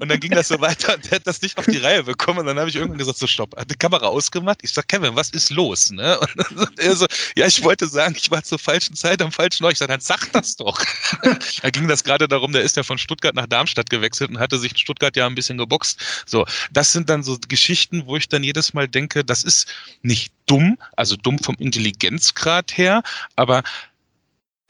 und 0.00 0.08
dann 0.08 0.18
ging 0.18 0.30
das 0.30 0.48
so 0.48 0.58
weiter 0.58 0.94
und 0.94 1.04
der 1.04 1.16
hat 1.16 1.26
das 1.26 1.42
nicht 1.42 1.58
auf 1.58 1.66
die 1.66 1.76
Reihe 1.76 2.02
bekommen. 2.04 2.38
Und 2.38 2.46
dann 2.46 2.58
habe 2.58 2.70
ich 2.70 2.76
irgendwann 2.76 2.96
gesagt: 2.96 3.18
So, 3.18 3.26
stopp, 3.26 3.54
hat 3.58 3.70
die 3.70 3.74
Kamera 3.74 4.06
ausgemacht. 4.06 4.60
Ich 4.62 4.72
sage, 4.72 4.86
Kevin, 4.86 5.14
was 5.14 5.28
ist 5.30 5.50
los? 5.50 5.90
Ne? 5.90 6.18
Und 6.20 6.38
dann 6.38 6.70
er 6.78 6.96
so: 6.96 7.06
Ja, 7.36 7.46
ich 7.46 7.62
wollte 7.62 7.86
sagen, 7.86 8.14
ich 8.16 8.30
war 8.30 8.42
zur 8.42 8.58
falschen 8.58 8.96
Zeit 8.96 9.20
am 9.20 9.32
falschen 9.32 9.64
Ort. 9.64 9.74
Ich 9.74 9.78
sage, 9.78 9.92
dann 9.92 10.00
sag 10.00 10.32
das 10.32 10.56
doch. 10.56 10.82
da 11.62 11.68
ging 11.68 11.88
das 11.88 12.04
gerade 12.04 12.26
darum, 12.26 12.52
der 12.52 12.62
ist 12.62 12.74
ja 12.78 12.82
von 12.82 12.96
Stuttgart 12.96 13.34
nach 13.34 13.46
Darmstadt 13.46 13.90
gewechselt 13.90 14.30
und 14.30 14.38
hatte 14.38 14.58
sich 14.58 14.72
in 14.72 14.78
Stuttgart 14.78 15.14
ja 15.14 15.26
ein 15.26 15.34
bisschen 15.34 15.58
geboxt. 15.58 16.00
So, 16.24 16.46
das 16.70 16.90
sind 16.90 17.10
dann 17.10 17.22
so 17.22 17.36
Geschichten, 17.48 18.06
wo 18.06 18.16
ich 18.16 18.30
dann 18.30 18.42
jedes 18.42 18.72
Mal 18.72 18.88
denke, 18.88 19.26
das 19.26 19.44
ist 19.44 19.68
nicht 20.00 20.32
dumm, 20.46 20.78
also 20.96 21.16
dumm 21.16 21.38
vom 21.38 21.56
Intelligenzgrad 21.56 22.76
her, 22.78 23.02
aber 23.36 23.62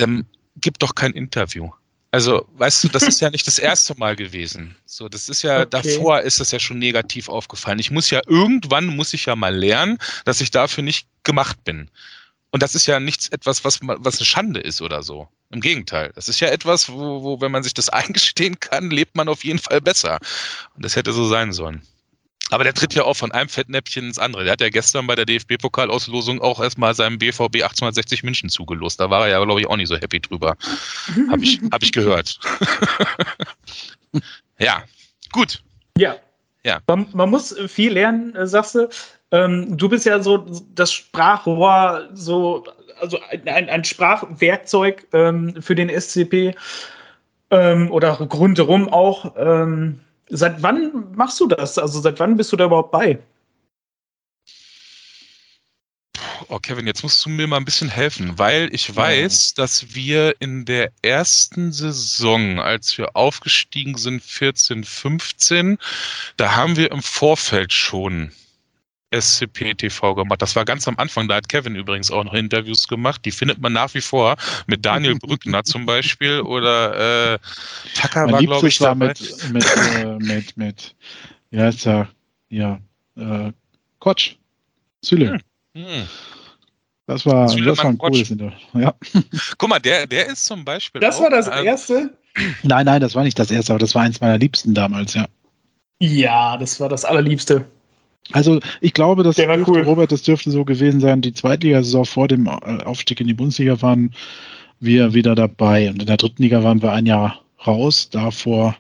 dann 0.03 0.27
gib 0.57 0.79
doch 0.79 0.95
kein 0.95 1.13
Interview. 1.13 1.71
Also, 2.11 2.47
weißt 2.59 2.85
du, 2.85 2.89
das 2.89 3.05
ist 3.05 3.23
ja 3.23 3.31
nicht 3.31 3.47
das 3.47 3.59
erste 3.59 3.95
Mal 3.99 4.17
gewesen. 4.17 4.77
So, 4.85 5.09
das 5.09 5.31
ist 5.31 5.41
ja, 5.43 5.61
okay. 5.61 5.69
davor 5.71 6.21
ist 6.21 6.41
das 6.41 6.51
ja 6.51 6.61
schon 6.61 6.79
negativ 6.79 7.31
aufgefallen. 7.31 7.79
Ich 7.79 7.91
muss 7.91 8.11
ja, 8.11 8.21
irgendwann 8.27 8.87
muss 8.87 9.15
ich 9.15 9.25
ja 9.25 9.35
mal 9.35 9.57
lernen, 9.57 9.97
dass 10.27 10.43
ich 10.43 10.51
dafür 10.51 10.85
nicht 10.85 11.09
gemacht 11.25 11.65
bin. 11.65 11.91
Und 12.51 12.63
das 12.63 12.75
ist 12.75 12.85
ja 12.85 13.01
nichts 13.01 13.29
etwas, 13.31 13.65
was, 13.65 13.79
was 13.81 14.19
eine 14.19 14.27
Schande 14.27 14.61
ist 14.61 14.83
oder 14.83 15.03
so. 15.03 15.27
Im 15.51 15.63
Gegenteil. 15.63 16.13
Das 16.15 16.29
ist 16.29 16.39
ja 16.41 16.49
etwas, 16.49 16.91
wo, 16.91 17.23
wo, 17.23 17.41
wenn 17.41 17.51
man 17.51 17.63
sich 17.63 17.73
das 17.73 17.89
eingestehen 17.89 18.61
kann, 18.61 18.91
lebt 18.91 19.17
man 19.17 19.31
auf 19.31 19.43
jeden 19.43 19.59
Fall 19.59 19.81
besser. 19.81 20.19
Und 20.75 20.85
das 20.85 20.97
hätte 20.97 21.15
so 21.15 21.27
sein 21.27 21.55
sollen. 21.55 21.81
Aber 22.53 22.65
der 22.65 22.75
tritt 22.75 22.93
ja 22.93 23.05
auch 23.05 23.15
von 23.15 23.33
einem 23.33 23.49
Fettnäpfchen 23.49 24.09
ins 24.09 24.19
andere. 24.19 24.45
Der 24.45 24.53
hat 24.53 24.61
ja 24.61 24.69
gestern 24.69 25.07
bei 25.07 25.15
der 25.15 25.25
DFB-Pokalauslosung 25.25 26.43
auch 26.43 26.61
erstmal 26.61 26.95
seinem 26.95 27.17
BVB 27.17 27.63
1860 27.63 28.25
München 28.25 28.51
zugelost. 28.51 29.01
Da 29.01 29.09
war 29.09 29.23
er 29.27 29.39
ja, 29.39 29.43
glaube 29.43 29.63
ich, 29.63 29.67
auch 29.67 29.77
nicht 29.79 29.89
so 29.89 29.97
happy 29.97 30.21
drüber. 30.21 30.55
Habe 31.31 31.43
ich, 31.43 31.61
hab 31.73 31.83
ich 31.83 31.93
gehört. 31.93 32.39
ja, 34.59 34.83
gut. 35.33 35.63
Ja. 35.97 36.17
ja. 36.63 36.81
Man, 36.89 37.07
man, 37.15 37.31
muss 37.31 37.57
viel 37.69 37.95
lernen, 37.95 38.35
äh, 38.35 38.47
sagst 38.47 38.75
du. 38.75 38.89
Ähm, 39.31 39.75
du 39.79 39.89
bist 39.89 40.05
ja 40.05 40.23
so 40.23 40.45
das 40.75 40.93
Sprachrohr, 40.93 42.11
so, 42.13 42.67
also 43.01 43.19
ein, 43.31 43.71
ein 43.71 43.83
Sprachwerkzeug 43.83 45.07
ähm, 45.15 45.55
für 45.63 45.75
den 45.75 45.89
SCP 45.89 46.55
ähm, 47.51 47.91
oder 47.91 48.11
rundherum 48.19 48.93
auch. 48.93 49.35
Ähm, 49.39 50.01
Seit 50.35 50.63
wann 50.63 51.13
machst 51.15 51.39
du 51.41 51.47
das? 51.47 51.77
Also 51.77 52.01
seit 52.01 52.19
wann 52.19 52.39
bist 52.39 52.51
du 52.53 52.57
da 52.57 52.65
überhaupt 52.65 52.91
bei? 52.91 53.19
Oh, 56.49 56.59
Kevin, 56.59 56.87
jetzt 56.87 57.03
musst 57.03 57.23
du 57.25 57.29
mir 57.29 57.47
mal 57.47 57.59
ein 57.59 57.67
bisschen 57.67 57.91
helfen, 57.91 58.39
weil 58.39 58.75
ich 58.75 58.97
weiß, 58.97 59.51
ja. 59.51 59.63
dass 59.63 59.95
wir 59.95 60.35
in 60.41 60.65
der 60.65 60.91
ersten 61.03 61.71
Saison, 61.73 62.59
als 62.59 62.97
wir 62.97 63.15
aufgestiegen 63.15 63.99
sind, 63.99 64.23
14, 64.23 64.85
15, 64.85 65.77
da 66.39 66.57
haben 66.57 66.77
wir 66.77 66.91
im 66.93 67.03
Vorfeld 67.03 67.75
schon 67.75 68.33
SCP-TV 69.13 70.15
gemacht. 70.15 70.43
Das 70.43 70.57
war 70.57 70.65
ganz 70.65 70.89
am 70.89 70.97
Anfang, 70.99 71.29
da 71.29 71.37
hat 71.37 71.49
Kevin 71.49 71.77
übrigens 71.77 72.11
auch 72.11 72.25
noch 72.25 72.35
Interviews 72.35 72.89
gemacht. 72.89 73.25
Die 73.25 73.31
findet 73.31 73.61
man 73.61 73.73
nach 73.73 73.93
wie 73.95 74.01
vor 74.01 74.37
mit 74.67 74.85
Daniel 74.85 75.15
Brückner 75.21 75.65
zum 75.65 75.87
Beispiel 75.87 76.41
oder 76.41 77.35
äh, 77.35 77.39
Tucker 77.95 78.31
war, 78.31 78.41
glaube 78.41 78.69
ich, 78.69 78.81
war 78.81 78.95
mit, 78.95 79.21
mit, 79.53 79.65
äh, 79.97 80.17
mit, 80.19 80.57
mit, 80.57 80.95
wie 81.51 81.61
heißt 81.61 81.87
er? 81.87 82.09
Ja, 82.49 82.81
äh, 83.17 83.53
Kotsch. 83.99 84.37
Süle. 85.05 85.39
Hm. 85.75 85.85
Hm. 85.85 86.09
Das 87.07 87.27
war, 87.27 87.47
das 87.47 87.79
war 87.79 87.85
ein 87.87 87.99
cooles 87.99 88.31
Interview. 88.31 88.57
Ja. 88.75 88.95
Guck 89.59 89.69
mal, 89.69 89.81
der, 89.81 90.07
der 90.07 90.29
ist 90.29 90.45
zum 90.47 90.65
Beispiel. 90.65 91.01
Das 91.01 91.17
auch, 91.17 91.25
war 91.25 91.31
das 91.31 91.49
äh, 91.49 91.65
erste? 91.65 92.17
Nein, 92.63 92.87
nein, 92.87 93.01
das 93.01 93.15
war 93.15 93.25
nicht 93.25 93.39
das 93.39 93.51
erste, 93.51 93.73
aber 93.73 93.81
das 93.81 93.95
war 93.95 94.03
eins 94.03 94.21
meiner 94.21 94.39
Liebsten 94.39 94.73
damals, 94.73 95.15
ja. 95.15 95.27
Ja, 95.99 96.57
das 96.57 96.81
war 96.81 96.89
das 96.89 97.05
allerliebste. 97.05 97.65
Also 98.31 98.61
ich 98.81 98.95
glaube, 98.95 99.25
dass 99.25 99.39
cool. 99.39 99.83
Robert, 99.83 100.13
das 100.13 100.23
dürfte 100.23 100.51
so 100.51 100.65
gewesen 100.65 101.01
sein, 101.01 101.23
die 101.23 101.35
Zweitligasaison 101.35 102.05
vor 102.05 102.29
dem 102.29 102.47
äh, 102.47 102.83
Aufstieg 102.85 103.21
in 103.21 103.27
die 103.27 103.35
Bundesliga 103.35 103.83
waren 103.83 104.13
wir 104.81 105.13
wieder 105.13 105.35
dabei. 105.35 105.91
Und 105.91 106.01
in 106.01 106.07
der 106.07 106.17
dritten 106.17 106.43
Liga 106.43 106.63
waren 106.63 106.83
wir 106.83 106.93
ein 106.93 107.07
Jahr 107.07 107.43
raus, 107.67 108.11
davor, 108.11 108.77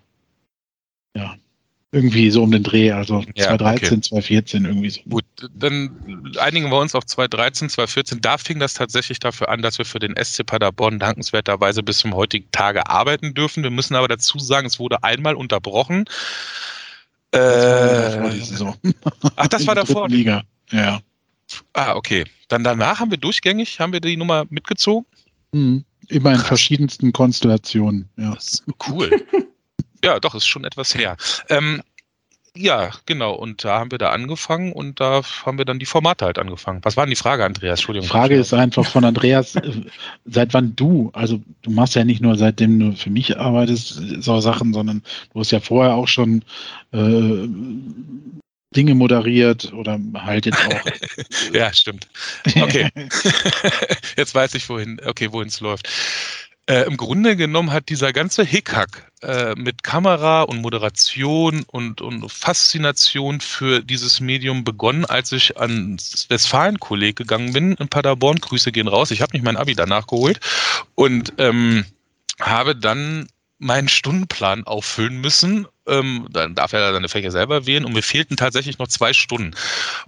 ja, 1.14 1.34
irgendwie 1.92 2.30
so 2.30 2.42
um 2.42 2.50
den 2.50 2.62
Dreh, 2.62 2.90
also 2.90 3.22
ja, 3.34 3.48
2013, 3.48 3.98
okay. 3.98 4.00
2014 4.00 4.64
irgendwie 4.64 4.90
so. 4.90 5.00
Gut, 5.02 5.24
dann 5.54 5.90
einigen 6.38 6.70
wir 6.70 6.78
uns 6.78 6.94
auf 6.94 7.04
2013, 7.04 7.68
2014. 7.68 8.20
Da 8.22 8.38
fing 8.38 8.58
das 8.58 8.74
tatsächlich 8.74 9.18
dafür 9.18 9.50
an, 9.50 9.60
dass 9.60 9.76
wir 9.76 9.84
für 9.84 9.98
den 9.98 10.14
SC 10.16 10.46
Paderborn 10.46 10.98
dankenswerterweise 10.98 11.82
bis 11.82 11.98
zum 11.98 12.14
heutigen 12.14 12.50
Tage 12.50 12.88
arbeiten 12.88 13.34
dürfen. 13.34 13.62
Wir 13.62 13.70
müssen 13.70 13.94
aber 13.94 14.08
dazu 14.08 14.38
sagen, 14.38 14.66
es 14.66 14.78
wurde 14.78 15.04
einmal 15.04 15.34
unterbrochen 15.34 16.06
das 17.38 18.18
war 18.18 18.30
die 18.30 18.40
Saison. 18.40 18.76
Ach, 19.36 19.48
das 19.48 19.66
war 19.66 19.74
davor. 19.74 20.08
Liga, 20.08 20.42
ja. 20.70 21.00
Ah, 21.72 21.94
okay. 21.94 22.24
Dann 22.48 22.64
danach 22.64 23.00
haben 23.00 23.10
wir 23.10 23.18
durchgängig, 23.18 23.80
haben 23.80 23.92
wir 23.92 24.00
die 24.00 24.16
Nummer 24.16 24.44
mitgezogen? 24.50 25.06
Mhm. 25.52 25.84
Immer 26.08 26.32
in 26.32 26.36
Krass. 26.36 26.48
verschiedensten 26.48 27.12
Konstellationen. 27.12 28.08
Ja. 28.16 28.36
cool. 28.88 29.10
ja, 30.04 30.20
doch, 30.20 30.34
ist 30.34 30.46
schon 30.46 30.64
etwas 30.64 30.94
her. 30.94 31.16
Ähm, 31.48 31.82
ja, 32.56 32.90
genau. 33.06 33.34
Und 33.34 33.64
da 33.64 33.78
haben 33.78 33.90
wir 33.90 33.98
da 33.98 34.10
angefangen 34.10 34.72
und 34.72 35.00
da 35.00 35.22
haben 35.44 35.56
wir 35.56 35.64
dann 35.64 35.78
die 35.78 35.86
Formate 35.86 36.26
halt 36.26 36.38
angefangen. 36.38 36.80
Was 36.82 36.96
war 36.96 37.06
denn 37.06 37.10
die 37.10 37.16
Frage, 37.16 37.44
Andreas? 37.44 37.80
Entschuldigung. 37.80 38.06
Die 38.06 38.12
Frage 38.12 38.36
ist 38.36 38.52
einfach 38.52 38.86
von 38.86 39.04
Andreas, 39.04 39.54
äh, 39.56 39.72
seit 40.26 40.52
wann 40.52 40.76
du, 40.76 41.10
also 41.14 41.40
du 41.62 41.70
machst 41.70 41.94
ja 41.94 42.04
nicht 42.04 42.20
nur 42.20 42.36
seitdem 42.36 42.78
du 42.78 42.96
für 42.96 43.10
mich 43.10 43.38
arbeitest, 43.38 44.22
so 44.22 44.40
Sachen, 44.40 44.74
sondern 44.74 45.02
du 45.32 45.40
hast 45.40 45.50
ja 45.50 45.60
vorher 45.60 45.94
auch 45.94 46.08
schon 46.08 46.44
äh, 46.92 47.48
Dinge 48.76 48.94
moderiert 48.94 49.72
oder 49.72 49.98
halt 50.14 50.46
jetzt 50.46 50.58
auch. 50.66 51.52
ja, 51.54 51.72
stimmt. 51.72 52.08
Okay. 52.46 52.88
jetzt 54.16 54.34
weiß 54.34 54.54
ich, 54.54 54.68
wohin, 54.68 55.00
okay, 55.06 55.32
wohin 55.32 55.48
es 55.48 55.60
läuft. 55.60 55.88
Äh, 56.66 56.82
Im 56.84 56.96
Grunde 56.96 57.34
genommen 57.34 57.72
hat 57.72 57.88
dieser 57.88 58.12
ganze 58.12 58.44
Hickhack 58.44 59.10
äh, 59.22 59.54
mit 59.56 59.82
Kamera 59.82 60.42
und 60.42 60.62
Moderation 60.62 61.64
und, 61.66 62.00
und 62.00 62.30
Faszination 62.30 63.40
für 63.40 63.82
dieses 63.82 64.20
Medium 64.20 64.62
begonnen, 64.62 65.04
als 65.04 65.32
ich 65.32 65.58
ans 65.58 66.26
Westfalen-Kolleg 66.28 67.16
gegangen 67.16 67.52
bin 67.52 67.72
in 67.72 67.88
Paderborn. 67.88 68.38
Grüße 68.38 68.70
gehen 68.70 68.86
raus. 68.86 69.10
Ich 69.10 69.22
habe 69.22 69.32
nicht 69.32 69.44
mein 69.44 69.56
Abi 69.56 69.74
danach 69.74 70.06
geholt 70.06 70.38
und 70.94 71.32
ähm, 71.38 71.84
habe 72.40 72.76
dann 72.76 73.26
meinen 73.58 73.88
Stundenplan 73.88 74.64
auffüllen 74.64 75.20
müssen. 75.20 75.66
Ähm, 75.86 76.28
dann 76.30 76.54
darf 76.54 76.72
er 76.72 76.92
seine 76.92 77.08
Fächer 77.08 77.30
selber 77.30 77.66
wählen 77.66 77.84
und 77.84 77.92
mir 77.92 78.02
fehlten 78.02 78.36
tatsächlich 78.36 78.78
noch 78.78 78.88
zwei 78.88 79.12
Stunden. 79.12 79.52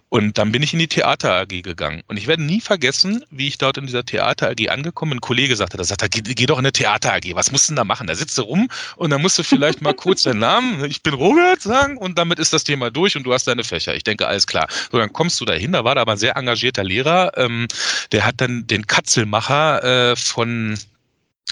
Und 0.08 0.38
dann 0.38 0.52
bin 0.52 0.62
ich 0.62 0.72
in 0.72 0.78
die 0.78 0.86
Theater 0.86 1.32
AG 1.32 1.62
gegangen. 1.62 2.02
Und 2.06 2.16
ich 2.16 2.28
werde 2.28 2.44
nie 2.44 2.60
vergessen, 2.60 3.24
wie 3.30 3.48
ich 3.48 3.58
dort 3.58 3.78
in 3.78 3.86
dieser 3.86 4.04
Theater 4.04 4.50
AG 4.50 4.68
angekommen 4.68 5.10
bin. 5.10 5.18
Ein 5.18 5.20
Kollege 5.20 5.56
sagte, 5.56 5.76
da 5.76 5.84
sagt 5.84 6.02
er, 6.02 6.08
geh, 6.08 6.20
geh 6.22 6.46
doch 6.46 6.58
in 6.58 6.64
eine 6.64 6.72
Theater 6.72 7.14
AG. 7.14 7.34
Was 7.34 7.50
musst 7.50 7.68
du 7.68 7.72
denn 7.72 7.76
da 7.76 7.84
machen? 7.84 8.06
Da 8.06 8.14
sitzt 8.14 8.38
du 8.38 8.42
rum 8.42 8.68
und 8.96 9.10
dann 9.10 9.20
musst 9.20 9.38
du 9.38 9.42
vielleicht 9.42 9.82
mal 9.82 9.94
kurz 9.94 10.22
deinen 10.22 10.38
Namen, 10.38 10.84
ich 10.84 11.02
bin 11.02 11.14
Robert, 11.14 11.60
sagen 11.60 11.96
und 11.96 12.18
damit 12.18 12.38
ist 12.38 12.52
das 12.52 12.64
Thema 12.64 12.90
durch 12.90 13.16
und 13.16 13.24
du 13.24 13.32
hast 13.32 13.46
deine 13.46 13.64
Fächer. 13.64 13.94
Ich 13.94 14.04
denke, 14.04 14.26
alles 14.28 14.46
klar. 14.46 14.68
So, 14.92 14.98
dann 14.98 15.12
kommst 15.12 15.40
du 15.40 15.44
dahin. 15.44 15.72
Da 15.72 15.84
war 15.84 15.96
da 15.96 16.02
aber 16.02 16.12
ein 16.12 16.18
sehr 16.18 16.36
engagierter 16.36 16.84
Lehrer. 16.84 17.32
Ähm, 17.36 17.66
der 18.12 18.24
hat 18.24 18.40
dann 18.40 18.66
den 18.66 18.86
Katzelmacher 18.86 20.12
äh, 20.12 20.16
von 20.16 20.78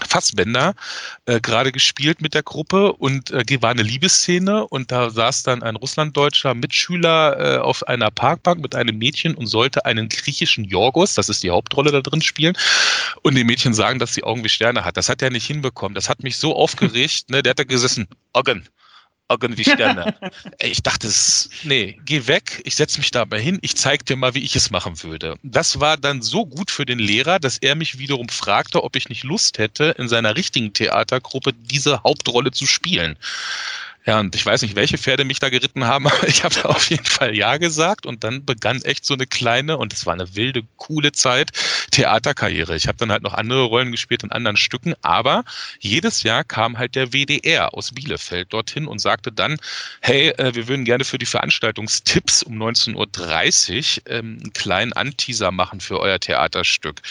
Fassbender 0.01 0.73
äh, 1.25 1.39
gerade 1.39 1.71
gespielt 1.71 2.21
mit 2.21 2.33
der 2.33 2.41
Gruppe 2.41 2.93
und 2.93 3.29
äh, 3.31 3.61
war 3.61 3.69
eine 3.69 3.83
Liebesszene 3.83 4.65
und 4.67 4.91
da 4.91 5.11
saß 5.11 5.43
dann 5.43 5.61
ein 5.61 5.75
russlanddeutscher 5.75 6.55
Mitschüler 6.55 7.39
äh, 7.39 7.57
auf 7.59 7.87
einer 7.87 8.09
Parkbank 8.09 8.59
mit 8.61 8.73
einem 8.73 8.97
Mädchen 8.97 9.35
und 9.35 9.45
sollte 9.45 9.85
einen 9.85 10.09
griechischen 10.09 10.65
Jorgos, 10.65 11.13
das 11.13 11.29
ist 11.29 11.43
die 11.43 11.51
Hauptrolle 11.51 11.91
da 11.91 12.01
drin, 12.01 12.21
spielen 12.21 12.57
und 13.21 13.35
dem 13.35 13.45
Mädchen 13.45 13.75
sagen, 13.75 13.99
dass 13.99 14.15
sie 14.15 14.23
Augen 14.23 14.43
wie 14.43 14.49
Sterne 14.49 14.83
hat. 14.83 14.97
Das 14.97 15.09
hat 15.09 15.21
er 15.21 15.29
nicht 15.29 15.45
hinbekommen. 15.45 15.93
Das 15.93 16.09
hat 16.09 16.23
mich 16.23 16.37
so 16.37 16.55
aufgeregt, 16.55 17.29
ne? 17.29 17.43
der 17.43 17.51
hat 17.51 17.59
da 17.59 17.63
gesessen, 17.63 18.07
Augen, 18.33 18.67
irgendwie 19.41 19.63
Sterne. 19.63 20.15
ich 20.59 20.83
dachte, 20.83 21.09
nee, 21.63 21.99
geh 22.05 22.27
weg, 22.27 22.61
ich 22.65 22.75
setze 22.75 22.99
mich 22.99 23.11
dabei 23.11 23.41
hin, 23.41 23.59
ich 23.61 23.75
zeige 23.75 24.03
dir 24.03 24.15
mal, 24.15 24.33
wie 24.33 24.43
ich 24.43 24.55
es 24.55 24.71
machen 24.71 25.01
würde. 25.03 25.37
Das 25.43 25.79
war 25.79 25.97
dann 25.97 26.21
so 26.21 26.45
gut 26.45 26.71
für 26.71 26.85
den 26.85 26.99
Lehrer, 26.99 27.39
dass 27.39 27.57
er 27.57 27.75
mich 27.75 27.97
wiederum 27.97 28.29
fragte, 28.29 28.83
ob 28.83 28.95
ich 28.95 29.09
nicht 29.09 29.23
Lust 29.23 29.57
hätte, 29.57 29.95
in 29.97 30.07
seiner 30.07 30.35
richtigen 30.35 30.73
Theatergruppe 30.73 31.53
diese 31.53 32.03
Hauptrolle 32.03 32.51
zu 32.51 32.65
spielen. 32.65 33.17
Ja, 34.05 34.19
und 34.19 34.35
ich 34.35 34.45
weiß 34.45 34.61
nicht, 34.63 34.75
welche 34.75 34.97
Pferde 34.97 35.23
mich 35.23 35.39
da 35.39 35.49
geritten 35.49 35.85
haben, 35.85 36.07
aber 36.07 36.27
ich 36.27 36.43
habe 36.43 36.65
auf 36.65 36.89
jeden 36.89 37.05
Fall 37.05 37.35
Ja 37.35 37.57
gesagt 37.57 38.05
und 38.05 38.23
dann 38.23 38.45
begann 38.45 38.81
echt 38.81 39.05
so 39.05 39.13
eine 39.13 39.25
kleine, 39.25 39.77
und 39.77 39.93
es 39.93 40.05
war 40.05 40.13
eine 40.13 40.35
wilde, 40.35 40.63
coole 40.77 41.11
Zeit, 41.13 41.51
Theaterkarriere. 41.91 42.75
Ich 42.75 42.87
habe 42.87 42.97
dann 42.97 43.11
halt 43.11 43.23
noch 43.23 43.33
andere 43.33 43.63
Rollen 43.63 43.91
gespielt 43.91 44.23
in 44.23 44.31
anderen 44.31 44.57
Stücken, 44.57 44.93
aber 45.01 45.43
jedes 45.79 46.23
Jahr 46.23 46.43
kam 46.43 46.77
halt 46.77 46.95
der 46.95 47.13
WDR 47.13 47.73
aus 47.73 47.91
Bielefeld 47.91 48.51
dorthin 48.51 48.87
und 48.87 48.99
sagte 48.99 49.31
dann, 49.31 49.57
hey, 50.01 50.29
äh, 50.37 50.53
wir 50.53 50.67
würden 50.67 50.85
gerne 50.85 51.05
für 51.05 51.17
die 51.17 51.25
Veranstaltungstipps 51.25 52.43
um 52.43 52.61
19.30 52.61 54.01
Uhr 54.01 54.11
ähm, 54.11 54.37
einen 54.41 54.53
kleinen 54.53 54.93
Anteaser 54.93 55.51
machen 55.51 55.79
für 55.79 55.99
euer 55.99 56.19
Theaterstück. 56.19 57.01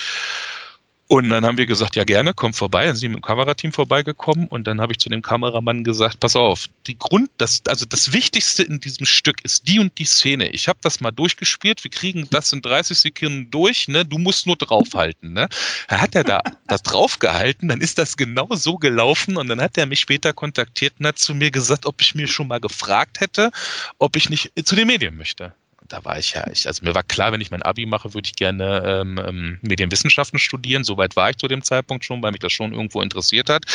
Und 1.12 1.29
dann 1.29 1.44
haben 1.44 1.59
wir 1.59 1.66
gesagt, 1.66 1.94
ja 1.94 2.05
gerne, 2.05 2.33
komm 2.33 2.55
vorbei. 2.55 2.87
Dann 2.87 2.96
sind 2.96 3.03
die 3.03 3.09
mit 3.11 3.18
dem 3.18 3.27
Kamerateam 3.27 3.70
vorbeigekommen 3.70 4.48
und 4.48 4.66
dann 4.66 4.81
habe 4.81 4.92
ich 4.92 4.98
zu 4.98 5.11
dem 5.11 5.20
Kameramann 5.20 5.85
gesagt, 5.85 6.20
pass 6.20 6.37
auf, 6.37 6.68
die 6.87 6.96
Grund, 6.96 7.29
das, 7.37 7.61
also 7.68 7.85
das 7.85 8.14
Wichtigste 8.14 8.62
in 8.62 8.81
diesem 8.81 9.05
Stück 9.05 9.44
ist 9.44 9.68
die 9.68 9.79
und 9.79 9.98
die 9.98 10.07
Szene. 10.07 10.48
Ich 10.48 10.68
habe 10.68 10.79
das 10.81 11.03
mal 11.03 11.11
durchgespielt, 11.11 11.85
wir 11.85 11.90
kriegen 11.90 12.27
das 12.31 12.51
in 12.55 12.62
30 12.62 12.98
Sekunden 12.98 13.51
durch, 13.51 13.88
ne? 13.88 14.07
Du 14.07 14.16
musst 14.16 14.46
nur 14.46 14.57
draufhalten, 14.57 15.35
ne? 15.35 15.51
Er 15.88 16.01
hat 16.01 16.14
er 16.14 16.25
da 16.25 16.40
das 16.66 16.83
draufgehalten, 16.83 17.68
dann 17.68 17.83
ist 17.83 17.98
das 17.98 18.16
genau 18.16 18.48
so 18.53 18.79
gelaufen 18.79 19.37
und 19.37 19.48
dann 19.48 19.61
hat 19.61 19.77
er 19.77 19.85
mich 19.85 20.01
später 20.01 20.33
kontaktiert 20.33 20.94
und 20.98 21.07
hat 21.07 21.18
zu 21.18 21.35
mir 21.35 21.51
gesagt, 21.51 21.85
ob 21.85 22.01
ich 22.01 22.14
mir 22.14 22.27
schon 22.27 22.48
mal 22.48 22.59
gefragt 22.59 23.20
hätte, 23.20 23.51
ob 23.98 24.16
ich 24.16 24.31
nicht 24.31 24.51
zu 24.64 24.75
den 24.75 24.87
Medien 24.87 25.18
möchte 25.18 25.53
da 25.92 26.02
war 26.05 26.18
ich 26.18 26.33
ja, 26.33 26.46
ich, 26.50 26.66
also 26.66 26.85
mir 26.85 26.94
war 26.94 27.02
klar, 27.02 27.33
wenn 27.33 27.42
ich 27.42 27.50
mein 27.50 27.62
Abi 27.62 27.85
mache, 27.85 28.14
würde 28.14 28.26
ich 28.26 28.35
gerne 28.35 28.83
ähm, 28.85 29.20
ähm, 29.24 29.59
Medienwissenschaften 29.61 30.38
studieren. 30.38 30.85
Soweit 30.85 31.16
war 31.16 31.31
ich 31.31 31.37
zu 31.37 31.48
dem 31.48 31.62
Zeitpunkt 31.62 32.05
schon, 32.05 32.22
weil 32.22 32.33
mich 32.33 32.40
das 32.40 32.52
schon 32.52 32.72
irgendwo 32.72 33.02
interessiert 33.02 33.50
hat. 33.50 33.66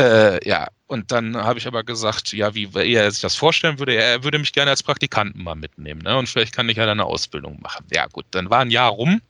Äh, 0.00 0.46
ja, 0.48 0.68
und 0.86 1.12
dann 1.12 1.36
habe 1.36 1.58
ich 1.58 1.66
aber 1.66 1.84
gesagt, 1.84 2.32
ja, 2.32 2.54
wie 2.54 2.68
er 2.74 3.10
sich 3.10 3.20
das 3.20 3.34
vorstellen 3.34 3.78
würde, 3.78 3.94
er 3.94 4.24
würde 4.24 4.38
mich 4.38 4.52
gerne 4.52 4.70
als 4.70 4.82
Praktikanten 4.82 5.42
mal 5.42 5.54
mitnehmen. 5.54 6.00
Ne? 6.02 6.16
Und 6.16 6.28
vielleicht 6.28 6.54
kann 6.54 6.68
ich 6.70 6.78
ja 6.78 6.86
dann 6.86 6.98
eine 6.98 7.08
Ausbildung 7.08 7.60
machen. 7.60 7.84
Ja, 7.92 8.06
gut, 8.06 8.24
dann 8.30 8.48
war 8.48 8.60
ein 8.60 8.70
Jahr 8.70 8.90
rum 8.90 9.20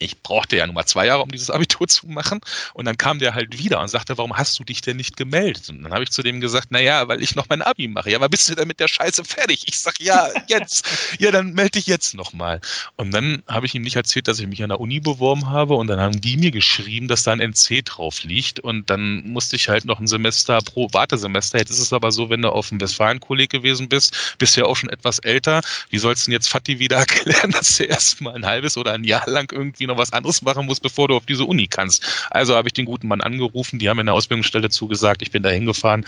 ich 0.00 0.22
brauchte 0.22 0.56
ja 0.56 0.66
nur 0.66 0.74
mal 0.74 0.86
zwei 0.86 1.06
Jahre, 1.06 1.22
um 1.22 1.30
dieses 1.30 1.50
Abitur 1.50 1.86
zu 1.88 2.08
machen. 2.08 2.40
Und 2.74 2.86
dann 2.86 2.96
kam 2.96 3.18
der 3.18 3.34
halt 3.34 3.58
wieder 3.58 3.80
und 3.80 3.88
sagte, 3.88 4.18
warum 4.18 4.36
hast 4.36 4.58
du 4.58 4.64
dich 4.64 4.80
denn 4.80 4.96
nicht 4.96 5.16
gemeldet? 5.16 5.68
Und 5.68 5.82
dann 5.82 5.92
habe 5.92 6.02
ich 6.02 6.10
zu 6.10 6.22
dem 6.22 6.40
gesagt, 6.40 6.70
naja, 6.70 7.06
weil 7.06 7.22
ich 7.22 7.36
noch 7.36 7.48
mein 7.48 7.62
Abi 7.62 7.86
mache. 7.86 8.10
Ja, 8.10 8.16
aber 8.16 8.28
bist 8.28 8.48
du 8.48 8.54
denn 8.54 8.66
mit 8.66 8.80
der 8.80 8.88
Scheiße 8.88 9.24
fertig? 9.24 9.64
Ich 9.68 9.78
sag, 9.78 10.00
ja, 10.00 10.28
jetzt. 10.48 10.86
ja, 11.18 11.30
dann 11.30 11.52
melde 11.52 11.72
dich 11.72 11.86
jetzt 11.86 12.14
nochmal. 12.14 12.60
Und 12.96 13.12
dann 13.12 13.42
habe 13.46 13.66
ich 13.66 13.74
ihm 13.74 13.82
nicht 13.82 13.96
erzählt, 13.96 14.26
dass 14.26 14.38
ich 14.40 14.46
mich 14.46 14.62
an 14.62 14.70
der 14.70 14.80
Uni 14.80 15.00
beworben 15.00 15.50
habe. 15.50 15.74
Und 15.74 15.86
dann 15.86 16.00
haben 16.00 16.20
die 16.20 16.36
mir 16.38 16.50
geschrieben, 16.50 17.06
dass 17.06 17.22
da 17.22 17.32
ein 17.32 17.40
NC 17.40 17.84
drauf 17.84 18.24
liegt. 18.24 18.58
Und 18.58 18.88
dann 18.88 19.28
musste 19.28 19.56
ich 19.56 19.68
halt 19.68 19.84
noch 19.84 20.00
ein 20.00 20.06
Semester 20.06 20.60
pro 20.62 20.88
Wartesemester. 20.92 21.58
Jetzt 21.58 21.70
ist 21.70 21.80
es 21.80 21.92
aber 21.92 22.10
so, 22.10 22.30
wenn 22.30 22.40
du 22.40 22.50
auf 22.50 22.70
dem 22.70 22.80
Westfalen-Kolleg 22.80 23.50
gewesen 23.50 23.88
bist, 23.88 24.36
bist 24.38 24.56
du 24.56 24.62
ja 24.62 24.66
auch 24.66 24.76
schon 24.76 24.88
etwas 24.88 25.18
älter. 25.18 25.60
Wie 25.90 25.98
sollst 25.98 26.22
du 26.22 26.30
denn 26.30 26.32
jetzt 26.32 26.48
Fatih 26.48 26.78
wieder 26.78 26.96
erklären, 27.10 27.50
dass 27.50 27.76
du 27.76 27.84
erstmal 27.84 28.34
ein 28.34 28.46
halbes 28.46 28.78
oder 28.78 28.92
ein 28.92 29.04
Jahr 29.04 29.28
lang 29.28 29.52
irgendwie 29.52 29.89
noch 29.90 29.98
was 29.98 30.12
anderes 30.12 30.42
machen 30.42 30.66
musst, 30.66 30.82
bevor 30.82 31.08
du 31.08 31.16
auf 31.16 31.26
diese 31.26 31.44
Uni 31.44 31.66
kannst. 31.66 32.26
Also 32.30 32.54
habe 32.54 32.68
ich 32.68 32.72
den 32.72 32.86
guten 32.86 33.08
Mann 33.08 33.20
angerufen, 33.20 33.78
die 33.78 33.88
haben 33.88 33.96
mir 33.96 34.02
eine 34.02 34.12
Ausbildungsstelle 34.12 34.70
zugesagt, 34.70 35.22
ich 35.22 35.30
bin 35.30 35.42
da 35.42 35.50
hingefahren 35.50 36.04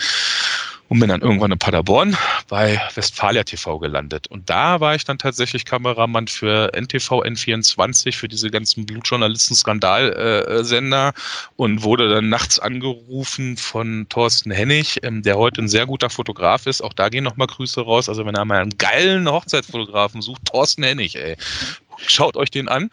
und 0.89 0.99
bin 0.99 1.07
dann 1.09 1.21
irgendwann 1.21 1.51
in 1.51 1.57
Paderborn 1.57 2.15
bei 2.47 2.79
Westfalia 2.93 3.43
TV 3.43 3.79
gelandet. 3.79 4.27
Und 4.27 4.47
da 4.49 4.79
war 4.79 4.93
ich 4.93 5.05
dann 5.05 5.17
tatsächlich 5.17 5.65
Kameramann 5.65 6.27
für 6.27 6.71
NTV 6.73 7.23
N24, 7.23 8.15
für 8.15 8.27
diese 8.27 8.51
ganzen 8.51 8.85
Blutjournalisten-Skandal-Sender 8.85 11.13
und 11.55 11.81
wurde 11.83 12.09
dann 12.09 12.29
nachts 12.29 12.59
angerufen 12.59 13.57
von 13.57 14.05
Thorsten 14.09 14.51
Hennig, 14.51 14.99
ähm, 15.03 15.23
der 15.23 15.37
heute 15.37 15.63
ein 15.63 15.69
sehr 15.69 15.87
guter 15.87 16.11
Fotograf 16.11 16.67
ist. 16.67 16.83
Auch 16.83 16.93
da 16.93 17.09
gehen 17.09 17.23
nochmal 17.23 17.47
Grüße 17.47 17.81
raus. 17.81 18.07
Also 18.09 18.25
wenn 18.25 18.35
er 18.35 18.45
mal 18.45 18.61
einen 18.61 18.77
geilen 18.77 19.27
Hochzeitsfotografen 19.27 20.21
sucht, 20.21 20.45
Thorsten 20.45 20.83
Hennig, 20.83 21.15
ey. 21.15 21.37
Schaut 21.97 22.37
euch 22.37 22.51
den 22.51 22.67
an. 22.69 22.89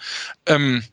Ähm, 0.47 0.85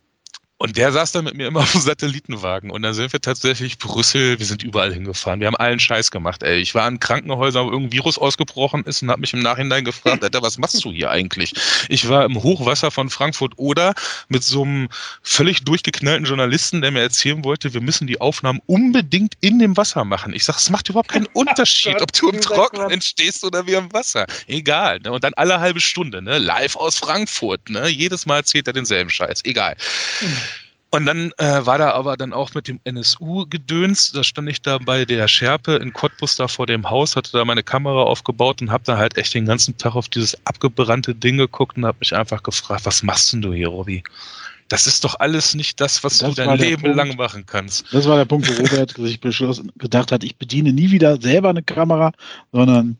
und 0.59 0.75
der 0.75 0.91
saß 0.91 1.11
dann 1.11 1.25
mit 1.25 1.35
mir 1.35 1.47
immer 1.47 1.59
auf 1.59 1.71
dem 1.71 1.81
Satellitenwagen. 1.81 2.71
Und 2.71 2.81
dann 2.81 2.95
sind 2.95 3.13
wir 3.13 3.21
tatsächlich 3.21 3.77
Brüssel, 3.77 4.39
wir 4.39 4.45
sind 4.45 4.63
überall 4.63 4.91
hingefahren. 4.91 5.39
Wir 5.39 5.45
haben 5.45 5.55
allen 5.55 5.79
Scheiß 5.79 6.09
gemacht, 6.09 6.41
ey. 6.41 6.57
Ich 6.57 6.73
war 6.73 6.87
in 6.87 6.99
Krankenhäusern, 6.99 7.67
wo 7.67 7.71
irgendein 7.71 7.93
Virus 7.93 8.17
ausgebrochen 8.17 8.83
ist 8.85 9.03
und 9.03 9.11
habe 9.11 9.21
mich 9.21 9.33
im 9.33 9.41
Nachhinein 9.41 9.85
gefragt, 9.85 10.23
Alter, 10.23 10.41
was 10.41 10.57
machst 10.57 10.83
du 10.83 10.91
hier 10.91 11.11
eigentlich? 11.11 11.53
Ich 11.89 12.09
war 12.09 12.25
im 12.25 12.41
Hochwasser 12.41 12.89
von 12.89 13.11
Frankfurt 13.11 13.53
oder 13.57 13.93
mit 14.29 14.43
so 14.43 14.63
einem 14.63 14.89
völlig 15.21 15.63
durchgeknallten 15.63 16.25
Journalisten, 16.25 16.81
der 16.81 16.89
mir 16.89 17.01
erzählen 17.01 17.43
wollte, 17.43 17.75
wir 17.75 17.81
müssen 17.81 18.07
die 18.07 18.19
Aufnahmen 18.19 18.59
unbedingt 18.65 19.35
in 19.41 19.59
dem 19.59 19.77
Wasser 19.77 20.05
machen. 20.05 20.33
Ich 20.33 20.43
sag, 20.43 20.57
es 20.57 20.71
macht 20.71 20.89
überhaupt 20.89 21.09
keinen 21.09 21.27
Unterschied, 21.33 22.01
ob 22.01 22.11
du 22.13 22.29
im 22.29 22.41
Trockenen 22.41 23.01
stehst 23.01 23.43
oder 23.43 23.67
wie 23.67 23.73
im 23.73 23.93
Wasser. 23.93 24.25
Egal. 24.47 25.01
Ne? 25.01 25.11
Und 25.11 25.23
dann 25.23 25.35
alle 25.35 25.59
halbe 25.59 25.81
Stunde, 25.81 26.19
ne? 26.23 26.39
Live 26.39 26.75
aus 26.75 26.97
Frankfurt, 26.97 27.69
ne? 27.69 27.87
Jedes 27.89 28.25
Mal 28.25 28.37
erzählt 28.37 28.65
er 28.65 28.73
denselben 28.73 29.11
Scheiß. 29.11 29.45
Egal. 29.45 29.75
Und 30.89 31.05
dann 31.05 31.31
äh, 31.37 31.65
war 31.65 31.77
da 31.77 31.91
aber 31.91 32.15
dann 32.15 32.31
auch 32.31 32.53
mit 32.53 32.69
dem 32.69 32.79
NSU-Gedöns, 32.85 34.13
da 34.13 34.23
stand 34.23 34.47
ich 34.49 34.61
da 34.61 34.77
bei 34.77 35.03
der 35.03 35.27
Schärpe 35.27 35.75
in 35.75 35.91
Cottbus 35.91 36.37
da 36.37 36.47
vor 36.47 36.65
dem 36.65 36.89
Haus, 36.89 37.17
hatte 37.17 37.33
da 37.33 37.43
meine 37.43 37.63
Kamera 37.63 38.03
aufgebaut 38.03 38.61
und 38.61 38.71
habe 38.71 38.85
da 38.85 38.97
halt 38.97 39.17
echt 39.17 39.33
den 39.33 39.45
ganzen 39.45 39.77
Tag 39.77 39.95
auf 39.95 40.07
dieses 40.07 40.37
abgebrannte 40.45 41.13
Ding 41.13 41.37
geguckt 41.37 41.75
und 41.75 41.85
habe 41.85 41.97
mich 41.99 42.15
einfach 42.15 42.41
gefragt, 42.41 42.85
was 42.85 43.03
machst 43.03 43.33
denn 43.33 43.41
du 43.41 43.53
hier, 43.53 43.67
Robby? 43.67 44.01
Das 44.69 44.87
ist 44.87 45.03
doch 45.03 45.19
alles 45.19 45.55
nicht 45.55 45.79
das, 45.79 46.03
was 46.03 46.19
das 46.19 46.29
du 46.29 46.35
dein 46.35 46.57
Leben 46.57 46.81
Punkt, 46.81 46.97
lang 46.97 47.15
machen 47.15 47.45
kannst. 47.45 47.85
Das 47.93 48.05
war 48.07 48.17
der 48.17 48.25
Punkt, 48.25 48.47
wo 48.47 48.61
Robert 48.61 48.91
sich 48.97 49.19
beschlossen, 49.19 49.71
gedacht 49.77 50.11
hat, 50.11 50.23
ich 50.23 50.37
bediene 50.37 50.71
nie 50.71 50.91
wieder 50.91 51.21
selber 51.21 51.49
eine 51.49 51.63
Kamera, 51.63 52.11
sondern 52.51 52.97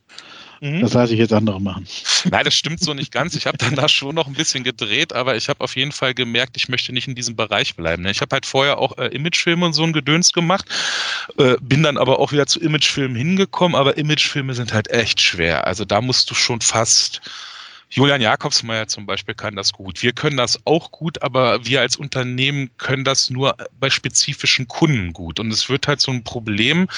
Mhm. 0.61 0.81
Das 0.81 0.93
lasse 0.93 1.13
ich 1.13 1.19
jetzt 1.19 1.33
andere 1.33 1.61
machen. 1.61 1.87
Nein, 2.29 2.45
das 2.45 2.55
stimmt 2.55 2.79
so 2.79 2.93
nicht 2.93 3.11
ganz. 3.11 3.35
Ich 3.35 3.45
habe 3.47 3.57
danach 3.57 3.89
schon 3.89 4.15
noch 4.15 4.27
ein 4.27 4.33
bisschen 4.33 4.63
gedreht, 4.63 5.13
aber 5.13 5.35
ich 5.35 5.49
habe 5.49 5.61
auf 5.61 5.75
jeden 5.75 5.91
Fall 5.91 6.13
gemerkt, 6.13 6.57
ich 6.57 6.69
möchte 6.69 6.93
nicht 6.93 7.07
in 7.07 7.15
diesem 7.15 7.35
Bereich 7.35 7.75
bleiben. 7.75 8.03
Ne? 8.03 8.11
Ich 8.11 8.21
habe 8.21 8.33
halt 8.33 8.45
vorher 8.45 8.77
auch 8.79 8.97
äh, 8.97 9.07
Imagefilme 9.07 9.65
und 9.65 9.73
so 9.73 9.83
ein 9.83 9.93
Gedöns 9.93 10.33
gemacht, 10.33 10.65
äh, 11.37 11.55
bin 11.61 11.83
dann 11.83 11.97
aber 11.97 12.19
auch 12.19 12.31
wieder 12.31 12.47
zu 12.47 12.59
Imagefilmen 12.59 13.17
hingekommen, 13.17 13.75
aber 13.75 13.97
Imagefilme 13.97 14.53
sind 14.53 14.73
halt 14.73 14.89
echt 14.89 15.21
schwer. 15.21 15.67
Also 15.67 15.85
da 15.85 16.01
musst 16.01 16.29
du 16.31 16.35
schon 16.35 16.61
fast 16.61 17.21
Julian 17.89 18.21
Jakobsmeier 18.21 18.87
zum 18.87 19.05
Beispiel 19.05 19.33
kann 19.33 19.55
das 19.55 19.71
gut. 19.71 20.03
Wir 20.03 20.11
können 20.11 20.37
das 20.37 20.59
auch 20.65 20.91
gut, 20.91 21.21
aber 21.21 21.65
wir 21.65 21.79
als 21.79 21.95
Unternehmen 21.95 22.69
können 22.77 23.05
das 23.05 23.29
nur 23.29 23.55
bei 23.79 23.89
spezifischen 23.89 24.67
Kunden 24.67 25.13
gut. 25.13 25.39
Und 25.39 25.51
es 25.51 25.69
wird 25.69 25.87
halt 25.87 26.01
so 26.01 26.11
ein 26.11 26.23
Problem, 26.23 26.89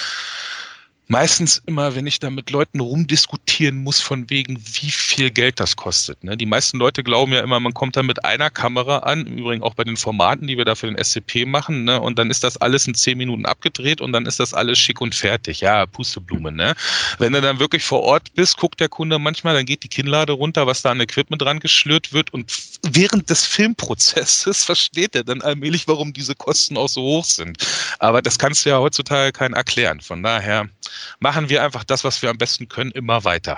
meistens 1.10 1.62
immer, 1.66 1.96
wenn 1.96 2.08
ich 2.08 2.20
da 2.20 2.30
mit 2.30 2.52
Leuten 2.52 2.80
rumdiskutieren 2.80 3.84
muss, 3.84 4.00
von 4.00 4.30
wegen, 4.30 4.58
wie 4.58 4.92
viel 4.92 5.32
Geld 5.32 5.60
das 5.60 5.76
kostet. 5.76 6.24
Ne? 6.24 6.38
Die 6.38 6.46
meisten 6.46 6.78
Leute 6.78 7.04
glauben 7.04 7.34
ja 7.34 7.42
immer, 7.42 7.60
man 7.60 7.74
kommt 7.74 7.98
da 7.98 8.04
mit 8.04 8.24
einer 8.24 8.52
Kamera 8.52 9.00
an, 9.00 9.26
im 9.26 9.40
Übrigen 9.40 9.64
auch 9.64 9.74
bei 9.74 9.84
den 9.84 9.98
Formaten, 9.98 10.48
die 10.48 10.58
wir 10.58 10.66
da 10.66 10.76
für 10.76 10.86
den 10.86 11.04
SCP 11.04 11.46
machen, 11.46 11.84
ne? 11.84 12.00
und 12.00 12.20
dann 12.20 12.30
ist 12.30 12.44
das 12.44 12.58
alles 12.58 12.88
in 12.88 12.94
zehn 12.94 13.18
Minuten 13.18 13.48
abgedreht 13.48 14.02
und 14.02 14.14
dann 14.14 14.28
ist 14.28 14.40
das 14.40 14.54
alles 14.54 14.78
schick 14.78 15.02
und 15.02 15.16
fertig. 15.16 15.62
Ja, 15.62 15.88
Pusteblume. 15.88 16.52
Ne? 16.52 16.76
Wenn 17.18 17.34
du 17.34 17.42
dann 17.42 17.60
wirklich 17.60 17.84
vor 17.84 18.04
Ort 18.04 18.34
bist, 18.36 18.58
guckt 18.58 18.80
der 18.80 18.90
Kunde 18.90 19.18
manchmal, 19.18 19.56
dann 19.56 19.66
geht 19.66 19.84
die 19.84 19.90
Kinnlade 19.90 20.34
runter, 20.34 20.68
was 20.68 20.84
da 20.84 20.92
an 20.92 21.02
Equipment 21.02 21.42
dran 21.42 21.60
geschlürt 21.60 22.14
wird 22.14 22.32
und 22.34 22.54
während 22.88 23.30
des 23.32 23.46
Filmprozesses 23.46 24.64
versteht 24.70 25.16
er 25.16 25.24
dann 25.24 25.42
allmählich, 25.42 25.88
warum 25.88 26.14
diese 26.14 26.36
Kosten 26.36 26.78
auch 26.78 26.90
so 26.90 27.02
hoch 27.02 27.26
sind. 27.26 27.58
Aber 27.98 28.22
das 28.22 28.38
kannst 28.38 28.66
du 28.66 28.70
ja 28.70 28.78
heutzutage 28.78 29.32
keinen 29.32 29.56
erklären. 29.56 30.02
Von 30.02 30.22
daher, 30.22 30.70
machen 31.20 31.50
wir 31.50 31.64
einfach 31.64 31.84
das, 31.84 32.04
was 32.04 32.22
wir 32.22 32.30
am 32.30 32.38
besten 32.38 32.68
können, 32.68 32.92
immer 32.92 33.24
weiter. 33.24 33.58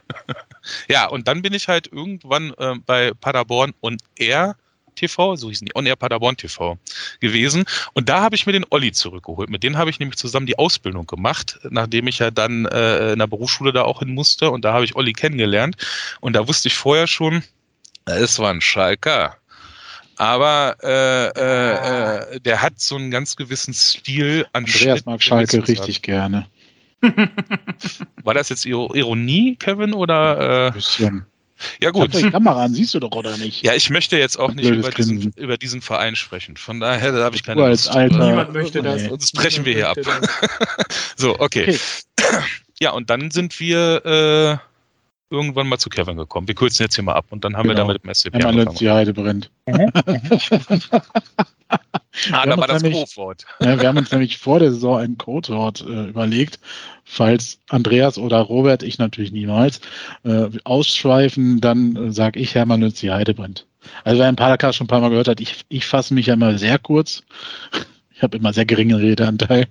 ja, 0.88 1.06
und 1.06 1.28
dann 1.28 1.42
bin 1.42 1.54
ich 1.54 1.68
halt 1.68 1.90
irgendwann 1.92 2.52
äh, 2.58 2.74
bei 2.84 3.12
Paderborn 3.20 3.74
On 3.82 3.96
Air 4.16 4.56
TV, 4.96 5.36
so 5.36 5.48
hießen 5.48 5.66
die, 5.66 5.76
On 5.76 5.86
Air 5.86 5.96
Paderborn 5.96 6.36
TV 6.36 6.78
gewesen. 7.20 7.64
Und 7.94 8.08
da 8.08 8.20
habe 8.20 8.36
ich 8.36 8.46
mir 8.46 8.52
den 8.52 8.66
Olli 8.70 8.92
zurückgeholt. 8.92 9.50
Mit 9.50 9.62
denen 9.62 9.78
habe 9.78 9.90
ich 9.90 9.98
nämlich 9.98 10.18
zusammen 10.18 10.46
die 10.46 10.58
Ausbildung 10.58 11.06
gemacht, 11.06 11.58
nachdem 11.70 12.06
ich 12.06 12.18
ja 12.18 12.30
dann 12.30 12.66
äh, 12.66 13.12
in 13.12 13.18
der 13.18 13.26
Berufsschule 13.26 13.72
da 13.72 13.82
auch 13.82 14.00
hin 14.00 14.14
musste. 14.14 14.50
Und 14.50 14.64
da 14.64 14.72
habe 14.72 14.84
ich 14.84 14.96
Olli 14.96 15.12
kennengelernt. 15.12 15.76
Und 16.20 16.34
da 16.34 16.46
wusste 16.46 16.68
ich 16.68 16.74
vorher 16.74 17.06
schon, 17.06 17.42
es 18.04 18.38
war 18.38 18.50
ein 18.50 18.60
Schalker 18.60 19.39
aber 20.20 20.76
äh, 20.82 21.28
äh, 21.28 22.34
äh, 22.34 22.40
der 22.40 22.60
hat 22.60 22.78
so 22.78 22.96
einen 22.96 23.10
ganz 23.10 23.36
gewissen 23.36 23.72
Stil 23.72 24.46
an 24.52 24.64
Andreas 24.64 25.06
mag 25.06 25.22
Schalke 25.22 25.66
richtig 25.66 26.02
gerne. 26.02 26.46
War 28.22 28.34
das 28.34 28.50
jetzt 28.50 28.66
Ironie, 28.66 29.56
Kevin, 29.56 29.94
oder? 29.94 30.38
Äh? 30.38 30.66
Ein 30.66 30.72
bisschen. 30.74 31.26
Ja 31.80 31.90
gut. 31.90 32.12
Die 32.12 32.30
Kamera 32.30 32.64
an, 32.64 32.74
siehst 32.74 32.92
du 32.92 33.00
doch, 33.00 33.12
oder 33.12 33.38
nicht? 33.38 33.64
Ja, 33.64 33.72
ich 33.72 33.88
möchte 33.88 34.18
jetzt 34.18 34.38
auch 34.38 34.52
nicht 34.52 34.68
über 34.68 34.90
diesen, 34.90 35.32
über 35.36 35.56
diesen, 35.56 35.80
Verein 35.80 36.14
sprechen. 36.16 36.58
Von 36.58 36.80
daher 36.80 37.12
da 37.12 37.24
habe 37.24 37.36
ich 37.36 37.42
keine 37.42 37.66
Lust. 37.66 37.88
Alter. 37.88 38.28
Niemand 38.28 38.52
möchte 38.52 38.82
das. 38.82 39.04
Sonst 39.04 39.32
brechen 39.32 39.64
wir 39.64 39.72
hier 39.72 39.88
ab. 39.88 39.96
so, 41.16 41.38
okay. 41.38 41.78
okay. 42.18 42.38
Ja, 42.78 42.90
und 42.90 43.08
dann 43.08 43.30
sind 43.30 43.58
wir 43.58 44.60
äh, 44.62 44.69
irgendwann 45.30 45.68
mal 45.68 45.78
zu 45.78 45.88
Kevin 45.88 46.16
gekommen. 46.16 46.48
Wir 46.48 46.54
kürzen 46.54 46.82
jetzt 46.82 46.96
hier 46.96 47.04
mal 47.04 47.14
ab 47.14 47.26
und 47.30 47.44
dann 47.44 47.56
haben 47.56 47.68
genau. 47.68 47.88
wir 47.88 47.94
damit 47.94 48.04
im 48.04 48.14
SCP 48.14 48.44
angefangen. 48.44 48.76
Die 48.76 48.90
Heide 48.90 49.14
brennt. 49.14 49.50
Mhm. 49.66 49.92
ah, 52.32 52.46
da 52.46 52.56
war 52.56 52.66
das 52.66 52.82
Codewort. 52.82 53.44
Ja, 53.60 53.80
wir 53.80 53.88
haben 53.88 53.98
uns 53.98 54.10
nämlich 54.10 54.38
vor 54.38 54.58
der 54.58 54.72
Saison 54.72 54.98
ein 54.98 55.18
Codewort 55.18 55.82
äh, 55.82 56.08
überlegt, 56.08 56.58
falls 57.04 57.58
Andreas 57.68 58.18
oder 58.18 58.40
Robert, 58.40 58.82
ich 58.82 58.98
natürlich 58.98 59.32
niemals, 59.32 59.80
äh, 60.24 60.48
ausschweifen, 60.64 61.60
dann 61.60 61.96
äh, 61.96 62.12
sage 62.12 62.40
ich 62.40 62.54
Hermann 62.54 62.80
Lütz, 62.80 63.00
die 63.00 63.10
Heide 63.10 63.34
brennt. 63.34 63.66
Also 64.04 64.20
wer 64.20 64.28
ein 64.28 64.36
Podcast 64.36 64.76
schon 64.76 64.86
ein 64.86 64.88
paar 64.88 65.00
Mal 65.00 65.10
gehört 65.10 65.28
hat, 65.28 65.40
ich, 65.40 65.64
ich 65.68 65.86
fasse 65.86 66.12
mich 66.12 66.26
ja 66.26 66.34
immer 66.34 66.58
sehr 66.58 66.78
kurz. 66.78 67.22
Ich 68.20 68.22
habe 68.22 68.36
immer 68.36 68.52
sehr 68.52 68.66
geringen 68.66 68.98
Redeanteil. 68.98 69.66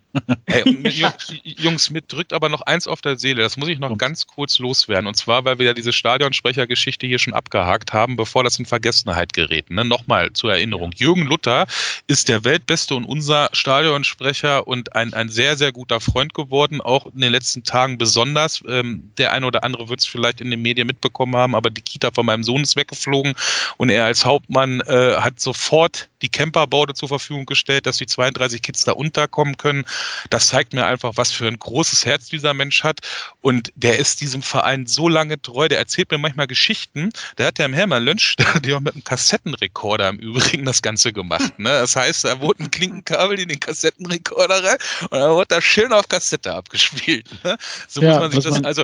Hey, 0.47 0.63
Jungs, 1.43 1.91
mit 1.91 2.11
drückt 2.11 2.33
aber 2.33 2.49
noch 2.49 2.61
eins 2.61 2.87
auf 2.87 2.99
der 2.99 3.15
Seele. 3.19 3.43
Das 3.43 3.57
muss 3.57 3.69
ich 3.69 3.77
noch 3.77 3.95
ganz 3.95 4.25
kurz 4.25 4.57
loswerden. 4.57 5.05
Und 5.05 5.13
zwar, 5.13 5.45
weil 5.45 5.59
wir 5.59 5.67
ja 5.67 5.73
diese 5.75 5.93
Stadionsprechergeschichte 5.93 7.05
hier 7.05 7.19
schon 7.19 7.35
abgehakt 7.35 7.93
haben, 7.93 8.15
bevor 8.15 8.43
das 8.43 8.57
in 8.57 8.65
Vergessenheit 8.65 9.33
gerät. 9.33 9.69
Ne? 9.69 9.85
Nochmal 9.85 10.33
zur 10.33 10.51
Erinnerung. 10.51 10.93
Jürgen 10.95 11.27
Luther 11.27 11.67
ist 12.07 12.27
der 12.27 12.43
weltbeste 12.43 12.95
und 12.95 13.05
unser 13.05 13.49
Stadionsprecher 13.53 14.65
und 14.65 14.95
ein, 14.95 15.13
ein 15.13 15.29
sehr, 15.29 15.55
sehr 15.55 15.71
guter 15.71 15.99
Freund 15.99 16.33
geworden. 16.33 16.81
Auch 16.81 17.05
in 17.05 17.21
den 17.21 17.31
letzten 17.31 17.63
Tagen 17.63 17.99
besonders. 17.99 18.63
Ähm, 18.67 19.11
der 19.19 19.31
eine 19.31 19.45
oder 19.45 19.63
andere 19.63 19.89
wird 19.89 19.99
es 19.99 20.07
vielleicht 20.07 20.41
in 20.41 20.49
den 20.49 20.63
Medien 20.63 20.87
mitbekommen 20.87 21.35
haben, 21.35 21.53
aber 21.53 21.69
die 21.69 21.83
Kita 21.83 22.09
von 22.09 22.25
meinem 22.25 22.43
Sohn 22.43 22.63
ist 22.63 22.75
weggeflogen 22.75 23.35
und 23.77 23.89
er 23.91 24.05
als 24.05 24.25
Hauptmann 24.25 24.81
äh, 24.87 25.17
hat 25.17 25.39
sofort 25.39 26.09
die 26.23 26.29
Camperbaude 26.29 26.95
zur 26.95 27.09
Verfügung 27.09 27.45
gestellt, 27.45 27.85
dass 27.85 27.97
die 27.97 28.07
32 28.07 28.38
Kids 28.59 28.85
da 28.85 28.93
unterkommen 28.93 29.57
können. 29.57 29.85
Das 30.29 30.47
zeigt 30.47 30.73
mir 30.73 30.85
einfach, 30.85 31.13
was 31.15 31.31
für 31.31 31.47
ein 31.47 31.59
großes 31.59 32.05
Herz 32.05 32.27
dieser 32.27 32.53
Mensch 32.53 32.83
hat. 32.83 32.99
Und 33.41 33.71
der 33.75 33.99
ist 33.99 34.21
diesem 34.21 34.41
Verein 34.41 34.87
so 34.87 35.09
lange 35.09 35.41
treu. 35.41 35.67
Der 35.67 35.79
erzählt 35.79 36.11
mir 36.11 36.17
manchmal 36.17 36.47
Geschichten. 36.47 37.11
Der 37.37 37.47
hat 37.47 37.59
ja 37.59 37.65
im 37.65 37.73
Hermann 37.73 38.03
Lönsch, 38.03 38.35
der 38.37 38.53
hat 38.53 38.83
mit 38.83 38.93
einem 38.93 39.03
Kassettenrekorder 39.03 40.09
im 40.09 40.17
Übrigen 40.17 40.65
das 40.65 40.81
Ganze 40.81 41.13
gemacht. 41.13 41.57
Ne? 41.59 41.69
Das 41.69 41.95
heißt, 41.95 42.25
da 42.25 42.39
wurde 42.39 42.63
ein 42.63 42.71
Klinkenkabel 42.71 43.39
in 43.39 43.49
den 43.49 43.59
Kassettenrekorder 43.59 44.63
rein 44.63 44.77
und 45.09 45.19
dann 45.19 45.31
wurde 45.31 45.47
das 45.49 45.63
schön 45.63 45.91
auf 45.91 46.07
Kassette 46.07 46.53
abgespielt. 46.53 47.27
Ne? 47.43 47.57
So 47.87 48.01
ja, 48.01 48.11
muss 48.11 48.19
man 48.19 48.31
sich 48.31 48.43
das, 48.43 48.63
also 48.63 48.83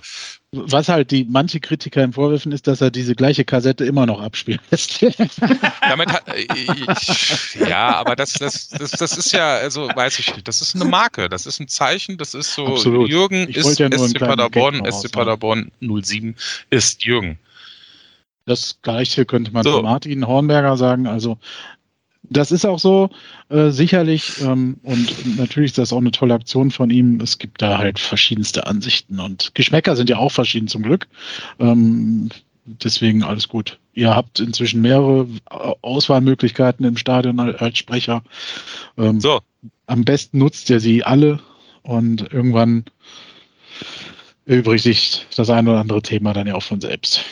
was 0.56 0.90
halt 0.90 1.12
die 1.12 1.26
manche 1.26 1.60
Kritiker 1.60 2.04
ihm 2.04 2.14
vorwerfen, 2.14 2.52
ist, 2.52 2.68
dass 2.68 2.82
er 2.82 2.92
diese 2.92 3.16
gleiche 3.16 3.46
Kassette 3.46 3.86
immer 3.86 4.06
noch 4.06 4.22
abspielen 4.22 4.60
lässt. 4.72 5.02
Damit 5.82 6.12
hat, 6.12 6.24
ich, 6.36 7.56
ja, 7.56 7.96
aber 7.96 8.16
das, 8.16 8.34
das, 8.34 8.70
das, 8.70 8.92
das 8.92 9.18
ist 9.18 9.32
ja, 9.32 9.56
also 9.56 9.88
weiß 9.94 10.20
ich 10.20 10.34
nicht, 10.36 10.48
das 10.48 10.62
ist 10.62 10.76
eine 10.76 10.86
Marke, 10.86 11.30
das 11.30 11.46
ist 11.46 11.60
ein 11.60 11.68
Zeichen, 11.68 12.18
das 12.18 12.34
ist 12.34 12.54
so, 12.54 12.68
Absolut. 12.68 13.10
Jürgen 13.10 13.48
ich 13.50 13.58
ist 13.58 13.80
ja 13.80 13.90
SC 13.92 14.20
Paderborn, 14.20 14.84
SC 14.92 15.12
Paderborn 15.12 15.72
07 15.82 16.36
ist 16.70 17.04
Jürgen. 17.04 17.40
Das 18.46 18.80
gleiche 18.82 19.26
könnte 19.26 19.52
man 19.52 19.64
so. 19.64 19.82
Martin 19.82 20.28
Hornberger 20.28 20.78
sagen, 20.78 21.08
also 21.08 21.40
das 22.30 22.52
ist 22.52 22.66
auch 22.66 22.80
so, 22.80 23.10
äh, 23.50 23.70
sicherlich. 23.70 24.42
Ähm, 24.42 24.78
und 24.84 25.38
natürlich 25.38 25.72
ist 25.72 25.78
das 25.78 25.94
auch 25.94 26.00
eine 26.00 26.12
tolle 26.12 26.34
Aktion 26.34 26.72
von 26.72 26.90
ihm. 26.90 27.20
Es 27.22 27.38
gibt 27.38 27.62
da 27.62 27.78
halt 27.78 28.00
verschiedenste 28.00 28.68
Ansichten 28.68 29.20
und 29.20 29.54
Geschmäcker 29.56 29.96
sind 29.96 30.10
ja 30.10 30.18
auch 30.18 30.32
verschieden 30.32 30.68
zum 30.68 30.84
Glück. 30.84 31.08
Ähm, 31.60 32.30
deswegen 32.66 33.24
alles 33.24 33.48
gut. 33.48 33.80
Ihr 33.94 34.16
habt 34.16 34.40
inzwischen 34.40 34.82
mehrere 34.82 35.28
Auswahlmöglichkeiten 35.82 36.86
im 36.86 36.98
Stadion 36.98 37.40
als 37.40 37.78
Sprecher. 37.78 38.24
Ähm, 38.98 39.20
so. 39.20 39.42
Am 39.88 40.04
besten 40.04 40.40
nutzt 40.40 40.70
ihr 40.70 40.80
sie 40.80 41.04
alle 41.04 41.40
und 41.84 42.34
irgendwann 42.34 42.86
übrigt 44.46 44.84
sich 44.84 45.26
das 45.36 45.50
ein 45.50 45.68
oder 45.68 45.80
andere 45.80 46.02
Thema 46.02 46.34
dann 46.34 46.48
ja 46.48 46.56
auch 46.56 46.64
von 46.64 46.82
selbst. 46.82 47.24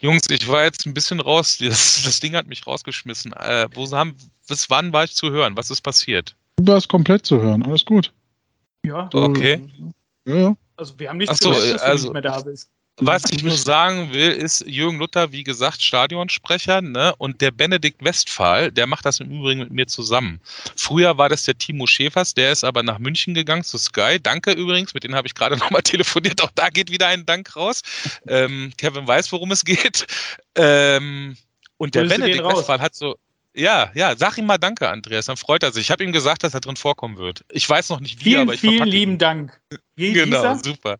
Jungs, 0.00 0.28
ich 0.30 0.46
war 0.48 0.64
jetzt 0.64 0.86
ein 0.86 0.94
bisschen 0.94 1.20
raus. 1.20 1.58
Das, 1.68 2.02
das 2.04 2.20
Ding 2.20 2.34
hat 2.34 2.46
mich 2.46 2.66
rausgeschmissen. 2.66 3.32
Äh, 3.32 3.68
wo 3.74 3.90
haben, 3.90 4.16
bis 4.48 4.70
wann 4.70 4.92
war 4.92 5.04
ich 5.04 5.14
zu 5.14 5.30
hören? 5.30 5.56
Was 5.56 5.70
ist 5.70 5.82
passiert? 5.82 6.34
Du 6.56 6.66
warst 6.66 6.88
komplett 6.88 7.26
zu 7.26 7.40
hören. 7.40 7.62
Alles 7.62 7.84
gut. 7.84 8.12
Ja. 8.84 9.08
Okay. 9.12 9.62
Ja, 10.26 10.56
Also 10.76 10.98
wir 10.98 11.08
haben 11.08 11.18
nichts 11.18 11.38
so, 11.38 11.50
gehört, 11.50 11.74
dass 11.74 11.82
also, 11.82 12.08
du 12.08 12.14
nicht 12.14 12.22
mehr 12.24 12.32
da 12.32 12.40
bist. 12.40 12.70
Was 13.00 13.24
ich 13.30 13.44
nur 13.44 13.56
sagen 13.56 14.12
will, 14.12 14.30
ist 14.32 14.64
Jürgen 14.66 14.98
Luther, 14.98 15.30
wie 15.30 15.44
gesagt, 15.44 15.82
Stadionsprecher, 15.82 16.80
ne? 16.80 17.14
Und 17.18 17.40
der 17.40 17.52
Benedikt 17.52 18.04
Westphal, 18.04 18.72
der 18.72 18.86
macht 18.86 19.06
das 19.06 19.20
im 19.20 19.30
Übrigen 19.30 19.60
mit 19.60 19.70
mir 19.70 19.86
zusammen. 19.86 20.40
Früher 20.76 21.16
war 21.16 21.28
das 21.28 21.44
der 21.44 21.56
Timo 21.56 21.86
Schäfers, 21.86 22.34
der 22.34 22.50
ist 22.50 22.64
aber 22.64 22.82
nach 22.82 22.98
München 22.98 23.34
gegangen 23.34 23.62
zu 23.62 23.78
Sky. 23.78 24.18
Danke 24.20 24.50
übrigens, 24.52 24.94
mit 24.94 25.04
denen 25.04 25.14
habe 25.14 25.28
ich 25.28 25.34
gerade 25.34 25.56
nochmal 25.58 25.82
telefoniert. 25.82 26.42
Auch 26.42 26.50
da 26.54 26.70
geht 26.70 26.90
wieder 26.90 27.06
ein 27.06 27.24
Dank 27.24 27.54
raus. 27.54 27.82
Ähm, 28.26 28.72
Kevin 28.76 29.06
weiß, 29.06 29.30
worum 29.30 29.52
es 29.52 29.64
geht. 29.64 30.06
Ähm, 30.56 31.36
und 31.76 31.94
der 31.94 32.04
Benedikt 32.04 32.44
Westphal 32.44 32.80
hat 32.80 32.96
so, 32.96 33.16
ja, 33.54 33.90
ja, 33.94 34.16
sag 34.16 34.38
ihm 34.38 34.46
mal 34.46 34.58
Danke, 34.58 34.88
Andreas, 34.88 35.26
dann 35.26 35.36
freut 35.36 35.62
er 35.62 35.72
sich. 35.72 35.82
Ich 35.82 35.90
habe 35.90 36.02
ihm 36.02 36.12
gesagt, 36.12 36.42
dass 36.42 36.54
er 36.54 36.60
drin 36.60 36.76
vorkommen 36.76 37.16
wird. 37.16 37.44
Ich 37.50 37.68
weiß 37.68 37.90
noch 37.90 38.00
nicht 38.00 38.20
wie, 38.20 38.30
vielen, 38.30 38.42
aber 38.42 38.54
ich 38.54 38.60
Vielen 38.60 38.88
lieben 38.88 39.18
Dank. 39.18 39.60
Wie 39.96 40.12
genau, 40.12 40.56
super. 40.56 40.98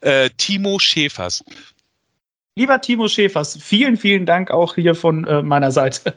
Äh, 0.00 0.30
Timo 0.36 0.78
Schäfers. 0.78 1.44
Lieber 2.56 2.80
Timo 2.80 3.08
Schäfers, 3.08 3.58
vielen, 3.60 3.96
vielen 3.96 4.26
Dank 4.26 4.52
auch 4.52 4.76
hier 4.76 4.94
von 4.94 5.24
äh, 5.24 5.42
meiner 5.42 5.72
Seite. 5.72 6.14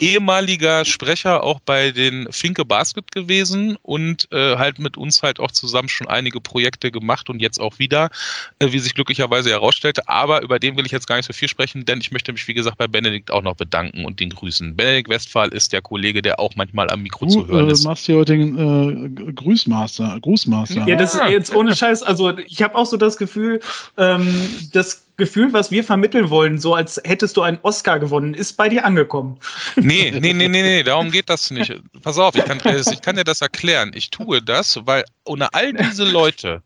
Ehemaliger 0.00 0.84
Sprecher 0.84 1.44
auch 1.44 1.60
bei 1.60 1.92
den 1.92 2.26
Finke 2.32 2.64
Basket 2.64 3.12
gewesen 3.12 3.78
und 3.82 4.26
äh, 4.32 4.56
halt 4.56 4.80
mit 4.80 4.96
uns 4.96 5.22
halt 5.22 5.38
auch 5.38 5.52
zusammen 5.52 5.88
schon 5.88 6.08
einige 6.08 6.40
Projekte 6.40 6.90
gemacht 6.90 7.30
und 7.30 7.40
jetzt 7.40 7.60
auch 7.60 7.78
wieder, 7.78 8.10
äh, 8.58 8.72
wie 8.72 8.80
sich 8.80 8.96
glücklicherweise 8.96 9.50
herausstellte. 9.50 10.08
Aber 10.08 10.42
über 10.42 10.58
den 10.58 10.76
will 10.76 10.84
ich 10.84 10.90
jetzt 10.90 11.06
gar 11.06 11.14
nicht 11.14 11.26
so 11.26 11.32
viel 11.32 11.48
sprechen, 11.48 11.84
denn 11.84 12.00
ich 12.00 12.10
möchte 12.10 12.32
mich, 12.32 12.48
wie 12.48 12.54
gesagt, 12.54 12.78
bei 12.78 12.88
Benedikt 12.88 13.30
auch 13.30 13.42
noch 13.42 13.54
bedanken 13.54 14.04
und 14.04 14.18
den 14.18 14.30
grüßen. 14.30 14.74
Benedikt 14.74 15.08
Westphal 15.08 15.50
ist 15.50 15.72
der 15.72 15.80
Kollege, 15.80 16.22
der 16.22 16.40
auch 16.40 16.56
manchmal 16.56 16.90
am 16.90 17.02
Mikro 17.02 17.26
du, 17.26 17.30
zu 17.30 17.46
hören 17.46 17.70
ist. 17.70 17.84
Du 17.84 17.88
machst 17.88 18.06
hier 18.06 18.16
heute 18.16 18.36
den 18.36 19.26
äh, 19.28 19.32
Grüßmaster, 19.32 20.18
Grußmaster. 20.22 20.88
Ja, 20.88 20.96
das 20.96 21.14
ist 21.14 21.22
jetzt 21.28 21.54
ohne 21.54 21.76
Scheiß. 21.76 22.02
Also 22.02 22.36
ich 22.36 22.62
habe 22.62 22.74
auch 22.74 22.86
so 22.86 22.96
das 22.96 23.16
Gefühl, 23.16 23.60
ähm, 23.96 24.28
dass 24.72 25.07
Gefühl, 25.18 25.52
was 25.52 25.70
wir 25.72 25.82
vermitteln 25.82 26.30
wollen, 26.30 26.58
so 26.58 26.74
als 26.74 27.00
hättest 27.04 27.36
du 27.36 27.42
einen 27.42 27.58
Oscar 27.62 27.98
gewonnen, 27.98 28.34
ist 28.34 28.56
bei 28.56 28.68
dir 28.68 28.84
angekommen. 28.84 29.38
Nee, 29.74 30.12
nee, 30.12 30.32
nee, 30.32 30.48
nee, 30.48 30.62
nee, 30.62 30.82
darum 30.84 31.10
geht 31.10 31.28
das 31.28 31.50
nicht. 31.50 31.74
Pass 32.02 32.18
auf, 32.18 32.36
ich 32.36 32.44
kann, 32.44 32.60
ich 32.64 33.02
kann 33.02 33.16
dir 33.16 33.24
das 33.24 33.40
erklären. 33.40 33.90
Ich 33.94 34.10
tue 34.10 34.40
das, 34.40 34.78
weil 34.86 35.04
ohne 35.24 35.52
all 35.52 35.72
diese 35.72 36.04
Leute, 36.04 36.62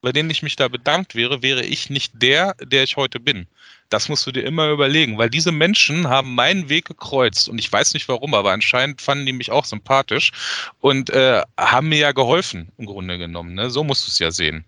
bei 0.00 0.10
denen 0.10 0.30
ich 0.30 0.42
mich 0.42 0.56
da 0.56 0.68
bedankt 0.68 1.14
wäre, 1.14 1.42
wäre 1.42 1.64
ich 1.64 1.90
nicht 1.90 2.14
der, 2.14 2.54
der 2.62 2.82
ich 2.82 2.96
heute 2.96 3.20
bin. 3.20 3.46
Das 3.90 4.08
musst 4.08 4.26
du 4.26 4.32
dir 4.32 4.44
immer 4.44 4.70
überlegen, 4.70 5.18
weil 5.18 5.28
diese 5.28 5.52
Menschen 5.52 6.08
haben 6.08 6.34
meinen 6.34 6.70
Weg 6.70 6.86
gekreuzt 6.86 7.50
und 7.50 7.58
ich 7.58 7.70
weiß 7.70 7.92
nicht 7.92 8.08
warum, 8.08 8.32
aber 8.32 8.52
anscheinend 8.52 9.02
fanden 9.02 9.26
die 9.26 9.34
mich 9.34 9.50
auch 9.50 9.66
sympathisch 9.66 10.32
und 10.80 11.10
äh, 11.10 11.42
haben 11.58 11.90
mir 11.90 11.98
ja 11.98 12.12
geholfen, 12.12 12.72
im 12.78 12.86
Grunde 12.86 13.18
genommen. 13.18 13.52
Ne? 13.52 13.68
So 13.68 13.84
musst 13.84 14.06
du 14.06 14.10
es 14.10 14.18
ja 14.18 14.30
sehen. 14.30 14.64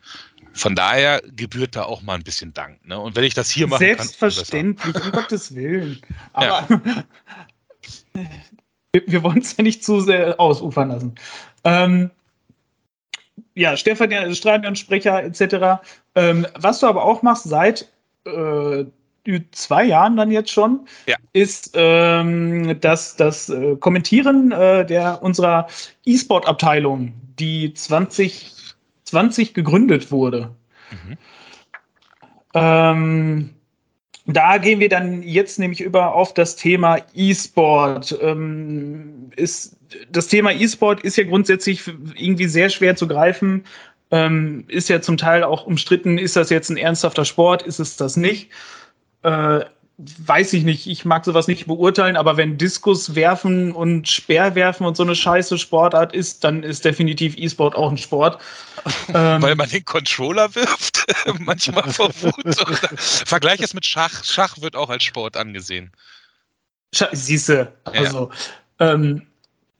Von 0.55 0.77
daher 0.77 1.21
gebührt 1.35 1.75
da 1.75 1.83
auch 1.83 2.03
mal 2.03 2.15
ein 2.15 2.23
bisschen 2.23 2.55
Dank. 2.55 2.87
Ne? 2.87 2.99
Und 2.99 3.17
wenn 3.17 3.25
ich 3.25 3.35
das 3.35 3.51
hier 3.51 3.67
mache. 3.67 3.81
Selbstverständlich, 3.81 4.95
um 4.95 5.11
Gottes 5.13 5.55
Willen. 5.55 6.01
Aber 6.33 6.67
ja. 6.69 7.05
wir, 8.93 9.03
wir 9.07 9.23
wollen 9.25 9.39
es 9.39 9.57
ja 9.57 9.65
nicht 9.65 9.85
zu 9.85 10.01
sehr 10.01 10.39
ausufern 10.39 10.89
lassen. 10.89 11.15
Ähm, 11.65 12.11
ja, 13.55 13.77
Stefan, 13.77 14.11
ja, 14.11 14.33
Stadionsprecher 14.33 15.25
etc. 15.25 15.83
Ähm, 16.15 16.47
was 16.55 16.79
du 16.79 16.87
aber 16.87 17.05
auch 17.05 17.23
machst 17.23 17.45
seit 17.45 17.89
äh, 18.25 18.85
zwei 19.53 19.85
Jahren 19.85 20.17
dann 20.17 20.31
jetzt 20.31 20.51
schon, 20.51 20.87
ja. 21.07 21.17
ist 21.33 21.73
ähm, 21.75 22.79
das, 22.81 23.17
das 23.17 23.49
äh, 23.49 23.77
Kommentieren 23.77 24.53
äh, 24.53 24.85
der 24.85 25.23
unserer 25.23 25.67
E-Sport-Abteilung, 26.05 27.13
die 27.39 27.73
20 27.73 28.54
20 29.15 29.55
gegründet 29.55 30.11
wurde. 30.11 30.51
Mhm. 30.91 31.19
Ähm, 32.55 33.51
da 34.27 34.59
gehen 34.59 34.81
wir 34.81 34.89
dann 34.89 35.23
jetzt 35.23 35.61
nämlich 35.61 35.81
über 35.81 36.15
auf 36.15 36.35
das 36.35 36.57
Thema 36.57 36.99
E-Sport. 37.15 38.19
Ähm, 38.21 39.31
das 40.11 40.27
Thema 40.27 40.51
E-Sport 40.51 41.03
ist 41.03 41.17
ja 41.17 41.25
grundsätzlich 41.25 41.87
irgendwie 42.17 42.49
sehr 42.49 42.71
schwer 42.71 42.97
zu 42.97 43.07
greifen. 43.07 43.65
Ähm, 44.11 44.65
ist 44.67 44.89
ja 44.89 45.01
zum 45.01 45.17
Teil 45.17 45.45
auch 45.45 45.65
umstritten, 45.65 46.19
ist 46.19 46.35
das 46.35 46.51
jetzt 46.51 46.71
ein 46.71 46.77
ernsthafter 46.77 47.25
Sport, 47.25 47.63
ist 47.63 47.79
es 47.79 47.97
das 47.97 48.17
nicht? 48.17 48.51
Äh, 49.23 49.61
weiß 49.97 50.53
ich 50.55 50.65
nicht, 50.65 50.89
ich 50.89 51.05
mag 51.05 51.25
sowas 51.25 51.47
nicht 51.47 51.67
beurteilen, 51.67 52.17
aber 52.17 52.37
wenn 52.37 52.59
Diskus 52.59 53.15
werfen 53.15 53.71
und 53.73 54.09
Speerwerfen 54.09 54.87
und 54.87 54.97
so 54.97 55.05
eine 55.05 55.15
scheiße 55.15 55.57
Sportart 55.57 56.13
ist, 56.13 56.43
dann 56.43 56.65
ist 56.65 56.85
definitiv 56.85 57.37
E-Sport 57.37 57.77
auch 57.77 57.91
ein 57.91 57.99
Sport. 57.99 58.41
Ähm, 59.15 59.41
Weil 59.41 59.55
man 59.55 59.69
den 59.71 59.85
Controller 59.87 60.55
wirft, 60.55 61.07
manchmal 61.39 61.91
vor 61.91 62.11
Wut. 62.21 62.91
Vergleich 62.99 63.61
es 63.61 63.73
mit 63.73 63.87
Schach. 63.87 64.25
Schach 64.25 64.61
wird 64.61 64.77
auch 64.77 64.91
als 64.91 65.05
Sport 65.05 65.39
angesehen. 65.39 65.91
Siehste, 67.13 67.73
also 67.85 68.31
ja. 68.79 68.93
Ähm, 68.93 69.23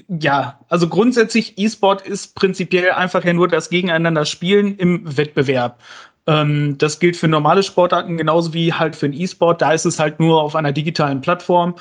ja, 0.09 0.59
also 0.69 0.89
grundsätzlich 0.89 1.59
E-Sport 1.59 2.07
ist 2.07 2.35
prinzipiell 2.35 2.93
einfach 2.93 3.25
ja 3.25 3.33
nur 3.33 3.49
das 3.49 3.69
Gegeneinander 3.69 4.25
Spielen 4.25 4.77
im 4.77 5.17
Wettbewerb. 5.17 5.81
Ähm, 6.27 6.79
das 6.79 6.99
gilt 7.01 7.17
für 7.17 7.29
normale 7.29 7.63
Sportarten 7.63 8.17
genauso 8.17 8.55
wie 8.55 8.73
halt 8.73 8.97
für 8.97 9.09
den 9.09 9.21
E-Sport. 9.21 9.61
Da 9.63 9.73
ist 9.73 9.85
es 9.85 9.99
halt 9.99 10.21
nur 10.21 10.43
auf 10.43 10.57
einer 10.57 10.73
digitalen 10.73 11.21
Plattform. 11.21 11.75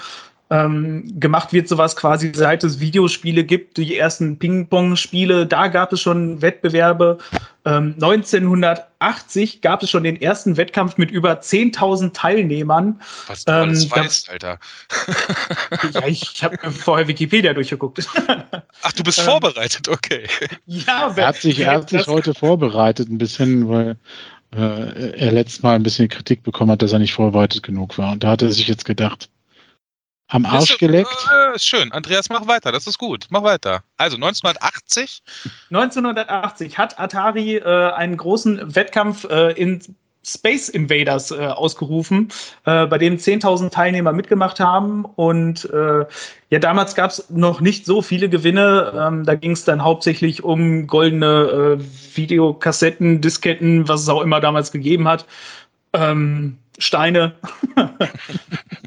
Ähm, 0.50 1.20
gemacht 1.20 1.54
wird 1.54 1.68
sowas 1.68 1.96
quasi 1.96 2.32
seit 2.36 2.64
es 2.64 2.80
Videospiele 2.80 3.44
gibt, 3.44 3.78
die 3.78 3.98
ersten 3.98 4.38
Ping-Pong-Spiele, 4.38 5.48
da 5.48 5.68
gab 5.68 5.94
es 5.94 6.02
schon 6.02 6.42
Wettbewerbe. 6.42 7.18
Ähm, 7.66 7.94
1980 7.96 9.62
gab 9.62 9.82
es 9.82 9.90
schon 9.90 10.04
den 10.04 10.22
ersten 10.22 10.58
Wettkampf 10.58 10.98
mit 10.98 11.12
über 11.12 11.40
10.000 11.40 12.14
Teilnehmern. 12.14 13.02
Was 13.28 13.46
du 13.46 13.52
ähm, 13.52 13.58
alles 13.70 13.90
weißt, 13.90 14.30
Alter. 14.30 14.60
ja, 15.94 16.08
ich 16.08 16.44
habe 16.44 16.58
vorher 16.72 17.08
Wikipedia 17.08 17.54
durchgeguckt. 17.54 18.06
Ach, 18.82 18.92
du 18.92 19.04
bist 19.04 19.20
ähm, 19.20 19.26
vorbereitet, 19.26 19.88
okay. 19.88 20.28
Ja, 20.66 21.14
er 21.16 21.28
hat 21.28 21.38
sich, 21.38 21.60
er 21.62 21.76
hat 21.76 21.90
sich 21.90 22.06
heute 22.08 22.34
vorbereitet 22.34 23.10
ein 23.10 23.18
bisschen, 23.18 23.70
weil 23.70 23.98
äh, 24.56 25.18
er 25.18 25.32
letztes 25.32 25.64
Mal 25.64 25.76
ein 25.76 25.84
bisschen 25.84 26.10
Kritik 26.10 26.44
bekommen 26.44 26.72
hat, 26.72 26.82
dass 26.82 26.92
er 26.92 27.00
nicht 27.00 27.14
vorbereitet 27.14 27.64
genug 27.64 27.98
war. 27.98 28.12
Und 28.12 28.24
da 28.24 28.32
hat 28.32 28.42
er 28.42 28.52
sich 28.52 28.68
jetzt 28.68 28.86
gedacht, 28.86 29.30
am 30.34 30.46
Arsch 30.46 30.72
ist, 30.72 30.80
geleckt. 30.80 31.28
Äh, 31.32 31.56
ist 31.56 31.66
schön. 31.66 31.92
Andreas, 31.92 32.30
mach 32.30 32.48
weiter. 32.48 32.72
Das 32.72 32.88
ist 32.88 32.98
gut. 32.98 33.28
Mach 33.30 33.44
weiter. 33.44 33.84
Also 33.98 34.16
1980. 34.16 35.22
1980 35.70 36.78
hat 36.78 37.00
Atari 37.00 37.58
äh, 37.58 37.92
einen 37.92 38.18
großen 38.18 38.76
Wettkampf 38.76 39.26
äh, 39.26 39.52
in 39.52 39.82
Space 40.26 40.70
Invaders 40.70 41.32
äh, 41.32 41.36
ausgerufen, 41.36 42.30
äh, 42.66 42.88
bei 42.88 42.98
dem 42.98 43.18
10.000 43.18 43.70
Teilnehmer 43.70 44.14
mitgemacht 44.14 44.60
haben. 44.60 45.06
Und 45.06 45.70
äh, 45.72 46.06
ja, 46.50 46.60
damals 46.60 46.96
gab 46.96 47.12
es 47.12 47.30
noch 47.30 47.62
nicht 47.62 47.86
so 47.86 48.02
viele 48.02 48.30
Gewinne. 48.30 48.94
Ähm, 48.96 49.26
da 49.26 49.36
ging 49.36 49.52
es 49.52 49.66
dann 49.66 49.84
hauptsächlich 49.84 50.44
um 50.44 50.88
goldene 50.88 51.78
äh, 51.80 52.16
Videokassetten, 52.16 53.22
Disketten, 53.22 53.88
was 53.88 54.02
es 54.02 54.10
auch 54.10 54.22
immer 54.22 54.40
damals 54.40 54.72
gegeben 54.72 55.08
hat. 55.08 55.26
Ähm, 55.92 56.58
Steine. 56.80 57.36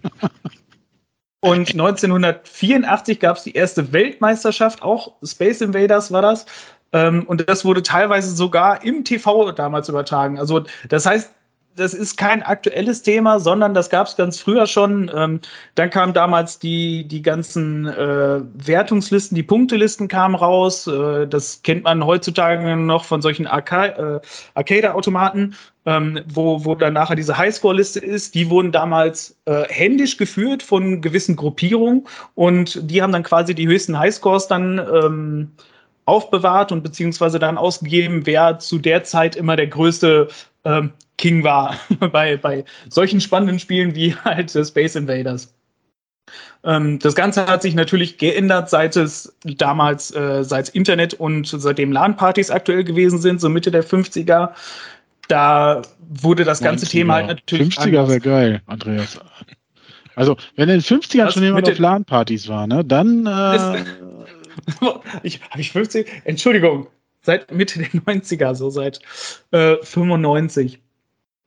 Und 1.47 1.71
1984 1.75 3.21
gab 3.21 3.37
es 3.37 3.45
die 3.45 3.53
erste 3.55 3.93
Weltmeisterschaft, 3.93 4.83
auch 4.83 5.13
Space 5.23 5.61
Invaders 5.61 6.11
war 6.11 6.21
das. 6.21 6.45
Ähm, 6.93 7.23
und 7.25 7.49
das 7.49 7.65
wurde 7.65 7.85
teilweise 7.85 8.35
sogar 8.35 8.83
im 8.83 9.05
TV 9.05 9.53
damals 9.53 9.89
übertragen. 9.89 10.41
Also 10.41 10.65
das 10.89 11.07
heißt, 11.07 11.31
das 11.77 11.95
ist 11.95 12.17
kein 12.17 12.43
aktuelles 12.43 13.03
Thema, 13.03 13.39
sondern 13.39 13.75
das 13.75 13.91
gab 13.91 14.07
es 14.07 14.17
ganz 14.17 14.41
früher 14.41 14.67
schon. 14.67 15.11
Ähm, 15.15 15.41
dann 15.75 15.91
kamen 15.91 16.13
damals 16.13 16.59
die, 16.59 17.07
die 17.07 17.23
ganzen 17.23 17.87
äh, 17.87 18.41
Wertungslisten, 18.55 19.35
die 19.35 19.43
Punktelisten 19.43 20.09
kamen 20.09 20.35
raus. 20.35 20.87
Äh, 20.87 21.27
das 21.27 21.63
kennt 21.63 21.85
man 21.85 22.05
heutzutage 22.05 22.77
noch 22.77 23.05
von 23.05 23.23
solchen 23.23 23.47
Arca 23.47 23.87
äh, 23.87 24.21
Arcade-Automaten, 24.55 25.55
ähm, 25.85 26.21
wo, 26.27 26.65
wo 26.65 26.75
dann 26.75 26.95
nachher 26.95 27.17
diese 27.17 27.37
Highscore-Liste 27.37 28.01
ist. 28.01 28.35
Die 28.35 28.51
wurden 28.51 28.73
damals 28.73 29.37
äh, 29.45 29.65
händisch 29.69 30.17
geführt 30.17 30.63
von 30.63 31.01
gewissen 31.03 31.37
Gruppierungen 31.37 32.07
und 32.35 32.91
die 32.91 33.03
haben 33.03 33.13
dann 33.13 33.23
quasi 33.23 33.55
die 33.55 33.69
höchsten 33.69 33.99
Highscores 33.99 34.49
dann 34.49 34.79
ähm, 34.79 35.51
aufbewahrt 36.07 36.73
und 36.73 36.83
beziehungsweise 36.83 37.39
dann 37.39 37.59
ausgegeben, 37.59 38.27
wer 38.27 38.59
zu 38.59 38.79
der 38.79 39.05
Zeit 39.05 39.37
immer 39.37 39.57
der 39.57 39.67
größte 39.67 40.29
ähm, 40.65 40.93
King 41.19 41.45
war 41.45 41.77
bei, 42.13 42.37
bei 42.37 42.65
solchen 42.89 43.21
spannenden 43.21 43.59
Spielen 43.59 43.95
wie 43.95 44.15
halt 44.25 44.51
Space 44.51 44.97
Invaders. 44.97 45.53
Ähm, 46.65 46.99
das 46.99 47.15
Ganze 47.15 47.47
hat 47.47 47.63
sich 47.63 47.75
natürlich 47.75 48.19
geändert, 48.19 48.71
seit 48.71 48.97
es 48.97 49.37
damals, 49.45 50.15
äh, 50.15 50.43
seit 50.43 50.69
Internet 50.71 51.15
und 51.15 51.47
seitdem 51.47 51.93
LAN-Partys 51.93 52.51
aktuell 52.51 52.85
gewesen 52.85 53.21
sind, 53.21 53.41
so 53.41 53.49
Mitte 53.49 53.71
der 53.71 53.85
50er. 53.85 54.51
Da 55.29 55.83
wurde 56.09 56.45
das 56.45 56.61
ganze 56.61 56.87
90er. 56.87 56.91
Thema 56.91 57.15
halt 57.15 57.27
natürlich. 57.29 57.77
50er 57.77 58.09
wäre 58.09 58.21
geil, 58.21 58.63
Andreas. 58.67 59.19
Also, 60.17 60.37
wenn 60.57 60.69
in 60.69 60.81
den 60.81 60.83
50ern 60.83 61.31
schon 61.31 61.43
jemand 61.43 61.71
auf 61.71 61.79
LAN-Partys 61.79 62.49
war, 62.49 62.67
ne, 62.67 62.85
dann. 62.85 63.27
Äh, 63.27 63.85
ich, 65.23 65.41
habe 65.51 65.61
ich 65.61 65.73
50? 65.73 66.23
Entschuldigung, 66.25 66.89
seit 67.23 67.53
Mitte 67.53 67.79
der 67.81 67.89
90er, 67.89 68.55
so 68.55 68.71
seit 68.71 69.01
äh, 69.51 69.77
95. 69.83 70.81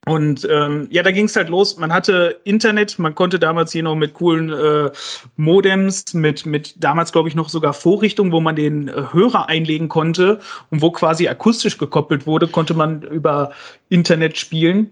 Und 0.06 0.48
ähm, 0.50 0.88
ja, 0.90 1.04
da 1.04 1.12
ging 1.12 1.26
es 1.26 1.36
halt 1.36 1.50
los. 1.50 1.78
Man 1.78 1.94
hatte 1.94 2.40
Internet, 2.44 2.98
man 3.00 3.16
konnte 3.16 3.38
damals 3.38 3.72
hier 3.74 3.84
noch 3.84 3.96
mit 3.96 4.14
coolen 4.14 4.50
äh, 4.50 4.92
Modems, 5.36 6.14
mit, 6.14 6.46
mit 6.46 6.82
damals, 6.82 7.12
glaube 7.12 7.28
ich, 7.28 7.36
noch 7.36 7.50
sogar 7.50 7.74
Vorrichtungen, 7.74 8.32
wo 8.32 8.40
man 8.40 8.56
den 8.56 8.88
äh, 8.88 9.04
Hörer 9.12 9.50
einlegen 9.50 9.90
konnte 9.90 10.40
und 10.72 10.82
wo 10.82 10.92
quasi 10.92 11.28
akustisch 11.28 11.78
gekoppelt 11.78 12.26
wurde, 12.26 12.48
konnte 12.48 12.74
man 12.74 13.02
über 13.04 13.52
Internet 13.90 14.38
spielen. 14.38 14.92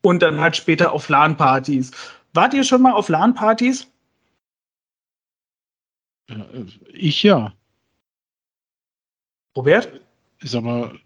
Und 0.00 0.22
dann 0.22 0.40
halt 0.40 0.56
später 0.56 0.92
auf 0.92 1.08
LAN-Partys. 1.08 1.90
Wart 2.32 2.54
ihr 2.54 2.64
schon 2.64 2.82
mal 2.82 2.92
auf 2.92 3.08
LAN-Partys? 3.08 3.86
Ich 6.92 7.22
ja. 7.22 7.52
Robert? 9.56 10.00
Sag 10.42 10.62
mal, 10.62 10.98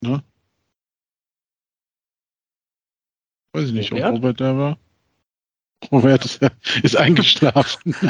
ne? 0.00 0.22
Weiß 3.52 3.66
ich 3.66 3.72
nicht, 3.72 3.92
ob 3.92 4.00
Robert 4.00 4.40
da 4.40 4.56
war. 4.56 4.78
Robert 5.90 6.24
ist, 6.24 6.40
ist 6.82 6.96
eingeschlafen. 6.96 7.94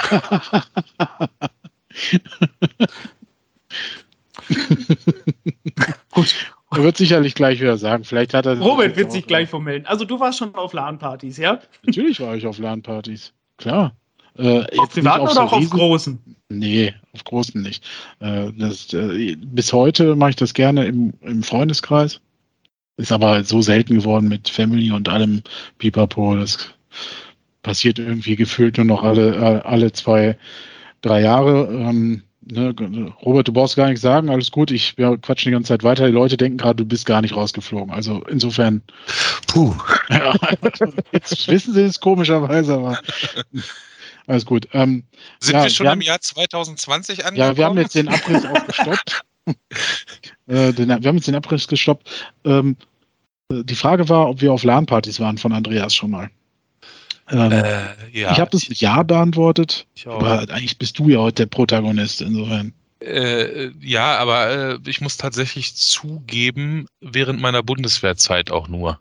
Gut. 6.10 6.52
Er 6.70 6.82
wird 6.82 6.96
sicherlich 6.96 7.34
gleich 7.34 7.60
wieder 7.60 7.76
sagen. 7.76 8.04
Vielleicht 8.04 8.32
hat 8.32 8.46
er. 8.46 8.58
Robert 8.58 8.96
wird 8.96 9.12
sich 9.12 9.26
gleich 9.26 9.50
vermelden. 9.50 9.86
Also 9.86 10.06
du 10.06 10.18
warst 10.20 10.38
schon 10.38 10.54
auf 10.54 10.72
LAN-Partys, 10.72 11.36
ja? 11.36 11.60
Natürlich 11.84 12.18
war 12.20 12.34
ich 12.34 12.46
auf 12.46 12.58
LAN-Partys. 12.58 13.34
Klar. 13.58 13.94
Äh, 14.38 14.64
auf 14.78 14.90
privaten 14.90 15.28
oder 15.28 15.42
auch 15.42 15.52
auf 15.52 15.70
großen? 15.70 16.18
Nee, 16.48 16.94
auf 17.12 17.24
großen 17.24 17.60
nicht. 17.60 17.84
Äh, 18.20 18.52
das, 18.56 18.92
äh, 18.92 19.36
bis 19.36 19.72
heute 19.72 20.16
mache 20.16 20.30
ich 20.30 20.36
das 20.36 20.54
gerne 20.54 20.86
im, 20.86 21.12
im 21.20 21.42
Freundeskreis. 21.42 22.20
Ist 22.96 23.12
aber 23.12 23.42
so 23.44 23.62
selten 23.62 23.96
geworden 23.96 24.28
mit 24.28 24.48
Family 24.48 24.90
und 24.90 25.08
allem 25.08 25.42
Pipapo. 25.78 26.36
Das 26.36 26.72
passiert 27.62 27.98
irgendwie 27.98 28.36
gefühlt 28.36 28.76
nur 28.76 28.86
noch 28.86 29.02
alle, 29.02 29.34
äh, 29.34 29.60
alle 29.62 29.92
zwei, 29.92 30.36
drei 31.00 31.22
Jahre. 31.22 31.68
Ähm, 31.70 32.22
ne, 32.42 32.74
Robert, 33.22 33.48
du 33.48 33.52
brauchst 33.52 33.76
gar 33.76 33.86
nichts 33.86 34.02
sagen, 34.02 34.28
alles 34.28 34.50
gut. 34.50 34.70
Ich 34.70 34.96
wir 34.98 35.16
quatschen 35.18 35.50
die 35.50 35.54
ganze 35.54 35.68
Zeit 35.68 35.84
weiter. 35.84 36.06
Die 36.06 36.12
Leute 36.12 36.36
denken 36.36 36.58
gerade, 36.58 36.76
du 36.76 36.84
bist 36.84 37.06
gar 37.06 37.22
nicht 37.22 37.36
rausgeflogen. 37.36 37.92
Also 37.92 38.22
insofern. 38.28 38.82
Puh. 39.46 39.74
Ja, 40.10 40.34
jetzt 41.12 41.48
wissen 41.48 41.72
sie 41.72 41.82
es 41.82 41.98
komischerweise, 41.98 42.74
aber. 42.74 42.98
Alles 44.26 44.46
gut. 44.46 44.68
Ähm, 44.72 45.04
Sind 45.40 45.54
ja, 45.54 45.64
wir 45.64 45.70
schon 45.70 45.86
wir 45.86 45.92
im 45.92 46.00
Jahr 46.00 46.20
2020 46.20 47.24
angekommen? 47.24 47.36
Ja, 47.36 47.56
wir 47.56 47.64
haben 47.64 47.78
jetzt 47.78 47.94
den 47.94 48.08
Abriss 48.08 48.44
auch 48.46 48.66
gestoppt. 48.66 49.24
äh, 50.46 50.72
den, 50.72 50.88
wir 50.88 51.08
haben 51.08 51.16
jetzt 51.16 51.26
den 51.26 51.34
Abriss 51.34 51.66
gestoppt. 51.66 52.08
Ähm, 52.44 52.76
äh, 53.50 53.64
die 53.64 53.74
Frage 53.74 54.08
war, 54.08 54.28
ob 54.28 54.40
wir 54.40 54.52
auf 54.52 54.62
LAN-Partys 54.62 55.20
waren 55.20 55.38
von 55.38 55.52
Andreas 55.52 55.94
schon 55.94 56.10
mal. 56.10 56.30
Ähm, 57.30 57.52
äh, 57.52 57.84
ja. 58.12 58.32
Ich 58.32 58.40
habe 58.40 58.50
das 58.50 58.68
mit 58.68 58.80
Ja 58.80 59.02
beantwortet, 59.02 59.86
aber 60.04 60.40
eigentlich 60.50 60.78
bist 60.78 60.98
du 60.98 61.08
ja 61.08 61.18
heute 61.18 61.42
der 61.42 61.46
Protagonist, 61.46 62.20
insofern. 62.20 62.74
Äh, 63.00 63.70
ja, 63.80 64.18
aber 64.18 64.50
äh, 64.50 64.78
ich 64.86 65.00
muss 65.00 65.16
tatsächlich 65.16 65.74
zugeben, 65.74 66.86
während 67.00 67.40
meiner 67.40 67.62
Bundeswehrzeit 67.62 68.50
auch 68.50 68.68
nur. 68.68 69.00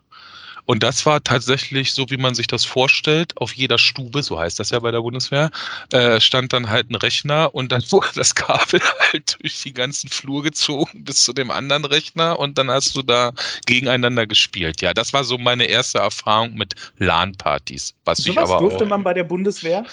Und 0.72 0.82
das 0.82 1.04
war 1.04 1.22
tatsächlich 1.22 1.92
so, 1.92 2.08
wie 2.08 2.16
man 2.16 2.34
sich 2.34 2.46
das 2.46 2.64
vorstellt. 2.64 3.36
Auf 3.36 3.52
jeder 3.52 3.76
Stube, 3.76 4.22
so 4.22 4.38
heißt 4.38 4.58
das 4.58 4.70
ja 4.70 4.78
bei 4.78 4.90
der 4.90 5.02
Bundeswehr, 5.02 5.50
äh, 5.92 6.18
stand 6.18 6.54
dann 6.54 6.70
halt 6.70 6.88
ein 6.88 6.94
Rechner 6.94 7.54
und 7.54 7.72
dann 7.72 7.82
wurde 7.92 8.08
das 8.14 8.34
Kabel 8.34 8.80
halt 8.98 9.36
durch 9.42 9.62
die 9.64 9.74
ganzen 9.74 10.08
Flur 10.08 10.42
gezogen 10.42 11.04
bis 11.04 11.24
zu 11.24 11.34
dem 11.34 11.50
anderen 11.50 11.84
Rechner 11.84 12.38
und 12.38 12.56
dann 12.56 12.70
hast 12.70 12.96
du 12.96 13.02
da 13.02 13.32
gegeneinander 13.66 14.26
gespielt. 14.26 14.80
Ja, 14.80 14.94
das 14.94 15.12
war 15.12 15.24
so 15.24 15.36
meine 15.36 15.64
erste 15.64 15.98
Erfahrung 15.98 16.54
mit 16.54 16.74
LAN-Partys. 16.96 17.92
Was 18.06 18.20
so 18.20 18.30
ich 18.30 18.36
was 18.36 18.48
aber 18.50 18.60
durfte 18.60 18.84
auch, 18.84 18.88
man 18.88 19.02
bei 19.02 19.12
der 19.12 19.24
Bundeswehr? 19.24 19.84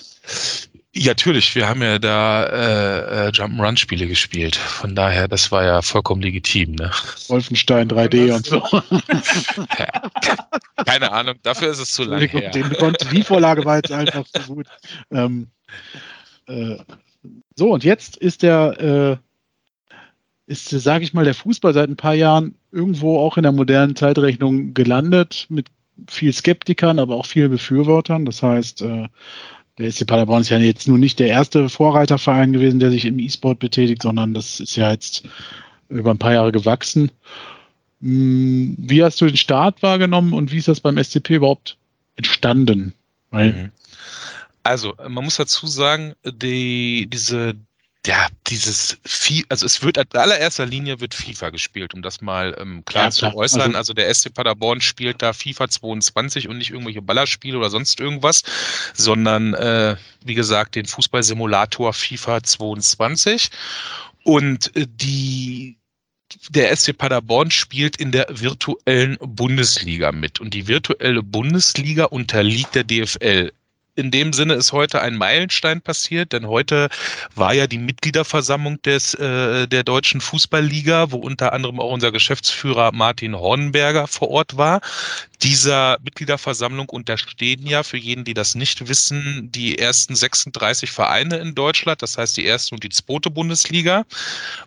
Ja, 0.95 1.11
natürlich. 1.11 1.53
Wir 1.55 1.69
haben 1.69 1.83
ja 1.83 1.99
da 1.99 2.45
äh, 2.45 3.27
äh, 3.27 3.29
Jump'n'Run-Spiele 3.29 4.07
gespielt. 4.07 4.55
Von 4.55 4.95
daher, 4.95 5.27
das 5.27 5.51
war 5.51 5.63
ja 5.63 5.83
vollkommen 5.83 6.21
legitim. 6.21 6.73
Ne? 6.73 6.89
Wolfenstein 7.27 7.89
3D 7.89 8.33
und 8.33 8.45
so. 8.45 8.61
Keine 10.85 11.11
Ahnung, 11.11 11.35
dafür 11.43 11.69
ist 11.69 11.79
es 11.79 11.93
zu 11.93 12.03
lange 12.03 12.25
her. 12.25 12.49
Den 12.49 12.73
konnte, 12.73 13.05
die 13.05 13.21
Vorlage 13.21 13.63
war 13.65 13.75
jetzt 13.75 13.91
einfach 13.91 14.25
so 14.33 14.55
gut. 14.55 14.65
Ähm, 15.11 15.47
äh, 16.47 16.77
so, 17.55 17.71
und 17.71 17.83
jetzt 17.83 18.17
ist 18.17 18.41
der, 18.41 19.19
äh, 20.49 20.51
ist, 20.51 20.69
sage 20.69 21.03
ich 21.03 21.13
mal, 21.13 21.25
der 21.25 21.35
Fußball 21.35 21.75
seit 21.75 21.89
ein 21.89 21.97
paar 21.97 22.15
Jahren 22.15 22.55
irgendwo 22.71 23.19
auch 23.19 23.37
in 23.37 23.43
der 23.43 23.51
modernen 23.51 23.95
Zeitrechnung 23.95 24.73
gelandet 24.73 25.45
mit 25.49 25.67
viel 26.07 26.33
Skeptikern, 26.33 26.97
aber 26.97 27.15
auch 27.15 27.27
viel 27.27 27.49
Befürwortern. 27.49 28.25
Das 28.25 28.41
heißt, 28.41 28.81
äh, 28.81 29.07
der 29.79 29.91
SC 29.91 30.05
Paderborn 30.05 30.41
ist 30.41 30.49
ja 30.49 30.59
jetzt 30.59 30.87
nur 30.87 30.97
nicht 30.97 31.19
der 31.19 31.27
erste 31.27 31.69
Vorreiterverein 31.69 32.51
gewesen, 32.51 32.79
der 32.79 32.91
sich 32.91 33.05
im 33.05 33.17
E-Sport 33.17 33.59
betätigt, 33.59 34.01
sondern 34.01 34.33
das 34.33 34.59
ist 34.59 34.75
ja 34.75 34.91
jetzt 34.91 35.23
über 35.87 36.11
ein 36.11 36.19
paar 36.19 36.33
Jahre 36.33 36.51
gewachsen. 36.51 37.11
Hm, 38.01 38.75
wie 38.77 39.03
hast 39.03 39.19
du 39.21 39.25
den 39.25 39.37
Start 39.37 39.81
wahrgenommen 39.81 40.33
und 40.33 40.51
wie 40.51 40.57
ist 40.57 40.67
das 40.67 40.81
beim 40.81 41.01
SCP 41.01 41.35
überhaupt 41.35 41.77
entstanden? 42.17 42.93
Weil 43.31 43.53
mhm. 43.53 43.71
also, 44.63 44.95
man 45.07 45.23
muss 45.23 45.37
dazu 45.37 45.65
sagen, 45.67 46.13
die, 46.25 47.07
diese 47.09 47.55
ja, 48.09 48.27
dieses 48.47 48.97
FIFA, 49.05 49.45
also 49.49 49.67
es 49.67 49.83
wird 49.83 49.97
in 49.97 50.05
allererster 50.13 50.65
Linie 50.65 50.99
wird 50.99 51.13
FIFA 51.13 51.51
gespielt, 51.51 51.93
um 51.93 52.01
das 52.01 52.21
mal 52.21 52.57
ähm, 52.59 52.83
klar 52.83 53.05
ja, 53.05 53.11
zu 53.11 53.35
äußern. 53.35 53.75
Also, 53.75 53.77
also, 53.77 53.93
der 53.93 54.11
SC 54.11 54.33
Paderborn 54.33 54.81
spielt 54.81 55.21
da 55.21 55.31
FIFA 55.31 55.69
22 55.69 56.47
und 56.47 56.57
nicht 56.57 56.71
irgendwelche 56.71 57.03
Ballerspiele 57.03 57.59
oder 57.59 57.69
sonst 57.69 57.99
irgendwas, 57.99 58.41
sondern 58.95 59.53
äh, 59.53 59.95
wie 60.25 60.33
gesagt 60.33 60.73
den 60.73 60.87
Fußballsimulator 60.87 61.93
FIFA 61.93 62.41
22. 62.41 63.51
Und 64.23 64.75
äh, 64.75 64.87
die 64.89 65.77
der 66.49 66.75
SC 66.75 66.97
Paderborn 66.97 67.51
spielt 67.51 67.97
in 67.97 68.11
der 68.11 68.27
virtuellen 68.29 69.17
Bundesliga 69.19 70.11
mit. 70.11 70.39
Und 70.39 70.53
die 70.55 70.67
virtuelle 70.67 71.21
Bundesliga 71.21 72.05
unterliegt 72.05 72.73
der 72.73 72.83
DFL 72.83 73.51
in 73.99 74.11
dem 74.11 74.31
Sinne 74.33 74.53
ist 74.53 74.71
heute 74.71 75.01
ein 75.01 75.15
Meilenstein 75.15 75.81
passiert, 75.81 76.31
denn 76.31 76.47
heute 76.47 76.89
war 77.35 77.53
ja 77.53 77.67
die 77.67 77.77
Mitgliederversammlung 77.77 78.81
des, 78.81 79.13
äh, 79.15 79.67
der 79.67 79.83
Deutschen 79.83 80.21
Fußballliga, 80.21 81.11
wo 81.11 81.17
unter 81.17 81.51
anderem 81.51 81.79
auch 81.79 81.91
unser 81.91 82.11
Geschäftsführer 82.11 82.91
Martin 82.93 83.35
Hornberger 83.35 84.07
vor 84.07 84.29
Ort 84.29 84.55
war. 84.57 84.79
Dieser 85.41 85.97
Mitgliederversammlung 86.03 86.89
unterstehen 86.89 87.65
ja, 87.65 87.83
für 87.83 87.97
jeden, 87.97 88.23
die 88.23 88.33
das 88.33 88.55
nicht 88.55 88.87
wissen, 88.87 89.49
die 89.51 89.77
ersten 89.77 90.15
36 90.15 90.91
Vereine 90.91 91.37
in 91.37 91.55
Deutschland, 91.55 92.01
das 92.01 92.17
heißt 92.17 92.35
die 92.37 92.45
erste 92.45 92.75
und 92.75 92.83
die 92.83 92.89
zweite 92.89 93.29
Bundesliga. 93.29 94.05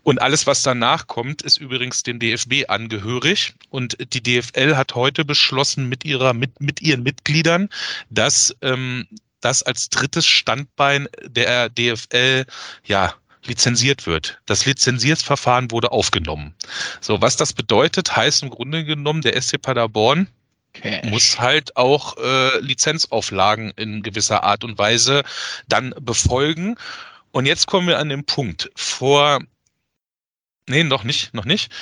Und 0.03 0.21
alles, 0.21 0.47
was 0.47 0.63
danach 0.63 1.07
kommt, 1.07 1.43
ist 1.43 1.59
übrigens 1.59 2.03
dem 2.03 2.19
DFB 2.19 2.69
angehörig. 2.69 3.55
Und 3.71 3.97
die 4.15 4.23
DFL 4.23 4.77
hat 4.77 4.95
heute 4.95 5.25
beschlossen 5.25 5.89
mit 5.89 6.05
ihrer, 6.05 6.33
mit, 6.33 6.61
mit 6.61 6.81
ihren 6.81 7.03
Mitgliedern, 7.03 7.69
dass 8.11 8.55
ähm, 8.63 9.07
das 9.43 9.63
als 9.63 9.91
drittes 9.91 10.27
Standbein 10.27 11.09
der 11.23 11.69
DFL 11.69 12.47
ja 12.85 13.15
lizenziert 13.45 14.07
wird. 14.07 14.39
Das 14.47 14.65
Lizenzierungsverfahren 14.67 15.71
wurde 15.71 15.93
aufgenommen. 15.93 16.55
So, 17.01 17.21
was 17.21 17.37
das 17.37 17.53
bedeutet, 17.53 18.17
heißt 18.17 18.43
im 18.43 18.51
Grunde 18.51 18.85
genommen, 18.85 19.21
der 19.23 19.41
SC 19.41 19.61
Paderborn 19.61 20.29
Cash. 20.73 21.11
muss 21.11 21.39
halt 21.39 21.77
auch 21.77 22.17
äh, 22.19 22.59
Lizenzauflagen 22.61 23.73
in 23.77 24.03
gewisser 24.03 24.43
Art 24.45 24.65
und 24.65 24.79
Weise 24.79 25.23
dann 25.69 25.95
befolgen. 26.01 26.77
Und 27.33 27.47
jetzt 27.47 27.67
kommen 27.67 27.89
wir 27.89 27.99
an 27.99 28.09
den 28.09 28.25
Punkt. 28.25 28.71
Vor 28.77 29.41
Nee, 30.69 30.85
noch 30.85 31.03
nicht, 31.03 31.35
noch 31.35 31.45
nicht. 31.45 31.73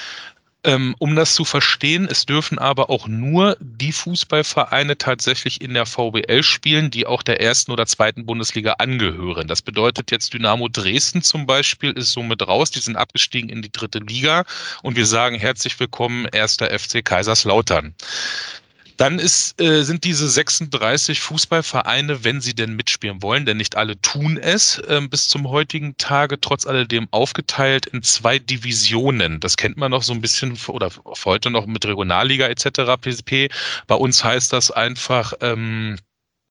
Ähm, 0.62 0.94
um 0.98 1.16
das 1.16 1.34
zu 1.34 1.46
verstehen, 1.46 2.06
es 2.11 2.26
dürfen 2.26 2.58
aber 2.58 2.90
auch 2.90 3.08
nur 3.08 3.56
die 3.61 3.92
Fußballvereine 3.92 4.98
tatsächlich 4.98 5.62
in 5.62 5.72
der 5.72 5.86
VBL 5.86 6.42
spielen, 6.42 6.90
die 6.90 7.06
auch 7.06 7.22
der 7.22 7.40
ersten 7.40 7.72
oder 7.72 7.86
zweiten 7.86 8.26
Bundesliga 8.26 8.74
angehören. 8.74 9.48
Das 9.48 9.62
bedeutet 9.62 10.11
jetzt 10.11 10.34
Dynamo 10.34 10.68
Dresden 10.68 11.22
zum 11.22 11.46
Beispiel 11.46 11.92
ist 11.92 12.12
somit 12.12 12.46
raus. 12.46 12.70
Die 12.70 12.80
sind 12.80 12.96
abgestiegen 12.96 13.48
in 13.48 13.62
die 13.62 13.72
dritte 13.72 14.00
Liga 14.00 14.44
und 14.82 14.96
wir 14.96 15.06
sagen 15.06 15.38
herzlich 15.38 15.80
willkommen, 15.80 16.26
erster 16.30 16.78
FC 16.78 17.02
Kaiserslautern. 17.02 17.94
Dann 19.01 19.18
ist, 19.18 19.59
äh, 19.59 19.82
sind 19.82 20.05
diese 20.05 20.28
36 20.28 21.20
Fußballvereine, 21.20 22.22
wenn 22.22 22.42
sie 22.42 22.55
denn 22.55 22.76
mitspielen 22.76 23.22
wollen, 23.22 23.46
denn 23.46 23.57
nicht 23.57 23.74
alle 23.76 23.98
tun 24.03 24.36
es, 24.36 24.78
äh, 24.80 25.01
bis 25.09 25.26
zum 25.26 25.48
heutigen 25.48 25.96
Tage 25.96 26.38
trotz 26.38 26.66
alledem 26.66 27.09
aufgeteilt 27.11 27.86
in 27.86 28.03
zwei 28.03 28.38
Divisionen. 28.38 29.40
Das 29.40 29.57
kennt 29.57 29.78
man 29.78 29.90
noch 29.90 30.03
so 30.03 30.12
ein 30.12 30.20
bisschen 30.20 30.59
oder 30.66 30.90
heute 31.24 31.48
noch 31.51 31.64
mit 31.64 31.86
Regionalliga 31.86 32.48
etc. 32.48 33.01
PSP. 33.01 33.48
Bei 33.86 33.94
uns 33.94 34.22
heißt 34.22 34.53
das 34.53 34.70
einfach, 34.70 35.32
ähm, 35.40 35.96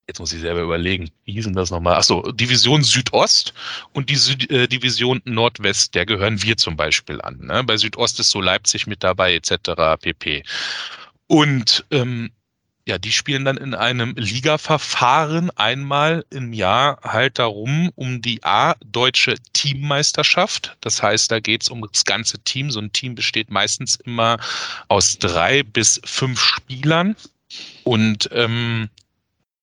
jetzt 0.08 0.20
muss 0.20 0.34
ich 0.34 0.42
selber 0.42 0.62
überlegen, 0.62 1.12
wie 1.26 1.34
hießen 1.34 1.54
das 1.54 1.70
nochmal? 1.70 1.98
Achso, 1.98 2.32
Division 2.32 2.82
Südost 2.82 3.54
und 3.94 4.10
die 4.10 4.16
Süd, 4.16 4.50
äh, 4.50 4.68
Division 4.68 5.22
Nordwest, 5.24 5.94
der 5.94 6.08
gehören 6.08 6.42
wir 6.42 6.58
zum 6.58 6.76
Beispiel 6.76 7.22
an. 7.22 7.38
Ne? 7.42 7.64
Bei 7.64 7.78
Südost 7.78 8.20
ist 8.20 8.32
so 8.32 8.42
Leipzig 8.42 8.88
mit 8.88 9.04
dabei, 9.04 9.36
etc. 9.36 10.02
pp. 10.02 10.42
Und 11.28 11.86
ähm, 11.92 12.32
ja, 12.90 12.98
die 12.98 13.12
spielen 13.12 13.46
dann 13.46 13.58
in 13.58 13.76
einem 13.76 14.16
Ligaverfahren 14.16 15.52
einmal 15.52 16.26
im 16.32 16.54
Jahr 16.54 17.00
halt 17.04 17.38
darum, 17.38 17.92
um 17.94 18.20
die 18.20 18.44
A-deutsche 18.44 19.36
Teammeisterschaft. 19.54 20.76
Das 20.82 21.04
heißt, 21.04 21.32
da 21.32 21.40
geht 21.40 21.62
es 21.62 21.70
um 21.70 21.88
das 21.90 22.04
ganze 22.04 22.40
Team. 22.40 22.72
So 22.72 22.80
ein 22.80 22.92
Team 22.92 23.14
besteht 23.14 23.52
meistens 23.52 23.96
immer 23.96 24.38
aus 24.88 25.20
drei 25.20 25.62
bis 25.62 26.02
fünf 26.04 26.42
Spielern. 26.42 27.16
Und 27.84 28.28
ähm, 28.34 28.90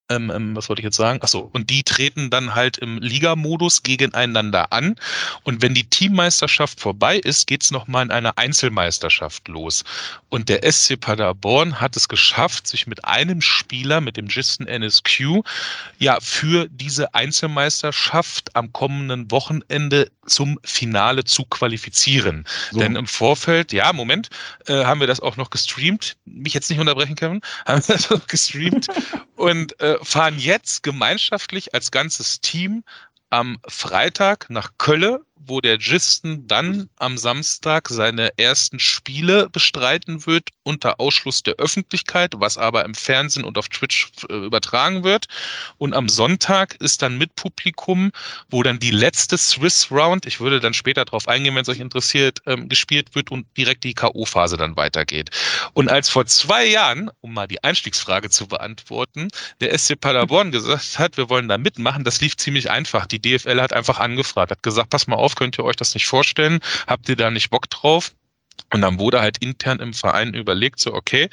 ähm, 0.09 0.31
ähm, 0.35 0.57
was 0.57 0.69
wollte 0.69 0.81
ich 0.81 0.85
jetzt 0.85 0.97
sagen? 0.97 1.21
Achso, 1.23 1.51
und 1.53 1.71
die 1.71 1.83
treten 1.83 2.31
dann 2.31 2.55
halt 2.55 2.79
im 2.79 2.99
Ligamodus 2.99 3.83
gegeneinander 3.83 4.73
an. 4.73 4.97
Und 5.43 5.63
wenn 5.63 5.75
die 5.75 5.85
Teammeisterschaft 5.85 6.81
vorbei 6.81 7.17
ist, 7.19 7.47
geht's 7.47 7.67
es 7.67 7.71
nochmal 7.73 8.05
in 8.05 8.11
einer 8.11 8.39
Einzelmeisterschaft 8.39 9.49
los. 9.49 9.85
Und 10.29 10.49
der 10.49 10.71
SC 10.71 11.01
Paderborn 11.01 11.81
hat 11.81 11.97
es 11.97 12.09
geschafft, 12.09 12.67
sich 12.67 12.87
mit 12.87 13.05
einem 13.05 13.41
Spieler, 13.41 14.01
mit 14.01 14.17
dem 14.17 14.29
Giston 14.29 14.67
NSQ, 14.67 15.43
ja, 15.99 16.19
für 16.21 16.69
diese 16.71 17.15
Einzelmeisterschaft 17.15 18.55
am 18.55 18.73
kommenden 18.73 19.31
Wochenende 19.31 20.11
zum 20.27 20.59
Finale 20.63 21.25
zu 21.25 21.45
qualifizieren. 21.45 22.45
So. 22.71 22.81
Denn 22.81 22.97
im 22.97 23.07
Vorfeld, 23.07 23.73
ja, 23.73 23.93
Moment, 23.93 24.29
äh, 24.67 24.85
haben 24.85 25.01
wir 25.01 25.07
das 25.07 25.21
auch 25.21 25.37
noch 25.37 25.51
gestreamt. 25.51 26.17
Mich 26.25 26.55
jetzt 26.55 26.71
nicht 26.71 26.79
unterbrechen, 26.79 27.17
Kevin. 27.17 27.41
Haben 27.67 27.87
wir 27.87 27.97
das 27.97 28.11
auch 28.13 28.27
gestreamt. 28.27 28.87
und 29.37 29.79
äh, 29.81 29.96
fahren 30.03 30.39
jetzt 30.39 30.83
gemeinschaftlich 30.83 31.75
als 31.75 31.91
ganzes 31.91 32.41
Team 32.41 32.85
am 33.31 33.59
Freitag 33.67 34.49
nach 34.51 34.73
Kölle 34.79 35.26
wo 35.47 35.61
der 35.61 35.79
Gisten 35.79 36.47
dann 36.47 36.89
am 36.97 37.17
Samstag 37.19 37.89
seine 37.89 38.37
ersten 38.39 38.79
Spiele 38.79 39.49
bestreiten 39.51 40.27
wird, 40.27 40.51
unter 40.65 41.01
Ausschluss 41.01 41.43
der 41.43 41.55
Öffentlichkeit, 41.55 42.33
was 42.37 42.59
aber 42.59 42.85
im 42.85 42.95
Fernsehen 42.95 43.45
und 43.45 43.57
auf 43.57 43.69
Twitch 43.69 44.11
äh, 44.29 44.35
übertragen 44.35 45.05
wird. 45.05 45.27
Und 45.79 45.95
am 45.95 46.09
Sonntag 46.09 46.75
ist 46.81 47.03
dann 47.03 47.19
mit 47.19 47.37
Publikum, 47.37 48.11
wo 48.51 48.63
dann 48.63 48.79
die 48.79 48.91
letzte 48.91 49.39
Swiss 49.39 49.91
Round, 49.91 50.27
ich 50.27 50.41
würde 50.41 50.61
dann 50.61 50.75
später 50.75 51.05
darauf 51.05 51.29
eingehen, 51.29 51.55
wenn 51.55 51.63
es 51.63 51.69
euch 51.69 51.81
interessiert, 51.81 52.41
ähm, 52.47 52.69
gespielt 52.69 53.15
wird 53.15 53.31
und 53.31 53.47
direkt 53.57 53.85
die 53.85 53.95
K.O.-Phase 53.95 54.57
dann 54.57 54.77
weitergeht. 54.77 55.31
Und 55.73 55.89
als 55.89 56.09
vor 56.09 56.27
zwei 56.27 56.67
Jahren, 56.67 57.11
um 57.21 57.33
mal 57.33 57.47
die 57.47 57.63
Einstiegsfrage 57.63 58.31
zu 58.31 58.49
beantworten, 58.49 59.29
der 59.61 59.77
SC 59.79 60.01
Paderborn 60.01 60.51
gesagt 60.51 60.99
hat, 60.99 61.17
wir 61.17 61.31
wollen 61.31 61.49
da 61.49 61.59
mitmachen, 61.59 62.05
das 62.05 62.21
lief 62.21 62.37
ziemlich 62.37 62.71
einfach. 62.71 63.07
Die 63.07 63.21
DFL 63.21 63.61
hat 63.61 63.73
einfach 63.73 64.01
angefragt, 64.01 64.51
hat 64.51 64.63
gesagt, 64.63 64.91
pass 64.91 65.07
mal 65.07 65.17
auf, 65.17 65.36
könnt 65.37 65.59
ihr 65.59 65.65
euch 65.65 65.77
das 65.77 65.95
nicht 65.95 66.07
vorstellen? 66.07 66.59
Habt 66.89 67.09
ihr 67.09 67.17
da 67.17 67.31
nicht 67.31 67.51
Bock 67.51 67.71
drauf? 67.71 68.13
Und 68.73 68.81
dann 68.81 68.99
wurde 68.99 69.21
halt 69.21 69.39
intern 69.39 69.81
im 69.81 69.95
Verein 69.95 70.35
überlegt, 70.35 70.81
so, 70.81 70.93
okay, 70.95 71.29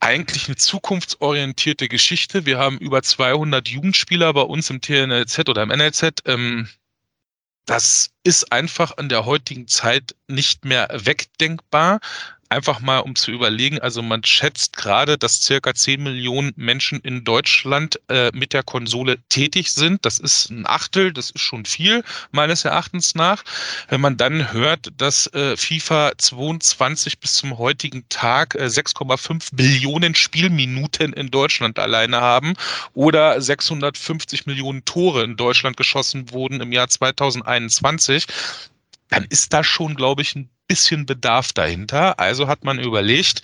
eigentlich 0.00 0.46
eine 0.46 0.56
zukunftsorientierte 0.56 1.88
Geschichte. 1.88 2.46
Wir 2.46 2.58
haben 2.58 2.78
über 2.78 3.02
200 3.02 3.68
Jugendspieler 3.68 4.32
bei 4.32 4.42
uns 4.42 4.70
im 4.70 4.80
TNLZ 4.80 5.48
oder 5.48 5.62
im 5.62 5.70
NLZ. 5.70 6.22
Ähm, 6.26 6.68
das 7.64 8.10
ist 8.22 8.52
einfach 8.52 8.96
in 8.98 9.08
der 9.08 9.24
heutigen 9.24 9.66
Zeit 9.66 10.14
nicht 10.28 10.64
mehr 10.64 10.88
wegdenkbar 10.92 12.00
einfach 12.48 12.80
mal 12.80 13.00
um 13.00 13.14
zu 13.14 13.30
überlegen, 13.30 13.80
also 13.80 14.02
man 14.02 14.24
schätzt 14.24 14.76
gerade, 14.76 15.18
dass 15.18 15.42
circa 15.42 15.74
10 15.74 16.02
Millionen 16.02 16.52
Menschen 16.56 17.00
in 17.00 17.24
Deutschland 17.24 18.00
äh, 18.08 18.30
mit 18.32 18.52
der 18.52 18.62
Konsole 18.62 19.18
tätig 19.28 19.72
sind. 19.72 20.04
Das 20.04 20.18
ist 20.18 20.50
ein 20.50 20.66
Achtel, 20.66 21.12
das 21.12 21.30
ist 21.30 21.40
schon 21.40 21.64
viel, 21.64 22.04
meines 22.30 22.64
Erachtens 22.64 23.14
nach. 23.14 23.42
Wenn 23.88 24.00
man 24.00 24.16
dann 24.16 24.52
hört, 24.52 24.88
dass 24.96 25.26
äh, 25.28 25.56
FIFA 25.56 26.12
22 26.16 27.18
bis 27.18 27.34
zum 27.34 27.58
heutigen 27.58 28.08
Tag 28.08 28.54
äh, 28.54 28.64
6,5 28.64 29.50
Billionen 29.52 30.14
Spielminuten 30.14 31.12
in 31.12 31.30
Deutschland 31.30 31.78
alleine 31.78 32.20
haben 32.20 32.54
oder 32.94 33.40
650 33.40 34.46
Millionen 34.46 34.84
Tore 34.84 35.24
in 35.24 35.36
Deutschland 35.36 35.76
geschossen 35.76 36.30
wurden 36.30 36.60
im 36.60 36.72
Jahr 36.72 36.88
2021, 36.88 38.26
dann 39.08 39.24
ist 39.28 39.52
da 39.52 39.62
schon, 39.62 39.94
glaube 39.94 40.22
ich, 40.22 40.34
ein 40.34 40.50
bisschen 40.68 41.06
Bedarf 41.06 41.52
dahinter. 41.52 42.18
Also 42.18 42.48
hat 42.48 42.64
man 42.64 42.78
überlegt, 42.78 43.42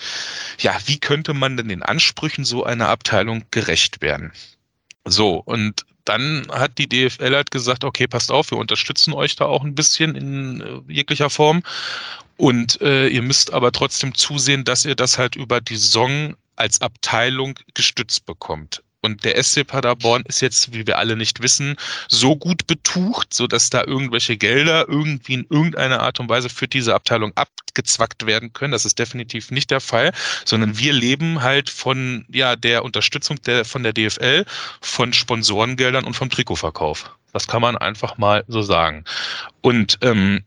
ja, 0.59 0.77
wie 0.87 0.99
könnte 0.99 1.35
man 1.35 1.57
denn 1.57 1.69
den 1.69 1.83
Ansprüchen 1.83 2.45
so 2.45 2.65
einer 2.65 2.89
Abteilung 2.89 3.45
gerecht 3.51 4.01
werden? 4.03 4.33
So, 5.05 5.37
und 5.37 5.85
dann 6.05 6.47
hat 6.51 6.79
die 6.79 6.89
DFL 6.89 7.35
halt 7.35 7.51
gesagt, 7.51 7.85
okay, 7.85 8.07
passt 8.07 8.33
auf, 8.33 8.51
wir 8.51 8.59
unterstützen 8.59 9.13
euch 9.13 9.37
da 9.37 9.45
auch 9.47 9.63
ein 9.65 9.75
bisschen 9.75 10.17
in 10.17 10.61
äh, 10.61 10.93
jeglicher 10.93 11.31
Form. 11.31 11.63
Und 12.37 12.81
äh, 12.81 13.09
ihr 13.09 13.23
müsst 13.23 13.53
aber 13.53 13.71
trotzdem 13.73 14.15
zusehen, 14.15 14.65
dass 14.65 14.85
ihr 14.85 14.97
das 14.97 15.19
halt 15.19 15.37
über 15.37 15.61
die 15.61 15.77
Saison 15.77 16.35
als 16.57 16.81
Abteilung 16.81 17.59
gestützt 17.75 18.27
bekommt. 18.27 18.83
Und 19.03 19.25
der 19.25 19.43
SC 19.43 19.67
Paderborn 19.67 20.23
ist 20.29 20.41
jetzt, 20.41 20.73
wie 20.73 20.87
wir 20.87 20.99
alle 20.99 21.17
nicht 21.17 21.43
wissen, 21.43 21.77
so 22.09 22.37
gut 22.37 22.67
betucht, 22.69 23.35
so 23.35 23.49
dass 23.49 23.69
da 23.69 23.83
irgendwelche 23.85 24.37
Gelder 24.37 24.89
irgendwie 24.89 25.35
in 25.35 25.47
irgendeiner 25.51 26.01
Art 26.01 26.21
und 26.21 26.29
Weise 26.29 26.49
für 26.49 26.69
diese 26.69 26.95
Abteilung 26.95 27.33
abgezwackt 27.35 28.27
werden 28.27 28.53
können. 28.53 28.73
Das 28.73 28.85
ist 28.85 29.01
definitiv 29.01 29.51
nicht 29.51 29.73
der 29.73 29.81
Fall, 29.81 30.13
sondern 30.45 30.79
wir 30.79 30.93
leben 30.93 31.43
halt 31.43 31.69
von 31.69 32.25
ja 32.31 32.55
der 32.55 32.85
Unterstützung 32.85 33.43
der 33.43 33.65
von 33.65 33.83
der 33.83 33.93
DFL, 33.93 34.45
von 34.81 35.13
Sponsorengeldern 35.13 36.05
und 36.05 36.15
vom 36.15 36.31
Trikotverkauf. 36.31 37.11
Das 37.33 37.49
kann 37.49 37.63
man 37.63 37.77
einfach 37.77 38.19
mal 38.19 38.45
so 38.47 38.63
sagen. 38.63 39.05
Und 39.63 39.99
ähm, 40.03 40.45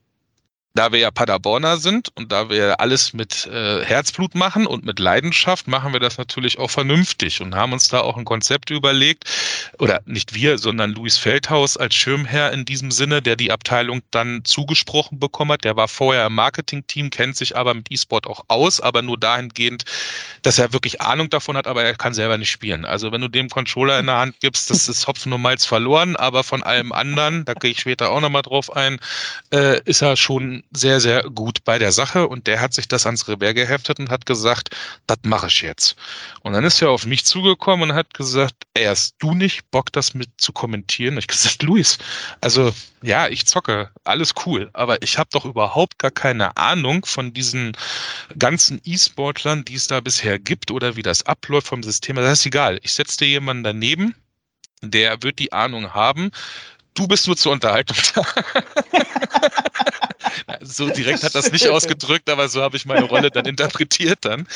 da 0.76 0.92
wir 0.92 1.00
ja 1.00 1.10
Paderborner 1.10 1.78
sind 1.78 2.10
und 2.16 2.34
da 2.34 2.50
wir 2.50 2.82
alles 2.82 3.14
mit 3.14 3.48
äh, 3.48 3.84
Herzblut 3.84 4.36
machen 4.36 4.68
und 4.68 4.86
mit 4.86 5.00
Leidenschaft, 5.00 5.70
machen 5.70 5.94
wir 5.94 6.02
das 6.02 6.18
natürlich 6.18 6.60
auch 6.60 6.70
vernünftig 6.70 7.42
und 7.42 7.56
haben 7.56 7.72
uns 7.72 7.88
da 7.88 8.02
auch 8.02 8.18
ein 8.18 8.26
Konzept 8.26 8.70
überlegt, 8.70 9.24
oder 9.80 10.02
nicht 10.06 10.36
wir, 10.36 10.58
sondern 10.58 10.92
Luis 10.92 11.18
Feldhaus 11.18 11.78
als 11.78 11.96
Schirmherr 11.96 12.52
in 12.52 12.66
diesem 12.66 12.92
Sinne, 12.92 13.22
der 13.22 13.38
die 13.38 13.54
Abteilung 13.54 14.02
dann 14.12 14.44
zugesprochen 14.44 15.18
bekommen 15.18 15.54
hat. 15.54 15.64
Der 15.64 15.78
war 15.78 15.88
vorher 15.88 16.28
im 16.28 16.36
Marketing-Team, 16.36 17.10
kennt 17.10 17.38
sich 17.38 17.56
aber 17.56 17.74
mit 17.74 17.90
E-Sport 17.90 18.28
auch 18.28 18.44
aus, 18.50 18.82
aber 18.82 19.02
nur 19.02 19.18
dahingehend, 19.18 19.86
dass 20.42 20.60
er 20.60 20.74
wirklich 20.74 21.00
Ahnung 21.00 21.30
davon 21.30 21.56
hat, 21.56 21.68
aber 21.68 21.84
er 21.84 21.96
kann 21.96 22.14
selber 22.14 22.38
nicht 22.38 22.52
spielen. 22.52 22.84
Also 22.84 23.14
wenn 23.14 23.22
du 23.22 23.30
dem 23.30 23.50
Controller 23.50 23.98
in 23.98 24.08
der 24.08 24.18
Hand 24.18 24.42
gibst, 24.42 24.70
das 24.70 24.90
ist 24.90 25.08
Hopfen 25.08 25.32
und 25.32 25.42
Malz 25.42 25.66
verloren, 25.66 26.18
aber 26.18 26.44
von 26.44 26.64
allem 26.64 26.92
anderen, 26.92 27.46
da 27.46 27.54
gehe 27.54 27.72
ich 27.72 27.80
später 27.80 28.12
auch 28.12 28.20
nochmal 28.20 28.42
drauf 28.42 28.76
ein, 28.76 29.00
äh, 29.54 29.80
ist 29.86 30.02
er 30.02 30.18
schon 30.18 30.65
sehr, 30.72 31.00
sehr 31.00 31.24
gut 31.24 31.64
bei 31.64 31.80
der 31.80 31.92
Sache 31.92 32.28
und 32.28 32.48
der 32.48 32.62
hat 32.62 32.74
sich 32.74 32.88
das 32.88 33.06
ans 33.06 33.28
Revers 33.28 33.54
geheftet 33.54 34.00
und 34.00 34.10
hat 34.10 34.26
gesagt, 34.26 34.70
das 35.08 35.18
mache 35.24 35.48
ich 35.48 35.62
jetzt. 35.62 35.96
Und 36.42 36.54
dann 36.54 36.64
ist 36.64 36.82
er 36.82 36.90
auf 36.90 37.06
mich 37.06 37.26
zugekommen 37.26 37.90
und 37.90 37.96
hat 37.96 38.14
gesagt, 38.14 38.56
ey, 38.74 38.86
hast 38.86 39.16
du 39.20 39.34
nicht 39.34 39.70
Bock, 39.72 39.92
das 39.92 40.14
mit 40.14 40.30
zu 40.38 40.52
kommentieren? 40.52 41.16
Und 41.16 41.20
ich 41.20 41.28
gesagt, 41.28 41.64
Luis, 41.64 41.98
also 42.42 42.74
ja, 43.02 43.28
ich 43.28 43.46
zocke, 43.46 43.92
alles 44.04 44.34
cool, 44.46 44.70
aber 44.74 45.02
ich 45.02 45.18
habe 45.18 45.30
doch 45.32 45.46
überhaupt 45.46 46.00
gar 46.00 46.12
keine 46.12 46.58
Ahnung 46.58 47.06
von 47.06 47.34
diesen 47.34 47.78
ganzen 48.38 48.82
E-Sportlern, 48.84 49.64
die 49.64 49.76
es 49.76 49.88
da 49.88 50.00
bisher 50.00 50.40
gibt 50.40 50.72
oder 50.72 50.96
wie 50.96 51.04
das 51.04 51.24
abläuft 51.24 51.68
vom 51.68 51.84
System. 51.84 52.16
Das 52.16 52.40
ist 52.40 52.46
egal. 52.46 52.80
Ich 52.84 52.94
setze 52.94 53.18
dir 53.18 53.28
jemanden 53.28 53.64
daneben, 53.64 54.16
der 54.82 55.22
wird 55.24 55.40
die 55.40 55.54
Ahnung 55.54 55.94
haben. 55.94 56.32
Du 56.96 57.08
bist 57.08 57.28
nur 57.28 57.38
zur 57.38 57.52
Unterhaltung 57.52 57.98
da. 58.16 58.26
so 60.62 60.90
direkt 60.90 61.24
hat 61.24 61.36
das 61.36 61.52
nicht 61.52 61.68
ausgedrückt, 61.70 62.30
aber 62.30 62.50
so 62.50 62.62
habe 62.62 62.78
ich 62.78 62.86
meine 62.86 63.04
Rolle 63.04 63.32
dann 63.32 63.46
interpretiert 63.46 64.20
dann. 64.22 64.48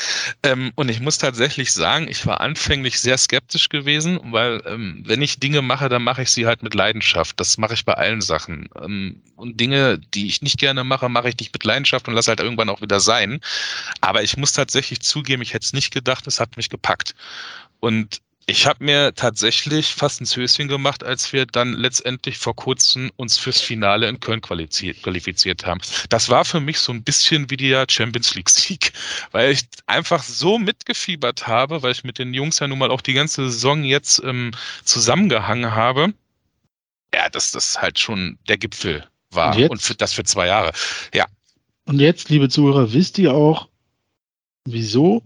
Ähm, 0.42 0.72
und 0.74 0.88
ich 0.88 1.00
muss 1.00 1.18
tatsächlich 1.18 1.72
sagen, 1.72 2.08
ich 2.08 2.26
war 2.26 2.40
anfänglich 2.40 3.00
sehr 3.00 3.18
skeptisch 3.18 3.68
gewesen, 3.68 4.20
weil 4.24 4.62
ähm, 4.66 5.02
wenn 5.06 5.22
ich 5.22 5.38
Dinge 5.38 5.62
mache, 5.62 5.88
dann 5.88 6.02
mache 6.02 6.22
ich 6.22 6.30
sie 6.30 6.46
halt 6.46 6.62
mit 6.62 6.74
Leidenschaft. 6.74 7.38
Das 7.38 7.58
mache 7.58 7.74
ich 7.74 7.84
bei 7.84 7.94
allen 7.94 8.20
Sachen. 8.20 8.68
Ähm, 8.82 9.22
und 9.36 9.60
Dinge, 9.60 9.98
die 9.98 10.26
ich 10.26 10.42
nicht 10.42 10.58
gerne 10.58 10.84
mache, 10.84 11.08
mache 11.08 11.28
ich 11.28 11.38
nicht 11.38 11.52
mit 11.52 11.64
Leidenschaft 11.64 12.08
und 12.08 12.14
lasse 12.14 12.30
halt 12.30 12.40
irgendwann 12.40 12.68
auch 12.68 12.80
wieder 12.80 13.00
sein. 13.00 13.40
Aber 14.00 14.22
ich 14.22 14.36
muss 14.36 14.52
tatsächlich 14.52 15.00
zugeben, 15.00 15.42
ich 15.42 15.54
hätte 15.54 15.64
es 15.64 15.72
nicht 15.72 15.92
gedacht, 15.92 16.26
es 16.26 16.40
hat 16.40 16.56
mich 16.56 16.68
gepackt. 16.68 17.14
Und 17.80 18.20
ich 18.46 18.66
habe 18.66 18.84
mir 18.84 19.14
tatsächlich 19.14 19.94
fast 19.94 20.20
ein 20.20 20.26
Höschen 20.26 20.66
gemacht, 20.66 21.04
als 21.04 21.32
wir 21.32 21.46
dann 21.46 21.72
letztendlich 21.72 22.38
vor 22.38 22.56
kurzem 22.56 23.12
uns 23.16 23.38
fürs 23.38 23.60
Finale 23.60 24.08
in 24.08 24.18
Köln 24.18 24.40
qualifiziert 24.40 25.66
haben. 25.66 25.80
Das 26.08 26.28
war 26.28 26.44
für 26.44 26.60
mich 26.60 26.80
so 26.80 26.92
ein 26.92 27.04
bisschen 27.04 27.48
wie 27.50 27.56
der 27.56 27.86
Champions 27.88 28.34
League 28.34 28.50
Sieg, 28.50 28.92
weil 29.30 29.52
ich 29.52 29.62
einfach 29.86 30.22
so 30.22 30.58
mitgefiebert 30.58 31.46
habe, 31.46 31.82
weil 31.82 31.92
ich 31.92 32.02
mit 32.02 32.18
den 32.18 32.34
Jungs 32.34 32.58
ja 32.58 32.66
nun 32.66 32.78
mal 32.78 32.90
auch 32.90 33.02
die 33.02 33.12
ganze 33.12 33.50
Saison 33.50 33.84
jetzt 33.84 34.20
ähm, 34.24 34.50
zusammengehangen 34.84 35.74
habe. 35.74 36.12
Ja, 37.14 37.28
dass 37.28 37.52
das 37.52 37.80
halt 37.80 37.98
schon 37.98 38.38
der 38.48 38.56
Gipfel 38.56 39.06
war 39.30 39.56
und, 39.56 39.70
und 39.70 39.82
für, 39.82 39.94
das 39.94 40.12
für 40.12 40.24
zwei 40.24 40.46
Jahre. 40.46 40.72
Ja. 41.14 41.26
Und 41.86 42.00
jetzt, 42.00 42.28
liebe 42.28 42.48
Zuhörer, 42.48 42.92
wisst 42.92 43.18
ihr 43.18 43.34
auch, 43.34 43.68
wieso 44.64 45.22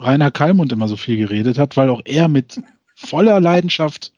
Rainer 0.00 0.30
Kallmund 0.30 0.72
immer 0.72 0.88
so 0.88 0.96
viel 0.96 1.16
geredet 1.16 1.58
hat, 1.58 1.76
weil 1.76 1.90
auch 1.90 2.02
er 2.04 2.28
mit 2.28 2.60
voller 2.94 3.40
Leidenschaft 3.40 4.12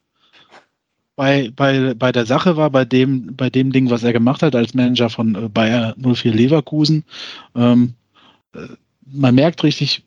bei, 1.16 1.53
bei, 1.55 1.95
bei 1.95 2.12
der 2.12 2.26
Sache 2.26 2.57
war, 2.57 2.70
bei 2.70 2.85
dem, 2.85 3.37
bei 3.37 3.51
dem 3.51 3.72
Ding, 3.72 3.91
was 3.91 4.03
er 4.03 4.12
gemacht 4.12 4.43
hat 4.43 4.55
als 4.55 4.74
Manager 4.74 5.11
von 5.11 5.35
äh, 5.35 5.49
Bayer 5.49 5.95
04 5.99 6.33
Leverkusen. 6.33 7.05
Ähm, 7.55 7.95
äh, 8.55 8.61
man 9.05 9.35
merkt 9.35 9.62
richtig, 9.62 10.05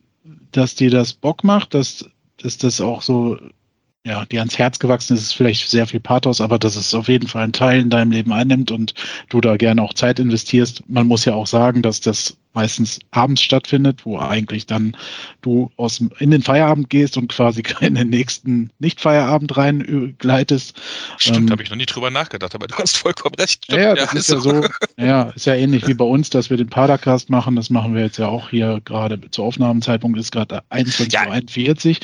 dass 0.51 0.75
dir 0.75 0.89
das 0.89 1.13
Bock 1.13 1.43
macht, 1.43 1.73
dass, 1.73 2.09
dass 2.37 2.57
das 2.57 2.81
auch 2.81 3.01
so, 3.01 3.37
ja, 4.03 4.25
dir 4.25 4.39
ans 4.39 4.57
Herz 4.57 4.79
gewachsen 4.79 5.15
ist, 5.15 5.23
ist 5.23 5.33
vielleicht 5.33 5.69
sehr 5.69 5.85
viel 5.85 5.99
Pathos, 5.99 6.41
aber 6.41 6.57
dass 6.57 6.75
es 6.75 6.93
auf 6.93 7.07
jeden 7.07 7.27
Fall 7.27 7.43
einen 7.43 7.53
Teil 7.53 7.81
in 7.81 7.89
deinem 7.89 8.11
Leben 8.11 8.33
einnimmt 8.33 8.71
und 8.71 8.93
du 9.29 9.41
da 9.41 9.57
gerne 9.57 9.83
auch 9.83 9.93
Zeit 9.93 10.19
investierst. 10.19 10.83
Man 10.89 11.07
muss 11.07 11.25
ja 11.25 11.35
auch 11.35 11.47
sagen, 11.47 11.81
dass 11.81 12.01
das 12.01 12.37
meistens 12.55 12.99
abends 13.11 13.41
stattfindet, 13.41 14.05
wo 14.05 14.17
eigentlich 14.17 14.65
dann 14.65 14.97
du 15.41 15.71
aus 15.77 15.97
dem, 15.97 16.11
in 16.19 16.31
den 16.31 16.41
Feierabend 16.41 16.89
gehst 16.89 17.17
und 17.17 17.27
quasi 17.27 17.63
in 17.81 17.95
den 17.95 18.09
nächsten 18.09 18.71
Nicht-Feierabend 18.79 19.55
rein 19.57 20.15
gleitest. 20.17 20.79
Stimmt, 21.17 21.37
ähm, 21.37 21.51
habe 21.51 21.63
ich 21.63 21.69
noch 21.69 21.77
nie 21.77 21.85
drüber 21.85 22.09
nachgedacht, 22.09 22.55
aber 22.55 22.67
du 22.67 22.75
hast 22.75 22.97
vollkommen 22.97 23.35
recht. 23.35 23.65
Stimmt, 23.65 23.81
ja, 23.81 23.95
das 23.95 24.13
ja, 24.13 24.19
ist 24.19 24.29
ja 24.29 24.39
so, 24.39 24.65
ja, 24.97 25.23
ist 25.35 25.45
ja 25.45 25.55
ähnlich 25.55 25.87
wie 25.87 25.93
bei 25.93 26.05
uns, 26.05 26.29
dass 26.29 26.49
wir 26.49 26.57
den 26.57 26.69
Padercast 26.69 27.29
machen. 27.29 27.55
Das 27.55 27.69
machen 27.69 27.93
wir 27.93 28.01
jetzt 28.01 28.17
ja 28.17 28.27
auch 28.27 28.49
hier 28.49 28.81
gerade 28.83 29.19
zu 29.31 29.43
Aufnahmezeitpunkt 29.43 30.17
ist 30.17 30.31
gerade 30.31 30.63
21.41 30.69 31.89
Uhr. 31.89 31.97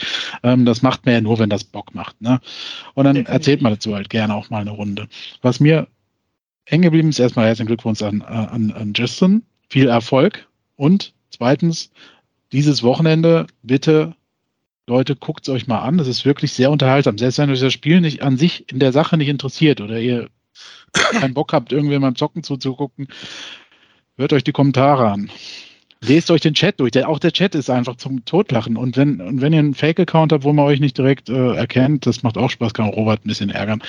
Ähm, 0.44 0.66
das 0.66 0.82
macht 0.82 1.06
man 1.06 1.16
ja 1.16 1.22
nur, 1.22 1.40
wenn 1.40 1.50
das 1.50 1.64
Bock 1.64 1.94
macht. 1.96 2.20
Ne? 2.22 2.40
Und 2.94 3.06
dann 3.06 3.16
erzählt 3.26 3.62
man 3.62 3.74
dazu 3.74 3.96
halt 3.96 4.10
gerne 4.10 4.36
auch 4.36 4.50
mal 4.50 4.62
eine 4.62 4.72
Runde. 4.72 5.08
Was 5.42 5.60
mir 5.60 5.88
hängen 6.66 6.84
geblieben 6.84 7.10
ist, 7.10 7.20
erstmal 7.20 7.48
herzlichen 7.48 7.68
Glückwunsch 7.68 8.02
an, 8.02 8.22
an, 8.22 8.72
an 8.72 8.94
Justin 8.96 9.44
viel 9.72 9.88
Erfolg. 9.88 10.48
Und 10.76 11.14
zweitens, 11.30 11.92
dieses 12.52 12.84
Wochenende 12.84 13.48
bitte, 13.64 14.14
Leute, 14.86 15.16
guckt 15.16 15.48
es 15.48 15.54
euch 15.54 15.68
mal 15.68 15.80
an. 15.80 15.98
Das 15.98 16.08
ist 16.08 16.26
wirklich 16.26 16.52
sehr 16.52 16.72
unterhaltsam. 16.72 17.18
Selbst 17.18 17.38
wenn 17.38 17.50
euch 17.50 17.62
das 17.62 17.72
Spiel 17.72 18.02
nicht 18.02 18.22
an 18.22 18.36
sich 18.36 18.70
in 18.70 18.80
der 18.80 18.92
Sache 18.92 19.16
nicht 19.16 19.30
interessiert 19.30 19.80
oder 19.80 19.98
ihr 20.00 20.28
keinen 20.94 21.34
Bock 21.34 21.54
habt, 21.54 21.72
irgendwie 21.72 21.98
beim 21.98 22.18
Zocken 22.18 22.44
zuzugucken, 22.44 23.08
hört 24.18 24.34
euch 24.34 24.44
die 24.44 24.52
Kommentare 24.52 25.10
an. 25.10 25.32
Lest 26.04 26.32
euch 26.32 26.42
den 26.42 26.56
Chat 26.56 26.80
durch. 26.80 26.92
Der, 26.92 27.08
auch 27.08 27.20
der 27.20 27.32
Chat 27.32 27.56
ist 27.56 27.70
einfach 27.70 27.96
zum 27.96 28.26
Totlachen. 28.26 28.76
Und 28.76 28.98
wenn, 28.98 29.22
und 29.22 29.40
wenn 29.40 29.54
ihr 29.54 29.60
einen 29.60 29.76
Fake-Account 29.76 30.34
habt, 30.34 30.44
wo 30.44 30.52
man 30.52 30.66
euch 30.66 30.80
nicht 30.80 30.98
direkt 30.98 31.30
äh, 31.30 31.54
erkennt, 31.54 32.08
das 32.08 32.24
macht 32.24 32.38
auch 32.38 32.50
Spaß, 32.50 32.74
kann 32.74 32.90
Robert 32.90 33.24
ein 33.24 33.30
bisschen 33.30 33.52
ärgern. 33.52 33.84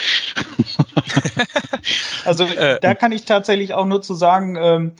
also 2.25 2.45
äh, 2.45 2.79
da 2.81 2.95
kann 2.95 3.11
ich 3.11 3.25
tatsächlich 3.25 3.73
auch 3.73 3.87
nur 3.87 4.03
zu 4.03 4.15
sagen, 4.15 4.57
ähm, 4.61 4.93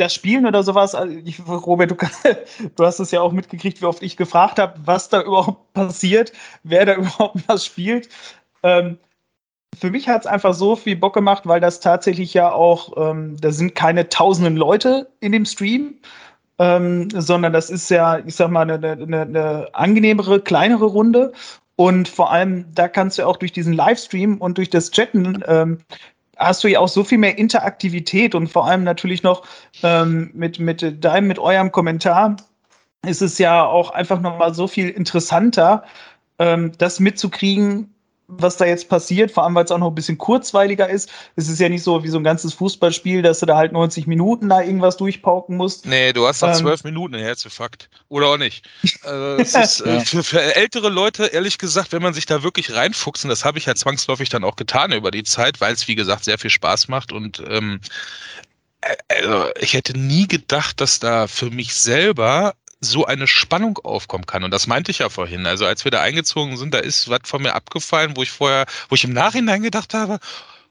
das 0.00 0.14
Spielen 0.14 0.46
oder 0.46 0.62
sowas, 0.62 0.94
also 0.94 1.14
ich, 1.24 1.46
Robert, 1.46 1.90
du, 1.90 1.96
du, 2.76 2.84
hast 2.84 3.00
es 3.00 3.10
ja 3.10 3.20
auch 3.20 3.32
mitgekriegt, 3.32 3.80
wie 3.80 3.86
oft 3.86 4.02
ich 4.02 4.16
gefragt 4.16 4.58
habe, 4.58 4.74
was 4.84 5.08
da 5.08 5.22
überhaupt 5.22 5.72
passiert, 5.74 6.32
wer 6.62 6.86
da 6.86 6.94
überhaupt 6.96 7.36
was 7.46 7.64
spielt. 7.64 8.08
Ähm, 8.62 8.98
für 9.78 9.90
mich 9.90 10.08
hat 10.08 10.22
es 10.22 10.26
einfach 10.26 10.54
so 10.54 10.76
viel 10.76 10.96
Bock 10.96 11.14
gemacht, 11.14 11.46
weil 11.46 11.60
das 11.60 11.80
tatsächlich 11.80 12.34
ja 12.34 12.52
auch, 12.52 12.96
ähm, 12.96 13.36
da 13.40 13.52
sind 13.52 13.74
keine 13.74 14.08
tausenden 14.08 14.56
Leute 14.56 15.08
in 15.20 15.32
dem 15.32 15.46
Stream, 15.46 15.94
ähm, 16.58 17.08
sondern 17.10 17.52
das 17.52 17.70
ist 17.70 17.88
ja, 17.90 18.18
ich 18.18 18.34
sag 18.34 18.50
mal, 18.50 18.70
eine, 18.70 18.92
eine, 18.92 19.20
eine 19.22 19.68
angenehmere, 19.72 20.40
kleinere 20.40 20.86
Runde. 20.86 21.32
Und 21.76 22.08
vor 22.08 22.30
allem, 22.30 22.66
da 22.74 22.88
kannst 22.88 23.18
du 23.18 23.26
auch 23.26 23.38
durch 23.38 23.52
diesen 23.52 23.72
Livestream 23.72 24.36
und 24.38 24.58
durch 24.58 24.68
das 24.68 24.90
Chatten 24.90 25.42
ähm, 25.46 25.78
hast 26.40 26.64
du 26.64 26.68
ja 26.68 26.80
auch 26.80 26.88
so 26.88 27.04
viel 27.04 27.18
mehr 27.18 27.38
Interaktivität 27.38 28.34
und 28.34 28.48
vor 28.48 28.66
allem 28.66 28.82
natürlich 28.82 29.22
noch 29.22 29.46
ähm, 29.82 30.30
mit, 30.34 30.58
mit 30.58 31.04
deinem, 31.04 31.28
mit 31.28 31.38
eurem 31.38 31.70
Kommentar 31.70 32.36
ist 33.06 33.22
es 33.22 33.38
ja 33.38 33.64
auch 33.64 33.90
einfach 33.90 34.20
nochmal 34.20 34.54
so 34.54 34.66
viel 34.66 34.88
interessanter, 34.88 35.84
ähm, 36.38 36.72
das 36.78 37.00
mitzukriegen, 37.00 37.94
was 38.38 38.56
da 38.56 38.64
jetzt 38.64 38.88
passiert, 38.88 39.30
vor 39.30 39.44
allem 39.44 39.54
weil 39.54 39.64
es 39.64 39.70
auch 39.70 39.78
noch 39.78 39.88
ein 39.88 39.94
bisschen 39.94 40.18
kurzweiliger 40.18 40.88
ist. 40.88 41.10
Es 41.36 41.48
ist 41.48 41.60
ja 41.60 41.68
nicht 41.68 41.82
so 41.82 42.02
wie 42.04 42.08
so 42.08 42.18
ein 42.18 42.24
ganzes 42.24 42.54
Fußballspiel, 42.54 43.22
dass 43.22 43.40
du 43.40 43.46
da 43.46 43.56
halt 43.56 43.72
90 43.72 44.06
Minuten 44.06 44.48
da 44.48 44.62
irgendwas 44.62 44.96
durchpauken 44.96 45.56
musst. 45.56 45.86
Nee, 45.86 46.12
du 46.12 46.26
hast 46.26 46.42
da 46.42 46.48
ähm, 46.48 46.54
12 46.54 46.84
Minuten, 46.84 47.14
Herzinfarkt. 47.14 47.88
Oder 48.08 48.28
auch 48.28 48.38
nicht. 48.38 48.68
Also, 49.02 49.58
ist, 49.58 49.80
äh, 49.80 50.00
für, 50.00 50.22
für, 50.22 50.56
ältere 50.56 50.88
Leute, 50.88 51.26
ehrlich 51.26 51.58
gesagt, 51.58 51.92
wenn 51.92 52.02
man 52.02 52.12
sich 52.12 52.26
da 52.26 52.42
wirklich 52.42 52.74
reinfuchst, 52.74 53.24
und 53.24 53.30
das 53.30 53.44
habe 53.44 53.58
ich 53.58 53.66
ja 53.66 53.74
zwangsläufig 53.74 54.28
dann 54.28 54.44
auch 54.44 54.56
getan 54.56 54.92
über 54.92 55.10
die 55.10 55.22
Zeit, 55.22 55.60
weil 55.60 55.72
es, 55.72 55.88
wie 55.88 55.94
gesagt, 55.94 56.24
sehr 56.24 56.38
viel 56.38 56.50
Spaß 56.50 56.88
macht 56.88 57.12
und 57.12 57.42
ähm, 57.48 57.80
äh, 58.80 58.96
also 59.08 59.50
ich 59.58 59.74
hätte 59.74 59.98
nie 59.98 60.28
gedacht, 60.28 60.80
dass 60.80 61.00
da 61.00 61.26
für 61.26 61.50
mich 61.50 61.74
selber 61.74 62.54
so 62.80 63.04
eine 63.04 63.26
Spannung 63.26 63.78
aufkommen 63.78 64.26
kann. 64.26 64.42
Und 64.42 64.52
das 64.52 64.66
meinte 64.66 64.90
ich 64.90 64.98
ja 65.00 65.10
vorhin. 65.10 65.46
Also 65.46 65.66
als 65.66 65.84
wir 65.84 65.90
da 65.90 66.00
eingezogen 66.00 66.56
sind, 66.56 66.72
da 66.72 66.78
ist 66.78 67.08
was 67.08 67.20
von 67.24 67.42
mir 67.42 67.54
abgefallen, 67.54 68.16
wo 68.16 68.22
ich 68.22 68.30
vorher, 68.30 68.66
wo 68.88 68.94
ich 68.94 69.04
im 69.04 69.12
Nachhinein 69.12 69.62
gedacht 69.62 69.92
habe, 69.92 70.18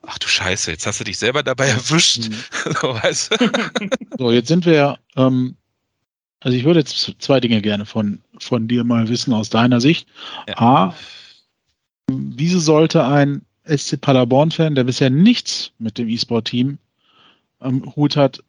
ach 0.02 0.18
du 0.18 0.28
Scheiße, 0.28 0.72
jetzt 0.72 0.88
hast 0.88 1.00
du 1.00 1.04
dich 1.04 1.20
selber 1.20 1.44
dabei 1.44 1.68
erwischt. 1.68 2.30
Mhm. 2.30 2.74
so, 2.82 2.96
weißt 2.96 3.32
du? 3.32 3.52
so, 4.18 4.32
jetzt 4.32 4.48
sind 4.48 4.66
wir 4.66 4.74
ja, 4.74 4.98
ähm, 5.16 5.56
also 6.40 6.58
ich 6.58 6.64
würde 6.64 6.80
jetzt 6.80 7.16
zwei 7.20 7.40
Dinge 7.40 7.62
gerne 7.62 7.86
von, 7.86 8.22
von 8.40 8.68
dir 8.68 8.84
mal 8.84 9.08
wissen 9.10 9.34
aus 9.34 9.50
deiner 9.50 9.80
Sicht. 9.80 10.08
Ja. 10.48 10.58
A, 10.58 10.96
wieso 12.08 12.60
sollte 12.60 13.04
ein 13.06 13.46
SC 13.66 14.02
Paderborn-Fan, 14.02 14.74
der 14.74 14.86
bisher 14.86 15.10
nichts 15.10 15.72
mit 15.78 15.98
dem 15.98 16.10
E-Sport-Team 16.10 16.80
am 17.60 17.96
Hut 17.96 18.16
hat, 18.16 18.42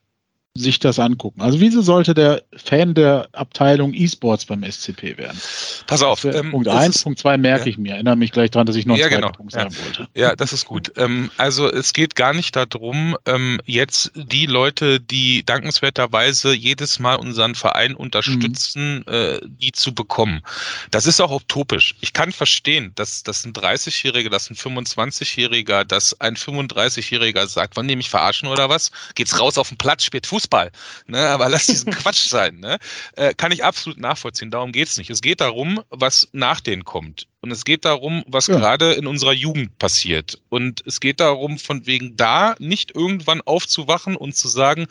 sich 0.56 0.80
das 0.80 0.98
angucken. 0.98 1.40
Also 1.42 1.60
wieso 1.60 1.80
sollte 1.80 2.12
der 2.12 2.42
Fan 2.56 2.94
der 2.94 3.28
Abteilung 3.32 3.94
E-Sports 3.94 4.46
beim 4.46 4.64
SCP 4.64 5.16
werden? 5.16 5.40
Pass 5.86 6.02
auf. 6.02 6.24
Ähm, 6.24 6.50
Punkt 6.50 6.66
1, 6.66 7.04
Punkt 7.04 7.20
2 7.20 7.38
merke 7.38 7.64
ja. 7.64 7.70
ich 7.70 7.78
mir. 7.78 7.92
Erinnere 7.92 8.16
mich 8.16 8.32
gleich 8.32 8.50
daran, 8.50 8.66
dass 8.66 8.74
ich 8.74 8.84
noch 8.84 8.94
einen 8.94 9.02
ja, 9.02 9.08
genau. 9.08 9.30
Punkt 9.30 9.52
sagen 9.52 9.72
ja. 9.72 9.84
wollte. 9.84 10.08
Ja, 10.16 10.34
das 10.34 10.52
ist 10.52 10.64
gut. 10.66 10.92
Ähm, 10.96 11.30
also 11.36 11.70
es 11.70 11.92
geht 11.92 12.16
gar 12.16 12.34
nicht 12.34 12.56
darum, 12.56 13.16
ähm, 13.26 13.60
jetzt 13.64 14.10
die 14.16 14.46
Leute, 14.46 14.98
die 15.00 15.44
dankenswerterweise 15.46 16.52
jedes 16.52 16.98
Mal 16.98 17.14
unseren 17.14 17.54
Verein 17.54 17.94
unterstützen, 17.94 19.04
mhm. 19.06 19.12
äh, 19.12 19.38
die 19.44 19.70
zu 19.70 19.94
bekommen. 19.94 20.42
Das 20.90 21.06
ist 21.06 21.20
auch 21.20 21.30
utopisch. 21.30 21.94
Ich 22.00 22.12
kann 22.12 22.32
verstehen, 22.32 22.90
dass, 22.96 23.22
dass 23.22 23.44
ein 23.44 23.52
30-Jähriger, 23.52 24.30
dass 24.30 24.50
ein 24.50 24.56
25-Jähriger, 24.56 25.84
dass 25.84 26.20
ein 26.20 26.34
35-Jähriger 26.34 27.46
sagt, 27.46 27.76
wann 27.76 27.86
nehme 27.86 28.00
ich 28.00 28.10
verarschen 28.10 28.48
oder 28.48 28.68
was? 28.68 28.90
Geht's 29.14 29.38
raus 29.38 29.56
auf 29.56 29.68
den 29.68 29.78
Platz, 29.78 30.02
spielt 30.02 30.26
Fußball 30.26 30.39
Fußball. 30.40 30.70
Ne? 31.06 31.28
Aber 31.28 31.48
lass 31.48 31.66
diesen 31.66 31.92
Quatsch 31.92 32.28
sein. 32.28 32.56
Ne? 32.60 32.78
Äh, 33.16 33.34
kann 33.34 33.52
ich 33.52 33.64
absolut 33.64 33.98
nachvollziehen. 33.98 34.50
Darum 34.50 34.72
geht 34.72 34.88
es 34.88 34.96
nicht. 34.96 35.10
Es 35.10 35.20
geht 35.20 35.40
darum, 35.40 35.82
was 35.90 36.28
nach 36.32 36.60
denen 36.60 36.84
kommt. 36.84 37.26
Und 37.40 37.50
es 37.50 37.64
geht 37.64 37.84
darum, 37.84 38.24
was 38.26 38.46
ja. 38.46 38.56
gerade 38.56 38.92
in 38.92 39.06
unserer 39.06 39.32
Jugend 39.32 39.78
passiert. 39.78 40.40
Und 40.48 40.82
es 40.86 41.00
geht 41.00 41.20
darum, 41.20 41.58
von 41.58 41.86
wegen 41.86 42.16
da 42.16 42.54
nicht 42.58 42.94
irgendwann 42.94 43.40
aufzuwachen 43.42 44.16
und 44.16 44.36
zu 44.36 44.48
sagen, 44.48 44.86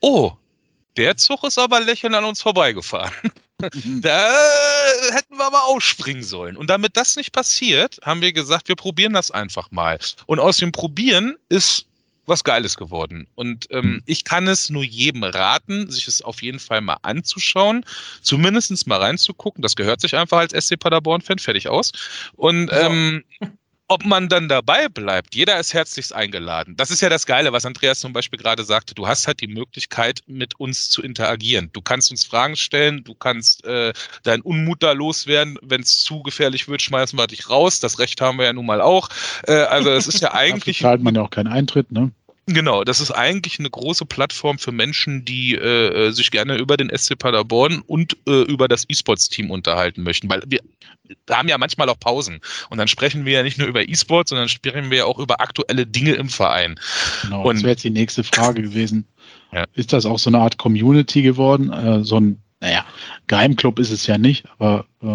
oh, 0.00 0.32
der 0.96 1.16
Zug 1.16 1.44
ist 1.44 1.58
aber 1.58 1.80
lächelnd 1.80 2.16
an 2.16 2.24
uns 2.24 2.42
vorbeigefahren. 2.42 3.12
Mhm. 3.60 4.00
da 4.02 4.32
hätten 5.12 5.36
wir 5.36 5.46
aber 5.46 5.64
ausspringen 5.64 6.22
sollen. 6.22 6.56
Und 6.56 6.70
damit 6.70 6.96
das 6.96 7.16
nicht 7.16 7.32
passiert, 7.32 7.98
haben 8.02 8.20
wir 8.20 8.32
gesagt, 8.32 8.68
wir 8.68 8.76
probieren 8.76 9.12
das 9.12 9.30
einfach 9.30 9.70
mal. 9.70 9.98
Und 10.26 10.38
aus 10.38 10.58
dem 10.58 10.72
Probieren 10.72 11.36
ist 11.48 11.87
was 12.28 12.44
Geiles 12.44 12.76
geworden. 12.76 13.26
Und 13.34 13.66
ähm, 13.70 13.82
hm. 13.82 14.02
ich 14.06 14.24
kann 14.24 14.46
es 14.48 14.70
nur 14.70 14.84
jedem 14.84 15.24
raten, 15.24 15.90
sich 15.90 16.08
es 16.08 16.22
auf 16.22 16.42
jeden 16.42 16.58
Fall 16.58 16.80
mal 16.80 16.98
anzuschauen, 17.02 17.84
zumindest 18.22 18.86
mal 18.86 19.00
reinzugucken. 19.00 19.62
Das 19.62 19.76
gehört 19.76 20.00
sich 20.00 20.14
einfach 20.14 20.38
als 20.38 20.52
SC 20.52 20.78
Paderborn-Fan, 20.78 21.38
fertig 21.38 21.68
aus. 21.68 21.92
Und 22.36 22.70
ähm, 22.72 23.24
ob 23.88 24.04
man 24.04 24.28
dann 24.28 24.48
dabei 24.48 24.88
bleibt, 24.88 25.34
jeder 25.34 25.58
ist 25.58 25.72
herzlichst 25.72 26.14
eingeladen. 26.14 26.76
Das 26.76 26.90
ist 26.90 27.00
ja 27.00 27.08
das 27.08 27.24
Geile, 27.24 27.52
was 27.52 27.64
Andreas 27.64 28.00
zum 28.00 28.12
Beispiel 28.12 28.38
gerade 28.38 28.62
sagte. 28.62 28.94
Du 28.94 29.08
hast 29.08 29.26
halt 29.26 29.40
die 29.40 29.46
Möglichkeit, 29.46 30.20
mit 30.26 30.60
uns 30.60 30.90
zu 30.90 31.02
interagieren. 31.02 31.70
Du 31.72 31.80
kannst 31.80 32.10
uns 32.10 32.24
Fragen 32.24 32.54
stellen, 32.54 33.02
du 33.02 33.14
kannst 33.14 33.64
äh, 33.64 33.94
deinen 34.24 34.42
Unmut 34.42 34.82
da 34.82 34.92
loswerden. 34.92 35.58
Wenn 35.62 35.80
es 35.80 36.00
zu 36.00 36.22
gefährlich 36.22 36.68
wird, 36.68 36.82
schmeißen 36.82 37.18
wir 37.18 37.26
dich 37.26 37.48
raus. 37.48 37.80
Das 37.80 37.98
Recht 37.98 38.20
haben 38.20 38.38
wir 38.38 38.44
ja 38.44 38.52
nun 38.52 38.66
mal 38.66 38.82
auch. 38.82 39.08
Äh, 39.46 39.54
also 39.54 39.90
es 39.90 40.06
ist 40.06 40.20
ja 40.20 40.34
eigentlich. 40.34 40.80
Da 40.80 40.88
zahlt 40.88 41.02
man 41.02 41.14
ja 41.14 41.22
auch 41.22 41.30
keinen 41.30 41.48
Eintritt, 41.48 41.90
ne? 41.90 42.12
Genau, 42.50 42.82
das 42.82 43.00
ist 43.00 43.10
eigentlich 43.10 43.58
eine 43.58 43.68
große 43.68 44.06
Plattform 44.06 44.58
für 44.58 44.72
Menschen, 44.72 45.24
die 45.26 45.54
äh, 45.54 46.06
äh 46.06 46.10
sich 46.12 46.30
gerne 46.30 46.56
über 46.56 46.78
den 46.78 46.90
SC 46.96 47.18
Paderborn 47.18 47.82
und 47.86 48.16
äh, 48.26 48.42
über 48.42 48.68
das 48.68 48.86
E-Sports-Team 48.88 49.50
unterhalten 49.50 50.02
möchten, 50.02 50.30
weil 50.30 50.42
wir 50.46 50.60
haben 51.30 51.48
ja 51.48 51.58
manchmal 51.58 51.90
auch 51.90 52.00
Pausen 52.00 52.40
und 52.70 52.78
dann 52.78 52.88
sprechen 52.88 53.26
wir 53.26 53.34
ja 53.34 53.42
nicht 53.42 53.58
nur 53.58 53.68
über 53.68 53.86
E-Sports, 53.86 54.30
sondern 54.30 54.48
sprechen 54.48 54.90
wir 54.90 54.98
ja 54.98 55.04
auch 55.04 55.18
über 55.18 55.42
aktuelle 55.42 55.86
Dinge 55.86 56.14
im 56.14 56.30
Verein. 56.30 56.80
Genau, 57.22 57.42
und, 57.42 57.56
das 57.56 57.62
wäre 57.62 57.72
jetzt 57.72 57.84
die 57.84 57.90
nächste 57.90 58.24
Frage 58.24 58.62
gewesen. 58.62 59.06
Ja. 59.50 59.64
Ist 59.72 59.94
das 59.94 60.04
auch 60.04 60.18
so 60.18 60.28
eine 60.28 60.40
Art 60.40 60.58
Community 60.58 61.22
geworden? 61.22 61.72
Äh, 61.72 62.04
so 62.04 62.20
ein, 62.20 62.42
naja, 62.60 62.84
Geheimclub 63.28 63.78
ist 63.78 63.90
es 63.90 64.06
ja 64.06 64.18
nicht, 64.18 64.44
aber 64.58 64.84
äh, 65.02 65.06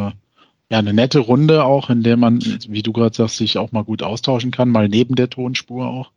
ja, 0.72 0.80
eine 0.80 0.92
nette 0.92 1.20
Runde 1.20 1.66
auch, 1.66 1.92
in 1.92 2.02
der 2.02 2.18
man, 2.18 2.44
wie 2.68 2.82
du 2.82 2.94
gerade 2.94 3.16
sagst, 3.16 3.38
sich 3.38 3.60
auch 3.60 3.72
mal 3.72 3.84
gut 3.84 4.02
austauschen 4.02 4.50
kann, 4.50 4.70
mal 4.70 4.90
neben 4.90 5.14
der 5.14 5.30
Tonspur 5.30 5.86
auch. 5.86 6.12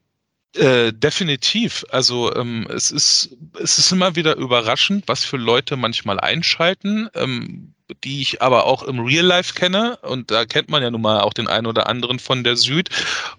Äh, 0.57 0.93
definitiv. 0.93 1.85
Also 1.91 2.35
ähm, 2.35 2.67
es 2.71 2.91
ist 2.91 3.37
es 3.61 3.79
ist 3.79 3.93
immer 3.93 4.17
wieder 4.17 4.37
überraschend, 4.37 5.05
was 5.07 5.25
für 5.25 5.37
Leute 5.37 5.77
manchmal 5.77 6.19
einschalten. 6.19 7.09
Ähm, 7.15 7.75
die 8.05 8.21
ich 8.21 8.43
aber 8.43 8.65
auch 8.65 8.83
im 8.83 9.01
Real 9.01 9.25
Life 9.25 9.55
kenne. 9.55 9.97
Und 10.03 10.31
da 10.31 10.45
kennt 10.45 10.69
man 10.69 10.83
ja 10.83 10.91
nun 10.91 11.03
mal 11.03 11.21
auch 11.21 11.33
den 11.33 11.49
einen 11.49 11.67
oder 11.67 11.89
anderen 11.89 12.19
von 12.19 12.45
der 12.45 12.57
Süd. 12.57 12.91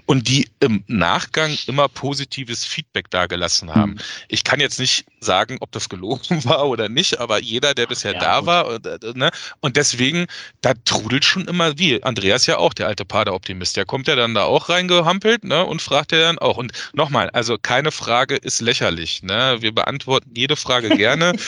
Und 0.06 0.28
die 0.28 0.48
im 0.60 0.84
Nachgang 0.88 1.58
immer 1.68 1.88
positives 1.90 2.66
Feedback 2.66 3.10
dargelassen 3.10 3.74
haben. 3.74 3.92
Mhm. 3.92 4.00
Ich 4.30 4.44
kann 4.44 4.60
jetzt 4.60 4.80
nicht 4.80 5.06
sagen, 5.20 5.58
ob 5.60 5.72
das 5.72 5.90
gelogen 5.90 6.44
war 6.46 6.68
oder 6.68 6.90
nicht, 6.90 7.20
aber 7.20 7.42
jeder, 7.42 7.74
der 7.74 7.88
bisher 7.88 8.14
ja, 8.14 8.20
da 8.20 8.40
gut. 8.40 8.48
war, 8.48 8.68
und, 8.68 8.86
äh, 8.86 8.98
ne? 9.16 9.32
und 9.60 9.76
deswegen, 9.76 10.28
da 10.62 10.74
trudelt 10.86 11.26
schon 11.26 11.48
immer, 11.48 11.78
wie 11.78 12.02
Andreas 12.04 12.46
ja 12.46 12.58
auch, 12.58 12.74
der 12.74 12.88
alte 12.88 13.06
Pader-Optimist, 13.06 13.76
der 13.76 13.86
kommt 13.86 14.08
ja 14.08 14.16
dann 14.16 14.34
da 14.34 14.44
auch 14.44 14.70
reingehampelt 14.70 15.44
ne? 15.44 15.66
und 15.66 15.82
fragt 15.82 16.12
ja 16.12 16.20
dann 16.20 16.40
auch. 16.40 16.58
Und 16.58 16.72
nochmal, 16.94 17.30
also 17.32 17.58
keine 17.62 17.92
Frage 17.92 18.36
ist 18.36 18.62
lächerlich. 18.62 19.24
Ne? 19.24 19.58
Wir 19.60 19.74
beantworten 19.74 20.32
jede 20.36 20.56
Frage 20.56 20.90
gerne. 20.90 21.34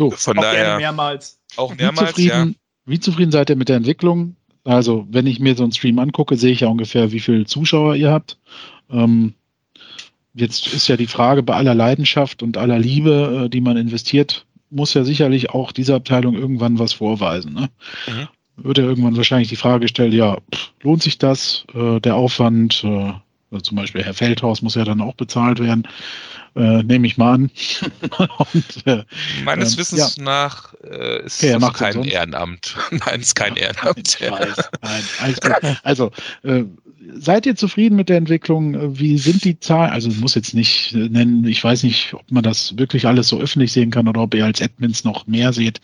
so, 0.00 0.10
von 0.10 0.38
auch 0.38 0.42
daher. 0.42 0.78
mehrmals. 0.78 1.38
Auch 1.56 1.74
mehrmals, 1.74 2.16
wie 2.16 2.24
zufrieden, 2.24 2.48
ja. 2.48 2.54
Wie 2.86 3.00
zufrieden 3.00 3.30
seid 3.30 3.50
ihr 3.50 3.56
mit 3.56 3.68
der 3.68 3.76
Entwicklung? 3.76 4.36
Also, 4.64 5.06
wenn 5.10 5.26
ich 5.26 5.40
mir 5.40 5.54
so 5.54 5.62
einen 5.62 5.72
Stream 5.72 5.98
angucke, 5.98 6.36
sehe 6.36 6.52
ich 6.52 6.60
ja 6.60 6.68
ungefähr, 6.68 7.12
wie 7.12 7.20
viele 7.20 7.44
Zuschauer 7.44 7.94
ihr 7.96 8.10
habt. 8.10 8.38
Ähm, 8.90 9.34
jetzt 10.34 10.66
ist 10.72 10.88
ja 10.88 10.96
die 10.96 11.06
Frage 11.06 11.42
bei 11.42 11.54
aller 11.54 11.74
Leidenschaft 11.74 12.42
und 12.42 12.56
aller 12.56 12.78
Liebe, 12.78 13.44
äh, 13.44 13.48
die 13.48 13.60
man 13.60 13.76
investiert, 13.76 14.46
muss 14.70 14.94
ja 14.94 15.04
sicherlich 15.04 15.50
auch 15.50 15.72
diese 15.72 15.94
Abteilung 15.94 16.34
irgendwann 16.34 16.78
was 16.78 16.92
vorweisen. 16.92 17.54
Ne? 17.54 17.70
Mhm. 18.06 18.28
Wird 18.64 18.78
ja 18.78 18.84
irgendwann 18.84 19.16
wahrscheinlich 19.16 19.48
die 19.48 19.56
Frage 19.56 19.80
gestellt, 19.80 20.12
ja, 20.12 20.38
pff, 20.54 20.72
lohnt 20.82 21.02
sich 21.02 21.18
das, 21.18 21.64
äh, 21.74 22.00
der 22.00 22.16
Aufwand? 22.16 22.84
Äh, 22.84 23.12
also 23.50 23.62
zum 23.62 23.76
Beispiel 23.76 24.02
Herr 24.02 24.14
Feldhaus 24.14 24.62
muss 24.62 24.74
ja 24.74 24.84
dann 24.84 25.00
auch 25.00 25.14
bezahlt 25.14 25.60
werden 25.60 25.86
äh, 26.56 26.82
nehme 26.82 27.06
ich 27.06 27.16
mal 27.16 27.34
an. 27.34 27.50
Und, 28.52 28.86
äh, 28.86 29.04
Meines 29.44 29.72
ähm, 29.72 29.78
Wissens 29.78 30.16
ja. 30.16 30.24
nach 30.24 30.74
äh, 30.82 31.24
ist 31.24 31.42
okay, 31.42 31.58
das 31.58 31.72
kein 31.74 32.04
Ehrenamt. 32.04 32.76
Nein, 32.90 33.20
ist 33.20 33.34
kein 33.34 33.56
Ehrenamt. 33.56 34.18
Nein, 34.20 35.78
also, 35.82 36.10
äh, 36.42 36.64
seid 37.14 37.46
ihr 37.46 37.56
zufrieden 37.56 37.96
mit 37.96 38.08
der 38.08 38.16
Entwicklung? 38.16 38.98
Wie 38.98 39.18
sind 39.18 39.44
die 39.44 39.58
Zahlen? 39.58 39.90
Also, 39.90 40.10
ich 40.10 40.20
muss 40.20 40.34
jetzt 40.34 40.54
nicht 40.54 40.94
nennen, 40.94 41.44
ich 41.46 41.62
weiß 41.62 41.82
nicht, 41.82 42.14
ob 42.14 42.30
man 42.30 42.42
das 42.42 42.76
wirklich 42.76 43.06
alles 43.06 43.28
so 43.28 43.40
öffentlich 43.40 43.72
sehen 43.72 43.90
kann 43.90 44.08
oder 44.08 44.22
ob 44.22 44.34
ihr 44.34 44.44
als 44.44 44.60
Admins 44.60 45.04
noch 45.04 45.26
mehr 45.26 45.52
seht. 45.52 45.80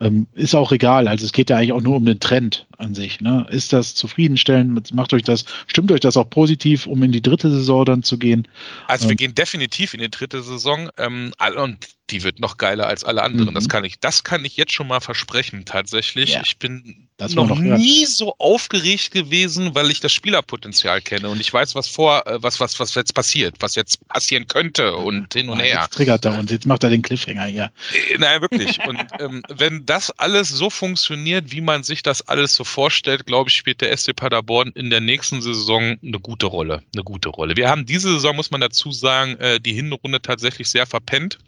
Ähm, 0.00 0.26
ist 0.34 0.54
auch 0.54 0.72
egal. 0.72 1.08
Also, 1.08 1.24
es 1.24 1.32
geht 1.32 1.50
ja 1.50 1.56
eigentlich 1.56 1.72
auch 1.72 1.82
nur 1.82 1.96
um 1.96 2.04
den 2.04 2.20
Trend 2.20 2.66
an 2.78 2.94
sich. 2.94 3.20
Ne? 3.20 3.46
Ist 3.50 3.72
das 3.72 3.94
zufriedenstellend? 3.94 4.94
Macht 4.94 5.12
euch 5.12 5.22
das, 5.22 5.44
stimmt 5.66 5.90
euch 5.92 6.00
das 6.00 6.16
auch 6.16 6.28
positiv, 6.30 6.86
um 6.86 7.02
in 7.02 7.12
die 7.12 7.22
dritte 7.22 7.50
Saison 7.50 7.84
dann 7.84 8.02
zu 8.02 8.18
gehen? 8.18 8.46
Also, 8.86 9.06
wir 9.06 9.12
ähm, 9.12 9.16
gehen 9.16 9.34
definitiv 9.34 9.94
in 9.94 10.00
die 10.00 10.10
dritte 10.10 10.42
Saison. 10.42 10.90
Ähm, 10.98 11.32
und 11.56 11.78
die 12.10 12.22
wird 12.22 12.40
noch 12.40 12.56
geiler 12.56 12.86
als 12.86 13.04
alle 13.04 13.22
anderen. 13.22 13.50
Mhm. 13.50 13.54
Das 13.54 13.68
kann 13.68 13.84
ich, 13.84 14.00
das 14.00 14.24
kann 14.24 14.44
ich 14.44 14.56
jetzt 14.56 14.72
schon 14.72 14.88
mal 14.88 15.00
versprechen. 15.00 15.64
Tatsächlich, 15.64 16.34
ja. 16.34 16.42
ich 16.44 16.58
bin 16.58 17.08
das 17.20 17.34
noch, 17.34 17.48
noch 17.48 17.58
nie 17.58 18.06
so 18.06 18.34
aufgeregt 18.38 19.10
gewesen, 19.10 19.74
weil 19.74 19.90
ich 19.90 20.00
das 20.00 20.10
Spielerpotenzial 20.12 21.02
kenne 21.02 21.28
und 21.28 21.38
ich 21.38 21.52
weiß, 21.52 21.74
was 21.74 21.86
vor, 21.86 22.26
äh, 22.26 22.42
was, 22.42 22.60
was, 22.60 22.80
was 22.80 22.94
jetzt 22.94 23.14
passiert, 23.14 23.56
was 23.60 23.74
jetzt 23.74 24.08
passieren 24.08 24.46
könnte 24.46 24.96
und 24.96 25.34
hin 25.34 25.50
und 25.50 25.60
her. 25.60 25.80
Jetzt 25.82 25.92
triggert 25.92 26.24
er 26.24 26.38
uns, 26.38 26.50
jetzt 26.50 26.66
macht 26.66 26.82
er 26.82 26.88
den 26.88 27.02
Cliffhanger 27.02 27.44
hier. 27.44 27.72
Äh, 27.92 28.18
nein, 28.18 28.40
wirklich. 28.40 28.78
und 28.86 28.98
ähm, 29.18 29.42
wenn 29.48 29.84
das 29.84 30.10
alles 30.12 30.48
so 30.48 30.70
funktioniert, 30.70 31.52
wie 31.52 31.60
man 31.60 31.82
sich 31.82 32.02
das 32.02 32.22
alles 32.22 32.54
so 32.54 32.64
vorstellt, 32.64 33.26
glaube 33.26 33.50
ich, 33.50 33.56
spielt 33.56 33.82
der 33.82 33.94
SC 33.94 34.16
Paderborn 34.16 34.72
in 34.74 34.88
der 34.88 35.00
nächsten 35.00 35.42
Saison 35.42 35.98
eine 36.02 36.20
gute 36.20 36.46
Rolle. 36.46 36.82
Eine 36.94 37.04
gute 37.04 37.28
Rolle. 37.28 37.56
Wir 37.56 37.68
haben 37.68 37.84
diese 37.84 38.10
Saison, 38.12 38.34
muss 38.34 38.50
man 38.50 38.62
dazu 38.62 38.92
sagen, 38.92 39.36
äh, 39.36 39.60
die 39.60 39.74
Hinrunde 39.74 40.22
tatsächlich 40.22 40.70
sehr 40.70 40.86
verpennt. 40.86 41.38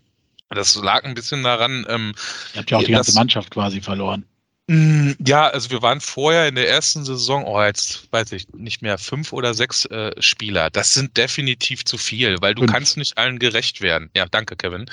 Das 0.55 0.75
lag 0.77 1.05
ein 1.05 1.15
bisschen 1.15 1.43
daran. 1.43 1.87
Ähm, 1.89 2.15
Ihr 2.55 2.61
habt 2.61 2.71
ja 2.71 2.79
auch 2.79 2.83
die 2.83 2.93
ganze 2.93 3.15
Mannschaft 3.15 3.51
quasi 3.51 3.81
verloren. 3.81 4.25
Mm, 4.69 5.13
ja, 5.27 5.49
also 5.49 5.71
wir 5.71 5.83
waren 5.83 6.01
vorher 6.01 6.47
in 6.47 6.55
der 6.55 6.69
ersten 6.69 7.05
Saison, 7.05 7.45
oh, 7.45 7.61
jetzt 7.61 8.11
weiß 8.13 8.31
ich 8.33 8.49
nicht 8.55 8.81
mehr, 8.81 8.97
fünf 8.97 9.33
oder 9.33 9.55
sechs 9.55 9.87
äh, 9.87 10.13
Spieler. 10.23 10.71
Das 10.71 10.95
sind 10.95 11.17
definitiv 11.17 11.85
zu 11.85 11.99
viel, 11.99 12.37
weil 12.41 12.55
du 12.55 12.63
fünf. 12.63 12.73
kannst 12.73 12.97
nicht 12.97 13.19
allen 13.19 13.41
gerecht 13.41 13.81
werden. 13.81 14.09
Ja, 14.17 14.27
danke, 14.31 14.55
Kevin. 14.55 14.87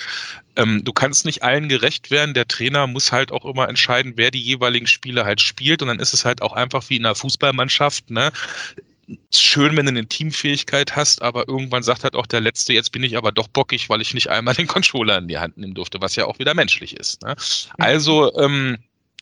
Ähm, 0.55 0.83
du 0.83 0.91
kannst 0.91 1.23
nicht 1.23 1.43
allen 1.43 1.69
gerecht 1.69 2.09
werden. 2.09 2.33
Der 2.33 2.47
Trainer 2.47 2.87
muss 2.87 3.11
halt 3.11 3.31
auch 3.31 3.45
immer 3.45 3.69
entscheiden, 3.69 4.13
wer 4.15 4.31
die 4.31 4.41
jeweiligen 4.41 4.87
Spiele 4.87 5.23
halt 5.23 5.39
spielt. 5.39 5.83
Und 5.83 5.89
dann 5.89 5.99
ist 5.99 6.13
es 6.13 6.25
halt 6.25 6.41
auch 6.41 6.53
einfach 6.53 6.89
wie 6.89 6.97
in 6.97 7.05
einer 7.05 7.15
Fußballmannschaft, 7.15 8.09
ne? 8.09 8.31
Schön, 9.33 9.75
wenn 9.75 9.85
du 9.85 9.91
eine 9.91 10.05
Teamfähigkeit 10.05 10.95
hast, 10.95 11.21
aber 11.21 11.47
irgendwann 11.47 11.83
sagt 11.83 12.03
halt 12.03 12.15
auch 12.15 12.27
der 12.27 12.41
Letzte, 12.41 12.73
jetzt 12.73 12.91
bin 12.91 13.03
ich 13.03 13.17
aber 13.17 13.31
doch 13.31 13.47
bockig, 13.47 13.89
weil 13.89 14.01
ich 14.01 14.13
nicht 14.13 14.29
einmal 14.29 14.53
den 14.53 14.67
Controller 14.67 15.17
in 15.17 15.27
die 15.27 15.37
Hand 15.37 15.57
nehmen 15.57 15.73
durfte, 15.73 16.01
was 16.01 16.15
ja 16.15 16.25
auch 16.25 16.39
wieder 16.39 16.53
menschlich 16.53 16.95
ist. 16.95 17.21
Ne? 17.23 17.35
Also 17.77 18.35
ähm, 18.37 18.77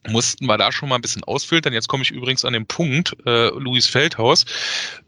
mussten 0.08 0.46
wir 0.46 0.58
da 0.58 0.72
schon 0.72 0.90
mal 0.90 0.96
ein 0.96 1.02
bisschen 1.02 1.24
ausfiltern. 1.24 1.74
Jetzt 1.74 1.88
komme 1.88 2.04
ich 2.04 2.12
übrigens 2.12 2.46
an 2.46 2.54
den 2.54 2.66
Punkt, 2.66 3.16
äh, 3.26 3.50
Luis 3.50 3.88
Feldhaus. 3.88 4.46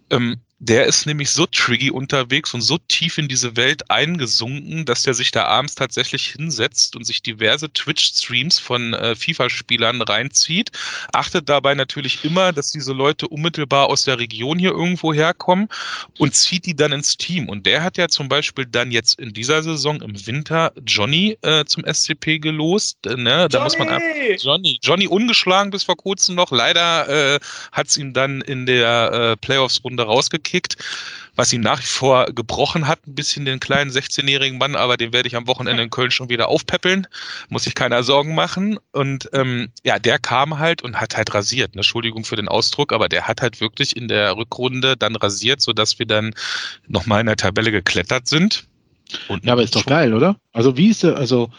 Ähm, 0.10 0.42
der 0.60 0.86
ist 0.88 1.06
nämlich 1.06 1.32
so 1.32 1.46
triggy 1.46 1.90
unterwegs 1.90 2.54
und 2.54 2.62
so 2.62 2.78
tief 2.90 3.18
in 3.18 3.30
diese 3.30 3.56
Welt 3.56 3.90
eingesunken, 3.90 4.84
dass 4.84 5.04
der 5.04 5.14
sich 5.14 5.32
da 5.32 5.46
abends 5.46 5.76
tatsächlich 5.76 6.28
hinsetzt 6.28 6.98
und 6.98 7.06
sich 7.06 7.22
diverse 7.22 7.72
Twitch-Streams 7.72 8.60
von 8.60 8.94
äh, 8.94 9.16
FIFA-Spielern 9.16 10.02
reinzieht. 10.02 10.72
Achtet 11.14 11.48
dabei 11.48 11.76
natürlich 11.76 12.26
immer, 12.26 12.52
dass 12.52 12.72
diese 12.72 12.92
Leute 12.92 13.30
unmittelbar 13.30 13.88
aus 13.88 14.04
der 14.04 14.20
Region 14.20 14.60
hier 14.60 14.72
irgendwo 14.72 15.14
herkommen 15.14 15.70
und 16.18 16.36
zieht 16.36 16.66
die 16.66 16.76
dann 16.76 16.92
ins 16.92 17.16
Team. 17.16 17.48
Und 17.48 17.66
der 17.66 17.82
hat 17.82 17.98
ja 17.98 18.10
zum 18.10 18.28
Beispiel 18.28 18.66
dann 18.66 18.92
jetzt 18.92 19.18
in 19.18 19.32
dieser 19.32 19.64
Saison 19.64 20.02
im 20.02 20.28
Winter 20.28 20.74
Johnny 20.86 21.38
äh, 21.42 21.64
zum 21.64 21.86
SCP 21.86 22.40
gelost. 22.40 22.98
Äh, 23.06 23.16
ne? 23.16 23.48
Da 23.48 23.60
Johnny! 23.60 23.64
muss 23.64 23.78
man 23.78 23.88
einfach, 23.88 24.44
Johnny, 24.44 24.80
Johnny 24.84 25.08
ungeschlagen 25.08 25.72
bis 25.72 25.84
vor 25.84 25.96
kurzem 25.96 26.36
noch. 26.36 26.52
Leider 26.52 27.36
äh, 27.36 27.40
hat 27.72 27.88
es 27.88 27.96
ihm 27.96 28.12
dann 28.12 28.42
in 28.42 28.66
der 28.66 29.12
äh, 29.14 29.38
Playoffs-Runde 29.38 30.04
rausgekriegt 30.04 30.49
gekickt, 30.50 30.78
was 31.36 31.54
ihn 31.54 31.62
nach 31.62 31.80
wie 31.80 31.86
vor 31.86 32.26
gebrochen 32.34 32.88
hat, 32.88 33.08
ein 33.08 33.16
bisschen 33.16 33.46
den 33.46 33.60
kleinen 33.60 33.92
16-jährigen 33.92 34.58
Mann, 34.58 34.76
aber 34.76 34.98
den 34.98 35.14
werde 35.14 35.28
ich 35.28 35.36
am 35.36 35.48
Wochenende 35.48 35.84
in 35.84 35.90
Köln 35.90 36.12
schon 36.12 36.30
wieder 36.30 36.50
aufpäppeln, 36.50 37.08
muss 37.50 37.64
sich 37.64 37.76
keiner 37.76 38.04
Sorgen 38.04 38.36
machen. 38.36 38.78
Und 38.92 39.30
ähm, 39.34 39.70
ja, 39.84 40.00
der 40.00 40.20
kam 40.20 40.60
halt 40.60 40.82
und 40.82 41.00
hat 41.00 41.16
halt 41.16 41.34
rasiert. 41.34 41.76
Ne? 41.76 41.80
Entschuldigung 41.80 42.26
für 42.26 42.36
den 42.36 42.48
Ausdruck, 42.48 42.92
aber 42.92 43.08
der 43.08 43.28
hat 43.28 43.42
halt 43.42 43.62
wirklich 43.62 43.96
in 43.96 44.08
der 44.08 44.36
Rückrunde 44.36 44.98
dann 44.98 45.16
rasiert, 45.16 45.62
sodass 45.62 46.00
wir 46.00 46.06
dann 46.06 46.34
nochmal 46.88 47.22
in 47.22 47.28
der 47.28 47.38
Tabelle 47.38 47.72
geklettert 47.72 48.28
sind. 48.28 48.66
Und 49.28 49.46
ja, 49.46 49.54
aber 49.54 49.64
ist 49.64 49.76
doch 49.76 49.86
geil, 49.86 50.14
oder? 50.14 50.36
Also 50.52 50.78
wie 50.78 50.90
ist 50.90 51.04
der, 51.04 51.16
also 51.16 51.50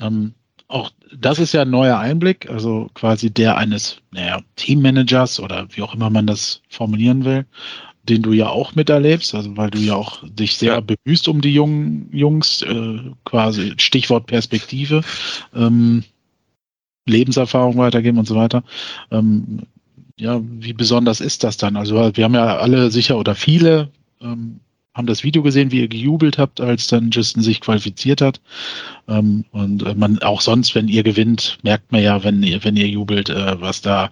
ähm, 0.00 0.34
auch 0.68 0.90
das 1.12 1.38
ist 1.38 1.52
ja 1.54 1.62
ein 1.62 1.70
neuer 1.70 1.98
Einblick, 1.98 2.48
also 2.48 2.90
quasi 2.94 3.30
der 3.30 3.56
eines 3.56 3.96
naja, 4.10 4.42
Teammanagers 4.56 5.40
oder 5.40 5.66
wie 5.70 5.82
auch 5.82 5.94
immer 5.94 6.10
man 6.10 6.26
das 6.26 6.60
formulieren 6.68 7.24
will 7.24 7.46
den 8.08 8.22
du 8.22 8.32
ja 8.32 8.48
auch 8.48 8.74
miterlebst, 8.74 9.34
also 9.34 9.56
weil 9.56 9.70
du 9.70 9.78
ja 9.78 9.94
auch 9.94 10.22
dich 10.28 10.56
sehr 10.56 10.74
ja. 10.74 10.80
bemühst 10.80 11.28
um 11.28 11.40
die 11.40 11.52
jungen 11.52 12.08
Jungs, 12.12 12.62
äh, 12.62 12.98
quasi 13.24 13.74
Stichwort 13.76 14.26
Perspektive, 14.26 15.02
ähm, 15.54 16.04
Lebenserfahrung 17.06 17.76
weitergeben 17.76 18.18
und 18.18 18.26
so 18.26 18.36
weiter. 18.36 18.62
Ähm, 19.10 19.60
ja, 20.18 20.40
wie 20.42 20.72
besonders 20.72 21.20
ist 21.20 21.44
das 21.44 21.56
dann? 21.56 21.76
Also 21.76 21.94
wir 22.14 22.24
haben 22.24 22.34
ja 22.34 22.56
alle 22.58 22.90
sicher 22.90 23.18
oder 23.18 23.34
viele 23.34 23.90
ähm, 24.20 24.60
haben 24.98 25.06
das 25.06 25.22
Video 25.22 25.44
gesehen, 25.44 25.70
wie 25.70 25.80
ihr 25.80 25.88
gejubelt 25.88 26.38
habt, 26.38 26.60
als 26.60 26.88
dann 26.88 27.10
Justin 27.10 27.42
sich 27.42 27.60
qualifiziert 27.60 28.20
hat. 28.20 28.40
Ähm, 29.06 29.44
und 29.52 29.84
äh, 29.84 29.94
man 29.94 30.18
auch 30.22 30.40
sonst, 30.40 30.74
wenn 30.74 30.88
ihr 30.88 31.04
gewinnt, 31.04 31.58
merkt 31.62 31.92
man 31.92 32.02
ja, 32.02 32.24
wenn 32.24 32.42
ihr, 32.42 32.62
wenn 32.64 32.76
ihr 32.76 32.88
jubelt, 32.88 33.30
äh, 33.30 33.60
was 33.60 33.80
da 33.80 34.10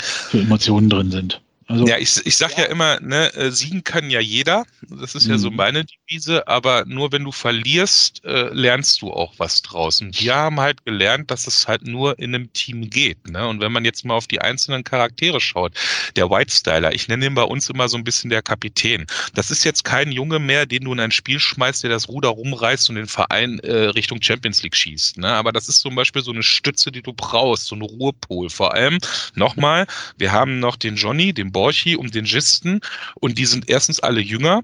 für 0.00 0.40
Emotionen 0.40 0.88
drin 0.88 1.10
sind. 1.10 1.42
Also, 1.66 1.86
ja, 1.86 1.98
ich, 1.98 2.24
ich 2.26 2.36
sag 2.36 2.52
ja. 2.52 2.64
ja 2.64 2.64
immer, 2.66 3.00
ne, 3.00 3.32
äh, 3.34 3.50
siegen 3.50 3.84
kann 3.84 4.10
ja 4.10 4.20
jeder. 4.20 4.64
Das 4.88 5.14
ist 5.14 5.26
ja 5.26 5.38
so 5.38 5.50
mhm. 5.50 5.56
meine 5.56 5.84
Devise, 5.84 6.46
aber 6.46 6.84
nur 6.86 7.12
wenn 7.12 7.24
du 7.24 7.32
verlierst, 7.32 8.24
äh, 8.24 8.48
lernst 8.52 9.00
du 9.00 9.10
auch 9.12 9.34
was 9.38 9.62
draus. 9.62 10.00
Und 10.00 10.20
wir 10.20 10.34
haben 10.34 10.60
halt 10.60 10.84
gelernt, 10.84 11.30
dass 11.30 11.46
es 11.46 11.66
halt 11.66 11.86
nur 11.86 12.18
in 12.18 12.34
einem 12.34 12.52
Team 12.52 12.90
geht. 12.90 13.28
Ne? 13.28 13.46
Und 13.46 13.60
wenn 13.60 13.72
man 13.72 13.84
jetzt 13.84 14.04
mal 14.04 14.14
auf 14.14 14.26
die 14.26 14.40
einzelnen 14.40 14.84
Charaktere 14.84 15.40
schaut, 15.40 15.72
der 16.16 16.30
White 16.30 16.52
Styler, 16.52 16.92
ich 16.92 17.08
nenne 17.08 17.26
ihn 17.26 17.34
bei 17.34 17.42
uns 17.42 17.70
immer 17.70 17.88
so 17.88 17.96
ein 17.96 18.04
bisschen 18.04 18.30
der 18.30 18.42
Kapitän. 18.42 19.06
Das 19.34 19.50
ist 19.50 19.64
jetzt 19.64 19.84
kein 19.84 20.12
Junge 20.12 20.38
mehr, 20.38 20.66
den 20.66 20.84
du 20.84 20.92
in 20.92 21.00
ein 21.00 21.10
Spiel 21.10 21.40
schmeißt, 21.40 21.82
der 21.82 21.90
das 21.90 22.08
Ruder 22.08 22.28
rumreißt 22.28 22.90
und 22.90 22.96
den 22.96 23.06
Verein 23.06 23.58
äh, 23.60 23.72
Richtung 23.72 24.20
Champions 24.20 24.62
League 24.62 24.76
schießt. 24.76 25.18
Ne? 25.18 25.28
Aber 25.28 25.52
das 25.52 25.68
ist 25.68 25.80
zum 25.80 25.94
Beispiel 25.94 26.22
so 26.22 26.32
eine 26.32 26.42
Stütze, 26.42 26.92
die 26.92 27.02
du 27.02 27.12
brauchst, 27.14 27.66
so 27.66 27.74
eine 27.74 27.84
Ruhepol. 27.84 28.50
Vor 28.50 28.74
allem, 28.74 28.98
nochmal, 29.34 29.86
wir 30.18 30.32
haben 30.32 30.60
noch 30.60 30.76
den 30.76 30.96
Johnny, 30.96 31.32
den 31.32 31.53
Borchi 31.54 31.96
und 31.96 32.14
den 32.14 32.26
Gisten 32.26 32.80
und 33.14 33.38
die 33.38 33.46
sind 33.46 33.70
erstens 33.70 34.00
alle 34.00 34.20
jünger 34.20 34.60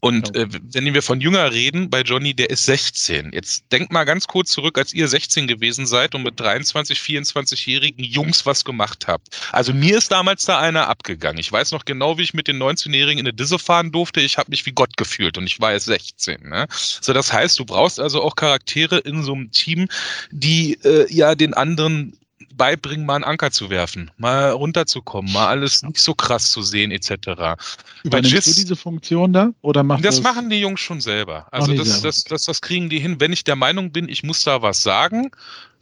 Und 0.00 0.36
äh, 0.36 0.46
wenn 0.72 0.94
wir 0.94 1.02
von 1.02 1.20
jünger 1.20 1.50
reden, 1.52 1.90
bei 1.90 2.02
Johnny, 2.02 2.32
der 2.32 2.50
ist 2.50 2.66
16. 2.66 3.32
Jetzt 3.32 3.64
denkt 3.72 3.90
mal 3.90 4.04
ganz 4.04 4.28
kurz 4.28 4.52
zurück, 4.52 4.78
als 4.78 4.94
ihr 4.94 5.08
16 5.08 5.48
gewesen 5.48 5.86
seid 5.86 6.14
und 6.14 6.22
mit 6.22 6.38
23, 6.38 7.00
24-jährigen 7.00 8.04
Jungs 8.04 8.46
was 8.46 8.64
gemacht 8.64 9.08
habt. 9.08 9.28
Also 9.50 9.74
mir 9.74 9.98
ist 9.98 10.12
damals 10.12 10.44
da 10.44 10.60
einer 10.60 10.88
abgegangen. 10.88 11.40
Ich 11.40 11.50
weiß 11.50 11.72
noch 11.72 11.84
genau, 11.84 12.16
wie 12.16 12.22
ich 12.22 12.34
mit 12.34 12.46
den 12.46 12.62
19-Jährigen 12.62 13.18
in 13.18 13.26
eine 13.26 13.34
Disse 13.34 13.58
fahren 13.58 13.90
durfte. 13.90 14.20
Ich 14.20 14.38
habe 14.38 14.50
mich 14.50 14.64
wie 14.66 14.72
Gott 14.72 14.96
gefühlt 14.96 15.36
und 15.36 15.46
ich 15.46 15.60
war 15.60 15.72
jetzt 15.72 15.86
16. 15.86 16.48
Ne? 16.48 16.66
So, 16.70 17.12
das 17.12 17.32
heißt, 17.32 17.58
du 17.58 17.64
brauchst 17.64 17.98
also 17.98 18.22
auch 18.22 18.36
Charaktere 18.36 18.98
in 18.98 19.24
so 19.24 19.34
einem 19.34 19.50
Team, 19.50 19.88
die 20.30 20.78
äh, 20.84 21.12
ja 21.12 21.34
den 21.34 21.54
anderen 21.54 22.16
beibringen, 22.54 23.06
mal 23.06 23.16
einen 23.16 23.24
Anker 23.24 23.50
zu 23.50 23.70
werfen, 23.70 24.10
mal 24.16 24.50
runterzukommen, 24.50 25.32
mal 25.32 25.48
alles 25.48 25.82
nicht 25.82 25.98
so 25.98 26.14
krass 26.14 26.50
zu 26.50 26.62
sehen, 26.62 26.90
etc. 26.90 27.58
Übernimmst 28.02 28.46
du 28.46 28.54
diese 28.54 28.76
Funktion 28.76 29.32
da? 29.32 29.50
Oder 29.62 29.82
macht 29.82 30.04
das, 30.04 30.16
das 30.16 30.24
machen 30.24 30.50
die 30.50 30.60
Jungs 30.60 30.80
schon 30.80 31.00
selber. 31.00 31.46
Also 31.50 31.74
das, 31.74 31.88
selber. 31.88 32.02
Das, 32.02 32.24
das, 32.24 32.44
das 32.44 32.60
kriegen 32.60 32.88
die 32.88 32.98
hin. 32.98 33.20
Wenn 33.20 33.32
ich 33.32 33.44
der 33.44 33.56
Meinung 33.56 33.92
bin, 33.92 34.08
ich 34.08 34.22
muss 34.22 34.44
da 34.44 34.62
was 34.62 34.82
sagen, 34.82 35.30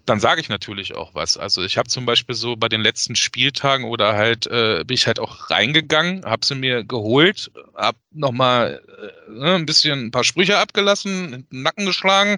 dann 0.07 0.20
sage 0.20 0.40
ich 0.40 0.48
natürlich 0.48 0.94
auch 0.94 1.14
was. 1.14 1.36
Also 1.36 1.62
ich 1.62 1.76
habe 1.76 1.88
zum 1.88 2.07
Beispiel 2.07 2.34
so 2.34 2.57
bei 2.57 2.68
den 2.68 2.80
letzten 2.80 3.16
Spieltagen 3.16 3.84
oder 3.84 4.14
halt 4.14 4.46
äh, 4.46 4.84
bin 4.86 4.94
ich 4.94 5.07
halt 5.07 5.18
auch 5.18 5.50
reingegangen, 5.50 6.24
habe 6.24 6.46
sie 6.46 6.54
mir 6.54 6.84
geholt, 6.84 7.50
habe 7.74 7.98
nochmal 8.12 8.80
äh, 8.86 9.30
ne, 9.32 9.54
ein 9.57 9.66
bisschen 9.66 10.07
ein 10.07 10.11
paar 10.12 10.24
Sprüche 10.24 10.59
abgelassen, 10.59 11.34
in 11.34 11.46
den 11.50 11.62
Nacken 11.62 11.86
geschlagen 11.86 12.36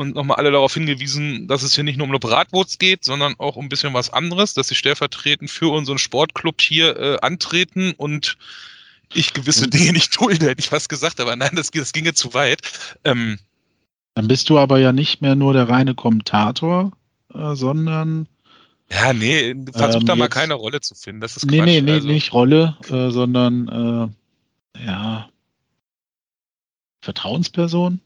und 0.00 0.14
nochmal 0.14 0.38
alle 0.38 0.50
darauf 0.50 0.74
hingewiesen, 0.74 1.46
dass 1.46 1.62
es 1.62 1.74
hier 1.74 1.84
nicht 1.84 1.98
nur 1.98 2.06
um 2.06 2.10
eine 2.10 2.18
Bratwurst 2.18 2.78
geht, 2.78 3.04
sondern 3.04 3.34
auch 3.38 3.56
um 3.56 3.66
ein 3.66 3.68
bisschen 3.68 3.94
was 3.94 4.10
anderes, 4.10 4.54
dass 4.54 4.68
sie 4.68 4.74
stellvertretend 4.74 5.50
für 5.50 5.70
unseren 5.72 5.98
Sportclub 5.98 6.60
hier 6.60 6.96
äh, 6.96 7.18
antreten 7.20 7.92
und 7.96 8.36
ich 9.12 9.34
gewisse 9.34 9.68
Dinge 9.68 9.92
nicht 9.92 10.18
dulde, 10.18 10.46
hätte 10.46 10.60
ich 10.60 10.68
fast 10.68 10.88
gesagt, 10.88 11.20
aber 11.20 11.36
nein, 11.36 11.50
das, 11.54 11.70
das 11.70 11.92
ginge 11.92 12.14
zu 12.14 12.34
weit. 12.34 12.60
Ähm, 13.04 13.38
Dann 14.14 14.26
bist 14.26 14.48
du 14.50 14.58
aber 14.58 14.78
ja 14.78 14.92
nicht 14.92 15.20
mehr 15.20 15.34
nur 15.34 15.52
der 15.52 15.68
reine 15.68 15.94
Kommentator, 15.94 16.92
äh, 17.34 17.54
sondern 17.54 18.26
ja, 18.90 19.12
nee, 19.12 19.54
versuch 19.72 20.00
ähm, 20.00 20.06
da 20.06 20.16
mal 20.16 20.24
jetzt, 20.24 20.34
keine 20.34 20.54
Rolle 20.54 20.80
zu 20.80 20.94
finden. 20.94 21.20
Das 21.20 21.36
ist 21.36 21.42
Quatsch. 21.42 21.52
Nee, 21.52 21.60
nee, 21.60 21.80
nee, 21.80 21.92
also. 21.92 22.08
nicht 22.08 22.32
Rolle, 22.32 22.76
äh, 22.88 23.10
sondern 23.10 24.12
äh, 24.76 24.84
ja, 24.84 25.28
Vertrauensperson. 27.02 28.00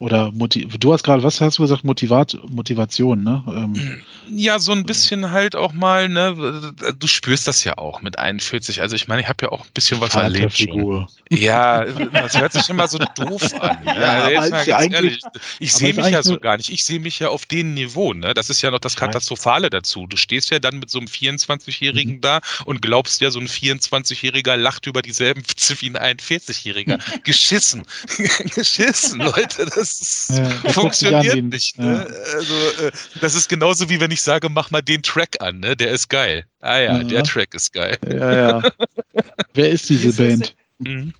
Oder 0.00 0.32
Motiv 0.32 0.76
du 0.78 0.92
hast 0.92 1.04
gerade, 1.04 1.22
was 1.22 1.40
hast 1.40 1.58
du 1.58 1.62
gesagt, 1.62 1.84
Motivat 1.84 2.36
Motivation, 2.48 3.22
ne? 3.22 3.44
Ähm, 3.46 4.02
ja, 4.28 4.58
so 4.58 4.72
ein 4.72 4.84
bisschen 4.84 5.30
halt 5.30 5.54
auch 5.54 5.72
mal, 5.72 6.08
ne? 6.08 6.74
Du 6.98 7.06
spürst 7.06 7.46
das 7.46 7.62
ja 7.62 7.78
auch 7.78 8.02
mit 8.02 8.18
41. 8.18 8.80
Also 8.80 8.96
ich 8.96 9.06
meine, 9.06 9.22
ich 9.22 9.28
habe 9.28 9.46
ja 9.46 9.52
auch 9.52 9.64
ein 9.64 9.70
bisschen 9.72 10.00
was 10.00 10.16
erlebt. 10.16 10.58
Schon. 10.58 11.06
Ja, 11.30 11.84
das 11.84 12.36
hört 12.36 12.52
sich 12.52 12.68
immer 12.68 12.88
so 12.88 12.98
doof 12.98 13.54
an. 13.60 13.84
Ne? 13.84 13.94
Ja, 13.94 14.64
ja, 14.64 14.82
ehrlich, 14.82 15.20
ich 15.60 15.72
sehe 15.72 15.94
mich 15.94 16.08
ja 16.08 16.24
so 16.24 16.40
gar 16.40 16.56
nicht. 16.56 16.70
Ich 16.70 16.84
sehe 16.84 16.98
mich 16.98 17.20
ja 17.20 17.28
auf 17.28 17.46
dem 17.46 17.74
Niveau, 17.74 18.12
ne? 18.14 18.34
Das 18.34 18.50
ist 18.50 18.62
ja 18.62 18.72
noch 18.72 18.80
das 18.80 18.96
Katastrophale 18.96 19.70
dazu. 19.70 20.08
Du 20.08 20.16
stehst 20.16 20.50
ja 20.50 20.58
dann 20.58 20.80
mit 20.80 20.90
so 20.90 20.98
einem 20.98 21.06
24-Jährigen 21.06 22.16
mhm. 22.16 22.20
da 22.20 22.40
und 22.64 22.82
glaubst 22.82 23.20
ja, 23.20 23.30
so 23.30 23.38
ein 23.38 23.46
24-Jähriger 23.46 24.56
lacht 24.56 24.86
über 24.86 25.02
dieselben 25.02 25.48
Witze 25.48 25.74
wie 25.80 25.90
ein 25.90 26.18
41-Jähriger. 26.18 26.98
Geschissen. 27.22 27.84
Geschissen, 28.54 29.20
Leute. 29.20 29.66
Das 29.66 29.83
das 29.90 30.32
ja, 30.36 30.70
funktioniert 30.72 31.44
nicht. 31.44 31.78
Ne? 31.78 32.06
Ja. 32.08 32.34
Also, 32.36 32.54
äh, 32.86 32.92
das 33.20 33.34
ist 33.34 33.48
genauso 33.48 33.88
wie 33.88 34.00
wenn 34.00 34.10
ich 34.10 34.22
sage, 34.22 34.48
mach 34.48 34.70
mal 34.70 34.82
den 34.82 35.02
Track 35.02 35.40
an, 35.40 35.60
ne? 35.60 35.76
der 35.76 35.90
ist 35.90 36.08
geil. 36.08 36.44
Ah 36.60 36.78
ja, 36.78 36.98
ja. 36.98 37.04
der 37.04 37.22
Track 37.24 37.54
ist 37.54 37.72
geil. 37.72 37.98
Ja, 38.08 38.32
ja. 38.32 38.62
Wer 39.54 39.70
ist 39.70 39.88
diese 39.88 40.12
Band? 40.12 40.54
Mhm. 40.78 41.12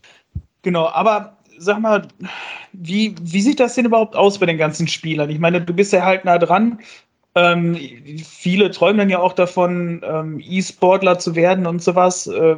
Genau, 0.62 0.88
aber 0.88 1.38
sag 1.58 1.80
mal, 1.80 2.08
wie, 2.72 3.14
wie 3.20 3.40
sieht 3.40 3.60
das 3.60 3.74
denn 3.74 3.86
überhaupt 3.86 4.16
aus 4.16 4.38
bei 4.38 4.46
den 4.46 4.58
ganzen 4.58 4.88
Spielern? 4.88 5.30
Ich 5.30 5.38
meine, 5.38 5.60
du 5.60 5.72
bist 5.72 5.92
ja 5.92 6.04
halt 6.04 6.24
nah 6.24 6.38
dran. 6.38 6.80
Ähm, 7.36 7.76
viele 8.24 8.70
träumen 8.70 8.98
dann 8.98 9.10
ja 9.10 9.18
auch 9.18 9.32
davon, 9.32 10.02
ähm, 10.04 10.40
E-Sportler 10.40 11.18
zu 11.18 11.34
werden 11.34 11.66
und 11.66 11.82
sowas. 11.82 12.26
Äh, 12.26 12.56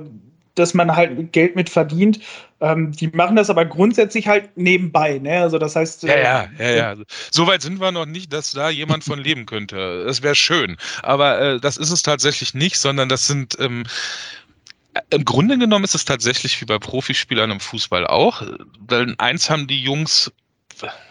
dass 0.56 0.74
man 0.74 0.94
halt 0.94 1.32
Geld 1.32 1.56
mit 1.56 1.70
verdient. 1.70 2.20
Ähm, 2.60 2.92
die 2.92 3.08
machen 3.08 3.36
das 3.36 3.50
aber 3.50 3.64
grundsätzlich 3.64 4.26
halt 4.26 4.56
nebenbei. 4.56 5.18
Ne? 5.18 5.40
Also 5.40 5.58
das 5.58 5.76
heißt. 5.76 6.02
Ja, 6.04 6.16
ja, 6.16 6.48
ja, 6.58 6.70
ja. 6.70 6.88
Also, 6.88 7.04
so 7.30 7.46
weit 7.46 7.62
sind 7.62 7.80
wir 7.80 7.92
noch 7.92 8.06
nicht, 8.06 8.32
dass 8.32 8.52
da 8.52 8.70
jemand 8.70 9.04
von 9.04 9.18
leben 9.18 9.46
könnte. 9.46 10.04
Das 10.04 10.22
wäre 10.22 10.34
schön. 10.34 10.76
Aber 11.02 11.40
äh, 11.40 11.60
das 11.60 11.76
ist 11.76 11.90
es 11.90 12.02
tatsächlich 12.02 12.54
nicht, 12.54 12.78
sondern 12.78 13.08
das 13.08 13.26
sind. 13.26 13.56
Ähm, 13.60 13.84
im 15.10 15.26
Grunde 15.26 15.58
genommen 15.58 15.84
ist 15.84 15.94
es 15.94 16.06
tatsächlich 16.06 16.58
wie 16.62 16.64
bei 16.64 16.78
Profispielern 16.78 17.50
im 17.50 17.60
Fußball 17.60 18.06
auch. 18.06 18.42
Denn 18.80 19.14
eins 19.18 19.50
haben 19.50 19.66
die 19.66 19.82
Jungs 19.82 20.32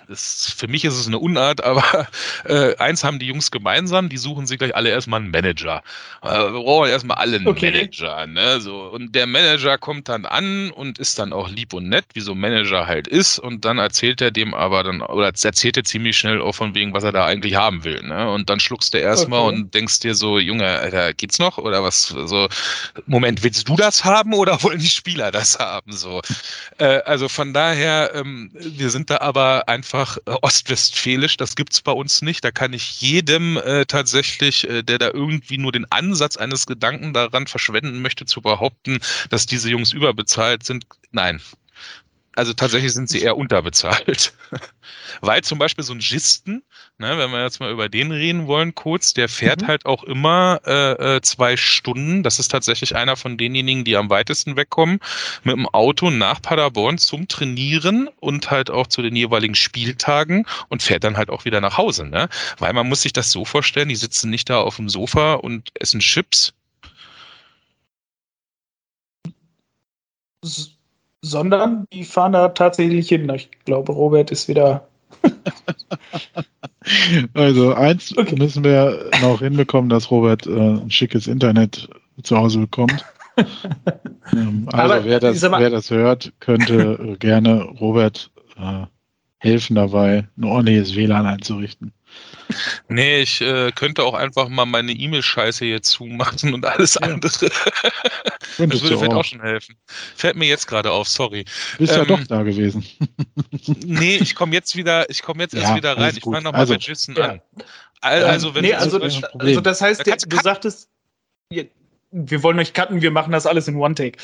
ist, 0.09 0.53
für 0.57 0.67
mich 0.67 0.85
ist 0.85 0.95
es 0.95 1.07
eine 1.07 1.19
Unart, 1.19 1.63
aber 1.63 2.07
äh, 2.45 2.75
eins 2.77 3.03
haben 3.03 3.19
die 3.19 3.27
Jungs 3.27 3.51
gemeinsam, 3.51 4.09
die 4.09 4.17
suchen 4.17 4.47
sich 4.47 4.57
gleich 4.57 4.75
alle 4.75 4.89
erstmal 4.89 5.21
einen 5.21 5.31
Manager. 5.31 5.81
Äh, 6.21 6.27
wir 6.27 6.63
brauchen 6.63 6.89
erstmal 6.89 7.17
alle 7.17 7.37
einen 7.37 7.47
okay. 7.47 7.71
Manager. 7.71 8.27
Ne? 8.27 8.59
So, 8.61 8.83
und 8.83 9.15
der 9.15 9.27
Manager 9.27 9.77
kommt 9.77 10.09
dann 10.09 10.25
an 10.25 10.71
und 10.71 10.99
ist 10.99 11.19
dann 11.19 11.33
auch 11.33 11.49
lieb 11.49 11.73
und 11.73 11.89
nett, 11.89 12.05
wie 12.13 12.21
so 12.21 12.33
ein 12.33 12.39
Manager 12.39 12.87
halt 12.87 13.07
ist. 13.07 13.39
Und 13.39 13.65
dann 13.65 13.77
erzählt 13.77 14.21
er 14.21 14.31
dem 14.31 14.53
aber 14.53 14.83
dann, 14.83 15.01
oder 15.01 15.25
erzählt 15.25 15.77
er 15.77 15.83
ziemlich 15.83 16.17
schnell 16.17 16.41
auch 16.41 16.53
von 16.53 16.75
wegen, 16.75 16.93
was 16.93 17.03
er 17.03 17.11
da 17.11 17.25
eigentlich 17.25 17.55
haben 17.55 17.83
will. 17.83 18.01
Ne? 18.03 18.29
Und 18.29 18.49
dann 18.49 18.59
schluckst 18.59 18.93
du 18.93 18.97
erstmal 18.97 19.41
okay. 19.41 19.55
und 19.55 19.73
denkst 19.73 19.99
dir 19.99 20.15
so, 20.15 20.39
Junge, 20.39 20.65
Alter, 20.65 21.13
geht's 21.13 21.39
noch? 21.39 21.57
Oder 21.57 21.83
was? 21.83 22.07
So, 22.07 22.47
Moment, 23.07 23.43
willst 23.43 23.67
du 23.67 23.75
das 23.75 24.03
haben 24.03 24.33
oder 24.33 24.61
wollen 24.63 24.79
die 24.79 24.87
Spieler 24.87 25.31
das 25.31 25.59
haben? 25.59 25.91
So. 25.91 26.21
Äh, 26.77 27.01
also 27.05 27.29
von 27.29 27.53
daher, 27.53 28.11
ähm, 28.13 28.51
wir 28.53 28.89
sind 28.89 29.09
da 29.09 29.17
aber 29.17 29.67
einfach 29.67 29.94
äh, 30.03 30.31
ostwestfälisch, 30.41 31.37
das 31.37 31.55
gibt's 31.55 31.81
bei 31.81 31.91
uns 31.91 32.21
nicht. 32.21 32.43
Da 32.43 32.51
kann 32.51 32.73
ich 32.73 33.01
jedem 33.01 33.57
äh, 33.57 33.85
tatsächlich, 33.85 34.69
äh, 34.69 34.83
der 34.83 34.97
da 34.97 35.09
irgendwie 35.11 35.57
nur 35.57 35.71
den 35.71 35.89
Ansatz 35.91 36.37
eines 36.37 36.65
Gedanken 36.65 37.13
daran 37.13 37.47
verschwenden 37.47 38.01
möchte, 38.01 38.25
zu 38.25 38.41
behaupten, 38.41 38.99
dass 39.29 39.45
diese 39.45 39.69
Jungs 39.69 39.93
überbezahlt 39.93 40.63
sind. 40.63 40.85
Nein. 41.11 41.41
Also 42.35 42.53
tatsächlich 42.53 42.93
sind 42.93 43.09
sie 43.09 43.21
eher 43.21 43.37
unterbezahlt. 43.37 44.33
Weil 45.21 45.41
zum 45.43 45.57
Beispiel 45.57 45.83
so 45.83 45.93
ein 45.93 45.99
Gisten, 45.99 46.63
ne, 46.97 47.17
wenn 47.17 47.31
wir 47.31 47.41
jetzt 47.41 47.61
mal 47.61 47.71
über 47.71 47.87
den 47.87 48.11
reden 48.11 48.47
wollen, 48.47 48.75
kurz, 48.75 49.13
der 49.13 49.29
fährt 49.29 49.61
mhm. 49.61 49.67
halt 49.67 49.85
auch 49.85 50.03
immer 50.03 50.59
äh, 50.65 51.15
äh, 51.15 51.21
zwei 51.21 51.55
Stunden. 51.55 52.23
Das 52.23 52.39
ist 52.39 52.49
tatsächlich 52.49 52.95
einer 52.95 53.15
von 53.15 53.37
denjenigen, 53.37 53.85
die 53.85 53.95
am 53.95 54.09
weitesten 54.09 54.57
wegkommen, 54.57 54.99
mit 55.43 55.55
dem 55.55 55.67
Auto 55.69 56.09
nach 56.11 56.41
Paderborn 56.41 56.97
zum 56.97 57.27
Trainieren 57.29 58.09
und 58.19 58.51
halt 58.51 58.69
auch 58.69 58.87
zu 58.87 59.01
den 59.01 59.15
jeweiligen 59.15 59.55
Spieltagen 59.55 60.45
und 60.67 60.83
fährt 60.83 61.05
dann 61.05 61.17
halt 61.17 61.29
auch 61.29 61.45
wieder 61.45 61.61
nach 61.61 61.77
Hause. 61.77 62.05
Ne? 62.05 62.27
Weil 62.59 62.73
man 62.73 62.87
muss 62.89 63.01
sich 63.01 63.13
das 63.13 63.31
so 63.31 63.45
vorstellen, 63.45 63.89
die 63.89 63.95
sitzen 63.95 64.29
nicht 64.29 64.49
da 64.49 64.59
auf 64.59 64.75
dem 64.75 64.89
Sofa 64.89 65.35
und 65.35 65.71
essen 65.79 66.01
Chips. 66.01 66.53
Sondern 71.21 71.85
die 71.91 72.03
fahren 72.03 72.33
da 72.33 72.49
tatsächlich 72.49 73.09
hin. 73.09 73.29
Ich 73.29 73.49
glaube, 73.65 73.91
Robert 73.91 74.31
ist 74.31 74.47
wieder 74.47 74.87
also 77.33 77.73
eins 77.73 78.17
okay. 78.17 78.35
müssen 78.37 78.63
wir 78.63 79.09
noch 79.21 79.39
hinbekommen, 79.39 79.89
dass 79.89 80.11
Robert 80.11 80.45
äh, 80.47 80.51
ein 80.51 80.91
schickes 80.91 81.27
Internet 81.27 81.89
zu 82.23 82.37
Hause 82.37 82.59
bekommt. 82.59 83.05
ähm, 84.33 84.67
also 84.71 85.05
wer 85.05 85.19
das, 85.19 85.41
wer 85.41 85.69
das 85.69 85.89
hört, 85.89 86.31
könnte 86.39 86.99
äh, 87.01 87.17
gerne 87.17 87.63
Robert 87.63 88.31
äh, 88.57 88.85
helfen 89.39 89.75
dabei, 89.75 90.27
ein 90.37 90.43
ordentliches 90.43 90.95
WLAN 90.95 91.25
einzurichten. 91.25 91.93
Nee, 92.87 93.21
ich 93.21 93.41
äh, 93.41 93.71
könnte 93.71 94.03
auch 94.03 94.13
einfach 94.13 94.49
mal 94.49 94.65
meine 94.65 94.91
E-Mail-Scheiße 94.91 95.65
jetzt 95.65 95.89
zumachen 95.89 96.53
und 96.53 96.65
alles 96.65 96.97
andere. 96.97 97.21
das 97.21 97.41
würde 98.57 98.77
vielleicht 98.77 99.11
auch. 99.11 99.17
auch. 99.17 99.25
schon 99.25 99.41
helfen. 99.41 99.75
Fällt 100.15 100.35
mir 100.35 100.47
jetzt 100.47 100.67
gerade 100.67 100.91
auf, 100.91 101.07
sorry. 101.07 101.45
Bist 101.77 101.93
ähm, 101.93 101.99
ja 101.99 102.05
doch 102.05 102.23
da 102.27 102.43
gewesen. 102.43 102.85
nee, 103.83 104.17
ich 104.17 104.35
komme 104.35 104.53
jetzt 104.53 104.75
wieder, 104.75 105.09
ich 105.09 105.21
komme 105.21 105.43
jetzt 105.43 105.53
ja, 105.53 105.61
erst 105.61 105.75
wieder 105.75 105.97
rein. 105.97 106.13
Ich 106.15 106.23
fange 106.23 106.41
nochmal 106.41 106.61
also, 106.61 106.73
bei 106.73 106.79
Jason 106.79 107.15
ja. 107.15 107.25
an. 107.25 107.41
Also, 108.01 108.53
wenn 108.53 108.63
nee, 108.63 108.73
also, 108.73 108.99
das, 108.99 109.23
also 109.23 109.61
das 109.61 109.81
heißt, 109.81 110.05
da 110.05 110.15
du 110.15 110.37
sagtest, 110.43 110.89
wir 112.11 112.43
wollen 112.43 112.59
euch 112.59 112.73
cutten, 112.73 113.01
wir 113.01 113.11
machen 113.11 113.31
das 113.31 113.45
alles 113.45 113.67
in 113.67 113.75
One-Take. 113.75 114.17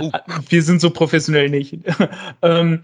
Uh. 0.00 0.10
Wir 0.48 0.62
sind 0.62 0.80
so 0.80 0.90
professionell 0.90 1.48
nicht. 1.48 1.78
ähm, 2.42 2.82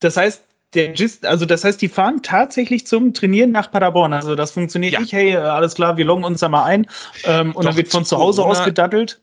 das 0.00 0.16
heißt, 0.16 0.42
der 0.74 0.88
Gist, 0.88 1.24
also 1.24 1.46
das 1.46 1.64
heißt, 1.64 1.80
die 1.80 1.88
fahren 1.88 2.22
tatsächlich 2.22 2.86
zum 2.86 3.14
Trainieren 3.14 3.52
nach 3.52 3.70
Paderborn. 3.70 4.12
Also 4.12 4.34
das 4.34 4.50
funktioniert 4.50 4.92
ja. 4.92 5.00
nicht, 5.00 5.12
hey, 5.12 5.36
alles 5.36 5.74
klar, 5.74 5.96
wir 5.96 6.04
loggen 6.04 6.24
uns 6.24 6.40
da 6.40 6.48
mal 6.48 6.64
ein 6.64 6.86
ähm, 7.24 7.48
und 7.48 7.56
Doch, 7.56 7.70
dann 7.70 7.76
wird 7.76 7.88
von 7.88 8.04
zu 8.04 8.18
Hause 8.18 8.42
Corona, 8.42 8.60
aus 8.60 8.64
gedattelt. 8.64 9.20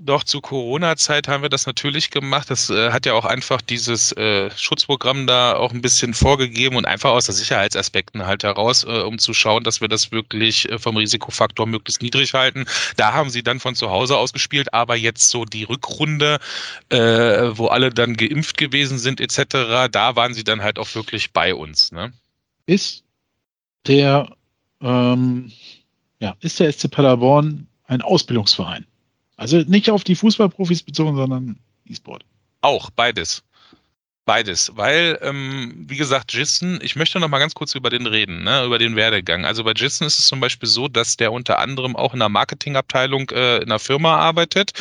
Doch, 0.00 0.24
zu 0.24 0.40
Corona-Zeit 0.40 1.28
haben 1.28 1.42
wir 1.42 1.50
das 1.50 1.66
natürlich 1.66 2.10
gemacht. 2.10 2.48
Das 2.48 2.70
äh, 2.70 2.92
hat 2.92 3.04
ja 3.04 3.12
auch 3.12 3.26
einfach 3.26 3.60
dieses 3.60 4.10
äh, 4.12 4.50
Schutzprogramm 4.56 5.26
da 5.26 5.54
auch 5.54 5.72
ein 5.72 5.82
bisschen 5.82 6.14
vorgegeben 6.14 6.76
und 6.76 6.86
einfach 6.86 7.10
aus 7.10 7.26
der 7.26 7.34
Sicherheitsaspekten 7.34 8.24
halt 8.24 8.42
heraus, 8.42 8.84
äh, 8.84 9.02
um 9.02 9.18
zu 9.18 9.34
schauen, 9.34 9.64
dass 9.64 9.82
wir 9.82 9.88
das 9.88 10.10
wirklich 10.10 10.66
äh, 10.70 10.78
vom 10.78 10.96
Risikofaktor 10.96 11.66
möglichst 11.66 12.00
niedrig 12.00 12.32
halten. 12.32 12.64
Da 12.96 13.12
haben 13.12 13.28
sie 13.28 13.42
dann 13.42 13.60
von 13.60 13.74
zu 13.74 13.90
Hause 13.90 14.16
aus 14.16 14.32
gespielt, 14.32 14.72
aber 14.72 14.96
jetzt 14.96 15.28
so 15.28 15.44
die 15.44 15.64
Rückrunde, 15.64 16.38
äh, 16.88 16.96
wo 16.98 17.66
alle 17.66 17.90
dann 17.90 18.16
geimpft 18.16 18.56
gewesen 18.56 18.98
sind 18.98 19.20
etc., 19.20 19.90
da 19.90 20.16
waren 20.16 20.32
sie 20.32 20.44
dann 20.44 20.62
halt 20.62 20.78
auch 20.78 20.94
wirklich 20.94 21.32
bei 21.32 21.54
uns. 21.54 21.92
Ne? 21.92 22.14
Ist 22.64 23.04
der, 23.86 24.34
ähm, 24.80 25.52
ja, 26.18 26.34
ist 26.40 26.60
der 26.60 26.72
SC 26.72 26.90
Paderborn 26.90 27.66
ein 27.88 28.00
Ausbildungsverein? 28.00 28.86
Also 29.42 29.58
nicht 29.66 29.90
auf 29.90 30.04
die 30.04 30.14
Fußballprofis 30.14 30.84
bezogen, 30.84 31.16
sondern 31.16 31.58
E-Sport. 31.84 32.24
Auch, 32.60 32.90
beides. 32.90 33.42
Beides, 34.24 34.70
weil, 34.76 35.18
ähm, 35.20 35.84
wie 35.88 35.96
gesagt, 35.96 36.32
Jissen, 36.32 36.78
ich 36.80 36.94
möchte 36.94 37.18
noch 37.18 37.26
mal 37.26 37.40
ganz 37.40 37.54
kurz 37.54 37.74
über 37.74 37.90
den 37.90 38.06
reden, 38.06 38.44
ne, 38.44 38.64
über 38.64 38.78
den 38.78 38.94
Werdegang. 38.94 39.44
Also 39.44 39.64
bei 39.64 39.72
Jissen 39.72 40.06
ist 40.06 40.20
es 40.20 40.28
zum 40.28 40.38
Beispiel 40.38 40.68
so, 40.68 40.86
dass 40.86 41.16
der 41.16 41.32
unter 41.32 41.58
anderem 41.58 41.96
auch 41.96 42.12
in 42.12 42.20
der 42.20 42.28
Marketingabteilung 42.28 43.30
äh, 43.30 43.56
in 43.56 43.64
einer 43.64 43.80
Firma 43.80 44.18
arbeitet. 44.18 44.74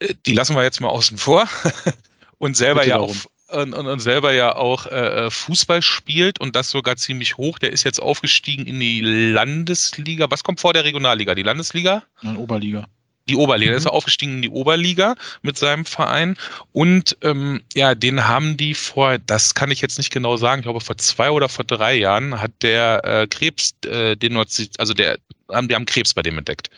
Äh, 0.00 0.14
die 0.26 0.32
lassen 0.32 0.56
wir 0.56 0.64
jetzt 0.64 0.80
mal 0.80 0.88
außen 0.88 1.16
vor. 1.16 1.48
und 2.38 2.56
selber 2.56 2.84
ja 2.84 2.98
auch 2.98 3.14
und, 3.50 3.72
und, 3.72 3.86
und, 3.86 4.00
selber 4.00 4.32
ja 4.32 4.56
auch 4.56 4.86
äh, 4.86 5.26
äh, 5.26 5.30
Fußball 5.30 5.80
spielt 5.80 6.40
und 6.40 6.56
das 6.56 6.70
sogar 6.70 6.96
ziemlich 6.96 7.36
hoch. 7.36 7.60
Der 7.60 7.72
ist 7.72 7.84
jetzt 7.84 8.02
aufgestiegen 8.02 8.66
in 8.66 8.80
die 8.80 9.00
Landesliga. 9.00 10.26
Was 10.28 10.42
kommt 10.42 10.58
vor 10.58 10.72
der 10.72 10.82
Regionalliga? 10.82 11.36
Die 11.36 11.44
Landesliga? 11.44 12.02
Nein, 12.22 12.36
Oberliga 12.36 12.88
die 13.30 13.36
Oberliga. 13.36 13.72
Mhm. 13.72 13.78
ist 13.78 13.86
aufgestiegen 13.86 14.36
in 14.36 14.42
die 14.42 14.50
Oberliga 14.50 15.14
mit 15.42 15.56
seinem 15.56 15.84
Verein. 15.84 16.36
Und 16.72 17.16
ähm, 17.22 17.62
ja, 17.74 17.94
den 17.94 18.26
haben 18.28 18.56
die 18.56 18.74
vor, 18.74 19.18
das 19.18 19.54
kann 19.54 19.70
ich 19.70 19.80
jetzt 19.80 19.98
nicht 19.98 20.12
genau 20.12 20.36
sagen, 20.36 20.60
ich 20.60 20.64
glaube 20.64 20.80
vor 20.80 20.98
zwei 20.98 21.30
oder 21.30 21.48
vor 21.48 21.64
drei 21.64 21.94
Jahren 21.94 22.40
hat 22.40 22.52
der 22.62 23.04
äh, 23.04 23.26
Krebs, 23.26 23.74
äh, 23.86 24.16
den 24.16 24.36
also 24.36 24.94
der, 24.94 25.18
haben, 25.50 25.68
die 25.68 25.74
haben 25.74 25.86
Krebs 25.86 26.14
bei 26.14 26.22
dem 26.22 26.38
entdeckt. 26.38 26.70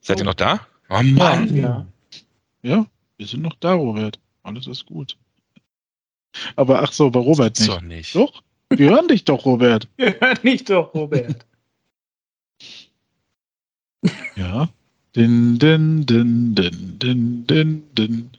Seid 0.00 0.16
oh. 0.16 0.20
ihr 0.20 0.24
noch 0.24 0.34
da? 0.34 0.60
Oh 0.88 1.02
Mann. 1.02 1.56
Ja. 1.56 1.86
ja, 2.62 2.86
wir 3.16 3.26
sind 3.26 3.42
noch 3.42 3.56
da, 3.60 3.74
Robert. 3.74 4.18
Alles 4.42 4.66
ist 4.66 4.86
gut. 4.86 5.16
Aber 6.54 6.82
ach 6.82 6.92
so, 6.92 7.10
bei 7.10 7.20
Robert 7.20 7.58
nicht. 7.58 7.70
Doch 7.70 7.80
nicht. 7.80 8.14
Doch? 8.14 8.42
Wir 8.70 8.90
hören 8.90 9.08
dich 9.08 9.24
doch, 9.24 9.44
Robert. 9.44 9.88
Wir 9.96 10.18
hören 10.20 10.38
dich 10.42 10.64
doch, 10.64 10.92
Robert. 10.94 11.46
Ja. 14.36 14.68
Din, 15.16 15.56
din, 15.56 16.04
din, 16.04 16.54
din, 16.54 16.98
din, 16.98 17.46
din, 17.46 17.82
din, 17.94 18.30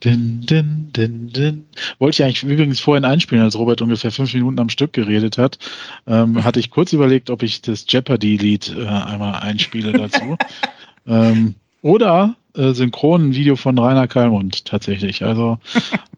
din, 0.00 0.40
din, 0.44 0.90
din, 0.92 1.28
din. 1.32 1.64
Wollte 1.98 2.16
ich 2.16 2.22
eigentlich 2.22 2.42
übrigens 2.42 2.80
vorhin 2.80 3.06
einspielen, 3.06 3.42
als 3.42 3.56
Robert 3.56 3.80
ungefähr 3.80 4.12
fünf 4.12 4.34
Minuten 4.34 4.58
am 4.58 4.68
Stück 4.68 4.92
geredet 4.92 5.38
hat. 5.38 5.58
Ähm, 6.06 6.44
hatte 6.44 6.60
ich 6.60 6.70
kurz 6.70 6.92
überlegt, 6.92 7.30
ob 7.30 7.42
ich 7.42 7.62
das 7.62 7.86
Jeopardy-Lied 7.88 8.76
äh, 8.76 8.86
einmal 8.86 9.36
einspiele 9.40 9.92
dazu. 9.92 10.36
ähm, 11.06 11.54
oder 11.80 12.36
äh, 12.54 12.72
synchron 12.72 13.34
Video 13.34 13.56
von 13.56 13.78
Rainer 13.78 14.06
Kalmund 14.06 14.66
tatsächlich. 14.66 15.24
Also 15.24 15.58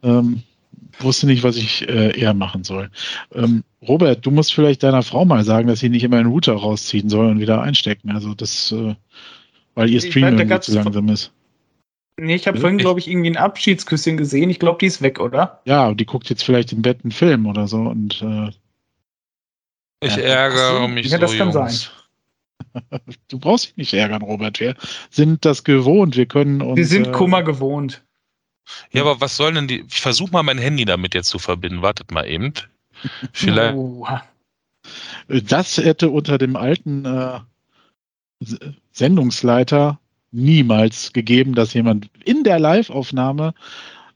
ähm, 0.03 0.43
wusste 0.99 1.27
nicht, 1.27 1.45
was 1.45 1.57
ich 1.57 1.89
äh, 1.89 2.19
eher 2.19 2.35
machen 2.35 2.65
soll. 2.65 2.91
Ähm, 3.33 3.63
Robert, 3.87 4.27
du 4.27 4.33
musst 4.33 4.53
vielleicht 4.53 4.83
deiner 4.83 5.03
Frau 5.03 5.25
mal 5.25 5.45
sagen, 5.45 5.69
dass 5.69 5.81
sie 5.81 5.89
nicht 5.89 6.03
immer 6.03 6.17
einen 6.17 6.31
Router 6.31 6.55
rausziehen 6.55 7.09
soll 7.09 7.31
und 7.31 7.41
wieder 7.41 7.63
einstecken. 7.63 8.11
Also 8.11 8.35
das 8.35 8.73
äh, 8.73 8.95
weil 9.81 9.91
ihr 9.91 10.01
Stream 10.01 10.39
irgendwie 10.39 10.61
zu 10.61 10.75
langsam 10.75 11.09
ist. 11.09 11.33
Nee, 12.19 12.35
ich 12.35 12.47
habe 12.47 12.61
vorhin, 12.61 12.77
glaube 12.77 13.01
ich, 13.01 13.09
irgendwie 13.09 13.31
ein 13.31 13.39
Abschiedsküsschen 13.39 14.19
gesehen. 14.19 14.51
Ich 14.51 14.59
glaube, 14.59 14.79
die 14.79 14.87
ist 14.87 15.01
weg, 15.01 15.21
oder? 15.21 15.63
Ja, 15.65 15.95
die 15.95 16.05
guckt 16.05 16.29
jetzt 16.29 16.45
vielleicht 16.45 16.73
im 16.73 16.83
Bett 16.83 16.99
einen 17.03 17.13
Film 17.13 17.47
oder 17.47 17.67
so 17.67 17.79
und 17.79 18.21
äh, 18.21 18.51
ich 20.03 20.17
ja. 20.17 20.23
ärgere 20.23 20.83
so, 20.83 20.89
mich 20.89 21.07
ja, 21.07 21.13
so, 21.13 21.19
das 21.19 21.37
kann 21.37 21.51
Jungs. 21.51 21.91
sein. 22.73 23.01
du 23.29 23.39
brauchst 23.39 23.69
dich 23.69 23.77
nicht 23.79 23.95
ärgern, 23.95 24.21
Robert. 24.21 24.61
Wir 24.61 24.75
sind 25.09 25.47
das 25.47 25.65
gewohnt. 25.65 26.17
Wir 26.17 26.27
können 26.27 26.61
uns. 26.61 26.77
Wir 26.77 26.87
sind 26.87 27.07
äh, 27.07 27.13
Kummer 27.13 27.43
gewohnt. 27.43 28.03
Ja, 28.93 29.01
aber 29.01 29.23
was 29.23 29.37
sollen 29.37 29.55
denn 29.55 29.69
die? 29.69 29.85
Ich 29.89 30.03
versuche 30.03 30.31
mal 30.31 30.43
mein 30.43 30.59
Handy 30.59 30.85
damit 30.85 31.15
jetzt 31.15 31.31
zu 31.31 31.39
verbinden. 31.39 31.81
Wartet 31.81 32.11
mal 32.11 32.27
eben. 32.29 32.53
Vielleicht. 33.33 33.77
Oh. 33.77 34.07
Das 35.29 35.79
hätte 35.79 36.11
unter 36.11 36.37
dem 36.37 36.57
alten 36.57 37.07
äh, 37.07 37.41
Sendungsleiter 38.93 39.99
niemals 40.33 41.13
gegeben, 41.13 41.55
dass 41.55 41.75
jemand 41.75 42.09
in 42.25 42.45
der 42.45 42.59
Live-Aufnahme 42.59 43.55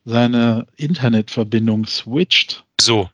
seine 0.04 0.66
Internetverbindung 0.76 1.86
switcht. 1.86 2.64
So. 2.80 3.10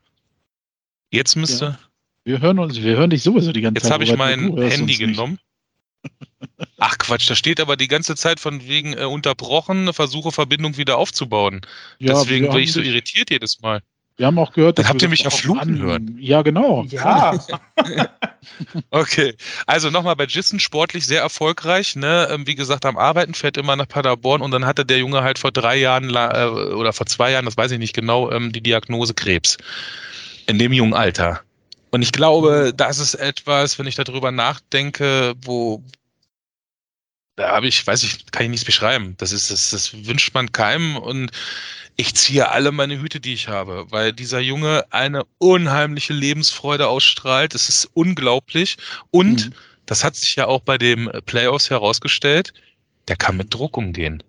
Jetzt 1.10 1.36
müsste. 1.36 1.64
Ja. 1.64 1.78
Wir 2.24 2.40
hören 2.40 2.58
uns, 2.58 2.80
wir 2.82 2.96
hören 2.96 3.10
dich 3.10 3.22
sowieso 3.22 3.52
die 3.52 3.60
ganze 3.60 3.78
Jetzt 3.78 3.88
Zeit. 3.88 4.00
Jetzt 4.00 4.10
habe 4.10 4.28
ich 4.28 4.50
mein 4.50 4.70
Handy 4.70 4.96
genommen. 4.96 5.38
Ach 6.78 6.96
Quatsch, 6.98 7.28
da 7.28 7.34
steht 7.34 7.60
aber 7.60 7.76
die 7.76 7.88
ganze 7.88 8.16
Zeit 8.16 8.40
von 8.40 8.66
wegen 8.66 8.94
äh, 8.94 9.04
unterbrochen, 9.04 9.92
versuche 9.92 10.32
Verbindung 10.32 10.76
wieder 10.76 10.96
aufzubauen. 10.96 11.60
Ja, 11.98 12.14
Deswegen 12.14 12.48
bin 12.48 12.58
ich 12.58 12.72
so 12.72 12.80
irritiert 12.80 13.30
jedes 13.30 13.60
Mal. 13.60 13.82
Wir 14.20 14.26
haben 14.26 14.38
auch 14.38 14.52
gehört, 14.52 14.76
dass. 14.76 14.84
Dann 14.84 14.90
habt 14.90 15.00
ihr 15.00 15.08
mich 15.08 15.22
ja 15.22 15.30
fluchen 15.30 15.78
hören. 15.78 16.18
Ja, 16.20 16.42
genau. 16.42 16.84
Ja. 16.90 17.38
okay. 18.90 19.34
Also 19.66 19.88
nochmal 19.88 20.14
bei 20.14 20.26
Jissen 20.26 20.60
sportlich 20.60 21.06
sehr 21.06 21.22
erfolgreich. 21.22 21.96
Ne? 21.96 22.28
Ähm, 22.30 22.46
wie 22.46 22.54
gesagt, 22.54 22.84
am 22.84 22.98
Arbeiten 22.98 23.32
fährt 23.32 23.56
immer 23.56 23.76
nach 23.76 23.88
Paderborn 23.88 24.42
und 24.42 24.50
dann 24.50 24.66
hatte 24.66 24.84
der 24.84 24.98
Junge 24.98 25.22
halt 25.22 25.38
vor 25.38 25.52
drei 25.52 25.76
Jahren 25.78 26.14
äh, 26.14 26.48
oder 26.48 26.92
vor 26.92 27.06
zwei 27.06 27.30
Jahren, 27.30 27.46
das 27.46 27.56
weiß 27.56 27.70
ich 27.70 27.78
nicht 27.78 27.94
genau, 27.94 28.30
ähm, 28.30 28.52
die 28.52 28.60
Diagnose 28.60 29.14
Krebs. 29.14 29.56
In 30.46 30.58
dem 30.58 30.74
jungen 30.74 30.92
Alter. 30.92 31.40
Und 31.90 32.02
ich 32.02 32.12
glaube, 32.12 32.74
das 32.76 32.98
ist 32.98 33.14
etwas, 33.14 33.78
wenn 33.78 33.86
ich 33.86 33.94
darüber 33.94 34.32
nachdenke, 34.32 35.32
wo, 35.40 35.82
da 37.40 37.52
habe 37.52 37.68
ich, 37.68 37.86
weiß 37.86 38.02
ich, 38.02 38.26
kann 38.30 38.44
ich 38.44 38.50
nichts 38.50 38.66
beschreiben. 38.66 39.14
Das 39.18 39.32
ist, 39.32 39.50
das, 39.50 39.70
das 39.70 40.06
wünscht 40.06 40.34
man 40.34 40.52
keinem 40.52 40.96
und 40.96 41.30
ich 41.96 42.14
ziehe 42.14 42.48
alle 42.50 42.70
meine 42.70 43.00
Hüte, 43.00 43.18
die 43.18 43.32
ich 43.32 43.48
habe, 43.48 43.86
weil 43.90 44.12
dieser 44.12 44.40
Junge 44.40 44.84
eine 44.90 45.24
unheimliche 45.38 46.12
Lebensfreude 46.12 46.86
ausstrahlt. 46.86 47.54
Es 47.54 47.68
ist 47.68 47.90
unglaublich. 47.94 48.76
Und 49.10 49.46
mhm. 49.46 49.54
das 49.86 50.04
hat 50.04 50.16
sich 50.16 50.36
ja 50.36 50.46
auch 50.46 50.60
bei 50.60 50.78
dem 50.78 51.10
Playoffs 51.26 51.70
herausgestellt, 51.70 52.52
der 53.08 53.16
kann 53.16 53.36
mit 53.36 53.52
Druck 53.52 53.76
umgehen. 53.76 54.22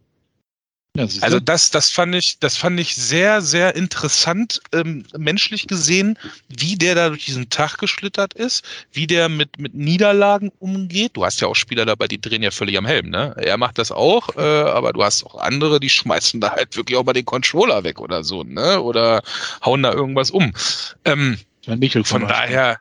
Ja, 0.97 1.05
also 1.21 1.39
das, 1.39 1.71
das 1.71 1.89
fand 1.89 2.13
ich, 2.15 2.39
das 2.39 2.57
fand 2.57 2.77
ich 2.77 2.95
sehr, 2.95 3.41
sehr 3.41 3.77
interessant, 3.77 4.59
ähm, 4.73 5.05
menschlich 5.17 5.67
gesehen, 5.67 6.19
wie 6.49 6.75
der 6.75 6.95
da 6.95 7.07
durch 7.09 7.23
diesen 7.25 7.49
Tag 7.49 7.77
geschlittert 7.77 8.33
ist, 8.33 8.65
wie 8.91 9.07
der 9.07 9.29
mit, 9.29 9.57
mit 9.57 9.73
Niederlagen 9.73 10.51
umgeht. 10.59 11.11
Du 11.15 11.23
hast 11.23 11.39
ja 11.39 11.47
auch 11.47 11.55
Spieler 11.55 11.85
dabei, 11.85 12.09
die 12.09 12.19
drehen 12.19 12.43
ja 12.43 12.51
völlig 12.51 12.77
am 12.77 12.85
Helm, 12.85 13.09
ne? 13.09 13.33
Er 13.37 13.55
macht 13.55 13.77
das 13.77 13.93
auch, 13.93 14.35
äh, 14.35 14.41
aber 14.41 14.91
du 14.91 15.01
hast 15.01 15.25
auch 15.25 15.35
andere, 15.35 15.79
die 15.79 15.89
schmeißen 15.89 16.41
da 16.41 16.51
halt 16.51 16.75
wirklich 16.75 16.97
auch 16.97 17.05
mal 17.05 17.13
den 17.13 17.25
Controller 17.25 17.85
weg 17.85 18.01
oder 18.01 18.25
so, 18.25 18.43
ne? 18.43 18.81
Oder 18.81 19.23
hauen 19.63 19.83
da 19.83 19.93
irgendwas 19.93 20.29
um. 20.29 20.51
Ähm, 21.05 21.37
von 22.03 22.27
daher. 22.27 22.79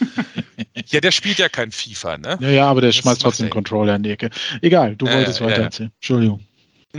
ja, 0.86 1.00
der 1.00 1.10
spielt 1.10 1.38
ja 1.38 1.50
kein 1.50 1.72
FIFA, 1.72 2.16
ne? 2.16 2.38
Ja, 2.40 2.48
ja, 2.48 2.70
aber 2.70 2.80
der 2.80 2.88
das 2.88 2.96
schmeißt 2.96 3.20
trotzdem 3.20 3.46
den 3.46 3.52
Controller 3.52 3.96
in 3.96 4.02
die 4.02 4.12
Ecke. 4.12 4.30
Egal, 4.62 4.96
du 4.96 5.06
wolltest 5.06 5.42
äh, 5.42 5.44
weiter 5.44 5.62
erzählen. 5.64 5.92
Entschuldigung. 5.96 6.47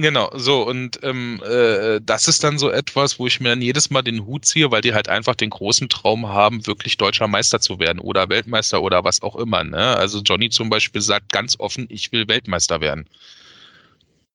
Genau, 0.02 0.30
so 0.34 0.66
und 0.66 1.00
ähm, 1.04 1.42
äh, 1.46 2.00
das 2.02 2.30
ist 2.30 2.44
dann 2.44 2.58
so 2.58 2.70
etwas, 2.70 3.20
wo 3.20 3.28
ich 3.28 3.42
mir 3.42 3.50
dann 3.50 3.62
jedes 3.62 3.90
Mal 3.90 4.02
den 4.02 4.26
Hut 4.26 4.46
ziehe, 4.46 4.72
weil 4.72 4.82
die 4.82 4.94
halt 4.94 5.10
einfach 5.10 5.36
den 5.36 5.50
großen 5.50 5.90
Traum 5.90 6.30
haben, 6.30 6.66
wirklich 6.68 6.96
deutscher 6.96 7.28
Meister 7.28 7.60
zu 7.60 7.80
werden 7.80 8.00
oder 8.00 8.30
Weltmeister 8.30 8.82
oder 8.82 9.04
was 9.04 9.22
auch 9.22 9.36
immer. 9.36 9.64
Ne? 9.66 9.98
Also 9.98 10.22
Johnny 10.22 10.50
zum 10.50 10.70
Beispiel 10.70 11.02
sagt 11.02 11.34
ganz 11.34 11.60
offen, 11.60 11.86
ich 11.90 12.14
will 12.14 12.30
Weltmeister 12.30 12.80
werden. 12.80 13.08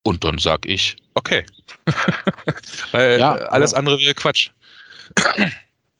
Und 0.02 0.24
dann 0.24 0.36
sag 0.36 0.66
ich, 0.66 0.96
okay. 1.14 1.46
weil 2.92 3.18
ja, 3.18 3.32
alles 3.32 3.72
andere 3.72 3.98
wäre 4.00 4.14
Quatsch. 4.14 4.50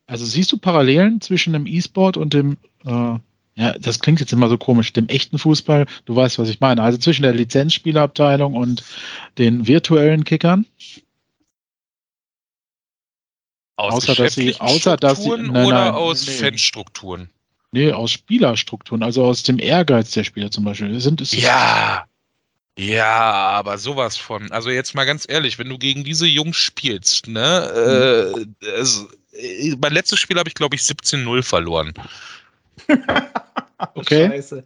Also 0.07 0.27
siehst 0.27 0.53
du 0.53 0.59
Parallelen 0.59 1.23
zwischen 1.23 1.55
dem 1.55 1.66
E-Sport 1.66 2.19
und 2.19 2.35
dem 2.35 2.59
äh, 2.85 3.19
ja, 3.56 3.72
das 3.78 4.01
klingt 4.01 4.20
jetzt 4.20 4.32
immer 4.32 4.48
so 4.48 4.59
komisch, 4.59 4.93
dem 4.93 5.09
echten 5.09 5.39
Fußball, 5.39 5.86
du 6.06 6.16
weißt, 6.16 6.39
was 6.39 6.48
ich 6.48 6.60
meine. 6.60 6.82
Also 6.82 6.98
zwischen 6.98 7.22
der 7.22 7.35
Lizenzspielerabteilung 7.35 8.55
und 8.55 8.82
den 9.39 9.66
virtuellen 9.66 10.24
Kickern. 10.24 10.66
Aus 13.76 13.94
außer 13.94 14.14
dass 14.14 14.35
sie, 14.35 14.59
außer 14.60 14.97
dass 14.97 15.22
sie, 15.22 15.31
nein, 15.31 15.51
oder 15.51 15.85
nein, 15.85 15.94
aus 15.94 16.26
nee. 16.26 16.32
Fanstrukturen? 16.32 17.31
Nee, 17.72 17.93
aus 17.93 18.12
Spielerstrukturen, 18.12 19.02
also 19.02 19.24
aus 19.24 19.43
dem 19.43 19.59
Ehrgeiz 19.59 20.12
der 20.12 20.22
Spieler 20.22 20.51
zum 20.51 20.64
Beispiel. 20.64 21.01
Sind, 21.01 21.20
ja, 21.32 22.06
ja, 22.78 23.06
aber 23.12 23.78
sowas 23.78 24.16
von. 24.16 24.51
Also 24.51 24.70
jetzt 24.70 24.94
mal 24.94 25.05
ganz 25.05 25.26
ehrlich, 25.28 25.59
wenn 25.59 25.68
du 25.68 25.78
gegen 25.78 26.02
diese 26.02 26.26
Jungs 26.26 26.56
spielst, 26.56 27.28
ne? 27.28 28.35
Mhm. 28.36 28.56
Äh, 28.60 28.70
also, 28.76 29.09
mein 29.78 29.93
letztes 29.93 30.18
Spiel 30.18 30.39
habe 30.39 30.48
ich, 30.48 30.55
glaube 30.55 30.76
ich, 30.76 30.82
17-0 30.82 31.43
verloren. 31.43 31.94
okay. 33.94 34.28
Scheiße. 34.28 34.64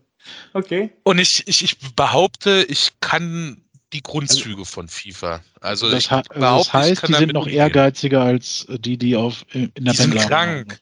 Okay. 0.53 0.91
Und 1.05 1.19
ich, 1.19 1.47
ich, 1.47 1.65
ich 1.65 1.79
behaupte, 1.95 2.65
ich 2.69 2.91
kann 3.01 3.63
die 3.93 4.03
Grundzüge 4.03 4.65
von 4.65 4.89
FIFA. 4.89 5.41
Also 5.61 5.91
das, 5.91 6.11
ha 6.11 6.23
das 6.35 6.73
heißt, 6.73 7.09
die 7.09 7.15
sind 7.15 7.33
noch 7.33 7.47
ehrgeiziger 7.47 8.23
als 8.23 8.67
die, 8.69 8.99
die 8.99 9.17
auf 9.17 9.45
in 9.53 9.73
der 9.77 9.93
Die 9.93 9.97
sind 9.97 10.15
krank. 10.17 10.79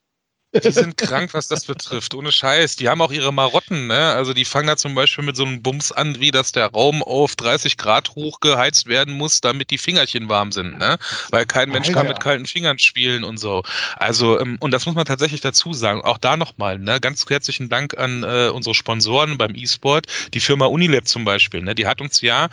Die 0.62 0.70
sind 0.70 0.97
krank, 0.97 1.35
was 1.35 1.49
das 1.49 1.65
betrifft. 1.65 2.15
Ohne 2.15 2.33
Scheiß. 2.33 2.77
Die 2.77 2.89
haben 2.89 3.01
auch 3.01 3.12
ihre 3.12 3.33
Marotten, 3.33 3.87
ne? 3.87 4.12
Also 4.12 4.33
die 4.33 4.45
fangen 4.45 4.66
da 4.66 4.77
zum 4.77 4.95
Beispiel 4.95 5.24
mit 5.24 5.37
so 5.37 5.45
einem 5.45 5.62
Bums 5.62 5.93
an, 5.93 6.20
wie 6.20 6.31
dass 6.31 6.53
der 6.53 6.66
Raum 6.66 7.03
auf 7.03 7.37
30 7.37 7.77
Grad 7.77 8.11
hochgeheizt 8.11 8.87
werden 8.87 9.15
muss, 9.15 9.41
damit 9.41 9.70
die 9.70 9.78
Fingerchen 9.78 10.28
warm 10.28 10.53
sind, 10.53 10.78
ne? 10.78 10.99
Weil 11.31 11.47
kein 11.47 11.70
Mensch 11.70 11.89
Alter. 11.89 12.01
kann 12.01 12.09
mit 12.09 12.20
kalten 12.20 12.47
Fingern 12.47 12.78
spielen 12.78 13.24
und 13.24 13.39
so. 13.39 13.62
Also, 13.97 14.41
ähm, 14.41 14.57
und 14.61 14.70
das 14.73 14.87
muss 14.87 14.95
man 14.95 15.05
tatsächlich 15.05 15.41
dazu 15.41 15.73
sagen. 15.73 16.03
Auch 16.03 16.19
da 16.19 16.37
nochmal, 16.37 16.78
ne? 16.78 17.01
Ganz 17.01 17.24
herzlichen 17.28 17.69
Dank 17.69 17.99
an 17.99 18.23
äh, 18.23 18.49
unsere 18.49 18.74
Sponsoren 18.74 19.39
beim 19.39 19.55
E-Sport. 19.55 20.07
Die 20.35 20.41
Firma 20.41 20.66
Unilab 20.66 21.09
zum 21.09 21.24
Beispiel, 21.24 21.62
ne? 21.62 21.74
Die 21.74 21.87
hat 21.87 22.01
uns 22.01 22.20
ja 22.20 22.49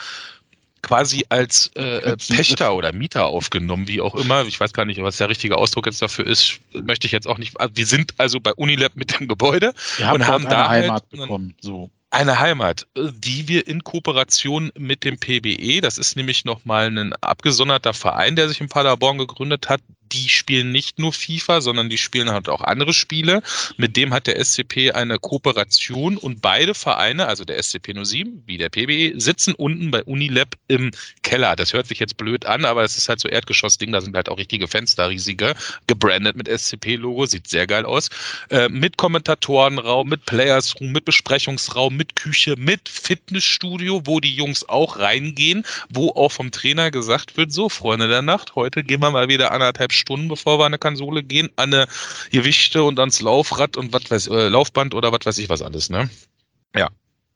quasi 0.83 1.25
als 1.29 1.71
äh, 1.75 1.97
äh 1.97 2.17
Pächter 2.17 2.75
oder 2.75 2.93
Mieter 2.93 3.25
aufgenommen, 3.25 3.87
wie 3.87 4.01
auch 4.01 4.13
immer. 4.13 4.45
Ich 4.45 4.59
weiß 4.59 4.73
gar 4.73 4.85
nicht, 4.85 5.01
was 5.01 5.17
der 5.17 5.29
richtige 5.29 5.57
Ausdruck 5.57 5.87
jetzt 5.87 6.01
dafür 6.01 6.27
ist. 6.27 6.59
Möchte 6.73 7.07
ich 7.07 7.11
jetzt 7.11 7.27
auch 7.27 7.39
nicht. 7.39 7.59
Also 7.59 7.75
wir 7.75 7.87
sind 7.87 8.13
also 8.19 8.39
bei 8.39 8.53
Unilab 8.53 8.95
mit 8.95 9.19
dem 9.19 9.27
Gebäude 9.27 9.73
wir 9.97 10.13
und 10.13 10.27
haben 10.27 10.43
da 10.43 10.69
halt 10.69 10.83
Heimat 10.83 11.09
bekommen. 11.09 11.55
So. 11.59 11.89
Eine 12.11 12.39
Heimat, 12.39 12.85
äh, 12.95 13.09
die 13.11 13.47
wir 13.47 13.67
in 13.67 13.83
Kooperation 13.83 14.71
mit 14.77 15.03
dem 15.03 15.17
PBE, 15.17 15.81
das 15.81 15.97
ist 15.97 16.15
nämlich 16.15 16.45
nochmal 16.45 16.95
ein 16.95 17.13
abgesonderter 17.21 17.95
Verein, 17.95 18.35
der 18.35 18.49
sich 18.49 18.61
in 18.61 18.69
Paderborn 18.69 19.17
gegründet 19.17 19.69
hat, 19.69 19.81
die 20.13 20.29
spielen 20.29 20.71
nicht 20.71 20.99
nur 20.99 21.11
FIFA, 21.11 21.61
sondern 21.61 21.89
die 21.89 21.97
spielen 21.97 22.31
halt 22.31 22.47
auch 22.47 22.61
andere 22.61 22.93
Spiele. 22.93 23.41
Mit 23.77 23.97
dem 23.97 24.13
hat 24.13 24.27
der 24.27 24.43
SCP 24.43 24.91
eine 24.91 25.17
Kooperation 25.19 26.17
und 26.17 26.41
beide 26.41 26.75
Vereine, 26.75 27.27
also 27.27 27.43
der 27.43 27.61
SCP 27.61 27.93
07 28.03 28.43
wie 28.45 28.57
der 28.57 28.69
PBE, 28.69 29.19
sitzen 29.19 29.53
unten 29.55 29.91
bei 29.91 30.03
Unilab 30.03 30.55
im 30.67 30.91
Keller. 31.23 31.55
Das 31.55 31.73
hört 31.73 31.87
sich 31.87 31.99
jetzt 31.99 32.17
blöd 32.17 32.45
an, 32.45 32.65
aber 32.65 32.83
es 32.83 32.97
ist 32.97 33.09
halt 33.09 33.19
so 33.19 33.27
Erdgeschossding, 33.27 33.91
da 33.91 34.01
sind 34.01 34.15
halt 34.15 34.29
auch 34.29 34.37
richtige 34.37 34.67
Fenster, 34.67 35.09
riesige, 35.09 35.55
gebrandet 35.87 36.35
mit 36.35 36.47
SCP-Logo, 36.47 37.25
sieht 37.25 37.47
sehr 37.47 37.65
geil 37.65 37.85
aus. 37.85 38.09
Äh, 38.49 38.69
mit 38.69 38.97
Kommentatorenraum, 38.97 40.09
mit 40.09 40.25
Players 40.25 40.79
Room, 40.79 40.91
mit 40.91 41.05
Besprechungsraum, 41.05 41.95
mit 41.95 42.15
Küche, 42.15 42.55
mit 42.57 42.87
Fitnessstudio, 42.87 44.01
wo 44.05 44.19
die 44.19 44.35
Jungs 44.35 44.67
auch 44.69 44.99
reingehen, 44.99 45.63
wo 45.89 46.09
auch 46.09 46.31
vom 46.31 46.51
Trainer 46.51 46.91
gesagt 46.91 47.35
wird, 47.37 47.51
so 47.51 47.69
Freunde 47.69 48.07
der 48.07 48.21
Nacht, 48.21 48.55
heute 48.55 48.83
gehen 48.83 49.01
wir 49.01 49.11
mal 49.11 49.27
wieder 49.27 49.51
anderthalb 49.51 49.91
Stunden, 49.91 50.02
bevor 50.05 50.59
wir 50.59 50.65
an 50.65 50.71
eine 50.71 50.79
Konsole 50.79 51.23
gehen, 51.23 51.49
an 51.55 51.73
eine 51.73 51.87
Gewichte 52.31 52.83
und 52.83 52.99
ans 52.99 53.21
Laufrad 53.21 53.77
und 53.77 53.93
was 53.93 54.09
weiß 54.09 54.27
äh, 54.27 54.49
Laufband 54.49 54.93
oder 54.93 55.11
was 55.11 55.25
weiß 55.25 55.37
ich 55.37 55.49
was 55.49 55.61
alles, 55.61 55.89
ne? 55.89 56.09
Ja. 56.75 56.89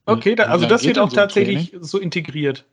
Okay, 0.06 0.36
da, 0.36 0.46
also 0.46 0.66
das 0.66 0.84
wird 0.84 1.00
auch 1.00 1.10
so 1.10 1.16
tatsächlich 1.16 1.70
Training? 1.70 1.86
so 1.86 2.00
integriert. 2.00 2.66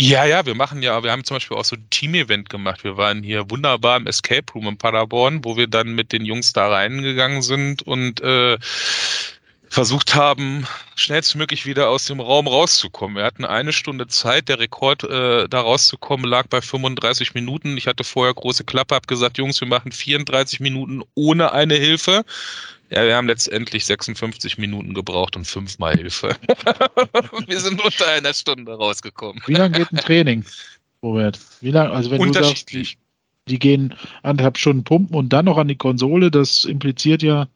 Ja, 0.00 0.24
ja, 0.24 0.46
wir 0.46 0.54
machen 0.54 0.80
ja, 0.80 1.02
wir 1.02 1.10
haben 1.10 1.24
zum 1.24 1.36
Beispiel 1.36 1.56
auch 1.56 1.64
so 1.64 1.74
ein 1.74 1.90
Team-Event 1.90 2.50
gemacht. 2.50 2.84
Wir 2.84 2.96
waren 2.96 3.24
hier 3.24 3.50
wunderbar 3.50 3.96
im 3.96 4.06
Escape 4.06 4.52
Room 4.54 4.68
in 4.68 4.78
Paderborn, 4.78 5.44
wo 5.44 5.56
wir 5.56 5.66
dann 5.66 5.96
mit 5.96 6.12
den 6.12 6.24
Jungs 6.24 6.52
da 6.52 6.68
reingegangen 6.68 7.42
sind 7.42 7.82
und 7.82 8.20
äh, 8.20 8.58
versucht 9.70 10.14
haben, 10.14 10.66
schnellstmöglich 10.96 11.66
wieder 11.66 11.88
aus 11.88 12.06
dem 12.06 12.20
Raum 12.20 12.46
rauszukommen. 12.46 13.16
Wir 13.16 13.24
hatten 13.24 13.44
eine 13.44 13.72
Stunde 13.72 14.06
Zeit. 14.06 14.48
Der 14.48 14.58
Rekord, 14.58 15.04
äh, 15.04 15.48
da 15.48 15.60
rauszukommen, 15.60 16.28
lag 16.28 16.46
bei 16.48 16.60
35 16.60 17.34
Minuten. 17.34 17.76
Ich 17.76 17.86
hatte 17.86 18.04
vorher 18.04 18.34
große 18.34 18.64
Klappe, 18.64 18.94
habe 18.94 19.06
gesagt, 19.06 19.38
Jungs, 19.38 19.60
wir 19.60 19.68
machen 19.68 19.92
34 19.92 20.60
Minuten 20.60 21.02
ohne 21.14 21.52
eine 21.52 21.74
Hilfe. 21.74 22.24
Ja, 22.90 23.04
wir 23.04 23.16
haben 23.16 23.26
letztendlich 23.26 23.84
56 23.84 24.56
Minuten 24.56 24.94
gebraucht 24.94 25.36
und 25.36 25.46
fünfmal 25.46 25.96
Hilfe. 25.96 26.34
wir 27.46 27.60
sind 27.60 27.84
unter 27.84 28.08
einer 28.08 28.32
Stunde 28.32 28.72
rausgekommen. 28.72 29.42
Wie 29.46 29.54
lange 29.54 29.78
geht 29.78 29.92
ein 29.92 29.98
Training, 29.98 30.44
Robert? 31.02 31.38
Wie 31.60 31.70
lange, 31.70 31.90
also 31.90 32.10
wenn 32.10 32.32
du 32.32 32.32
sagst, 32.32 32.72
die, 32.72 32.88
die 33.46 33.58
gehen 33.58 33.94
anderthalb 34.22 34.56
Stunden 34.56 34.84
pumpen 34.84 35.14
und 35.14 35.34
dann 35.34 35.44
noch 35.44 35.58
an 35.58 35.68
die 35.68 35.76
Konsole, 35.76 36.30
das 36.30 36.64
impliziert 36.64 37.22
ja, 37.22 37.46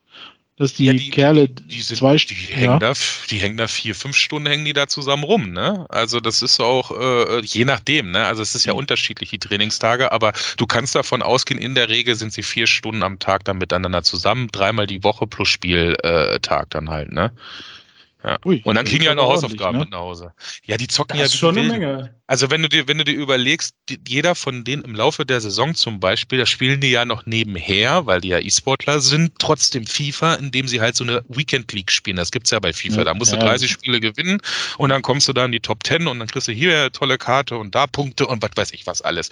dass 0.62 0.74
die, 0.74 0.86
ja, 0.86 0.92
die 0.92 1.10
Kerle 1.10 1.48
die, 1.48 1.82
sind, 1.82 1.96
zwei 1.96 2.16
die 2.16 2.34
hängen 2.34 2.80
da, 2.80 2.92
die 3.30 3.38
hängen 3.38 3.56
da 3.56 3.66
vier, 3.66 3.94
fünf 3.94 4.16
Stunden 4.16 4.48
hängen 4.48 4.64
die 4.64 4.72
da 4.72 4.86
zusammen 4.86 5.24
rum, 5.24 5.52
ne? 5.52 5.86
Also 5.88 6.20
das 6.20 6.40
ist 6.40 6.60
auch 6.60 6.90
äh, 6.92 7.40
je 7.40 7.64
nachdem, 7.64 8.12
ne? 8.12 8.24
Also 8.24 8.42
es 8.42 8.54
ist 8.54 8.64
ja 8.64 8.72
mhm. 8.72 8.80
unterschiedlich 8.80 9.30
die 9.30 9.38
Trainingstage, 9.38 10.12
aber 10.12 10.32
du 10.56 10.66
kannst 10.66 10.94
davon 10.94 11.22
ausgehen, 11.22 11.60
in 11.60 11.74
der 11.74 11.88
Regel 11.88 12.14
sind 12.14 12.32
sie 12.32 12.42
vier 12.42 12.66
Stunden 12.66 13.02
am 13.02 13.18
Tag 13.18 13.44
dann 13.44 13.58
miteinander 13.58 14.02
zusammen, 14.02 14.48
dreimal 14.52 14.86
die 14.86 15.02
Woche 15.02 15.26
plus 15.26 15.48
Spieltag 15.48 16.62
äh, 16.62 16.66
dann 16.70 16.90
halt, 16.90 17.12
ne? 17.12 17.32
Ja. 18.24 18.38
Ui, 18.44 18.62
und 18.64 18.74
dann 18.76 18.84
kriegen 18.84 19.00
die 19.00 19.06
ja 19.06 19.14
noch 19.14 19.28
Hausaufgaben 19.28 19.78
ne? 19.78 19.84
mit 19.84 19.90
nach 19.90 19.98
Hause. 19.98 20.32
Ja, 20.64 20.76
die 20.76 20.86
zocken 20.86 21.18
das 21.18 21.18
ja 21.18 21.24
ist 21.26 21.36
schon 21.36 21.58
eine 21.58 21.68
Menge. 21.68 22.14
Also 22.28 22.50
wenn 22.50 22.62
du 22.62 22.68
dir, 22.68 22.86
wenn 22.86 22.98
du 22.98 23.04
dir 23.04 23.14
überlegst, 23.14 23.74
die, 23.88 23.98
jeder 24.06 24.34
von 24.34 24.64
denen 24.64 24.82
im 24.84 24.94
Laufe 24.94 25.26
der 25.26 25.40
Saison 25.40 25.74
zum 25.74 25.98
Beispiel, 25.98 26.38
da 26.38 26.46
spielen 26.46 26.80
die 26.80 26.90
ja 26.90 27.04
noch 27.04 27.26
nebenher, 27.26 28.06
weil 28.06 28.20
die 28.20 28.28
ja 28.28 28.38
E-Sportler 28.38 29.00
sind, 29.00 29.32
trotzdem 29.38 29.86
FIFA, 29.86 30.34
indem 30.34 30.68
sie 30.68 30.80
halt 30.80 30.94
so 30.94 31.04
eine 31.04 31.24
Weekend 31.28 31.72
League 31.72 31.90
spielen. 31.90 32.16
Das 32.16 32.30
gibt's 32.30 32.50
ja 32.50 32.60
bei 32.60 32.72
FIFA. 32.72 32.98
Ja, 32.98 33.04
da 33.04 33.14
musst 33.14 33.32
du 33.32 33.38
30 33.38 33.70
Spiele 33.70 34.00
gewinnen 34.00 34.40
und 34.78 34.90
dann 34.90 35.02
kommst 35.02 35.28
du 35.28 35.32
da 35.32 35.44
in 35.44 35.52
die 35.52 35.60
Top 35.60 35.84
10 35.84 36.06
und 36.06 36.20
dann 36.20 36.28
kriegst 36.28 36.46
du 36.46 36.52
hier 36.52 36.78
eine 36.78 36.92
tolle 36.92 37.18
Karte 37.18 37.58
und 37.58 37.74
da 37.74 37.86
Punkte 37.86 38.26
und 38.26 38.42
was 38.42 38.52
weiß 38.54 38.72
ich 38.72 38.86
was 38.86 39.02
alles. 39.02 39.30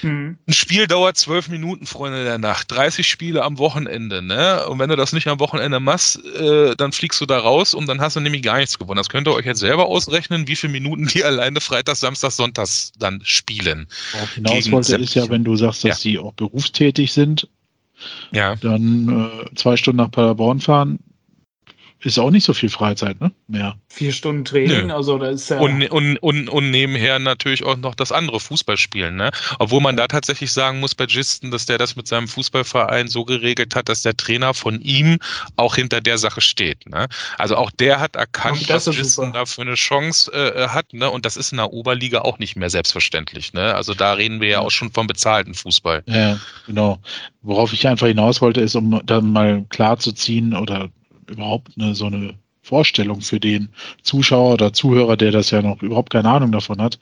Mhm. 0.00 0.38
Ein 0.48 0.52
Spiel 0.52 0.86
dauert 0.86 1.18
zwölf 1.18 1.48
Minuten, 1.48 1.86
Freunde 1.86 2.24
der 2.24 2.38
Nacht. 2.38 2.70
30 2.70 3.06
Spiele 3.06 3.44
am 3.44 3.58
Wochenende, 3.58 4.22
ne? 4.22 4.66
Und 4.66 4.78
wenn 4.78 4.88
du 4.88 4.96
das 4.96 5.12
nicht 5.12 5.28
am 5.28 5.38
Wochenende 5.38 5.80
machst, 5.80 6.24
äh, 6.24 6.74
dann 6.76 6.92
fliegst 6.92 7.20
du 7.20 7.26
da 7.26 7.38
raus 7.38 7.74
und 7.74 7.86
dann 7.86 8.00
hast 8.00 8.16
du 8.16 8.21
nämlich 8.22 8.42
gar 8.42 8.58
nichts 8.58 8.78
gewonnen. 8.78 8.98
Das 8.98 9.08
könnt 9.08 9.28
ihr 9.28 9.34
euch 9.34 9.46
jetzt 9.46 9.60
selber 9.60 9.86
ausrechnen, 9.86 10.48
wie 10.48 10.56
viele 10.56 10.72
Minuten 10.72 11.06
die 11.06 11.24
alleine 11.24 11.60
Freitag, 11.60 11.96
Samstag, 11.96 12.32
Sonntags 12.32 12.92
dann 12.98 13.20
spielen. 13.24 13.86
Worauf 14.12 14.34
hinaus 14.34 14.70
wollte 14.70 14.96
ist 14.96 15.14
ja, 15.14 15.28
wenn 15.28 15.44
du 15.44 15.56
sagst, 15.56 15.84
dass 15.84 15.88
ja. 15.88 15.94
sie 15.94 16.18
auch 16.18 16.32
berufstätig 16.32 17.12
sind, 17.12 17.48
ja. 18.32 18.56
dann 18.56 19.30
äh, 19.30 19.54
zwei 19.54 19.76
Stunden 19.76 19.98
nach 19.98 20.10
Paderborn 20.10 20.60
fahren, 20.60 20.98
ist 22.04 22.18
auch 22.18 22.30
nicht 22.30 22.44
so 22.44 22.52
viel 22.52 22.68
Freizeit, 22.68 23.20
ne? 23.20 23.32
Mehr. 23.46 23.76
Vier 23.88 24.12
Stunden 24.12 24.44
Training, 24.44 24.88
Nö. 24.88 24.94
also 24.94 25.18
da 25.18 25.28
ist 25.28 25.50
ja. 25.50 25.58
Und, 25.58 25.82
und, 25.90 26.16
und, 26.18 26.48
und 26.48 26.70
nebenher 26.70 27.18
natürlich 27.18 27.64
auch 27.64 27.76
noch 27.76 27.94
das 27.94 28.10
andere 28.10 28.40
Fußballspielen, 28.40 29.14
ne? 29.14 29.30
Obwohl 29.58 29.80
man 29.80 29.96
da 29.96 30.08
tatsächlich 30.08 30.52
sagen 30.52 30.80
muss 30.80 30.94
bei 30.94 31.06
Gisten, 31.06 31.50
dass 31.50 31.66
der 31.66 31.78
das 31.78 31.94
mit 31.94 32.08
seinem 32.08 32.28
Fußballverein 32.28 33.08
so 33.08 33.24
geregelt 33.24 33.76
hat, 33.76 33.88
dass 33.88 34.02
der 34.02 34.16
Trainer 34.16 34.52
von 34.54 34.80
ihm 34.80 35.18
auch 35.56 35.76
hinter 35.76 36.00
der 36.00 36.18
Sache 36.18 36.40
steht. 36.40 36.88
Ne? 36.88 37.08
Also 37.38 37.56
auch 37.56 37.70
der 37.70 38.00
hat 38.00 38.16
erkannt, 38.16 38.68
was 38.68 38.84
Gisten 38.86 39.32
da 39.32 39.46
für 39.46 39.62
eine 39.62 39.74
Chance 39.74 40.32
äh, 40.32 40.68
hat, 40.68 40.92
ne? 40.92 41.08
Und 41.10 41.24
das 41.24 41.36
ist 41.36 41.52
in 41.52 41.58
der 41.58 41.72
Oberliga 41.72 42.22
auch 42.22 42.38
nicht 42.38 42.56
mehr 42.56 42.70
selbstverständlich. 42.70 43.52
Ne? 43.52 43.74
Also 43.74 43.94
da 43.94 44.14
reden 44.14 44.40
wir 44.40 44.48
ja 44.48 44.60
auch 44.60 44.70
schon 44.70 44.90
vom 44.90 45.06
bezahlten 45.06 45.54
Fußball. 45.54 46.02
Ja, 46.06 46.38
genau. 46.66 46.98
Worauf 47.42 47.72
ich 47.72 47.86
einfach 47.86 48.06
hinaus 48.06 48.40
wollte, 48.40 48.60
ist, 48.60 48.74
um 48.74 49.00
dann 49.04 49.32
mal 49.32 49.64
klar 49.68 49.98
zu 49.98 50.12
ziehen 50.12 50.54
oder 50.54 50.90
überhaupt 51.32 51.72
eine, 51.76 51.94
so 51.94 52.06
eine 52.06 52.34
Vorstellung 52.62 53.20
für 53.20 53.40
den 53.40 53.68
Zuschauer 54.02 54.54
oder 54.54 54.72
Zuhörer, 54.72 55.16
der 55.16 55.32
das 55.32 55.50
ja 55.50 55.62
noch 55.62 55.82
überhaupt 55.82 56.10
keine 56.10 56.28
Ahnung 56.30 56.52
davon 56.52 56.80
hat, 56.80 56.98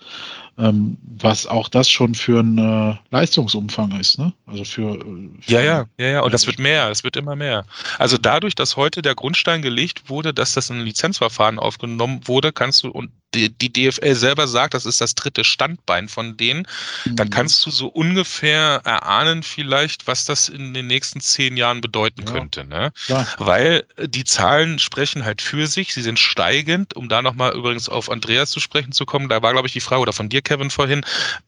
ähm, 0.59 0.97
was 1.02 1.47
auch 1.47 1.69
das 1.69 1.90
schon 1.90 2.15
für 2.15 2.40
ein 2.40 2.57
äh, 2.57 2.97
Leistungsumfang 3.11 3.98
ist, 4.01 4.19
ne? 4.19 4.32
Also 4.47 4.65
für, 4.65 4.94
äh, 4.97 5.28
für, 5.40 5.52
Ja, 5.52 5.61
ja, 5.61 5.85
ja, 5.98 6.07
ja. 6.07 6.20
Und 6.23 6.32
das 6.32 6.47
wird 6.47 6.59
mehr, 6.59 6.90
es 6.90 7.05
wird 7.05 7.16
immer 7.16 7.36
mehr. 7.36 7.66
Also 7.98 8.16
dadurch, 8.16 8.55
dass 8.55 8.77
heute 8.77 9.02
der 9.02 9.15
Grundstein 9.15 9.61
gelegt 9.61 10.09
wurde, 10.09 10.32
dass 10.32 10.55
das 10.55 10.70
in 10.70 10.78
ein 10.78 10.86
Lizenzverfahren 10.86 11.59
aufgenommen 11.59 12.20
wurde, 12.24 12.52
kannst 12.52 12.82
du, 12.82 12.89
und 12.89 13.11
die, 13.35 13.51
die 13.51 13.73
DFL 13.73 14.15
selber 14.15 14.48
sagt, 14.48 14.74
das 14.74 14.86
ist 14.86 15.01
das 15.01 15.15
dritte 15.15 15.44
Standbein 15.44 16.09
von 16.09 16.36
denen, 16.36 16.66
mhm. 17.05 17.16
dann 17.16 17.31
kannst 17.31 17.65
du 17.65 17.70
so 17.70 17.86
ungefähr 17.86 18.81
erahnen 18.85 19.43
vielleicht, 19.43 20.07
was 20.07 20.24
das 20.24 20.48
in 20.48 20.74
den 20.74 20.86
nächsten 20.86 21.20
zehn 21.20 21.57
Jahren 21.57 21.81
bedeuten 21.81 22.23
ja. 22.27 22.32
könnte. 22.32 22.65
Ne? 22.65 22.93
Ja. 23.07 23.27
Weil 23.39 23.85
die 23.98 24.24
Zahlen 24.24 24.78
sprechen 24.78 25.24
halt 25.24 25.43
für 25.43 25.66
sich, 25.66 25.94
sie 25.94 26.02
sind 26.02 26.19
steigend, 26.19 26.97
um 26.97 27.09
da 27.09 27.23
nochmal 27.23 27.55
übrigens 27.55 27.89
auf 27.89 28.11
Andreas 28.11 28.51
zu 28.51 28.61
sprechen 28.61 28.93
zu 28.93 29.07
kommen, 29.07 29.28
da 29.28 29.43
war, 29.43 29.52
glaube 29.52 29.69
ich, 29.69 29.73
die 29.73 29.81
Frage 29.81 30.02
oder 30.02 30.12
von 30.12 30.28
dir, 30.28 30.43
Kevin, 30.43 30.70
vorhin, 30.70 31.02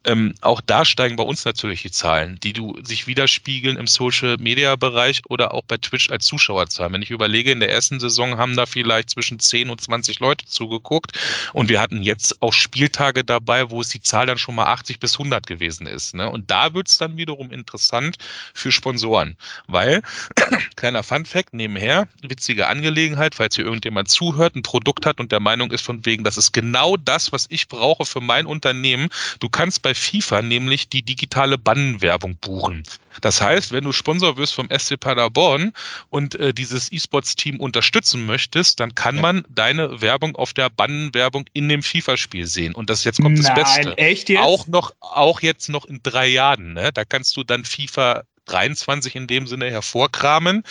ähm, 0.05 0.33
auch 0.41 0.61
da 0.61 0.85
steigen 0.85 1.15
bei 1.15 1.23
uns 1.23 1.45
natürlich 1.45 1.81
die 1.81 1.91
Zahlen, 1.91 2.39
die 2.41 2.53
du 2.53 2.77
sich 2.83 3.07
widerspiegeln 3.07 3.77
im 3.77 3.87
Social-Media-Bereich 3.87 5.21
oder 5.29 5.53
auch 5.53 5.63
bei 5.63 5.77
Twitch 5.77 6.09
als 6.09 6.25
Zuschauerzahl. 6.25 6.91
Wenn 6.91 7.01
ich 7.01 7.11
überlege, 7.11 7.51
in 7.51 7.59
der 7.59 7.71
ersten 7.71 7.99
Saison 7.99 8.37
haben 8.37 8.55
da 8.55 8.65
vielleicht 8.65 9.09
zwischen 9.09 9.39
10 9.39 9.69
und 9.69 9.81
20 9.81 10.19
Leute 10.19 10.45
zugeguckt 10.45 11.11
und 11.53 11.69
wir 11.69 11.72
hatten 11.79 12.03
jetzt 12.03 12.41
auch 12.41 12.53
Spieltage 12.53 13.23
dabei, 13.23 13.69
wo 13.69 13.81
es 13.81 13.89
die 13.89 14.01
Zahl 14.01 14.25
dann 14.25 14.37
schon 14.37 14.55
mal 14.55 14.65
80 14.65 14.99
bis 14.99 15.13
100 15.13 15.47
gewesen 15.47 15.87
ist. 15.87 16.15
Ne? 16.15 16.29
Und 16.29 16.51
da 16.51 16.73
wird 16.73 16.87
es 16.87 16.97
dann 16.97 17.17
wiederum 17.17 17.51
interessant 17.51 18.17
für 18.53 18.71
Sponsoren, 18.71 19.37
weil, 19.67 20.01
kleiner 20.75 21.03
Fun-Fact 21.03 21.53
nebenher, 21.53 22.07
witzige 22.21 22.67
Angelegenheit, 22.67 23.35
falls 23.35 23.55
hier 23.55 23.65
irgendjemand 23.65 24.09
zuhört, 24.09 24.55
ein 24.55 24.63
Produkt 24.63 25.05
hat 25.05 25.19
und 25.19 25.31
der 25.31 25.39
Meinung 25.39 25.71
ist 25.71 25.85
von 25.85 26.05
wegen, 26.05 26.23
das 26.23 26.37
ist 26.37 26.51
genau 26.51 26.97
das, 26.97 27.31
was 27.31 27.45
ich 27.49 27.67
brauche 27.67 28.05
für 28.05 28.21
mein 28.21 28.45
Unternehmen. 28.45 29.09
Du 29.39 29.49
kannst 29.49 29.81
bei 29.81 29.93
FIFA 29.93 30.41
nämlich 30.41 30.89
die 30.89 31.03
digitale 31.03 31.57
Bannenwerbung 31.57 32.37
buchen. 32.37 32.83
Das 33.21 33.41
heißt, 33.41 33.71
wenn 33.71 33.83
du 33.83 33.91
Sponsor 33.91 34.37
wirst 34.37 34.53
vom 34.53 34.69
SC 34.75 34.99
Paderborn 34.99 35.73
und 36.09 36.35
äh, 36.35 36.53
dieses 36.53 36.91
E-Sports-Team 36.91 37.59
unterstützen 37.59 38.25
möchtest, 38.25 38.79
dann 38.79 38.95
kann 38.95 39.19
man 39.19 39.45
deine 39.49 40.01
Werbung 40.01 40.35
auf 40.35 40.53
der 40.53 40.69
Bannenwerbung 40.69 41.45
in 41.53 41.69
dem 41.69 41.83
FIFA-Spiel 41.83 42.47
sehen. 42.47 42.73
Und 42.73 42.89
das 42.89 43.03
jetzt 43.03 43.21
kommt 43.21 43.39
Nein, 43.39 43.55
das 43.55 43.75
Beste. 43.75 43.97
Echt 43.97 44.29
jetzt? 44.29 44.41
Auch 44.41 44.67
noch, 44.67 44.93
auch 44.99 45.41
jetzt 45.41 45.69
noch 45.69 45.85
in 45.85 45.99
drei 46.03 46.27
Jahren. 46.27 46.73
Ne? 46.73 46.91
Da 46.93 47.05
kannst 47.05 47.37
du 47.37 47.43
dann 47.43 47.65
FIFA 47.65 48.23
23 48.45 49.15
in 49.15 49.27
dem 49.27 49.47
Sinne 49.47 49.69
hervorkramen 49.71 50.63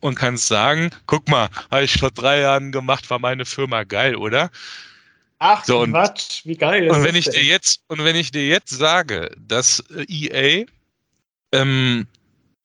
und 0.00 0.14
kannst 0.14 0.48
sagen, 0.48 0.90
guck 1.06 1.28
mal, 1.28 1.48
habe 1.70 1.84
ich 1.84 1.98
vor 1.98 2.10
drei 2.10 2.40
Jahren 2.40 2.72
gemacht, 2.72 3.10
war 3.10 3.18
meine 3.18 3.44
Firma 3.44 3.84
geil, 3.84 4.16
oder? 4.16 4.50
Ach, 5.38 5.64
so, 5.64 5.80
und, 5.80 5.90
Quatsch, 5.90 6.42
wie 6.44 6.56
geil. 6.56 6.88
Und 6.88 7.02
wenn 7.02 7.16
ich 7.16 7.28
dir 7.28 7.42
jetzt, 7.42 7.82
und 7.88 8.04
wenn 8.04 8.14
ich 8.14 8.30
dir 8.30 8.46
jetzt 8.46 8.70
sage, 8.70 9.34
dass 9.36 9.82
EA 10.08 10.66
ähm, 11.52 12.06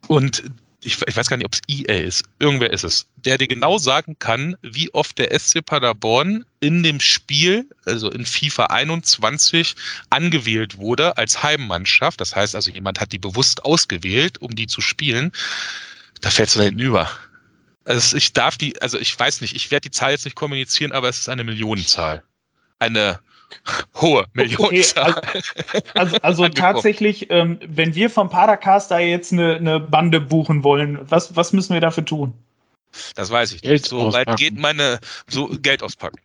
und 0.08 0.44
ich, 0.82 1.02
ich, 1.06 1.18
weiß 1.18 1.28
gar 1.28 1.38
nicht, 1.38 1.46
ob 1.46 1.54
es 1.54 1.62
EA 1.68 2.02
ist, 2.02 2.24
irgendwer 2.40 2.72
ist 2.72 2.84
es, 2.84 3.08
der 3.18 3.38
dir 3.38 3.48
genau 3.48 3.78
sagen 3.78 4.18
kann, 4.20 4.56
wie 4.62 4.94
oft 4.94 5.18
der 5.18 5.38
SC 5.38 5.66
Paderborn 5.66 6.46
in 6.60 6.84
dem 6.84 7.00
Spiel, 7.00 7.68
also 7.86 8.10
in 8.10 8.26
FIFA 8.26 8.68
21, 8.68 9.76
angewählt 10.10 10.78
wurde 10.78 11.18
als 11.18 11.44
Heimmannschaft. 11.44 12.22
Das 12.22 12.36
heißt 12.36 12.56
also, 12.56 12.72
jemand 12.72 13.02
hat 13.02 13.12
die 13.12 13.20
bewusst 13.20 13.66
ausgewählt, 13.66 14.40
um 14.42 14.56
die 14.56 14.68
zu 14.68 14.80
spielen. 14.80 15.32
Da 16.22 16.30
fällst 16.30 16.56
du 16.56 16.60
da 16.60 16.66
hinten 16.66 16.80
über. 16.80 17.12
Also 17.84 18.16
ich 18.16 18.34
darf 18.34 18.58
die, 18.58 18.82
also 18.82 19.00
ich 19.00 19.18
weiß 19.18 19.42
nicht, 19.42 19.56
ich 19.56 19.72
werde 19.72 19.90
die 19.90 19.92
Zahl 19.92 20.12
jetzt 20.12 20.26
nicht 20.26 20.36
kommunizieren, 20.36 20.92
aber 20.92 21.10
es 21.10 21.20
ist 21.20 21.30
eine 21.30 21.44
Millionenzahl. 21.44 22.24
Eine 22.80 23.20
hohe 23.96 24.26
Millionenzahl. 24.34 25.18
Okay, 25.18 25.42
also, 25.94 26.18
also, 26.18 26.44
also 26.44 26.50
tatsächlich, 26.50 27.30
ähm, 27.30 27.60
wenn 27.68 27.96
wir 27.96 28.10
vom 28.10 28.30
Padercast 28.30 28.92
da 28.92 29.00
jetzt 29.00 29.34
eine, 29.34 29.56
eine 29.56 29.80
Bande 29.80 30.20
buchen 30.20 30.64
wollen, 30.64 31.00
was, 31.10 31.36
was 31.36 31.54
müssen 31.54 31.74
wir 31.74 31.82
dafür 31.82 32.06
tun? 32.06 32.34
Das 33.16 33.30
weiß 33.30 33.54
ich 33.54 33.64
nicht. 33.64 33.86
So 33.86 34.12
weit 34.14 34.38
geht 34.38 34.58
meine, 34.58 35.00
so 35.28 35.48
Geld 35.48 35.84
auspacken. 35.84 36.20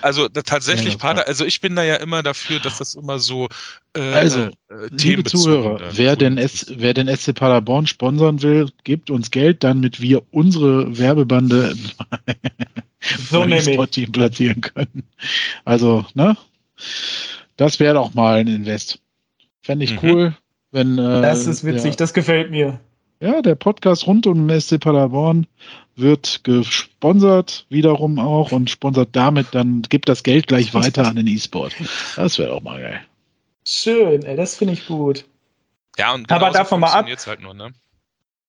Also 0.00 0.28
tatsächlich, 0.28 0.98
Pader, 0.98 1.26
also 1.26 1.44
ich 1.44 1.60
bin 1.60 1.74
da 1.74 1.82
ja 1.82 1.96
immer 1.96 2.22
dafür, 2.22 2.60
dass 2.60 2.78
das 2.78 2.94
immer 2.94 3.18
so 3.18 3.48
äh, 3.96 4.00
also, 4.00 4.40
äh, 4.40 4.50
liebe 4.90 5.24
Zuhörer, 5.24 5.80
wer 5.92 6.16
denn, 6.16 6.38
S, 6.38 6.66
wer 6.68 6.94
den 6.94 7.14
SC 7.14 7.34
Paderborn 7.34 7.86
sponsern 7.86 8.42
will, 8.42 8.70
gibt 8.84 9.10
uns 9.10 9.30
Geld, 9.30 9.64
damit 9.64 10.00
wir 10.00 10.22
unsere 10.30 10.96
Werbebande 10.98 11.76
so 13.30 13.42
im 13.42 13.90
Team 13.90 14.12
platzieren 14.12 14.60
können. 14.60 15.02
Also, 15.64 16.06
ne? 16.14 16.36
Das 17.56 17.80
wäre 17.80 17.94
doch 17.94 18.14
mal 18.14 18.38
ein 18.38 18.46
Invest. 18.46 19.00
Fände 19.62 19.84
ich 19.84 20.00
mhm. 20.00 20.10
cool, 20.10 20.36
wenn. 20.70 20.98
Äh, 20.98 21.22
das 21.22 21.46
ist 21.46 21.64
witzig, 21.64 21.96
der, 21.96 22.06
das 22.06 22.14
gefällt 22.14 22.50
mir. 22.50 22.80
Ja, 23.22 23.42
der 23.42 23.54
Podcast 23.54 24.06
rund 24.06 24.26
um 24.26 24.48
den 24.48 24.60
SC 24.60 24.80
Paderborn 24.80 25.46
wird 25.94 26.42
gesponsert 26.42 27.66
wiederum 27.68 28.18
auch 28.18 28.50
und 28.50 28.70
sponsert 28.70 29.10
damit 29.12 29.48
dann, 29.52 29.82
gibt 29.82 30.08
das 30.08 30.22
Geld 30.22 30.46
gleich 30.46 30.72
weiter 30.72 31.06
an 31.06 31.16
den 31.16 31.26
E-Sport. 31.26 31.74
Das 32.16 32.38
wäre 32.38 32.54
auch 32.54 32.62
mal 32.62 32.80
geil. 32.80 33.00
Schön, 33.66 34.22
ey, 34.22 34.36
das 34.36 34.56
finde 34.56 34.72
ich 34.72 34.86
gut. 34.86 35.26
Ja, 35.98 36.14
und 36.14 36.32
aber 36.32 36.50
davon 36.50 36.80
mal 36.80 36.92
ab. 36.92 37.06
Halt 37.26 37.42
nur, 37.42 37.52
ne? 37.52 37.74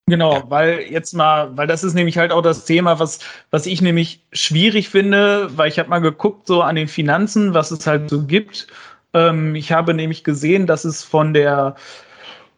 Genau, 0.07 0.35
ja. 0.35 0.43
weil 0.49 0.85
jetzt 0.89 1.13
mal, 1.13 1.55
weil 1.57 1.67
das 1.67 1.83
ist 1.83 1.93
nämlich 1.93 2.17
halt 2.17 2.31
auch 2.31 2.41
das 2.41 2.63
Thema, 2.63 2.97
was, 2.97 3.19
was 3.49 3.65
ich 3.65 3.81
nämlich 3.81 4.21
schwierig 4.31 4.87
finde, 4.87 5.49
weil 5.57 5.67
ich 5.67 5.79
habe 5.79 5.89
mal 5.89 5.99
geguckt 5.99 6.47
so 6.47 6.61
an 6.61 6.75
den 6.75 6.87
Finanzen, 6.87 7.53
was 7.53 7.71
es 7.71 7.85
halt 7.85 8.09
so 8.09 8.25
gibt. 8.25 8.67
Ähm, 9.13 9.53
ich 9.53 9.73
habe 9.73 9.93
nämlich 9.93 10.23
gesehen, 10.23 10.65
dass 10.65 10.85
es 10.85 11.03
von 11.03 11.33
der 11.33 11.75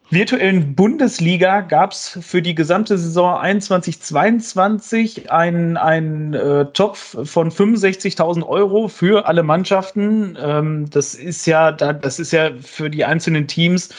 virtuellen 0.09 0.75
Bundesliga 0.75 1.61
gab 1.61 1.91
es 1.91 2.19
für 2.21 2.41
die 2.41 2.55
gesamte 2.55 2.97
Saison 2.97 3.35
21-22 3.35 5.29
einen, 5.29 5.77
einen 5.77 6.33
äh, 6.33 6.65
Topf 6.73 7.17
von 7.29 7.51
65.000 7.51 8.45
Euro 8.45 8.87
für 8.87 9.27
alle 9.27 9.43
Mannschaften. 9.43 10.37
Ähm, 10.39 10.89
das 10.89 11.15
ist 11.15 11.45
ja, 11.45 11.71
das 11.71 12.19
ist 12.19 12.31
ja 12.31 12.51
für 12.61 12.89
die 12.89 13.05
einzelnen 13.05 13.47
Teams 13.47 13.89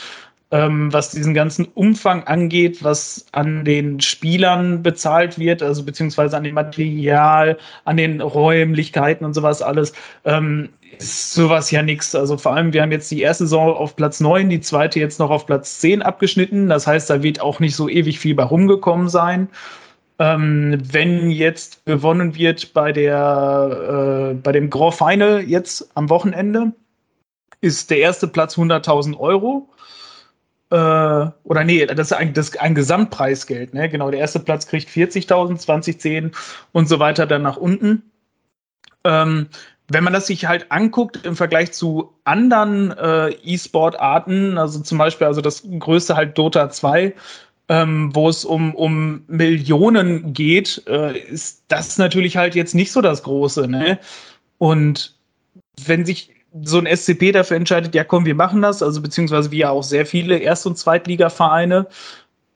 ähm, 0.55 0.93
was 0.93 1.10
diesen 1.10 1.35
ganzen 1.35 1.64
Umfang 1.74 2.22
angeht, 2.24 2.85
was 2.85 3.26
an 3.32 3.64
den 3.64 4.01
Spielern 4.01 4.85
bezahlt 4.85 5.36
wird, 5.36 5.64
also 5.64 5.82
beziehungsweise 5.85 6.36
an 6.36 6.44
dem 6.44 6.55
Material, 6.55 7.59
an 7.85 7.97
den 7.97 8.20
Räumlichkeiten 8.20 9.24
und 9.24 9.35
sowas 9.35 9.62
alles, 9.62 9.93
ähm, 10.24 10.68
ist 10.99 11.35
sowas 11.35 11.71
ja 11.71 11.83
nichts. 11.83 12.15
Also 12.15 12.37
vor 12.37 12.55
allem, 12.55 12.73
wir 12.73 12.83
haben 12.83 12.93
jetzt 12.93 13.11
die 13.11 13.21
erste 13.21 13.45
Saison 13.45 13.75
auf 13.75 13.97
Platz 13.97 14.21
9, 14.21 14.49
die 14.49 14.61
zweite 14.61 15.01
jetzt 15.01 15.19
noch 15.19 15.31
auf 15.31 15.47
Platz 15.47 15.81
10 15.81 16.03
abgeschnitten. 16.03 16.69
Das 16.69 16.87
heißt, 16.87 17.11
da 17.11 17.23
wird 17.23 17.41
auch 17.41 17.61
nicht 17.61 17.77
so 17.77 17.89
ewig 17.89 18.19
viel 18.19 18.35
bei 18.35 18.45
rumgekommen 18.45 19.09
sein. 19.09 19.49
Ähm, 20.19 20.81
wenn 20.93 21.31
jetzt 21.31 21.85
gewonnen 21.87 22.37
wird 22.37 22.73
bei 22.73 22.93
der 22.93 24.31
äh, 24.33 24.35
bei 24.35 24.53
dem 24.53 24.71
Grand 24.71 24.95
Final 24.95 25.41
jetzt 25.43 25.91
am 25.97 26.09
Wochenende, 26.09 26.73
ist 27.61 27.91
der 27.91 27.99
erste 27.99 28.29
Platz 28.29 28.57
100.000 28.57 29.19
Euro 29.19 29.69
äh, 30.75 31.31
oder 31.45 31.65
nee, 31.65 31.87
das 31.87 32.11
ist 32.11 32.12
ein, 32.15 32.33
das 32.33 32.57
ein 32.57 32.75
Gesamtpreisgeld, 32.75 33.75
ne? 33.75 33.89
Genau, 33.89 34.11
der 34.11 34.21
erste 34.21 34.41
Platz 34.41 34.66
kriegt 34.66 34.89
40.000, 34.89 35.59
2010 35.59 36.33
und 36.73 36.89
so 36.89 36.99
weiter 36.99 37.27
dann 37.27 37.43
nach 37.43 37.57
unten. 37.57 38.11
Ähm, 39.05 39.49
wenn 39.89 40.05
man 40.05 40.12
das 40.12 40.27
sich 40.27 40.47
halt 40.47 40.70
anguckt 40.70 41.24
im 41.24 41.36
Vergleich 41.36 41.73
zu 41.73 42.15
anderen 42.24 42.93
äh, 42.93 43.31
E-Sport-Arten, 43.44 44.56
also 44.56 44.81
zum 44.81 44.98
Beispiel, 44.98 45.27
also 45.27 45.40
das 45.40 45.62
größte 45.78 46.16
halt 46.16 46.39
Dota 46.39 46.70
2, 46.70 47.15
ähm, 47.69 48.15
wo 48.15 48.28
es 48.28 48.44
um, 48.44 48.74
um 48.74 49.24
Millionen 49.27 50.32
geht, 50.32 50.82
äh, 50.86 51.19
ist 51.19 51.65
das 51.69 51.98
natürlich 51.98 52.36
halt 52.36 52.55
jetzt 52.55 52.74
nicht 52.74 52.93
so 52.93 53.01
das 53.01 53.23
Große. 53.23 53.69
Ne? 53.69 53.98
Und 54.59 55.16
wenn 55.85 56.06
sich 56.06 56.31
so 56.62 56.78
ein 56.78 56.86
SCP 56.86 57.32
dafür 57.32 57.56
entscheidet, 57.56 57.94
ja 57.94 58.05
komm, 58.05 58.27
wir 58.27 58.35
machen 58.35 58.62
das, 58.62 58.82
also 58.82 59.02
beziehungsweise 59.02 59.51
wie 59.51 59.59
ja 59.59 59.70
auch 59.70 59.82
sehr 59.82 60.06
viele 60.06 60.39
Erst- 60.39 60.66
und 60.66 60.78
Zweitliga-Vereine. 60.78 61.86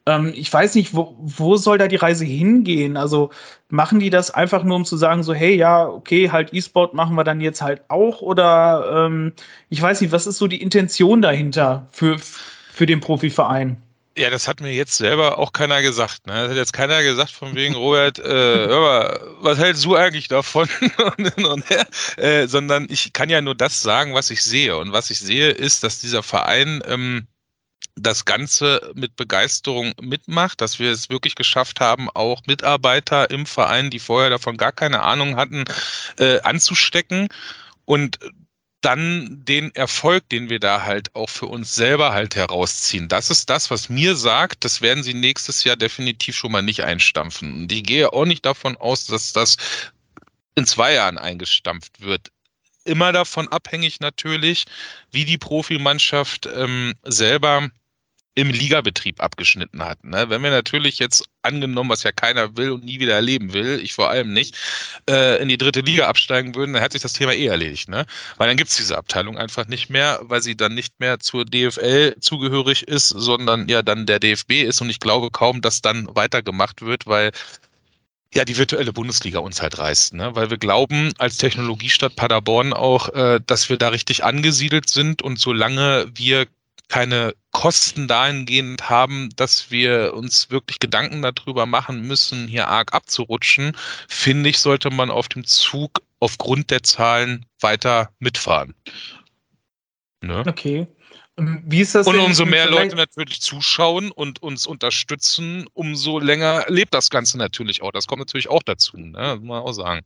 Ähm, 0.08 0.32
ich 0.34 0.50
weiß 0.50 0.74
nicht, 0.74 0.94
wo, 0.94 1.14
wo 1.18 1.56
soll 1.56 1.76
da 1.76 1.86
die 1.86 1.96
Reise 1.96 2.24
hingehen? 2.24 2.96
Also 2.96 3.30
machen 3.68 4.00
die 4.00 4.08
das 4.08 4.30
einfach 4.30 4.64
nur, 4.64 4.76
um 4.76 4.84
zu 4.86 4.96
sagen, 4.96 5.22
so, 5.22 5.34
hey, 5.34 5.54
ja, 5.54 5.86
okay, 5.86 6.30
halt 6.30 6.54
E-Sport 6.54 6.94
machen 6.94 7.14
wir 7.14 7.24
dann 7.24 7.42
jetzt 7.42 7.60
halt 7.60 7.82
auch? 7.88 8.22
Oder 8.22 9.06
ähm, 9.06 9.32
ich 9.68 9.82
weiß 9.82 10.00
nicht, 10.00 10.10
was 10.10 10.26
ist 10.26 10.38
so 10.38 10.46
die 10.46 10.62
Intention 10.62 11.20
dahinter 11.20 11.86
für, 11.92 12.16
für 12.72 12.86
den 12.86 13.00
Profiverein? 13.00 13.82
Ja, 14.16 14.30
das 14.30 14.48
hat 14.48 14.60
mir 14.60 14.72
jetzt 14.72 14.96
selber 14.96 15.38
auch 15.38 15.52
keiner 15.52 15.82
gesagt. 15.82 16.26
Ne? 16.26 16.32
Das 16.32 16.50
hat 16.50 16.56
jetzt 16.56 16.72
keiner 16.72 17.02
gesagt 17.02 17.30
von 17.30 17.54
wegen, 17.54 17.76
Robert, 17.76 18.18
äh, 18.18 18.24
hör 18.66 18.80
mal, 18.80 19.20
was 19.40 19.58
hältst 19.58 19.84
du 19.84 19.94
eigentlich 19.94 20.26
davon? 20.26 20.68
und, 21.18 21.44
und, 21.44 21.64
äh, 22.16 22.48
sondern 22.48 22.88
ich 22.90 23.12
kann 23.12 23.28
ja 23.28 23.40
nur 23.42 23.54
das 23.54 23.82
sagen, 23.82 24.14
was 24.14 24.30
ich 24.30 24.42
sehe. 24.42 24.76
Und 24.76 24.92
was 24.92 25.10
ich 25.10 25.20
sehe, 25.20 25.50
ist, 25.50 25.84
dass 25.84 26.00
dieser 26.00 26.24
Verein 26.24 26.82
ähm, 26.86 27.28
das 28.02 28.24
Ganze 28.24 28.92
mit 28.94 29.16
Begeisterung 29.16 29.92
mitmacht, 30.00 30.60
dass 30.60 30.78
wir 30.78 30.90
es 30.90 31.10
wirklich 31.10 31.34
geschafft 31.34 31.80
haben, 31.80 32.08
auch 32.10 32.42
Mitarbeiter 32.46 33.30
im 33.30 33.46
Verein, 33.46 33.90
die 33.90 33.98
vorher 33.98 34.30
davon 34.30 34.56
gar 34.56 34.72
keine 34.72 35.02
Ahnung 35.02 35.36
hatten, 35.36 35.64
äh, 36.18 36.40
anzustecken. 36.40 37.28
Und 37.84 38.18
dann 38.80 39.44
den 39.44 39.74
Erfolg, 39.74 40.28
den 40.28 40.50
wir 40.50 40.60
da 40.60 40.84
halt 40.84 41.14
auch 41.14 41.28
für 41.28 41.46
uns 41.46 41.74
selber 41.74 42.12
halt 42.12 42.36
herausziehen. 42.36 43.08
Das 43.08 43.30
ist 43.30 43.50
das, 43.50 43.70
was 43.70 43.88
mir 43.88 44.14
sagt, 44.14 44.64
das 44.64 44.80
werden 44.80 45.02
sie 45.02 45.14
nächstes 45.14 45.64
Jahr 45.64 45.76
definitiv 45.76 46.36
schon 46.36 46.52
mal 46.52 46.62
nicht 46.62 46.84
einstampfen. 46.84 47.62
Und 47.62 47.72
ich 47.72 47.82
gehe 47.82 48.12
auch 48.12 48.24
nicht 48.24 48.46
davon 48.46 48.76
aus, 48.76 49.06
dass 49.06 49.32
das 49.32 49.56
in 50.54 50.66
zwei 50.66 50.94
Jahren 50.94 51.18
eingestampft 51.18 52.00
wird. 52.00 52.30
Immer 52.84 53.12
davon 53.12 53.48
abhängig 53.48 54.00
natürlich, 54.00 54.64
wie 55.10 55.24
die 55.24 55.38
Profimannschaft 55.38 56.46
ähm, 56.46 56.94
selber 57.02 57.68
im 58.38 58.50
Ligabetrieb 58.50 59.20
abgeschnitten 59.20 59.84
hat. 59.84 60.04
Ne? 60.04 60.26
Wenn 60.30 60.44
wir 60.44 60.52
natürlich 60.52 61.00
jetzt 61.00 61.24
angenommen, 61.42 61.90
was 61.90 62.04
ja 62.04 62.12
keiner 62.12 62.56
will 62.56 62.70
und 62.70 62.84
nie 62.84 63.00
wieder 63.00 63.14
erleben 63.14 63.52
will, 63.52 63.80
ich 63.82 63.94
vor 63.94 64.10
allem 64.10 64.32
nicht, 64.32 64.56
äh, 65.10 65.42
in 65.42 65.48
die 65.48 65.58
dritte 65.58 65.80
Liga 65.80 66.06
absteigen 66.06 66.54
würden, 66.54 66.72
dann 66.72 66.80
hat 66.80 66.92
sich 66.92 67.02
das 67.02 67.14
Thema 67.14 67.32
eh 67.32 67.46
erledigt. 67.46 67.88
Ne? 67.88 68.06
Weil 68.36 68.46
dann 68.46 68.56
gibt 68.56 68.70
es 68.70 68.76
diese 68.76 68.96
Abteilung 68.96 69.36
einfach 69.36 69.66
nicht 69.66 69.90
mehr, 69.90 70.20
weil 70.22 70.40
sie 70.40 70.56
dann 70.56 70.72
nicht 70.72 71.00
mehr 71.00 71.18
zur 71.18 71.46
DFL 71.46 72.14
zugehörig 72.20 72.86
ist, 72.86 73.08
sondern 73.08 73.68
ja 73.68 73.82
dann 73.82 74.06
der 74.06 74.20
DFB 74.20 74.62
ist. 74.62 74.80
Und 74.80 74.88
ich 74.88 75.00
glaube 75.00 75.32
kaum, 75.32 75.60
dass 75.60 75.82
dann 75.82 76.08
weitergemacht 76.14 76.82
wird, 76.82 77.08
weil 77.08 77.32
ja, 78.34 78.44
die 78.44 78.56
virtuelle 78.56 78.92
Bundesliga 78.92 79.40
uns 79.40 79.62
halt 79.62 79.78
reißt, 79.78 80.14
ne? 80.14 80.36
weil 80.36 80.50
wir 80.50 80.58
glauben, 80.58 81.12
als 81.18 81.38
Technologiestadt 81.38 82.14
Paderborn 82.14 82.72
auch, 82.72 83.08
äh, 83.14 83.40
dass 83.44 83.68
wir 83.68 83.78
da 83.78 83.88
richtig 83.88 84.22
angesiedelt 84.22 84.88
sind 84.88 85.22
und 85.22 85.40
solange 85.40 86.06
wir 86.14 86.46
keine 86.88 87.34
Kosten 87.50 88.08
dahingehend 88.08 88.88
haben, 88.88 89.30
dass 89.36 89.70
wir 89.70 90.14
uns 90.14 90.50
wirklich 90.50 90.78
Gedanken 90.78 91.22
darüber 91.22 91.66
machen 91.66 92.06
müssen, 92.06 92.48
hier 92.48 92.68
arg 92.68 92.92
abzurutschen, 92.94 93.76
finde 94.08 94.50
ich, 94.50 94.58
sollte 94.58 94.90
man 94.90 95.10
auf 95.10 95.28
dem 95.28 95.44
Zug 95.44 96.02
aufgrund 96.20 96.70
der 96.70 96.82
Zahlen 96.82 97.46
weiter 97.60 98.10
mitfahren. 98.18 98.74
Ne? 100.20 100.42
Okay. 100.46 100.86
Wie 101.40 101.80
ist 101.80 101.94
das 101.94 102.08
und 102.08 102.18
umso 102.18 102.44
mehr 102.46 102.68
Leute 102.68 102.96
natürlich 102.96 103.40
zuschauen 103.40 104.10
und 104.10 104.42
uns 104.42 104.66
unterstützen, 104.66 105.66
umso 105.72 106.18
länger 106.18 106.64
lebt 106.66 106.92
das 106.92 107.10
Ganze 107.10 107.38
natürlich 107.38 107.80
auch. 107.82 107.92
Das 107.92 108.08
kommt 108.08 108.18
natürlich 108.18 108.48
auch 108.48 108.62
dazu, 108.64 108.96
ne? 108.96 109.36
muss 109.36 109.46
man 109.46 109.62
auch 109.62 109.72
sagen. 109.72 110.04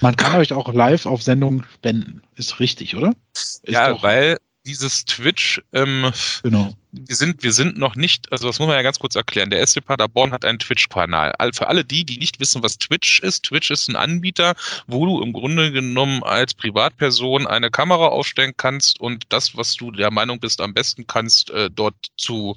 Man 0.00 0.16
kann 0.16 0.34
euch 0.34 0.52
auch 0.52 0.72
live 0.74 1.06
auf 1.06 1.22
Sendung 1.22 1.62
spenden, 1.74 2.22
ist 2.34 2.58
richtig, 2.58 2.96
oder? 2.96 3.14
Ist 3.32 3.62
ja, 3.68 4.02
weil 4.02 4.38
dieses 4.64 5.04
Twitch, 5.04 5.60
ähm, 5.72 6.12
genau. 6.42 6.72
wir 6.92 7.16
sind, 7.16 7.42
wir 7.42 7.52
sind 7.52 7.78
noch 7.78 7.96
nicht, 7.96 8.30
also 8.30 8.46
das 8.46 8.58
muss 8.58 8.68
man 8.68 8.76
ja 8.76 8.82
ganz 8.82 8.98
kurz 8.98 9.16
erklären. 9.16 9.50
Der 9.50 9.66
SC 9.66 9.84
Paderborn 9.84 10.32
hat 10.32 10.44
einen 10.44 10.58
Twitch-Kanal. 10.58 11.32
Für 11.52 11.68
alle 11.68 11.84
die, 11.84 12.04
die 12.04 12.18
nicht 12.18 12.38
wissen, 12.40 12.62
was 12.62 12.78
Twitch 12.78 13.20
ist, 13.20 13.44
Twitch 13.44 13.70
ist 13.70 13.88
ein 13.88 13.96
Anbieter, 13.96 14.54
wo 14.86 15.04
du 15.06 15.22
im 15.22 15.32
Grunde 15.32 15.72
genommen 15.72 16.22
als 16.22 16.54
Privatperson 16.54 17.46
eine 17.46 17.70
Kamera 17.70 18.08
aufstellen 18.08 18.52
kannst 18.56 19.00
und 19.00 19.24
das, 19.30 19.56
was 19.56 19.74
du 19.74 19.90
der 19.90 20.10
Meinung 20.10 20.38
bist, 20.40 20.60
am 20.60 20.74
besten 20.74 21.06
kannst, 21.06 21.50
äh, 21.50 21.70
dort 21.70 21.96
zu 22.16 22.56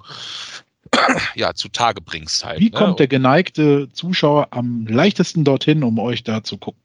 ja, 1.35 1.53
zu 1.53 1.69
Tage 1.69 2.01
bringst 2.01 2.45
halt. 2.45 2.59
Wie 2.59 2.65
ne? 2.65 2.71
kommt 2.71 2.99
der 2.99 3.07
geneigte 3.07 3.89
Zuschauer 3.91 4.49
am 4.51 4.85
leichtesten 4.87 5.43
dorthin, 5.43 5.83
um 5.83 5.99
euch 5.99 6.23
da 6.23 6.43
zu 6.43 6.57
gucken? 6.57 6.84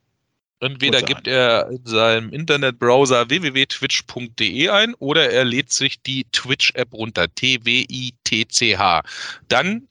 Entweder 0.61 1.01
gibt 1.01 1.27
er 1.27 1.69
in 1.71 1.85
seinem 1.85 2.29
Internetbrowser 2.29 3.29
www.twitch.de 3.29 4.69
ein 4.69 4.93
oder 4.95 5.31
er 5.31 5.43
lädt 5.43 5.71
sich 5.71 6.03
die 6.03 6.25
Twitch-App 6.31 6.93
runter, 6.93 7.33
T-W-I-T-C-H. 7.33 9.01
Dann 9.47 9.87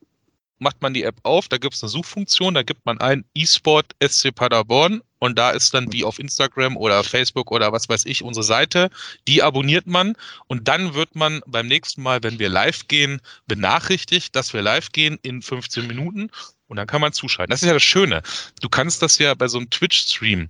macht 0.60 0.80
man 0.80 0.94
die 0.94 1.02
App 1.02 1.16
auf, 1.24 1.48
da 1.48 1.58
gibt 1.58 1.74
es 1.74 1.82
eine 1.82 1.90
Suchfunktion, 1.90 2.54
da 2.54 2.62
gibt 2.62 2.86
man 2.86 3.00
ein 3.00 3.24
eSport 3.34 3.96
SC 4.00 4.32
Paderborn 4.32 5.02
und 5.18 5.38
da 5.38 5.50
ist 5.50 5.74
dann 5.74 5.92
wie 5.92 6.04
auf 6.04 6.20
Instagram 6.20 6.76
oder 6.76 7.02
Facebook 7.02 7.50
oder 7.50 7.72
was 7.72 7.88
weiß 7.88 8.06
ich 8.06 8.22
unsere 8.22 8.44
Seite. 8.44 8.90
Die 9.26 9.42
abonniert 9.42 9.88
man 9.88 10.14
und 10.46 10.68
dann 10.68 10.94
wird 10.94 11.16
man 11.16 11.40
beim 11.46 11.66
nächsten 11.66 12.02
Mal, 12.02 12.22
wenn 12.22 12.38
wir 12.38 12.48
live 12.48 12.86
gehen, 12.86 13.20
benachrichtigt, 13.46 14.36
dass 14.36 14.52
wir 14.52 14.62
live 14.62 14.92
gehen 14.92 15.18
in 15.22 15.42
15 15.42 15.86
Minuten 15.86 16.30
und 16.70 16.76
dann 16.76 16.86
kann 16.86 17.00
man 17.00 17.12
zuschalten. 17.12 17.50
Das 17.50 17.62
ist 17.62 17.66
ja 17.66 17.74
das 17.74 17.82
Schöne. 17.82 18.22
Du 18.62 18.68
kannst 18.68 19.02
das 19.02 19.18
ja 19.18 19.34
bei 19.34 19.48
so 19.48 19.58
einem 19.58 19.68
Twitch-Stream, 19.70 20.46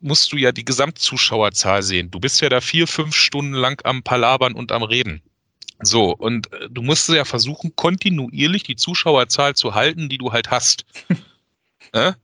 musst 0.00 0.32
du 0.32 0.38
ja 0.38 0.52
die 0.52 0.64
Gesamtzuschauerzahl 0.64 1.82
sehen. 1.82 2.10
Du 2.10 2.18
bist 2.18 2.40
ja 2.40 2.48
da 2.48 2.62
vier, 2.62 2.86
fünf 2.86 3.14
Stunden 3.14 3.52
lang 3.52 3.80
am 3.84 4.02
Palabern 4.02 4.54
und 4.54 4.72
am 4.72 4.82
Reden. 4.82 5.20
So, 5.82 6.16
und 6.16 6.50
äh, 6.54 6.70
du 6.70 6.80
musst 6.80 7.10
ja 7.10 7.26
versuchen, 7.26 7.76
kontinuierlich 7.76 8.62
die 8.62 8.76
Zuschauerzahl 8.76 9.54
zu 9.54 9.74
halten, 9.74 10.08
die 10.08 10.16
du 10.16 10.32
halt 10.32 10.50
hast. 10.50 10.86
ja? 11.94 12.16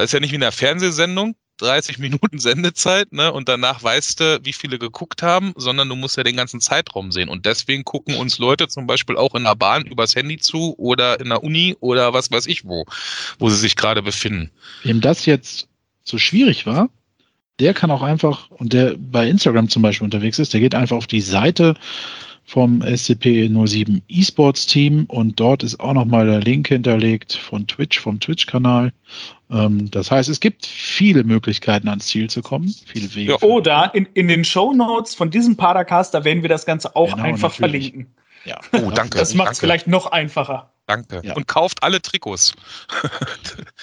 ist 0.00 0.14
ja 0.14 0.20
nicht 0.20 0.30
wie 0.30 0.36
in 0.36 0.42
einer 0.42 0.52
Fernsehsendung. 0.52 1.36
30 1.62 1.98
Minuten 1.98 2.38
Sendezeit, 2.38 3.12
ne? 3.12 3.32
Und 3.32 3.48
danach 3.48 3.82
weißt 3.82 4.20
du, 4.20 4.40
wie 4.42 4.52
viele 4.52 4.78
geguckt 4.78 5.22
haben, 5.22 5.52
sondern 5.56 5.88
du 5.88 5.96
musst 5.96 6.16
ja 6.16 6.24
den 6.24 6.36
ganzen 6.36 6.60
Zeitraum 6.60 7.12
sehen. 7.12 7.28
Und 7.28 7.46
deswegen 7.46 7.84
gucken 7.84 8.16
uns 8.16 8.38
Leute 8.38 8.68
zum 8.68 8.86
Beispiel 8.86 9.16
auch 9.16 9.34
in 9.34 9.44
der 9.44 9.54
Bahn 9.54 9.84
übers 9.86 10.14
Handy 10.14 10.38
zu 10.38 10.74
oder 10.78 11.20
in 11.20 11.28
der 11.28 11.42
Uni 11.42 11.76
oder 11.80 12.12
was 12.12 12.30
weiß 12.30 12.46
ich 12.46 12.64
wo, 12.64 12.84
wo 13.38 13.48
sie 13.48 13.56
sich 13.56 13.76
gerade 13.76 14.02
befinden. 14.02 14.50
Wem 14.82 15.00
das 15.00 15.26
jetzt 15.26 15.68
so 16.04 16.18
schwierig 16.18 16.66
war, 16.66 16.90
der 17.58 17.74
kann 17.74 17.90
auch 17.90 18.02
einfach, 18.02 18.50
und 18.50 18.72
der 18.72 18.96
bei 18.98 19.28
Instagram 19.28 19.68
zum 19.68 19.82
Beispiel 19.82 20.04
unterwegs 20.04 20.38
ist, 20.38 20.52
der 20.52 20.60
geht 20.60 20.74
einfach 20.74 20.96
auf 20.96 21.06
die 21.06 21.20
Seite 21.20 21.74
vom 22.44 22.82
SCP-07 22.82 24.02
eSports 24.08 24.66
Team 24.66 25.04
und 25.06 25.38
dort 25.38 25.62
ist 25.62 25.78
auch 25.80 25.92
nochmal 25.92 26.26
der 26.26 26.40
Link 26.40 26.68
hinterlegt 26.68 27.34
von 27.34 27.66
Twitch, 27.66 28.00
vom 28.00 28.20
Twitch-Kanal. 28.20 28.92
Ähm, 29.52 29.90
das 29.90 30.10
heißt, 30.10 30.28
es 30.28 30.40
gibt 30.40 30.66
viele 30.66 31.24
Möglichkeiten 31.24 31.88
ans 31.88 32.06
Ziel 32.06 32.30
zu 32.30 32.42
kommen, 32.42 32.74
viele 32.86 33.14
Wege. 33.14 33.32
Ja, 33.32 33.42
oder 33.42 33.94
in, 33.94 34.06
in 34.14 34.28
den 34.28 34.44
Show 34.44 34.72
Notes 34.72 35.14
von 35.14 35.30
diesem 35.30 35.56
Padercast, 35.56 36.14
da 36.14 36.24
werden 36.24 36.42
wir 36.42 36.48
das 36.48 36.64
Ganze 36.64 36.96
auch 36.96 37.10
genau, 37.10 37.22
einfach 37.24 37.58
natürlich. 37.58 37.90
verlinken. 37.92 38.14
Ja. 38.44 38.58
Oh, 38.72 38.90
danke. 38.90 39.18
Das 39.18 39.34
macht 39.34 39.52
es 39.52 39.60
vielleicht 39.60 39.86
noch 39.86 40.06
einfacher. 40.06 40.70
Danke. 40.86 41.20
Ja. 41.22 41.34
Und 41.34 41.46
kauft 41.46 41.82
alle 41.82 42.02
Trikots. 42.02 42.52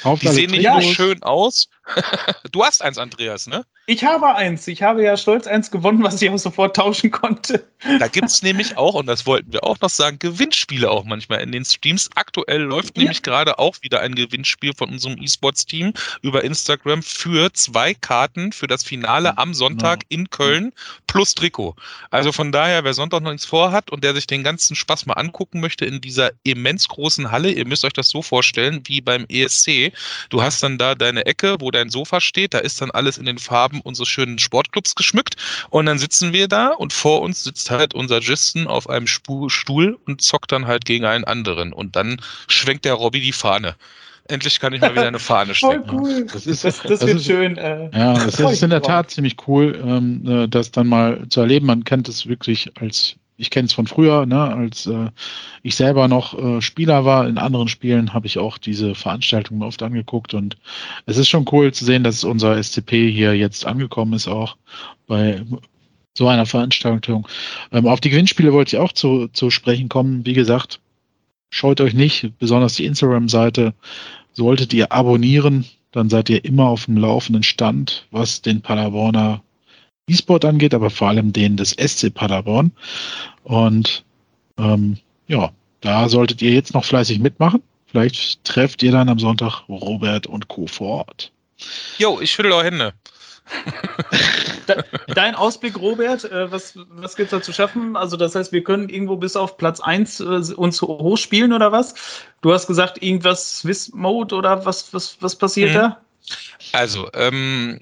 Kauft 0.01 0.23
Die 0.23 0.27
alle 0.27 0.35
sehen 0.35 0.49
Trikots. 0.49 0.75
nicht 0.75 0.85
nur 0.85 0.95
schön 0.95 1.23
aus. 1.23 1.69
du 2.51 2.63
hast 2.63 2.83
eins, 2.83 2.97
Andreas, 2.97 3.47
ne? 3.47 3.65
Ich 3.85 4.03
habe 4.03 4.35
eins. 4.35 4.67
Ich 4.67 4.83
habe 4.83 5.03
ja 5.03 5.17
stolz 5.17 5.47
eins 5.47 5.71
gewonnen, 5.71 6.03
was 6.03 6.21
ich 6.21 6.29
auch 6.29 6.37
sofort 6.37 6.75
tauschen 6.75 7.09
konnte. 7.09 7.67
Da 7.97 8.07
gibt 8.07 8.27
es 8.27 8.43
nämlich 8.43 8.77
auch, 8.77 8.93
und 8.93 9.07
das 9.07 9.25
wollten 9.25 9.51
wir 9.51 9.63
auch 9.63 9.79
noch 9.81 9.89
sagen, 9.89 10.19
Gewinnspiele 10.19 10.91
auch 10.91 11.05
manchmal 11.05 11.41
in 11.41 11.51
den 11.51 11.65
Streams. 11.65 12.09
Aktuell 12.15 12.61
läuft 12.61 12.97
ja. 12.97 13.03
nämlich 13.03 13.23
gerade 13.23 13.57
auch 13.57 13.77
wieder 13.81 14.01
ein 14.01 14.15
Gewinnspiel 14.15 14.73
von 14.75 14.89
unserem 14.89 15.17
E-Sports-Team 15.19 15.93
über 16.21 16.43
Instagram 16.43 17.01
für 17.01 17.51
zwei 17.53 17.93
Karten 17.93 18.51
für 18.51 18.67
das 18.67 18.83
Finale 18.83 19.37
am 19.37 19.53
Sonntag 19.53 20.03
in 20.09 20.29
Köln 20.29 20.73
plus 21.07 21.33
Trikot. 21.33 21.75
Also 22.11 22.31
von 22.31 22.51
daher, 22.51 22.83
wer 22.83 22.93
Sonntag 22.93 23.23
noch 23.23 23.31
nichts 23.31 23.45
vorhat 23.45 23.89
und 23.89 24.03
der 24.03 24.13
sich 24.13 24.27
den 24.27 24.43
ganzen 24.43 24.75
Spaß 24.75 25.05
mal 25.05 25.13
angucken 25.13 25.61
möchte 25.61 25.85
in 25.85 26.01
dieser 26.01 26.31
immens 26.43 26.87
großen 26.89 27.31
Halle, 27.31 27.51
ihr 27.51 27.65
müsst 27.65 27.85
euch 27.85 27.93
das 27.93 28.09
so 28.09 28.21
vorstellen 28.21 28.81
wie 28.85 29.01
beim 29.01 29.25
ESC. 29.29 29.93
Du 30.29 30.43
hast 30.43 30.61
dann 30.61 30.77
da 30.77 30.95
deine 30.95 31.25
Ecke, 31.25 31.55
wo 31.59 31.71
dein 31.79 31.89
Sofa 31.89 32.21
steht, 32.21 32.53
da 32.53 32.59
ist 32.59 32.81
dann 32.81 32.91
alles 32.91 33.17
in 33.17 33.25
den 33.25 33.37
Farben 33.37 33.69
haben 33.69 33.81
unsere 33.81 34.05
schönen 34.05 34.39
Sportclubs 34.39 34.95
geschmückt 34.95 35.35
und 35.69 35.85
dann 35.85 35.99
sitzen 35.99 36.33
wir 36.33 36.47
da 36.47 36.69
und 36.69 36.93
vor 36.93 37.21
uns 37.21 37.43
sitzt 37.43 37.69
halt 37.71 37.93
unser 37.93 38.19
Gisten 38.19 38.67
auf 38.67 38.89
einem 38.89 39.07
Stuhl 39.07 39.97
und 40.05 40.21
zockt 40.21 40.51
dann 40.51 40.67
halt 40.67 40.85
gegen 40.85 41.05
einen 41.05 41.23
anderen 41.23 41.73
und 41.73 41.95
dann 41.95 42.21
schwenkt 42.47 42.85
der 42.85 42.93
Robby 42.93 43.21
die 43.21 43.31
Fahne. 43.31 43.75
Endlich 44.27 44.59
kann 44.59 44.73
ich 44.73 44.81
mal 44.81 44.91
wieder 44.91 45.07
eine 45.07 45.19
Fahne 45.19 45.55
schwenken. 45.55 45.89
Voll 45.89 45.99
cool. 46.01 46.25
Das, 46.31 46.45
ist, 46.45 46.63
das, 46.63 46.81
das, 46.81 46.99
das 46.99 47.01
wird 47.01 47.17
ist, 47.17 47.25
schön. 47.25 47.57
Äh, 47.57 47.89
ja, 47.97 48.13
das 48.13 48.39
ist 48.39 48.61
in 48.63 48.69
der 48.69 48.81
Tat 48.81 49.09
ziemlich 49.09 49.35
cool, 49.47 49.79
ähm, 49.83 50.23
äh, 50.27 50.47
das 50.47 50.69
dann 50.69 50.87
mal 50.87 51.27
zu 51.29 51.41
erleben. 51.41 51.65
Man 51.65 51.83
kennt 51.83 52.07
es 52.07 52.27
wirklich 52.27 52.71
als 52.79 53.15
ich 53.39 53.49
kenne 53.49 53.67
es 53.67 53.73
von 53.73 53.87
früher, 53.87 54.25
ne, 54.25 54.53
als 54.53 54.85
äh, 54.85 55.09
ich 55.63 55.75
selber 55.75 56.09
noch 56.09 56.37
äh, 56.37 56.61
Spieler 56.61 57.05
war. 57.05 57.27
In 57.27 57.37
anderen 57.37 57.69
Spielen 57.69 58.13
habe 58.13 58.27
ich 58.27 58.37
auch 58.37 58.57
diese 58.57 58.95
Veranstaltungen 58.95 59.63
oft 59.63 59.81
angeguckt 59.81 60.33
und 60.33 60.57
es 61.05 61.17
ist 61.17 61.29
schon 61.29 61.45
cool 61.51 61.71
zu 61.71 61.85
sehen, 61.85 62.03
dass 62.03 62.25
unser 62.25 62.61
SCP 62.61 63.09
hier 63.11 63.35
jetzt 63.35 63.65
angekommen 63.65 64.13
ist, 64.13 64.27
auch 64.27 64.57
bei 65.07 65.41
so 66.17 66.27
einer 66.27 66.45
Veranstaltung. 66.45 67.27
Ähm, 67.71 67.87
auf 67.87 68.01
die 68.01 68.09
Gewinnspiele 68.09 68.51
wollte 68.51 68.75
ich 68.75 68.81
auch 68.81 68.91
zu, 68.91 69.29
zu 69.29 69.49
sprechen 69.49 69.87
kommen. 69.87 70.25
Wie 70.25 70.33
gesagt, 70.33 70.81
scheut 71.49 71.79
euch 71.79 71.93
nicht, 71.93 72.37
besonders 72.39 72.75
die 72.75 72.85
Instagram-Seite 72.85 73.73
solltet 74.33 74.73
ihr 74.73 74.91
abonnieren, 74.91 75.65
dann 75.91 76.09
seid 76.09 76.29
ihr 76.29 76.43
immer 76.43 76.65
auf 76.65 76.85
dem 76.85 76.97
laufenden 76.97 77.43
Stand, 77.43 78.05
was 78.11 78.41
den 78.41 78.61
Paderborner 78.61 79.41
E-Sport 80.09 80.45
angeht, 80.45 80.73
aber 80.73 80.89
vor 80.89 81.09
allem 81.09 81.33
den 81.33 81.57
des 81.57 81.71
SC 81.71 82.13
Paderborn. 82.13 82.71
Und 83.43 84.03
ähm, 84.57 84.97
ja, 85.27 85.51
da 85.81 86.09
solltet 86.09 86.41
ihr 86.41 86.51
jetzt 86.51 86.73
noch 86.73 86.85
fleißig 86.85 87.19
mitmachen. 87.19 87.61
Vielleicht 87.87 88.43
trefft 88.43 88.83
ihr 88.83 88.91
dann 88.91 89.09
am 89.09 89.19
Sonntag 89.19 89.63
Robert 89.67 90.27
und 90.27 90.47
Co. 90.47 90.67
vor 90.67 91.05
Ort. 91.05 91.31
Jo, 91.97 92.19
ich 92.21 92.31
schüttel 92.31 92.51
eure 92.51 92.65
Hände. 92.65 92.93
Dein 95.15 95.33
Ausblick, 95.33 95.79
Robert, 95.79 96.23
äh, 96.25 96.51
was, 96.51 96.77
was 96.89 97.15
gibt 97.15 97.27
es 97.27 97.39
da 97.39 97.41
zu 97.41 97.51
schaffen? 97.51 97.95
Also, 97.95 98.15
das 98.15 98.35
heißt, 98.35 98.51
wir 98.51 98.63
können 98.63 98.89
irgendwo 98.89 99.15
bis 99.15 99.35
auf 99.35 99.57
Platz 99.57 99.79
1 99.79 100.19
äh, 100.19 100.23
uns 100.55 100.81
hochspielen 100.81 101.51
oder 101.51 101.71
was? 101.71 101.95
Du 102.41 102.53
hast 102.53 102.67
gesagt, 102.67 103.01
irgendwas 103.01 103.59
Swiss-Mode 103.59 104.35
oder 104.35 104.65
was, 104.65 104.93
was, 104.93 105.17
was 105.19 105.35
passiert 105.35 105.71
mhm. 105.71 105.73
da? 105.73 106.01
Also, 106.73 107.09
ähm, 107.13 107.79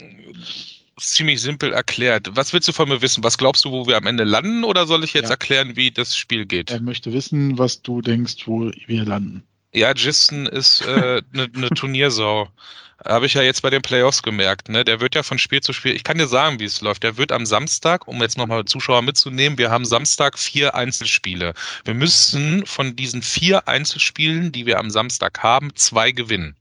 ziemlich 0.99 1.41
simpel 1.41 1.73
erklärt. 1.73 2.29
Was 2.33 2.53
willst 2.53 2.67
du 2.67 2.73
von 2.73 2.89
mir 2.89 3.01
wissen? 3.01 3.23
Was 3.23 3.37
glaubst 3.37 3.65
du, 3.65 3.71
wo 3.71 3.87
wir 3.87 3.97
am 3.97 4.05
Ende 4.05 4.23
landen 4.23 4.63
oder 4.63 4.87
soll 4.87 5.03
ich 5.03 5.13
jetzt 5.13 5.25
ja. 5.25 5.31
erklären, 5.31 5.75
wie 5.75 5.91
das 5.91 6.15
Spiel 6.15 6.45
geht? 6.45 6.71
Er 6.71 6.81
möchte 6.81 7.13
wissen, 7.13 7.57
was 7.57 7.81
du 7.81 8.01
denkst, 8.01 8.47
wo 8.47 8.71
wir 8.87 9.05
landen. 9.05 9.43
Ja, 9.73 9.93
Jisten 9.93 10.45
ist 10.45 10.85
eine 10.87 11.17
äh, 11.17 11.21
ne, 11.33 11.47
ne 11.53 11.69
Turniersau. 11.69 12.49
Habe 13.05 13.27
ich 13.27 13.35
ja 13.35 13.43
jetzt 13.43 13.61
bei 13.61 13.69
den 13.69 13.83
Playoffs 13.83 14.23
gemerkt. 14.23 14.69
Ne? 14.69 14.83
Der 14.83 14.99
wird 14.99 15.13
ja 15.13 15.21
von 15.21 15.37
Spiel 15.37 15.61
zu 15.61 15.71
Spiel. 15.71 15.95
Ich 15.95 16.03
kann 16.03 16.17
dir 16.17 16.27
sagen, 16.27 16.59
wie 16.59 16.65
es 16.65 16.81
läuft. 16.81 17.03
Der 17.03 17.15
wird 17.15 17.31
am 17.31 17.45
Samstag, 17.45 18.07
um 18.07 18.19
jetzt 18.21 18.37
nochmal 18.37 18.65
Zuschauer 18.65 19.03
mitzunehmen, 19.03 19.59
wir 19.59 19.69
haben 19.69 19.85
Samstag 19.85 20.39
vier 20.39 20.73
Einzelspiele. 20.73 21.53
Wir 21.85 21.93
müssen 21.93 22.65
von 22.65 22.95
diesen 22.95 23.21
vier 23.21 23.67
Einzelspielen, 23.67 24.51
die 24.51 24.65
wir 24.65 24.79
am 24.79 24.89
Samstag 24.89 25.43
haben, 25.43 25.75
zwei 25.75 26.11
gewinnen. 26.11 26.55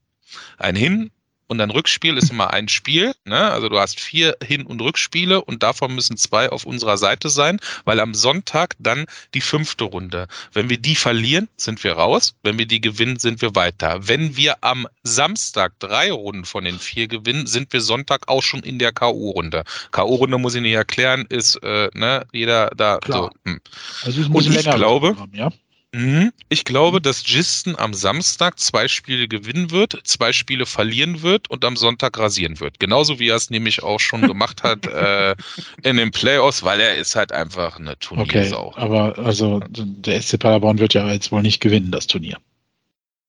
Ein 0.59 0.75
Hin-, 0.75 1.11
und 1.47 1.61
ein 1.61 1.71
Rückspiel 1.71 2.17
ist 2.17 2.29
immer 2.29 2.51
ein 2.51 2.67
Spiel. 2.67 3.13
Ne? 3.25 3.37
Also 3.37 3.69
du 3.69 3.79
hast 3.79 3.99
vier 3.99 4.37
Hin- 4.43 4.65
und 4.65 4.81
Rückspiele 4.81 5.43
und 5.43 5.63
davon 5.63 5.95
müssen 5.95 6.17
zwei 6.17 6.49
auf 6.49 6.65
unserer 6.65 6.97
Seite 6.97 7.29
sein, 7.29 7.59
weil 7.85 7.99
am 7.99 8.13
Sonntag 8.13 8.75
dann 8.79 9.05
die 9.33 9.41
fünfte 9.41 9.85
Runde. 9.85 10.27
Wenn 10.53 10.69
wir 10.69 10.77
die 10.77 10.95
verlieren, 10.95 11.47
sind 11.57 11.83
wir 11.83 11.93
raus. 11.93 12.35
Wenn 12.43 12.57
wir 12.57 12.65
die 12.65 12.81
gewinnen, 12.81 13.17
sind 13.17 13.41
wir 13.41 13.55
weiter. 13.55 14.07
Wenn 14.07 14.35
wir 14.37 14.57
am 14.61 14.87
Samstag 15.03 15.79
drei 15.79 16.11
Runden 16.11 16.45
von 16.45 16.63
den 16.63 16.79
vier 16.79 17.07
gewinnen, 17.07 17.47
sind 17.47 17.71
wir 17.73 17.81
Sonntag 17.81 18.27
auch 18.27 18.43
schon 18.43 18.61
in 18.61 18.79
der 18.79 18.91
K.O.-Runde. 18.91 19.63
K.O.-Runde 19.91 20.37
muss 20.37 20.55
ich 20.55 20.61
nicht 20.61 20.73
erklären, 20.73 21.25
ist 21.29 21.55
äh, 21.63 21.89
ne, 21.93 22.25
jeder 22.31 22.71
da. 22.75 22.97
Klar. 22.97 23.31
So, 23.45 23.51
hm. 23.51 23.61
Also 24.03 24.21
und 24.21 24.55
ich 24.55 24.63
glaube, 24.63 25.17
haben, 25.17 25.33
ja? 25.33 25.49
Mhm. 25.97 26.31
Ich 26.49 26.63
glaube, 26.63 27.01
dass 27.01 27.23
Gisten 27.23 27.75
am 27.75 27.95
Samstag 27.95 28.59
zwei 28.59 28.87
Spiele 28.87 29.27
gewinnen 29.27 29.71
wird, 29.71 29.99
zwei 30.03 30.31
Spiele 30.31 30.67
verlieren 30.67 31.23
wird 31.23 31.49
und 31.49 31.65
am 31.65 31.75
Sonntag 31.75 32.19
rasieren 32.19 32.59
wird. 32.59 32.79
Genauso 32.79 33.17
wie 33.17 33.29
er 33.29 33.35
es 33.35 33.49
nämlich 33.49 33.81
auch 33.81 33.99
schon 33.99 34.21
gemacht 34.27 34.61
hat 34.61 34.85
äh, 34.85 35.35
in 35.81 35.97
den 35.97 36.11
Playoffs, 36.11 36.63
weil 36.63 36.79
er 36.79 36.95
ist 36.95 37.15
halt 37.15 37.31
einfach 37.31 37.79
eine 37.79 37.97
Turniersau. 37.97 38.67
Okay, 38.67 38.79
aber 38.79 39.17
also 39.17 39.59
der 39.69 40.21
SC 40.21 40.37
Paderborn 40.37 40.77
wird 40.77 40.93
ja 40.93 41.11
jetzt 41.11 41.31
wohl 41.31 41.41
nicht 41.41 41.61
gewinnen, 41.61 41.89
das 41.89 42.05
Turnier. 42.05 42.37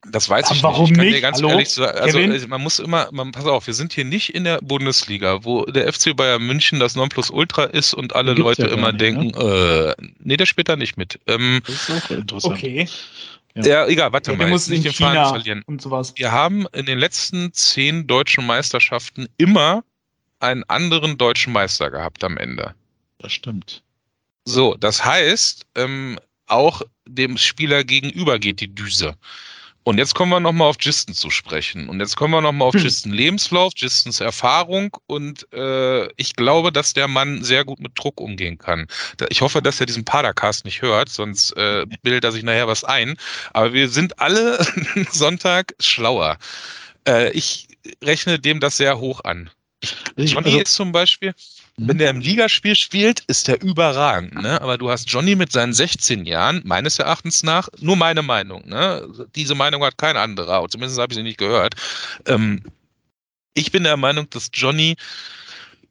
Das 0.07 0.29
weiß 0.29 0.53
ich 0.53 0.63
warum 0.63 0.91
nicht. 0.91 0.99
Ich 1.03 1.13
nicht? 1.13 1.23
ganz 1.23 1.39
Hallo? 1.39 1.51
ehrlich 1.51 1.71
sagen, 1.71 1.99
also 1.99 2.19
Kevin? 2.19 2.49
man 2.49 2.63
muss 2.63 2.79
immer, 2.79 3.09
man, 3.11 3.33
pass 3.33 3.47
auf, 3.47 3.67
wir 3.67 3.75
sind 3.75 3.93
hier 3.93 4.05
nicht 4.05 4.33
in 4.33 4.45
der 4.45 4.59
Bundesliga, 4.63 5.45
wo 5.45 5.65
der 5.65 5.93
FC 5.93 6.15
Bayern 6.17 6.47
München 6.47 6.79
das 6.79 6.95
Nonplusultra 6.95 7.65
ist 7.65 7.95
und 7.95 8.15
alle 8.15 8.35
Leute 8.35 8.63
ja 8.63 8.69
immer 8.69 8.93
nicht, 8.93 9.01
denken, 9.01 9.29
ne? 9.29 9.97
äh, 9.99 10.03
nee, 10.21 10.37
der 10.37 10.47
spielt 10.47 10.69
da 10.69 10.77
nicht 10.77 10.97
mit. 10.97 11.19
Ähm, 11.27 11.61
das 11.67 11.89
ist 11.89 11.91
auch 11.91 12.11
interessant. 12.11 12.55
Okay. 12.55 12.89
Ja, 13.57 13.67
ja 13.67 13.87
egal, 13.87 14.13
warte 14.13 14.31
ja, 14.31 14.37
mal, 14.37 14.49
muss 14.49 14.69
nicht 14.69 14.85
den 14.85 14.93
Faden 14.93 15.29
verlieren. 15.31 15.63
Und 15.67 15.83
sowas. 15.83 16.13
Wir 16.17 16.31
haben 16.31 16.67
in 16.73 16.87
den 16.87 16.99
letzten 16.99 17.53
zehn 17.53 18.07
deutschen 18.07 18.47
Meisterschaften 18.47 19.27
immer 19.37 19.83
einen 20.39 20.63
anderen 20.65 21.19
deutschen 21.19 21.53
Meister 21.53 21.91
gehabt 21.91 22.23
am 22.23 22.37
Ende. 22.37 22.75
Das 23.19 23.33
stimmt. 23.33 23.83
So, 24.45 24.77
das 24.77 25.05
heißt, 25.05 25.67
ähm, 25.75 26.19
auch 26.47 26.83
dem 27.07 27.37
Spieler 27.37 27.83
gegenüber 27.83 28.39
geht 28.39 28.61
die 28.61 28.73
Düse. 28.73 29.17
Und 29.89 29.97
jetzt 29.97 30.15
kommen 30.15 30.31
wir 30.31 30.39
nochmal 30.39 30.69
auf 30.69 30.77
Gisten 30.77 31.15
zu 31.15 31.31
sprechen. 31.31 31.89
Und 31.89 31.99
jetzt 31.99 32.15
kommen 32.15 32.35
wir 32.35 32.43
nochmal 32.43 32.69
auf 32.69 32.75
hm. 32.75 32.83
Gisten 32.83 33.11
Lebenslauf, 33.11 33.73
Gistens 33.73 34.21
Erfahrung. 34.21 34.95
Und 35.07 35.51
äh, 35.55 36.13
ich 36.17 36.37
glaube, 36.37 36.73
dass 36.73 36.93
der 36.93 37.09
Mann 37.09 37.43
sehr 37.43 37.65
gut 37.65 37.81
mit 37.81 37.93
Druck 37.95 38.21
umgehen 38.21 38.59
kann. 38.59 38.87
Ich 39.31 39.41
hoffe, 39.41 39.63
dass 39.63 39.81
er 39.81 39.87
diesen 39.87 40.05
Padercast 40.05 40.67
nicht 40.67 40.83
hört, 40.83 41.09
sonst 41.09 41.53
äh, 41.53 41.87
bildet 42.03 42.25
er 42.25 42.33
sich 42.33 42.43
nachher 42.43 42.69
was 42.69 42.85
ein. 42.85 43.17
Aber 43.55 43.73
wir 43.73 43.89
sind 43.89 44.21
alle 44.21 44.63
Sonntag 45.11 45.75
schlauer. 45.81 46.37
Äh, 47.07 47.31
ich 47.31 47.69
rechne 48.05 48.39
dem 48.39 48.61
das 48.61 48.77
sehr 48.77 48.99
hoch 48.99 49.25
an. 49.25 49.49
Johnny 50.19 50.49
also, 50.49 50.61
ist 50.61 50.75
zum 50.75 50.93
Beispiel, 50.93 51.35
wenn 51.79 51.97
mhm. 51.97 51.99
der 51.99 52.11
im 52.11 52.21
Ligaspiel 52.21 52.75
spielt, 52.75 53.21
ist 53.29 53.49
der 53.49 53.63
überragend. 53.63 54.35
Ne? 54.35 54.61
Aber 54.61 54.77
du 54.79 54.91
hast 54.91 55.11
Johnny 55.11 55.37
mit 55.37 55.53
seinen 55.53 55.73
16 55.73 56.27
Jahren, 56.27 56.61
meines 56.65 56.99
Erachtens 56.99 57.43
nach, 57.43 57.69
nur 57.79 57.97
meine 57.97 58.23
Meinung. 58.23 58.69
Ne? 58.69 59.09
Diese 59.37 59.55
Meinung 59.55 59.85
hat 59.85 59.97
kein 59.97 60.17
anderer, 60.17 60.67
zumindest 60.69 60.99
habe 60.99 61.13
ich 61.13 61.17
sie 61.17 61.23
nicht 61.23 61.39
gehört. 61.39 61.75
Ähm, 62.27 62.63
ich 63.55 63.71
bin 63.71 63.85
der 63.85 63.97
Meinung, 63.97 64.29
dass 64.31 64.51
Johnny 64.53 64.97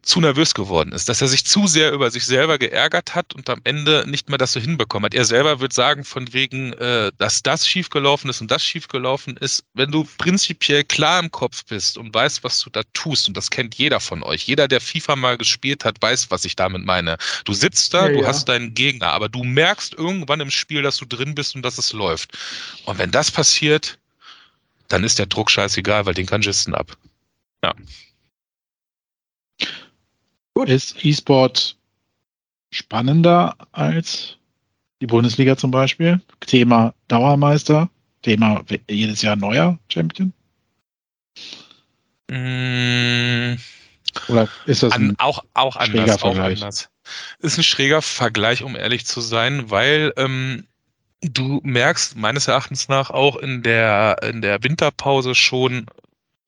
zu 0.08 0.22
nervös 0.22 0.54
geworden 0.54 0.94
ist, 0.94 1.10
dass 1.10 1.22
er 1.22 1.28
sich 1.28 1.46
zu 1.46 1.68
sehr 1.68 1.92
über 1.92 2.10
sich 2.12 2.26
selber 2.26 2.58
geärgert 2.58 3.14
hat 3.14 3.36
und 3.36 3.50
am 3.50 3.60
Ende 3.66 4.06
nicht 4.08 4.30
mehr 4.30 4.38
das 4.38 4.54
so 4.54 4.60
hinbekommen 4.60 5.06
hat. 5.06 5.14
Er 5.14 5.26
selber 5.26 5.60
wird 5.60 5.74
sagen, 5.74 6.06
von 6.06 6.32
wegen, 6.32 6.72
äh, 6.74 7.12
dass 7.18 7.44
das 7.44 7.68
schiefgelaufen 7.68 8.30
ist 8.30 8.40
und 8.40 8.50
das 8.50 8.64
schiefgelaufen 8.64 9.36
ist. 9.36 9.66
Wenn 9.74 9.92
du 9.92 10.08
prinzipiell 10.18 10.86
klar 10.86 11.20
im 11.20 11.30
Kopf 11.30 11.66
bist 11.66 11.98
und 11.98 12.14
weißt, 12.14 12.46
was 12.46 12.62
du 12.62 12.70
da 12.70 12.84
tust, 12.94 13.28
und 13.28 13.36
das 13.36 13.50
kennt 13.50 13.76
jeder 13.76 14.00
von 14.00 14.24
euch, 14.24 14.48
jeder, 14.48 14.70
der 14.70 14.80
FIFA 14.80 15.18
mal 15.18 15.38
gespielt 15.38 15.84
hat, 15.84 16.02
weiß, 16.02 16.32
was 16.32 16.46
ich 16.46 16.56
damit 16.56 16.86
meine. 16.86 17.18
Du 17.44 17.54
sitzt 17.54 17.94
da, 17.94 18.08
ja, 18.08 18.14
du 18.14 18.22
ja. 18.22 18.28
hast 18.28 18.48
deinen 18.48 18.74
Gegner, 18.74 19.12
aber 19.12 19.28
du 19.28 19.44
merkst 19.44 19.94
irgendwann 19.94 20.40
im 20.40 20.52
Spiel, 20.52 20.84
dass 20.84 20.98
du 20.98 21.06
drin 21.06 21.36
bist 21.36 21.54
und 21.54 21.64
dass 21.64 21.78
es 21.78 21.92
läuft. 21.92 22.38
Und 22.86 22.98
wenn 22.98 23.12
das 23.12 23.30
passiert, 23.30 24.00
dann 24.88 25.04
ist 25.04 25.20
der 25.20 25.26
Druck 25.26 25.52
scheißegal, 25.52 26.06
weil 26.06 26.14
den 26.14 26.28
kann 26.28 26.42
Jisten 26.42 26.74
ab. 26.74 26.96
Ja. 27.62 27.74
Gut. 30.58 30.70
Ist 30.70 31.06
E-Sport 31.06 31.78
spannender 32.72 33.56
als 33.74 34.38
die 35.02 35.06
Bundesliga 35.06 35.56
zum 35.56 35.70
Beispiel? 35.70 36.20
Thema 36.40 36.96
Dauermeister, 37.10 37.92
Thema 38.24 38.64
jedes 38.90 39.22
Jahr 39.22 39.36
neuer 39.36 39.78
Champion? 39.88 40.34
Mm, 42.32 43.54
Oder 44.30 44.50
ist 44.66 44.82
das 44.82 44.94
ein 44.94 45.14
auch, 45.20 45.44
auch 45.54 45.76
anders, 45.76 46.24
auch 46.24 46.36
anders? 46.36 46.90
Ist 47.38 47.60
ein 47.60 47.64
schräger 47.64 48.02
Vergleich, 48.02 48.64
um 48.64 48.76
ehrlich 48.76 49.06
zu 49.06 49.22
sein, 49.22 49.70
weil 49.70 50.12
ähm, 50.18 50.66
du 51.22 51.62
merkst 51.62 52.16
meines 52.16 52.48
Erachtens 52.48 52.88
nach 52.90 53.12
auch 53.12 53.36
in 53.36 53.62
der, 53.62 54.24
in 54.24 54.42
der 54.42 54.64
Winterpause 54.64 55.36
schon, 55.36 55.86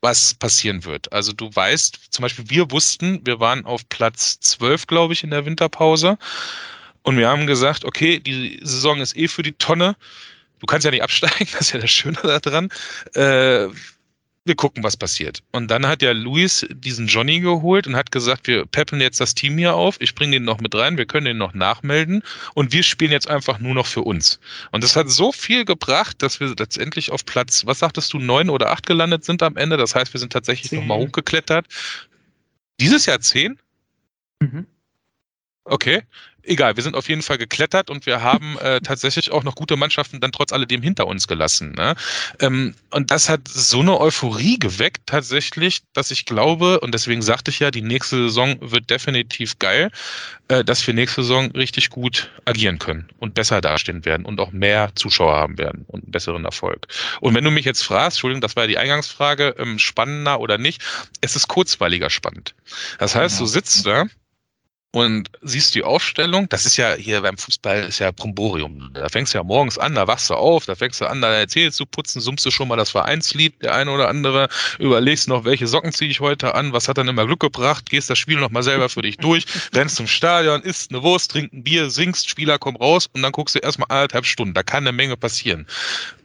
was 0.02 0.34
passieren 0.34 0.86
wird. 0.86 1.12
Also 1.12 1.34
du 1.34 1.54
weißt, 1.54 2.00
zum 2.10 2.24
Beispiel 2.24 2.50
wir 2.50 2.72
wussten, 2.72 3.26
wir 3.26 3.40
waren 3.40 3.66
auf 3.66 3.88
Platz 3.90 4.40
12, 4.40 4.88
glaube 4.88 5.14
ich, 5.14 5.24
in 5.24 5.32
der 5.32 5.46
Winterpause. 5.46 6.18
Und 7.04 7.18
wir 7.18 7.30
haben 7.30 7.48
gesagt, 7.48 7.86
okay, 7.86 8.20
die 8.20 8.60
Saison 8.62 9.02
ist 9.02 9.16
eh 9.18 9.28
für 9.28 9.44
die 9.44 9.54
Tonne. 9.54 9.96
Du 10.60 10.66
kannst 10.66 10.86
ja 10.86 10.92
nicht 10.92 11.04
absteigen, 11.04 11.50
das 11.54 11.62
ist 11.62 11.72
ja 11.74 11.80
das 11.80 11.92
Schöne 11.92 12.40
daran. 12.42 12.70
Äh, 13.14 13.68
wir 14.50 14.56
gucken, 14.56 14.84
was 14.84 14.98
passiert. 14.98 15.42
Und 15.54 15.72
dann 15.72 15.88
hat 15.88 16.02
ja 16.02 16.12
Luis 16.12 16.68
diesen 16.70 17.08
Johnny 17.08 17.40
geholt 17.40 17.88
und 17.88 17.96
hat 17.96 18.12
gesagt, 18.12 18.48
wir 18.48 18.66
peppeln 18.66 19.02
jetzt 19.02 19.22
das 19.22 19.34
Team 19.34 19.58
hier 19.58 19.76
auf, 19.76 19.96
ich 20.02 20.14
bringe 20.14 20.34
den 20.34 20.44
noch 20.44 20.60
mit 20.60 20.76
rein, 20.76 20.98
wir 20.98 21.06
können 21.06 21.26
den 21.26 21.38
noch 21.38 21.54
nachmelden 21.54 22.22
und 22.56 22.74
wir 22.74 22.84
spielen 22.84 23.14
jetzt 23.14 23.30
einfach 23.30 23.60
nur 23.60 23.74
noch 23.74 23.86
für 23.86 24.02
uns. 24.02 24.42
Und 24.74 24.84
das 24.84 24.98
hat 24.98 25.10
so 25.10 25.32
viel 25.32 25.64
gebracht, 25.64 26.22
dass 26.22 26.42
wir 26.42 26.54
letztendlich 26.60 27.12
auf 27.12 27.26
Platz, 27.26 27.66
was 27.66 27.80
sagtest 27.80 28.12
du, 28.12 28.20
neun 28.20 28.50
oder 28.50 28.72
acht 28.72 28.86
gelandet 28.86 29.24
sind 29.24 29.42
am 29.42 29.56
Ende. 29.56 29.78
Das 29.78 29.96
heißt, 29.96 30.14
wir 30.14 30.20
sind 30.20 30.34
tatsächlich 30.34 30.74
nochmal 30.74 30.98
hochgeklettert. 30.98 31.68
Dieses 32.82 33.06
Jahr 33.06 33.22
zehn? 33.22 33.58
Mhm. 34.42 34.66
Okay 35.64 36.04
egal, 36.50 36.76
wir 36.76 36.84
sind 36.84 36.96
auf 36.96 37.08
jeden 37.08 37.22
Fall 37.22 37.38
geklettert 37.38 37.90
und 37.90 38.06
wir 38.06 38.22
haben 38.22 38.58
äh, 38.60 38.82
tatsächlich 38.84 39.32
auch 39.32 39.44
noch 39.44 39.56
gute 39.56 39.78
Mannschaften 39.78 40.20
dann 40.20 40.32
trotz 40.32 40.52
alledem 40.52 40.82
hinter 40.82 41.08
uns 41.08 41.28
gelassen. 41.28 41.74
Ne? 41.74 41.96
Ähm, 42.40 42.76
und 42.92 43.12
das 43.12 43.30
hat 43.30 43.48
so 43.48 43.80
eine 43.80 44.00
Euphorie 44.00 44.58
geweckt 44.58 45.04
tatsächlich, 45.06 45.82
dass 45.94 46.12
ich 46.12 46.26
glaube, 46.26 46.80
und 46.80 46.94
deswegen 46.94 47.22
sagte 47.22 47.52
ich 47.52 47.60
ja, 47.60 47.72
die 47.72 47.82
nächste 47.82 48.18
Saison 48.18 48.58
wird 48.60 48.90
definitiv 48.90 49.60
geil, 49.60 49.92
äh, 50.48 50.64
dass 50.64 50.86
wir 50.86 50.94
nächste 50.94 51.22
Saison 51.22 51.52
richtig 51.52 51.90
gut 51.90 52.32
agieren 52.46 52.80
können 52.80 53.08
und 53.20 53.36
besser 53.36 53.62
dastehen 53.62 54.04
werden 54.06 54.26
und 54.26 54.40
auch 54.40 54.52
mehr 54.52 54.92
Zuschauer 54.96 55.36
haben 55.36 55.58
werden 55.58 55.86
und 55.88 56.04
einen 56.04 56.12
besseren 56.12 56.46
Erfolg. 56.46 56.88
Und 57.22 57.36
wenn 57.36 57.44
du 57.44 57.52
mich 57.52 57.66
jetzt 57.66 57.84
fragst, 57.84 58.18
Entschuldigung, 58.18 58.42
das 58.42 58.56
war 58.56 58.64
ja 58.64 58.68
die 58.68 58.78
Eingangsfrage, 58.78 59.56
ähm, 59.60 59.78
spannender 59.80 60.40
oder 60.40 60.58
nicht, 60.58 60.82
es 61.22 61.36
ist 61.36 61.48
kurzweiliger 61.48 62.10
spannend. 62.10 62.56
Das 62.98 63.16
heißt, 63.16 63.40
du 63.40 63.46
sitzt 63.46 63.86
da 63.86 64.06
und 64.92 65.30
siehst 65.42 65.76
die 65.76 65.84
Aufstellung, 65.84 66.50
das 66.50 66.66
ist 66.66 66.78
ja 66.78 66.96
hier 66.96 67.22
beim 67.22 67.38
Fußball 67.38 67.84
ist 67.84 68.00
ja 68.00 68.12
Bromborium. 68.12 68.90
Da 68.94 69.08
fängst 69.10 69.34
du 69.34 69.38
ja 69.38 69.44
morgens 69.44 69.78
an, 69.78 69.94
da 69.94 70.08
wachst 70.08 70.32
du 70.32 70.34
auf, 70.34 70.66
da 70.66 70.74
fängst 70.74 71.00
du 71.00 71.06
an, 71.06 71.22
da 71.22 71.32
erzählst 71.32 71.80
du 71.80 71.86
putzen, 71.86 72.22
summst 72.22 72.44
du 72.46 72.50
schon 72.52 72.68
mal 72.68 72.76
das 72.76 72.90
Vereinslied, 72.90 73.62
der 73.62 73.76
eine 73.76 73.92
oder 73.92 74.10
andere, 74.10 74.50
überlegst 74.80 75.28
noch, 75.28 75.46
welche 75.46 75.68
Socken 75.68 75.92
ziehe 75.92 76.10
ich 76.10 76.22
heute 76.22 76.56
an, 76.56 76.74
was 76.74 76.88
hat 76.88 76.98
dann 76.98 77.08
immer 77.08 77.28
Glück 77.28 77.40
gebracht, 77.40 77.90
gehst 77.90 78.10
das 78.10 78.18
Spiel 78.18 78.40
nochmal 78.40 78.64
selber 78.64 78.90
für 78.90 79.04
dich 79.04 79.18
durch, 79.18 79.46
rennst 79.76 79.98
zum 79.98 80.08
Stadion, 80.08 80.62
isst 80.62 80.92
eine 80.92 81.04
Wurst, 81.04 81.32
trinkst 81.32 81.54
ein 81.54 81.64
Bier, 81.64 81.92
singst, 81.92 82.28
Spieler 82.28 82.58
kommen 82.58 82.78
raus 82.78 83.08
und 83.14 83.22
dann 83.22 83.32
guckst 83.32 83.54
du 83.54 83.60
erstmal 83.60 83.88
anderthalb 83.90 84.26
Stunden. 84.26 84.56
Da 84.56 84.64
kann 84.64 84.84
eine 84.84 84.92
Menge 84.92 85.18
passieren. 85.18 85.68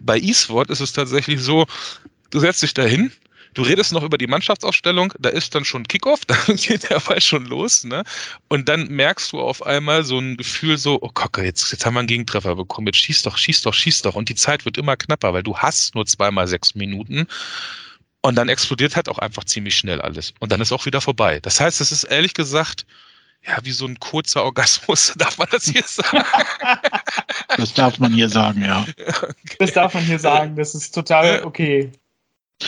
Bei 0.00 0.18
eSport 0.18 0.70
ist 0.70 0.80
es 0.80 0.92
tatsächlich 0.94 1.40
so, 1.42 1.66
du 2.30 2.40
setzt 2.40 2.62
dich 2.62 2.72
dahin, 2.72 3.12
Du 3.54 3.62
redest 3.62 3.92
noch 3.92 4.02
über 4.02 4.18
die 4.18 4.26
Mannschaftsaufstellung, 4.26 5.14
da 5.18 5.28
ist 5.28 5.54
dann 5.54 5.64
schon 5.64 5.86
Kickoff, 5.86 6.24
da 6.26 6.36
geht 6.46 6.90
der 6.90 7.00
Ball 7.00 7.20
schon 7.20 7.46
los, 7.46 7.84
ne? 7.84 8.04
Und 8.48 8.68
dann 8.68 8.88
merkst 8.88 9.32
du 9.32 9.40
auf 9.40 9.64
einmal 9.64 10.04
so 10.04 10.18
ein 10.18 10.36
Gefühl 10.36 10.76
so, 10.76 10.98
oh 11.00 11.08
Kocke, 11.08 11.44
jetzt, 11.44 11.72
jetzt 11.72 11.86
haben 11.86 11.94
wir 11.94 12.00
einen 12.00 12.08
Gegentreffer 12.08 12.56
bekommen, 12.56 12.88
jetzt 12.88 12.98
schieß 12.98 13.22
doch, 13.22 13.38
schieß 13.38 13.62
doch, 13.62 13.74
schieß 13.74 14.02
doch. 14.02 14.14
Und 14.16 14.28
die 14.28 14.34
Zeit 14.34 14.64
wird 14.64 14.76
immer 14.76 14.96
knapper, 14.96 15.32
weil 15.32 15.42
du 15.42 15.56
hast 15.56 15.94
nur 15.94 16.04
zweimal 16.06 16.48
sechs 16.48 16.74
Minuten. 16.74 17.26
Und 18.20 18.36
dann 18.36 18.48
explodiert 18.48 18.96
halt 18.96 19.08
auch 19.08 19.18
einfach 19.18 19.44
ziemlich 19.44 19.76
schnell 19.76 20.00
alles. 20.00 20.32
Und 20.40 20.50
dann 20.50 20.60
ist 20.60 20.72
auch 20.72 20.86
wieder 20.86 21.00
vorbei. 21.00 21.40
Das 21.40 21.60
heißt, 21.60 21.80
es 21.80 21.92
ist 21.92 22.04
ehrlich 22.04 22.32
gesagt, 22.34 22.86
ja, 23.46 23.58
wie 23.62 23.72
so 23.72 23.86
ein 23.86 24.00
kurzer 24.00 24.42
Orgasmus, 24.42 25.12
darf 25.18 25.38
man 25.38 25.48
das 25.50 25.64
hier 25.64 25.84
sagen? 25.84 26.24
Das 27.56 27.74
darf 27.74 27.98
man 27.98 28.12
hier 28.12 28.28
sagen, 28.28 28.64
ja. 28.64 28.86
Okay. 28.98 29.56
Das 29.58 29.72
darf 29.72 29.94
man 29.94 30.04
hier 30.04 30.18
sagen, 30.18 30.56
das 30.56 30.74
ist 30.74 30.94
total 30.94 31.44
okay. 31.44 31.92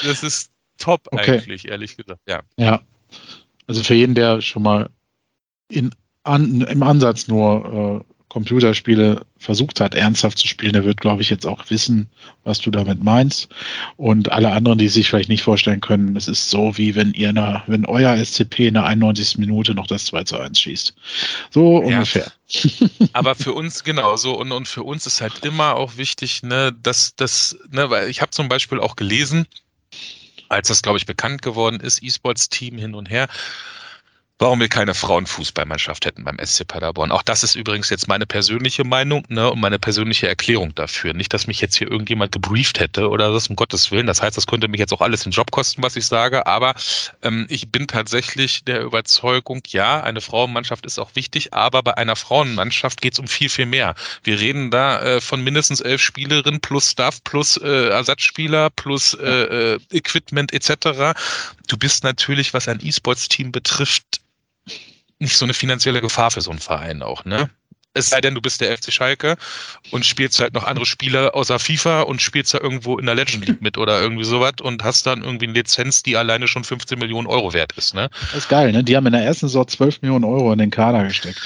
Das 0.04 0.22
ist 0.22 0.50
top 0.78 1.08
okay. 1.10 1.38
eigentlich, 1.38 1.68
ehrlich 1.68 1.96
gesagt. 1.96 2.20
Ja. 2.28 2.42
ja. 2.56 2.80
Also 3.66 3.82
für 3.82 3.94
jeden, 3.94 4.14
der 4.14 4.40
schon 4.40 4.62
mal 4.62 4.90
in, 5.68 5.90
an, 6.22 6.62
im 6.62 6.82
Ansatz 6.82 7.28
nur 7.28 8.04
äh, 8.06 8.14
Computerspiele 8.36 9.24
versucht 9.38 9.80
hat, 9.80 9.94
ernsthaft 9.94 10.36
zu 10.36 10.46
spielen, 10.46 10.74
der 10.74 10.84
wird, 10.84 11.00
glaube 11.00 11.22
ich, 11.22 11.30
jetzt 11.30 11.46
auch 11.46 11.70
wissen, 11.70 12.10
was 12.44 12.58
du 12.58 12.70
damit 12.70 13.02
meinst. 13.02 13.48
Und 13.96 14.30
alle 14.30 14.52
anderen, 14.52 14.76
die 14.76 14.88
sich 14.88 15.08
vielleicht 15.08 15.30
nicht 15.30 15.42
vorstellen 15.42 15.80
können, 15.80 16.16
es 16.16 16.28
ist 16.28 16.50
so, 16.50 16.76
wie 16.76 16.94
wenn 16.94 17.14
ihr 17.14 17.30
eine, 17.30 17.62
wenn 17.66 17.86
euer 17.86 18.14
SCP 18.22 18.68
in 18.68 18.74
der 18.74 18.84
91. 18.84 19.38
Minute 19.38 19.74
noch 19.74 19.86
das 19.86 20.04
2 20.06 20.24
zu 20.24 20.38
1 20.38 20.60
schießt. 20.60 20.94
So 21.50 21.80
ja. 21.80 21.86
ungefähr. 21.86 22.30
Aber 23.14 23.36
für 23.36 23.54
uns 23.54 23.84
genauso. 23.84 24.38
Und, 24.38 24.52
und 24.52 24.68
für 24.68 24.82
uns 24.82 25.06
ist 25.06 25.22
halt 25.22 25.44
immer 25.44 25.76
auch 25.76 25.96
wichtig, 25.96 26.42
ne, 26.42 26.76
dass 26.82 27.16
das, 27.16 27.56
ne, 27.70 27.88
weil 27.88 28.10
ich 28.10 28.20
habe 28.20 28.32
zum 28.32 28.48
Beispiel 28.48 28.80
auch 28.80 28.96
gelesen, 28.96 29.46
als 30.48 30.68
das, 30.68 30.82
glaube 30.82 30.98
ich, 30.98 31.06
bekannt 31.06 31.42
geworden 31.42 31.80
ist, 31.80 32.02
E-Sports-Team 32.02 32.78
hin 32.78 32.94
und 32.94 33.10
her. 33.10 33.28
Warum 34.38 34.60
wir 34.60 34.68
keine 34.68 34.92
Frauenfußballmannschaft 34.92 36.04
hätten 36.04 36.24
beim 36.24 36.38
SC 36.44 36.66
Paderborn. 36.66 37.10
Auch 37.10 37.22
das 37.22 37.42
ist 37.42 37.54
übrigens 37.54 37.88
jetzt 37.88 38.06
meine 38.06 38.26
persönliche 38.26 38.84
Meinung 38.84 39.24
ne, 39.28 39.50
und 39.50 39.60
meine 39.60 39.78
persönliche 39.78 40.28
Erklärung 40.28 40.74
dafür. 40.74 41.14
Nicht, 41.14 41.32
dass 41.32 41.46
mich 41.46 41.62
jetzt 41.62 41.76
hier 41.76 41.90
irgendjemand 41.90 42.32
gebrieft 42.32 42.78
hätte 42.78 43.08
oder 43.08 43.32
das, 43.32 43.48
um 43.48 43.56
Gottes 43.56 43.90
Willen. 43.90 44.06
Das 44.06 44.20
heißt, 44.20 44.36
das 44.36 44.46
könnte 44.46 44.68
mich 44.68 44.78
jetzt 44.78 44.92
auch 44.92 45.00
alles 45.00 45.22
den 45.22 45.32
Job 45.32 45.50
kosten, 45.50 45.82
was 45.82 45.96
ich 45.96 46.04
sage. 46.04 46.46
Aber 46.46 46.74
ähm, 47.22 47.46
ich 47.48 47.70
bin 47.72 47.86
tatsächlich 47.86 48.64
der 48.64 48.82
Überzeugung, 48.82 49.62
ja, 49.68 50.02
eine 50.02 50.20
Frauenmannschaft 50.20 50.84
ist 50.84 50.98
auch 50.98 51.14
wichtig, 51.14 51.54
aber 51.54 51.82
bei 51.82 51.96
einer 51.96 52.16
Frauenmannschaft 52.16 53.00
geht 53.00 53.14
es 53.14 53.18
um 53.18 53.28
viel, 53.28 53.48
viel 53.48 53.66
mehr. 53.66 53.94
Wir 54.22 54.38
reden 54.38 54.70
da 54.70 55.00
äh, 55.00 55.20
von 55.22 55.42
mindestens 55.42 55.80
elf 55.80 56.02
Spielerinnen 56.02 56.60
plus 56.60 56.90
Staff 56.90 57.24
plus 57.24 57.56
äh, 57.56 57.88
Ersatzspieler 57.88 58.68
plus 58.70 59.14
äh, 59.14 59.76
äh 59.76 59.78
Equipment 59.92 60.52
etc. 60.52 61.18
Du 61.68 61.76
bist 61.78 62.04
natürlich, 62.04 62.52
was 62.52 62.68
ein 62.68 62.80
E-Sports-Team 62.82 63.50
betrifft, 63.50 64.20
nicht 65.18 65.36
so 65.36 65.44
eine 65.44 65.54
finanzielle 65.54 66.00
Gefahr 66.00 66.30
für 66.30 66.40
so 66.40 66.50
einen 66.50 66.60
Verein 66.60 67.02
auch, 67.02 67.24
ne? 67.24 67.50
Es 67.96 68.10
sei 68.10 68.20
denn, 68.20 68.34
du 68.34 68.40
bist 68.40 68.60
der 68.60 68.76
FC 68.76 68.92
Schalke 68.92 69.36
und 69.90 70.04
spielst 70.04 70.40
halt 70.40 70.54
noch 70.54 70.64
andere 70.64 70.86
Spieler 70.86 71.34
außer 71.34 71.58
FIFA 71.58 72.02
und 72.02 72.22
spielst 72.22 72.54
da 72.54 72.58
irgendwo 72.60 72.98
in 72.98 73.06
der 73.06 73.14
Legend 73.14 73.46
League 73.46 73.62
mit 73.62 73.78
oder 73.78 74.00
irgendwie 74.00 74.24
sowas 74.24 74.54
und 74.60 74.84
hast 74.84 75.06
dann 75.06 75.22
irgendwie 75.22 75.46
eine 75.46 75.54
Lizenz, 75.54 76.02
die 76.02 76.16
alleine 76.16 76.46
schon 76.46 76.64
15 76.64 76.98
Millionen 76.98 77.26
Euro 77.26 77.52
wert 77.52 77.72
ist. 77.76 77.94
Ne? 77.94 78.10
Das 78.32 78.44
ist 78.44 78.48
geil, 78.48 78.72
ne? 78.72 78.84
Die 78.84 78.96
haben 78.96 79.06
in 79.06 79.12
der 79.12 79.24
ersten 79.24 79.48
Saison 79.48 79.66
12 79.66 80.02
Millionen 80.02 80.24
Euro 80.24 80.52
in 80.52 80.58
den 80.58 80.70
Kader 80.70 81.04
gesteckt. 81.04 81.40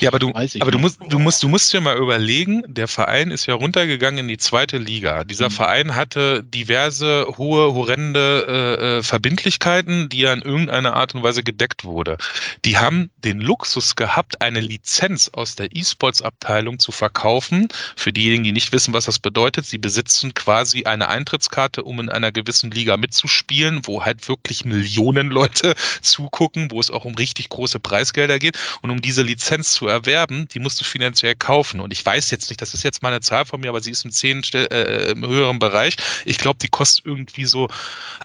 ja, 0.00 0.08
aber 0.10 0.18
du, 0.18 0.32
aber 0.32 0.70
du 0.70 0.78
musst, 0.78 0.98
du 1.08 1.18
musst, 1.18 1.42
du 1.42 1.48
musst 1.48 1.72
dir 1.72 1.80
mal 1.80 1.96
überlegen, 1.96 2.64
der 2.66 2.88
Verein 2.88 3.30
ist 3.30 3.46
ja 3.46 3.54
runtergegangen 3.54 4.20
in 4.20 4.28
die 4.28 4.38
zweite 4.38 4.78
Liga. 4.78 5.24
Dieser 5.24 5.48
mhm. 5.48 5.54
Verein 5.54 5.94
hatte 5.94 6.42
diverse 6.42 7.26
hohe, 7.38 7.74
horrende 7.74 8.46
äh, 8.48 8.98
äh, 8.98 9.02
Verbindlichkeiten, 9.02 10.08
die 10.08 10.18
ja 10.18 10.32
in 10.32 10.42
irgendeiner 10.42 10.94
Art 10.94 11.14
und 11.14 11.22
Weise 11.22 11.42
gedeckt 11.42 11.84
wurde. 11.84 12.18
Die 12.64 12.78
haben 12.78 13.10
den 13.18 13.40
Luxus 13.40 13.96
gehabt, 13.96 14.40
eine 14.40 14.60
Lizenz 14.60 15.30
aus 15.32 15.54
der 15.54 15.74
e 15.74 15.83
E-Sports-Abteilung 15.84 16.78
zu 16.78 16.92
verkaufen. 16.92 17.68
Für 17.96 18.12
diejenigen, 18.12 18.44
die 18.44 18.52
nicht 18.52 18.72
wissen, 18.72 18.94
was 18.94 19.04
das 19.04 19.18
bedeutet, 19.18 19.66
sie 19.66 19.78
besitzen 19.78 20.34
quasi 20.34 20.84
eine 20.84 21.08
Eintrittskarte, 21.08 21.82
um 21.82 22.00
in 22.00 22.08
einer 22.08 22.32
gewissen 22.32 22.70
Liga 22.70 22.96
mitzuspielen, 22.96 23.82
wo 23.84 24.04
halt 24.04 24.28
wirklich 24.28 24.64
Millionen 24.64 25.28
Leute 25.28 25.74
zugucken, 26.02 26.70
wo 26.70 26.80
es 26.80 26.90
auch 26.90 27.04
um 27.04 27.14
richtig 27.14 27.48
große 27.50 27.80
Preisgelder 27.80 28.38
geht. 28.38 28.58
Und 28.82 28.90
um 28.90 29.00
diese 29.02 29.22
Lizenz 29.22 29.72
zu 29.72 29.86
erwerben, 29.86 30.48
die 30.48 30.58
musst 30.58 30.80
du 30.80 30.84
finanziell 30.84 31.34
kaufen. 31.34 31.80
Und 31.80 31.92
ich 31.92 32.04
weiß 32.04 32.30
jetzt 32.30 32.48
nicht, 32.48 32.62
das 32.62 32.74
ist 32.74 32.82
jetzt 32.82 33.02
mal 33.02 33.10
eine 33.10 33.20
Zahl 33.20 33.44
von 33.44 33.60
mir, 33.60 33.68
aber 33.68 33.80
sie 33.80 33.90
ist 33.90 34.04
im, 34.04 34.10
10, 34.10 34.42
äh, 34.54 35.10
im 35.10 35.26
höheren 35.26 35.58
Bereich. 35.58 35.96
Ich 36.24 36.38
glaube, 36.38 36.58
die 36.60 36.68
kostet 36.68 37.04
irgendwie 37.04 37.44
so 37.44 37.68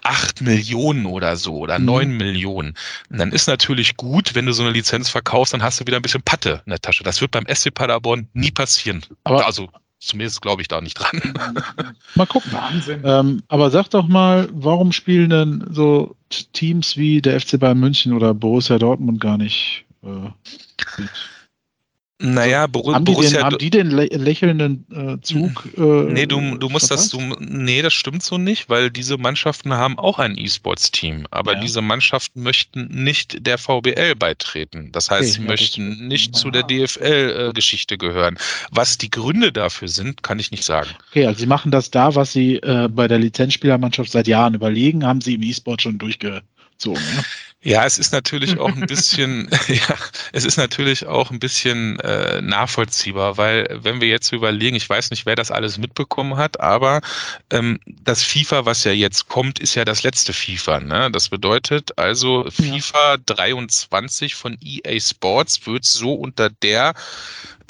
8 0.02 0.40
Millionen 0.40 1.06
oder 1.06 1.36
so 1.36 1.58
oder 1.58 1.78
9 1.78 2.08
mhm. 2.08 2.16
Millionen. 2.16 2.74
Und 3.10 3.18
dann 3.18 3.32
ist 3.32 3.46
natürlich 3.46 3.96
gut, 3.96 4.34
wenn 4.34 4.46
du 4.46 4.52
so 4.52 4.62
eine 4.62 4.72
Lizenz 4.72 5.08
verkaufst, 5.08 5.52
dann 5.52 5.62
hast 5.62 5.80
du 5.80 5.86
wieder 5.86 5.96
ein 5.96 6.02
bisschen 6.02 6.22
Patte 6.22 6.62
in 6.64 6.70
der 6.70 6.80
Tasche. 6.80 7.04
Das 7.04 7.20
wird 7.20 7.30
beim 7.40 7.54
SC 7.54 7.72
Paderborn 7.72 8.28
nie 8.32 8.50
passieren. 8.50 9.02
Aber 9.24 9.46
also 9.46 9.68
zumindest 9.98 10.40
glaube 10.42 10.62
ich 10.62 10.68
da 10.68 10.80
nicht 10.80 10.94
dran. 10.94 11.20
Mal 12.14 12.26
gucken. 12.26 12.52
Wahnsinn. 12.52 13.02
Ähm, 13.04 13.42
aber 13.48 13.70
sag 13.70 13.88
doch 13.90 14.08
mal, 14.08 14.48
warum 14.52 14.92
spielen 14.92 15.30
denn 15.30 15.64
so 15.70 16.16
Teams 16.52 16.96
wie 16.96 17.20
der 17.20 17.40
FC 17.40 17.58
Bayern 17.58 17.78
München 17.78 18.12
oder 18.12 18.34
Borussia 18.34 18.78
Dortmund 18.78 19.20
gar 19.20 19.36
nicht 19.36 19.84
äh, 20.02 20.30
naja, 22.22 22.66
Bor 22.66 22.94
haben 22.94 23.04
Borussia. 23.04 23.30
Die 23.30 23.34
den, 23.34 23.44
haben 23.44 23.58
die 23.58 23.70
den 23.70 23.90
lä 23.90 24.06
lächelnden 24.12 24.86
äh, 24.92 25.20
Zug? 25.22 25.66
Äh, 25.76 25.80
nee, 25.80 26.26
du, 26.26 26.58
du 26.58 26.68
musst 26.68 26.90
das. 26.90 27.08
Du, 27.08 27.18
nee, 27.38 27.80
das 27.80 27.94
stimmt 27.94 28.22
so 28.22 28.36
nicht, 28.36 28.68
weil 28.68 28.90
diese 28.90 29.16
Mannschaften 29.16 29.72
haben 29.72 29.98
auch 29.98 30.18
ein 30.18 30.36
E-Sports-Team. 30.36 31.26
Aber 31.30 31.54
ja. 31.54 31.60
diese 31.60 31.80
Mannschaften 31.80 32.42
möchten 32.42 32.88
nicht 32.88 33.46
der 33.46 33.56
VBL 33.56 34.16
beitreten. 34.16 34.92
Das 34.92 35.10
heißt, 35.10 35.22
okay, 35.22 35.32
sie 35.32 35.42
ja, 35.42 35.48
möchten 35.48 36.08
nicht 36.08 36.36
zu 36.36 36.50
der 36.50 36.64
DFL-Geschichte 36.64 37.94
äh, 37.94 37.98
gehören. 37.98 38.36
Was 38.70 38.98
die 38.98 39.10
Gründe 39.10 39.50
dafür 39.50 39.88
sind, 39.88 40.22
kann 40.22 40.38
ich 40.38 40.50
nicht 40.50 40.64
sagen. 40.64 40.90
Okay, 41.08 41.24
also 41.24 41.40
sie 41.40 41.46
machen 41.46 41.70
das 41.70 41.90
da, 41.90 42.14
was 42.14 42.34
sie 42.34 42.56
äh, 42.56 42.88
bei 42.88 43.08
der 43.08 43.18
Lizenzspielermannschaft 43.18 44.12
seit 44.12 44.28
Jahren 44.28 44.52
überlegen, 44.52 45.06
haben 45.06 45.22
sie 45.22 45.36
im 45.36 45.42
E-Sport 45.42 45.80
schon 45.80 45.96
durchgezogen. 45.96 46.42
Ja? 47.16 47.24
Ja, 47.62 47.84
es 47.84 47.98
ist 47.98 48.12
natürlich 48.12 48.58
auch 48.58 48.74
ein 48.74 48.86
bisschen, 48.86 49.50
ja, 49.68 49.96
es 50.32 50.46
ist 50.46 50.56
natürlich 50.56 51.06
auch 51.06 51.30
ein 51.30 51.38
bisschen 51.38 52.00
äh, 52.00 52.40
nachvollziehbar, 52.40 53.36
weil 53.36 53.68
wenn 53.82 54.00
wir 54.00 54.08
jetzt 54.08 54.32
überlegen, 54.32 54.76
ich 54.76 54.88
weiß 54.88 55.10
nicht, 55.10 55.26
wer 55.26 55.36
das 55.36 55.50
alles 55.50 55.76
mitbekommen 55.76 56.38
hat, 56.38 56.58
aber 56.60 57.02
ähm, 57.50 57.78
das 57.86 58.22
FIFA, 58.22 58.64
was 58.64 58.84
ja 58.84 58.92
jetzt 58.92 59.28
kommt, 59.28 59.58
ist 59.58 59.74
ja 59.74 59.84
das 59.84 60.02
letzte 60.02 60.32
FIFA. 60.32 60.80
Ne? 60.80 61.10
Das 61.10 61.28
bedeutet 61.28 61.98
also, 61.98 62.48
FIFA 62.50 63.18
23 63.26 64.34
von 64.34 64.56
EA 64.62 64.98
Sports 64.98 65.66
wird 65.66 65.84
so 65.84 66.14
unter 66.14 66.48
der 66.48 66.94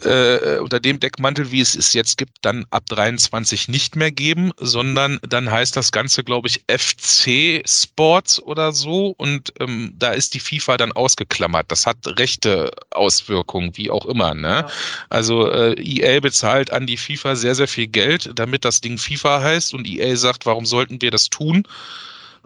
äh, 0.05 0.59
unter 0.59 0.81
dem 0.81 1.01
Deckmantel, 1.01 1.51
wie 1.51 1.61
es 1.61 1.75
es 1.75 1.93
jetzt 1.93 2.19
gibt, 2.19 2.39
dann 2.43 2.67
ab 2.71 2.87
23 2.87 3.69
nicht 3.69 3.97
mehr 3.97 4.11
geben, 4.11 4.53
sondern 4.59 5.19
dann 5.29 5.51
heißt 5.51 5.77
das 5.77 5.93
Ganze, 5.93 6.25
glaube 6.25 6.49
ich, 6.49 6.63
FC 6.69 7.63
Sports 7.67 8.41
oder 8.43 8.73
so 8.73 9.15
und 9.17 9.53
ähm, 9.61 9.95
da 9.99 10.13
ist 10.13 10.35
die 10.35 10.41
FIFA 10.41 10.77
dann 10.77 10.93
ausgeklammert. 10.93 11.71
Das 11.71 11.87
hat 11.87 11.99
rechte 12.19 12.71
Auswirkungen, 12.91 13.77
wie 13.77 13.91
auch 13.91 14.07
immer. 14.07 14.35
Ne? 14.35 14.49
Ja. 14.49 14.69
Also 15.09 15.51
äh, 15.51 15.75
EA 15.81 16.21
bezahlt 16.21 16.73
an 16.73 16.87
die 16.87 16.97
FIFA 16.97 17.37
sehr, 17.37 17.55
sehr 17.55 17.69
viel 17.69 17.87
Geld, 17.87 18.31
damit 18.35 18.65
das 18.65 18.81
Ding 18.81 18.99
FIFA 18.99 19.43
heißt 19.43 19.75
und 19.75 19.87
EA 19.87 20.17
sagt, 20.17 20.47
warum 20.47 20.67
sollten 20.67 21.01
wir 21.01 21.11
das 21.11 21.31
tun? 21.31 21.67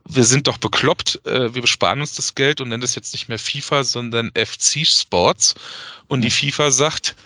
wir 0.07 0.25
sind 0.25 0.47
doch 0.47 0.59
bekloppt, 0.59 1.21
äh, 1.25 1.55
wir 1.55 1.63
besparen 1.63 2.01
uns 2.01 2.15
das 2.15 2.35
Geld 2.35 2.61
und 2.61 2.69
nennen 2.69 2.83
das 2.83 2.95
jetzt 2.95 3.15
nicht 3.15 3.29
mehr 3.29 3.39
FIFA, 3.39 3.85
sondern 3.85 4.31
FC 4.35 4.87
Sports. 4.87 5.55
Und 6.09 6.23
die 6.23 6.31
FIFA 6.31 6.71
sagt, 6.71 7.17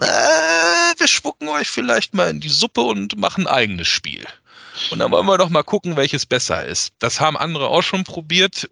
äh, 0.00 0.98
wir 0.98 1.08
spucken 1.08 1.48
euch 1.48 1.68
vielleicht 1.68 2.14
mal 2.14 2.30
in 2.30 2.40
die 2.40 2.48
Suppe 2.48 2.80
und 2.80 3.16
machen 3.18 3.46
ein 3.46 3.54
eigenes 3.54 3.88
Spiel. 3.88 4.24
Und 4.90 4.98
dann 4.98 5.10
wollen 5.10 5.26
wir 5.26 5.38
doch 5.38 5.50
mal 5.50 5.62
gucken, 5.62 5.96
welches 5.96 6.26
besser 6.26 6.64
ist. 6.64 6.92
Das 6.98 7.20
haben 7.20 7.36
andere 7.36 7.68
auch 7.68 7.82
schon 7.82 8.04
probiert. 8.04 8.68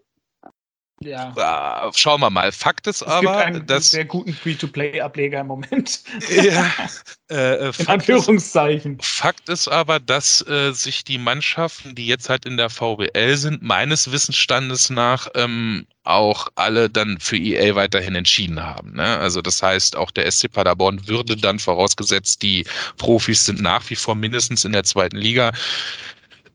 Ja. 1.05 1.87
Äh, 1.87 1.93
schauen 1.95 2.20
wir 2.20 2.31
mal. 2.31 2.53
Fakt 2.53 2.87
ist 2.87 3.03
es 3.03 3.03
aber, 3.03 3.20
gibt 3.20 3.37
einen 3.37 3.66
dass 3.66 3.91
sehr 3.91 4.05
guten 4.05 4.33
Free-to-Play-Ableger 4.33 5.41
im 5.41 5.47
Moment. 5.49 6.03
Ja, 6.31 6.70
äh, 7.31 7.69
äh, 7.69 7.73
In 7.79 7.87
Anführungszeichen. 7.89 8.99
Ist, 8.99 9.07
Fakt 9.07 9.49
ist 9.49 9.69
aber, 9.69 10.01
dass 10.01 10.47
äh, 10.49 10.73
sich 10.73 11.05
die 11.05 11.19
Mannschaften, 11.19 11.95
die 11.95 12.07
jetzt 12.07 12.29
halt 12.29 12.47
in 12.47 12.57
der 12.57 12.70
VWL 12.70 13.37
sind, 13.37 13.62
meines 13.62 14.11
Wissensstandes 14.11 14.91
nach 14.91 15.29
ähm, 15.35 15.87
auch 16.05 16.49
alle 16.57 16.91
dann 16.91 17.19
für 17.20 17.37
EA 17.37 17.74
weiterhin 17.74 18.15
entschieden 18.15 18.62
haben. 18.62 18.97
Ne? 18.97 19.19
Also 19.19 19.41
das 19.41 19.62
heißt, 19.62 19.97
auch 19.97 20.11
der 20.11 20.31
SC 20.31 20.51
Paderborn 20.51 21.07
würde 21.07 21.37
dann 21.37 21.59
vorausgesetzt, 21.59 22.43
die 22.43 22.65
Profis 22.97 23.45
sind 23.45 23.61
nach 23.61 23.89
wie 23.91 23.97
vor 23.97 24.15
mindestens 24.15 24.65
in 24.65 24.73
der 24.73 24.85
zweiten 24.85 25.16
Liga, 25.16 25.53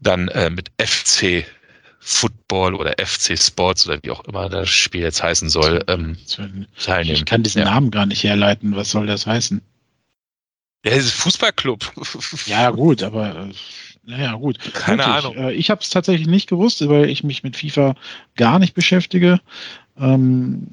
dann 0.02 0.28
äh, 0.30 0.50
mit 0.50 0.70
FC 0.80 1.46
Football 2.10 2.74
oder 2.76 2.96
FC 2.98 3.38
Sports 3.38 3.86
oder 3.86 4.00
wie 4.02 4.12
auch 4.12 4.24
immer 4.24 4.48
das 4.48 4.70
Spiel 4.70 5.02
jetzt 5.02 5.22
heißen 5.22 5.50
soll, 5.50 5.84
ähm, 5.90 6.16
teilnehmen. 6.80 7.18
Ich 7.18 7.26
kann 7.26 7.44
diesen 7.44 7.60
ja. 7.60 7.66
Namen 7.66 7.92
gar 7.92 8.06
nicht 8.06 8.24
herleiten. 8.24 8.78
Was 8.78 8.92
soll 8.92 9.08
das 9.08 9.28
heißen? 9.28 9.62
Ja, 10.86 10.92
es 10.94 11.04
ist 11.04 11.16
Fußballclub. 11.16 11.92
Ja, 12.46 12.70
gut, 12.72 13.04
aber 13.04 13.50
naja, 14.06 14.36
gut. 14.36 14.58
Keine 14.74 15.00
Wirklich. 15.00 15.16
Ahnung. 15.16 15.36
Äh, 15.36 15.54
ich 15.56 15.70
habe 15.70 15.82
es 15.82 15.90
tatsächlich 15.90 16.28
nicht 16.28 16.48
gewusst, 16.48 16.88
weil 16.88 17.10
ich 17.10 17.26
mich 17.26 17.44
mit 17.44 17.58
FIFA 17.58 17.96
gar 18.38 18.58
nicht 18.58 18.74
beschäftige. 18.74 19.42
Ähm, 20.00 20.68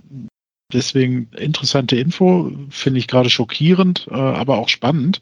deswegen 0.72 1.28
interessante 1.36 1.96
Info, 1.96 2.52
finde 2.70 3.00
ich 3.00 3.08
gerade 3.08 3.28
schockierend, 3.28 4.06
äh, 4.08 4.14
aber 4.14 4.58
auch 4.58 4.68
spannend. 4.68 5.20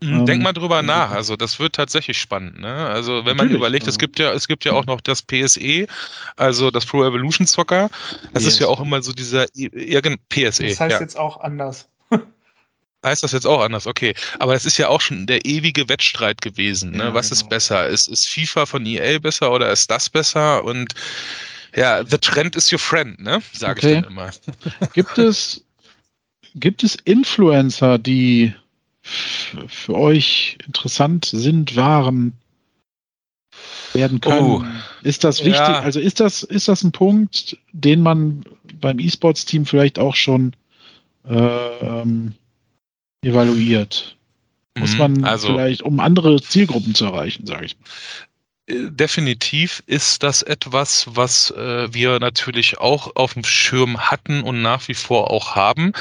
Mhm, 0.00 0.26
denk 0.26 0.38
ähm, 0.38 0.42
mal 0.42 0.52
drüber 0.52 0.82
nach. 0.82 1.10
Also 1.10 1.36
das 1.36 1.58
wird 1.58 1.74
tatsächlich 1.74 2.18
spannend. 2.18 2.60
Ne? 2.60 2.74
Also 2.74 3.24
wenn 3.24 3.36
man 3.36 3.50
überlegt, 3.50 3.86
es 3.86 3.98
gibt 3.98 4.18
ja, 4.18 4.32
es 4.32 4.48
gibt 4.48 4.64
ja 4.64 4.72
auch 4.72 4.86
noch 4.86 5.00
das 5.00 5.22
PSE, 5.22 5.86
also 6.36 6.70
das 6.70 6.86
Pro 6.86 7.04
Evolution 7.04 7.46
Soccer. 7.46 7.90
Das 8.32 8.44
yes. 8.44 8.54
ist 8.54 8.60
ja 8.60 8.66
auch 8.66 8.80
immer 8.80 9.02
so 9.02 9.12
dieser 9.12 9.46
irgend 9.54 10.28
PSE. 10.28 10.68
Das 10.68 10.80
heißt 10.80 10.92
ja. 10.92 11.00
jetzt 11.00 11.18
auch 11.18 11.40
anders. 11.40 11.88
Heißt 13.04 13.22
das 13.22 13.32
jetzt 13.32 13.46
auch 13.46 13.62
anders? 13.62 13.86
Okay. 13.86 14.14
Aber 14.38 14.54
es 14.54 14.66
ist 14.66 14.76
ja 14.76 14.88
auch 14.88 15.00
schon 15.00 15.26
der 15.26 15.46
ewige 15.46 15.88
Wettstreit 15.88 16.42
gewesen. 16.42 16.90
Ne? 16.90 17.04
Ja, 17.04 17.14
Was 17.14 17.30
genau. 17.30 17.40
ist 17.40 17.48
besser? 17.48 17.86
Ist, 17.86 18.08
ist 18.08 18.28
FIFA 18.28 18.66
von 18.66 18.84
EA 18.84 19.18
besser 19.18 19.52
oder 19.52 19.70
ist 19.72 19.90
das 19.90 20.10
besser? 20.10 20.62
Und 20.64 20.94
ja, 21.74 22.04
the 22.04 22.18
trend 22.18 22.56
is 22.56 22.70
your 22.70 22.78
friend, 22.78 23.18
ne? 23.20 23.40
Sage 23.52 23.78
okay. 23.78 23.94
ich 23.96 24.02
dann 24.02 24.10
immer. 24.10 24.30
Gibt 24.92 25.16
es, 25.16 25.64
gibt 26.54 26.82
es 26.82 26.96
Influencer, 27.04 27.96
die 27.98 28.54
für 29.02 29.94
euch 29.94 30.58
interessant 30.66 31.24
sind, 31.24 31.76
waren, 31.76 32.34
werden 33.92 34.20
können. 34.20 34.40
Oh, 34.40 34.64
ist 35.02 35.24
das 35.24 35.40
wichtig? 35.40 35.54
Ja. 35.54 35.80
Also 35.80 36.00
ist 36.00 36.20
das, 36.20 36.42
ist 36.42 36.68
das 36.68 36.82
ein 36.82 36.92
Punkt, 36.92 37.56
den 37.72 38.02
man 38.02 38.44
beim 38.80 38.98
E-Sports-Team 38.98 39.66
vielleicht 39.66 39.98
auch 39.98 40.14
schon 40.14 40.54
äh, 41.28 41.34
ähm, 41.34 42.34
evaluiert? 43.22 44.16
Muss 44.78 44.92
mhm, 44.92 44.98
man 44.98 45.24
also, 45.24 45.48
vielleicht, 45.48 45.82
um 45.82 45.98
andere 46.00 46.40
Zielgruppen 46.40 46.94
zu 46.94 47.06
erreichen, 47.06 47.46
sage 47.46 47.66
ich 47.66 47.76
mal. 47.78 48.90
definitiv 48.90 49.82
ist 49.86 50.22
das 50.22 50.42
etwas, 50.42 51.06
was 51.10 51.50
äh, 51.50 51.92
wir 51.92 52.20
natürlich 52.20 52.78
auch 52.78 53.16
auf 53.16 53.34
dem 53.34 53.44
Schirm 53.44 53.98
hatten 53.98 54.42
und 54.42 54.62
nach 54.62 54.86
wie 54.88 54.94
vor 54.94 55.30
auch 55.30 55.56
haben. 55.56 55.92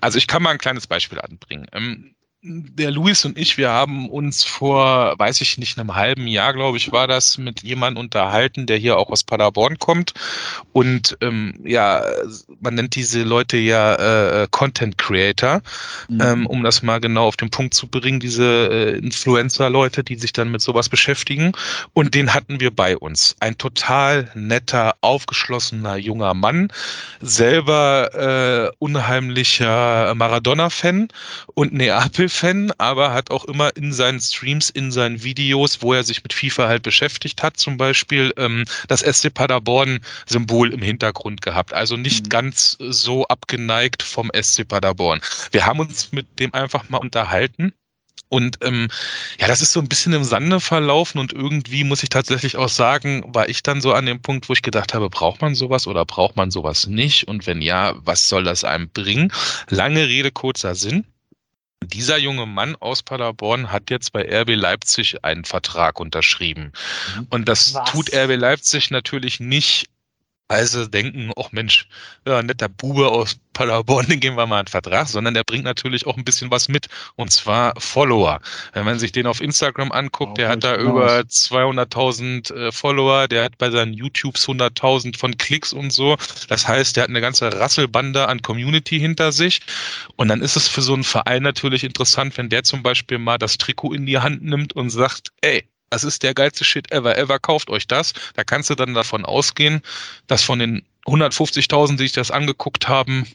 Also 0.00 0.18
ich 0.18 0.26
kann 0.26 0.42
mal 0.42 0.50
ein 0.50 0.58
kleines 0.58 0.86
Beispiel 0.86 1.20
anbringen. 1.20 1.66
Ähm, 1.72 2.14
der 2.40 2.92
Luis 2.92 3.24
und 3.24 3.36
ich, 3.36 3.58
wir 3.58 3.70
haben 3.70 4.08
uns 4.08 4.44
vor, 4.44 5.14
weiß 5.18 5.40
ich 5.40 5.58
nicht, 5.58 5.76
einem 5.76 5.96
halben 5.96 6.28
Jahr, 6.28 6.54
glaube 6.54 6.76
ich, 6.76 6.92
war 6.92 7.08
das, 7.08 7.36
mit 7.36 7.64
jemandem 7.64 8.04
unterhalten, 8.04 8.66
der 8.66 8.76
hier 8.76 8.96
auch 8.96 9.10
aus 9.10 9.24
Paderborn 9.24 9.78
kommt. 9.80 10.14
Und 10.72 11.18
ähm, 11.20 11.58
ja, 11.64 12.04
man 12.60 12.76
nennt 12.76 12.94
diese 12.94 13.24
Leute 13.24 13.56
ja 13.56 14.42
äh, 14.42 14.46
Content 14.52 14.98
Creator, 14.98 15.62
mhm. 16.08 16.20
ähm, 16.20 16.46
um 16.46 16.62
das 16.62 16.82
mal 16.82 17.00
genau 17.00 17.26
auf 17.26 17.36
den 17.36 17.50
Punkt 17.50 17.74
zu 17.74 17.88
bringen, 17.88 18.20
diese 18.20 18.44
äh, 18.44 18.98
Influencer-Leute, 18.98 20.04
die 20.04 20.14
sich 20.14 20.32
dann 20.32 20.52
mit 20.52 20.60
sowas 20.60 20.88
beschäftigen. 20.88 21.52
Und 21.92 22.14
den 22.14 22.32
hatten 22.34 22.60
wir 22.60 22.70
bei 22.70 22.96
uns. 22.96 23.34
Ein 23.40 23.58
total 23.58 24.30
netter, 24.34 24.94
aufgeschlossener 25.00 25.96
junger 25.96 26.34
Mann, 26.34 26.68
selber 27.20 28.70
äh, 28.70 28.76
unheimlicher 28.78 30.14
Maradona-Fan 30.14 31.08
und 31.54 31.72
Neapel 31.72 32.27
Fan, 32.28 32.72
aber 32.78 33.12
hat 33.12 33.30
auch 33.30 33.44
immer 33.44 33.76
in 33.76 33.92
seinen 33.92 34.20
Streams, 34.20 34.70
in 34.70 34.90
seinen 34.92 35.22
Videos, 35.22 35.82
wo 35.82 35.92
er 35.92 36.04
sich 36.04 36.22
mit 36.22 36.32
FIFA 36.32 36.68
halt 36.68 36.82
beschäftigt 36.82 37.42
hat, 37.42 37.56
zum 37.56 37.76
Beispiel 37.76 38.32
ähm, 38.36 38.64
das 38.88 39.00
SC 39.00 39.32
Paderborn-Symbol 39.32 40.72
im 40.72 40.82
Hintergrund 40.82 41.42
gehabt. 41.42 41.72
Also 41.72 41.96
nicht 41.96 42.26
mhm. 42.26 42.28
ganz 42.30 42.76
so 42.78 43.26
abgeneigt 43.26 44.02
vom 44.02 44.30
SC 44.40 44.66
Paderborn. 44.66 45.20
Wir 45.50 45.66
haben 45.66 45.80
uns 45.80 46.12
mit 46.12 46.26
dem 46.38 46.52
einfach 46.54 46.88
mal 46.88 46.98
unterhalten. 46.98 47.72
Und 48.28 48.58
ähm, 48.62 48.88
ja, 49.38 49.46
das 49.46 49.62
ist 49.62 49.72
so 49.72 49.80
ein 49.80 49.88
bisschen 49.88 50.12
im 50.12 50.24
Sande 50.24 50.60
verlaufen 50.60 51.18
und 51.18 51.32
irgendwie 51.32 51.84
muss 51.84 52.02
ich 52.02 52.10
tatsächlich 52.10 52.56
auch 52.56 52.68
sagen, 52.68 53.24
war 53.28 53.48
ich 53.48 53.62
dann 53.62 53.80
so 53.80 53.94
an 53.94 54.04
dem 54.04 54.20
Punkt, 54.20 54.48
wo 54.48 54.52
ich 54.52 54.62
gedacht 54.62 54.92
habe, 54.92 55.08
braucht 55.08 55.40
man 55.40 55.54
sowas 55.54 55.86
oder 55.86 56.04
braucht 56.04 56.36
man 56.36 56.50
sowas 56.50 56.86
nicht? 56.86 57.26
Und 57.26 57.46
wenn 57.46 57.62
ja, 57.62 57.94
was 57.98 58.28
soll 58.28 58.44
das 58.44 58.64
einem 58.64 58.90
bringen? 58.90 59.32
Lange 59.68 60.06
Rede, 60.08 60.30
kurzer 60.30 60.74
Sinn. 60.74 61.06
Dieser 61.84 62.18
junge 62.18 62.46
Mann 62.46 62.76
aus 62.76 63.02
Paderborn 63.02 63.72
hat 63.72 63.90
jetzt 63.90 64.12
bei 64.12 64.22
RB 64.22 64.50
Leipzig 64.56 65.24
einen 65.24 65.44
Vertrag 65.44 66.00
unterschrieben. 66.00 66.72
Mhm. 67.16 67.26
Und 67.30 67.48
das 67.48 67.74
Was? 67.74 67.90
tut 67.90 68.12
RB 68.12 68.36
Leipzig 68.36 68.90
natürlich 68.90 69.40
nicht 69.40 69.88
also 70.48 70.86
denken, 70.86 71.30
ach 71.36 71.52
Mensch, 71.52 71.86
ja, 72.26 72.42
netter 72.42 72.70
Bube 72.70 73.08
aus 73.08 73.38
Paderborn, 73.52 74.06
den 74.08 74.20
geben 74.20 74.36
wir 74.36 74.46
mal 74.46 74.60
einen 74.60 74.68
Vertrag, 74.68 75.06
sondern 75.06 75.34
der 75.34 75.44
bringt 75.44 75.64
natürlich 75.64 76.06
auch 76.06 76.16
ein 76.16 76.24
bisschen 76.24 76.50
was 76.50 76.68
mit, 76.68 76.88
und 77.16 77.30
zwar 77.30 77.74
Follower. 77.78 78.40
Wenn 78.72 78.86
man 78.86 78.98
sich 78.98 79.12
den 79.12 79.26
auf 79.26 79.42
Instagram 79.42 79.92
anguckt, 79.92 80.32
oh, 80.32 80.34
der 80.34 80.48
hat 80.48 80.64
da 80.64 80.76
über 80.76 81.18
200.000 81.18 82.54
äh, 82.54 82.72
Follower, 82.72 83.28
der 83.28 83.44
hat 83.44 83.58
bei 83.58 83.70
seinen 83.70 83.92
YouTubes 83.92 84.48
100.000 84.48 85.18
von 85.18 85.36
Klicks 85.36 85.72
und 85.72 85.92
so. 85.92 86.16
Das 86.48 86.66
heißt, 86.66 86.96
der 86.96 87.04
hat 87.04 87.10
eine 87.10 87.20
ganze 87.20 87.52
Rasselbande 87.52 88.26
an 88.26 88.40
Community 88.40 88.98
hinter 88.98 89.32
sich. 89.32 89.60
Und 90.16 90.28
dann 90.28 90.40
ist 90.40 90.56
es 90.56 90.66
für 90.66 90.82
so 90.82 90.94
einen 90.94 91.04
Verein 91.04 91.42
natürlich 91.42 91.84
interessant, 91.84 92.38
wenn 92.38 92.48
der 92.48 92.62
zum 92.62 92.82
Beispiel 92.82 93.18
mal 93.18 93.38
das 93.38 93.58
Trikot 93.58 93.92
in 93.92 94.06
die 94.06 94.18
Hand 94.18 94.42
nimmt 94.42 94.74
und 94.74 94.90
sagt, 94.90 95.32
ey, 95.42 95.68
das 95.90 96.04
ist 96.04 96.22
der 96.22 96.34
geilste 96.34 96.64
Shit 96.64 96.92
ever, 96.92 97.16
ever, 97.16 97.38
kauft 97.38 97.70
euch 97.70 97.86
das. 97.86 98.12
Da 98.34 98.44
kannst 98.44 98.70
du 98.70 98.74
dann 98.74 98.94
davon 98.94 99.24
ausgehen, 99.24 99.82
dass 100.26 100.42
von 100.42 100.58
den 100.58 100.84
150.000, 101.06 101.96
die 101.96 102.04
sich 102.04 102.12
das 102.12 102.30
angeguckt 102.30 102.88
haben, 102.88 103.26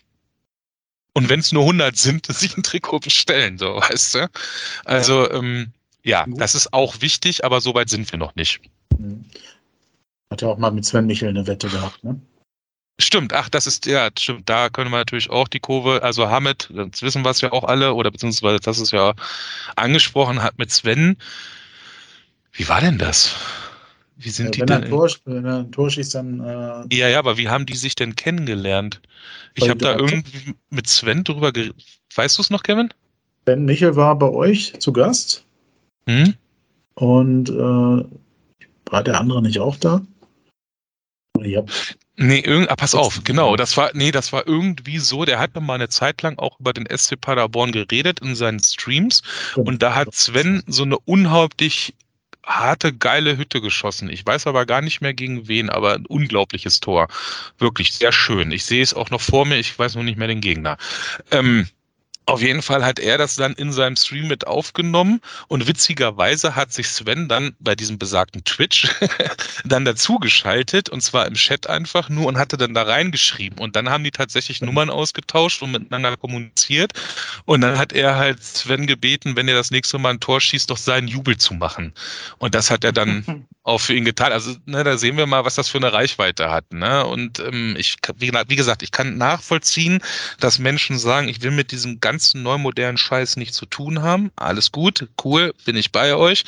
und 1.14 1.30
wenn 1.30 1.40
es 1.40 1.52
nur 1.52 1.64
100 1.64 1.96
sind, 1.96 2.26
sich 2.26 2.58
ein 2.58 2.64
Trikot 2.64 3.00
bestellen, 3.00 3.58
so, 3.58 3.76
weißt 3.76 4.16
du? 4.16 4.30
Also, 4.86 5.28
ja, 5.28 5.34
ähm, 5.34 5.74
ja 6.04 6.26
das 6.28 6.56
ist 6.56 6.74
auch 6.74 7.02
wichtig, 7.02 7.46
aber 7.46 7.62
so 7.62 7.74
weit 7.74 7.90
sind 7.90 8.12
wir 8.12 8.20
noch 8.20 8.36
nicht. 8.36 8.62
Mhm. 8.98 9.26
Hat 10.32 10.42
ja 10.42 10.48
auch 10.48 10.58
mal 10.58 10.72
mit 10.72 10.86
Sven 10.86 11.06
Michel 11.06 11.30
eine 11.30 11.46
Wette 11.46 11.70
gehabt, 11.70 12.04
ne? 12.04 12.20
Stimmt, 13.00 13.34
ach, 13.34 13.50
das 13.50 13.66
ist, 13.66 13.88
ja, 13.88 14.10
stimmt, 14.18 14.48
da 14.48 14.70
können 14.70 14.92
wir 14.92 14.98
natürlich 14.98 15.32
auch 15.32 15.48
die 15.48 15.60
Kurve, 15.60 16.04
also 16.04 16.30
Hamid, 16.30 16.70
das 16.72 17.02
wissen 17.02 17.24
wir 17.24 17.32
es 17.32 17.42
ja 17.42 17.52
auch 17.52 17.64
alle, 17.64 17.96
oder 17.96 18.12
beziehungsweise 18.12 18.60
das 18.60 18.78
ist 18.78 18.92
ja 18.92 19.16
angesprochen, 19.76 20.44
hat 20.44 20.60
mit 20.60 20.72
Sven 20.72 21.18
wie 22.54 22.70
war 22.70 22.82
denn 22.82 22.98
das? 22.98 23.36
Wie 24.16 24.30
sind 24.30 24.46
ja, 24.46 24.52
die 24.52 24.60
wenn 24.62 24.68
denn? 24.68 24.84
Er 24.84 24.90
Tor, 24.90 25.10
wenn 25.26 25.46
ein 25.46 25.72
Tor 25.72 25.90
schießt, 25.90 26.16
dann. 26.16 26.40
Äh, 26.40 26.96
ja, 26.96 27.10
ja, 27.10 27.20
aber 27.20 27.38
wie 27.38 27.50
haben 27.50 27.66
die 27.66 27.76
sich 27.76 27.96
denn 27.96 28.16
kennengelernt? 28.16 29.02
Ich 29.56 29.70
habe 29.70 29.80
da 29.80 29.96
irgendwie 29.96 30.56
mit 30.70 30.88
Sven 30.88 31.24
drüber 31.24 31.52
geredet. 31.52 31.76
Weißt 32.16 32.38
du 32.38 32.42
es 32.42 32.50
noch, 32.50 32.64
Kevin? 32.64 32.94
Ben 33.46 33.66
Michel 33.66 33.96
war 33.96 34.18
bei 34.18 34.30
euch 34.30 34.74
zu 34.80 34.94
Gast. 34.94 35.44
Hm? 36.08 36.36
Und 36.96 37.50
äh, 37.50 38.06
war 38.92 39.04
der 39.04 39.20
andere 39.20 39.42
nicht 39.42 39.60
auch 39.60 39.76
da? 39.78 40.02
Ja. 41.42 41.64
Nee, 42.16 42.42
irgend, 42.42 42.70
ah, 42.70 42.76
pass 42.76 42.94
auf, 42.94 43.24
genau, 43.24 43.56
das 43.56 43.76
war, 43.76 43.90
nee, 43.96 44.12
das 44.12 44.32
war 44.32 44.46
irgendwie 44.48 45.00
so, 45.00 45.26
der 45.26 45.40
hatte 45.40 45.60
mal 45.60 45.74
eine 45.74 45.90
Zeit 45.90 46.22
lang 46.22 46.38
auch 46.38 46.60
über 46.60 46.72
den 46.72 46.86
SC 46.96 47.20
Paderborn 47.20 47.72
geredet 47.72 48.20
in 48.20 48.36
seinen 48.36 48.60
Streams 48.60 49.24
und 49.56 49.82
da 49.82 49.96
hat 49.96 50.14
Sven 50.14 50.62
so 50.68 50.84
eine 50.84 51.00
unheimlich 51.00 51.96
harte, 52.46 52.94
geile 52.94 53.38
Hütte 53.38 53.62
geschossen. 53.62 54.10
Ich 54.10 54.26
weiß 54.26 54.48
aber 54.48 54.66
gar 54.66 54.82
nicht 54.82 55.02
mehr 55.02 55.14
gegen 55.14 55.48
wen, 55.48 55.70
aber 55.70 55.94
ein 55.94 56.06
unglaubliches 56.06 56.80
Tor. 56.80 57.08
Wirklich 57.58 57.94
sehr 57.94 58.12
schön. 58.12 58.52
Ich 58.52 58.66
sehe 58.66 58.84
es 58.84 58.94
auch 58.94 59.10
noch 59.10 59.22
vor 59.22 59.46
mir, 59.46 59.58
ich 59.58 59.78
weiß 59.78 59.96
nur 59.96 60.04
nicht 60.04 60.18
mehr 60.18 60.28
den 60.28 60.42
Gegner. 60.42 60.78
Ähm, 61.32 61.68
auf 62.26 62.42
jeden 62.42 62.62
Fall 62.62 62.86
hat 62.86 63.00
er 63.00 63.18
das 63.18 63.36
dann 63.36 63.54
in 63.54 63.74
seinem 63.74 63.98
Stream 63.98 64.28
mit 64.28 64.48
aufgenommen 64.48 65.20
und 65.50 65.68
witzigerweise 65.68 66.56
hat 66.56 66.72
sich 66.72 66.88
Sven 66.88 67.28
dann 67.28 67.56
bei 67.60 67.76
diesem 67.76 68.00
besagten 68.00 68.44
Twitch 68.46 68.88
dann 69.66 69.84
dazugeschaltet 69.84 70.88
und 70.88 71.02
zwar 71.02 71.26
im 71.28 71.34
Chat 71.34 71.68
einfach 71.68 72.08
nur 72.08 72.28
und 72.28 72.38
hatte 72.38 72.56
dann 72.56 72.74
da 72.74 72.84
reingeschrieben 72.84 73.60
und 73.60 73.76
dann 73.76 73.90
haben 73.90 74.06
die 74.06 74.12
tatsächlich 74.12 74.62
Nummern 74.62 74.90
ausgetauscht 74.90 75.62
und 75.62 75.72
miteinander 75.72 76.16
kommuniziert 76.16 76.94
und 77.44 77.62
dann 77.62 77.78
hat 77.78 77.92
er 77.92 78.16
halt 78.16 78.42
Sven 78.42 78.88
gebeten, 78.88 79.36
wenn 79.36 79.50
er 79.50 79.56
das 79.56 79.72
nächste 79.72 79.98
Mal 79.98 80.12
ein 80.12 80.20
Tor 80.22 80.40
schießt, 80.40 80.70
doch 80.70 80.78
seinen 80.78 81.10
Jubel 81.10 81.38
zu 81.38 81.54
machen 81.54 81.94
und 82.38 82.56
das 82.56 82.72
hat 82.72 82.86
er 82.86 82.94
dann 82.94 83.46
auch 83.64 83.80
für 83.80 83.94
ihn 83.94 84.06
getan. 84.06 84.32
Also 84.32 84.56
ne, 84.66 84.84
da 84.84 84.98
sehen 84.98 85.18
wir 85.18 85.26
mal, 85.26 85.46
was 85.46 85.56
das 85.56 85.70
für 85.70 85.78
eine 85.78 85.94
Reichweite 85.94 86.52
hat. 86.52 86.72
Ne? 86.74 87.06
Und 87.06 87.40
ähm, 87.40 87.76
ich, 87.78 87.96
wie, 88.18 88.32
wie 88.32 88.56
gesagt, 88.58 88.84
ich 88.84 88.92
kann 88.92 89.18
nachvollziehen, 89.18 90.02
dass 90.40 90.60
Menschen 90.60 91.00
sagen, 91.00 91.30
ich 91.30 91.42
will 91.42 91.52
mit 91.52 91.72
diesem 91.72 92.02
ganzen 92.02 92.13
ganzen 92.14 92.44
neumodernen 92.44 92.98
Scheiß 92.98 93.38
nichts 93.38 93.58
zu 93.58 93.66
tun 93.66 94.04
haben. 94.04 94.32
Alles 94.36 94.72
gut, 94.72 95.08
cool, 95.24 95.52
bin 95.66 95.76
ich 95.76 95.92
bei 95.92 96.16
euch. 96.16 96.44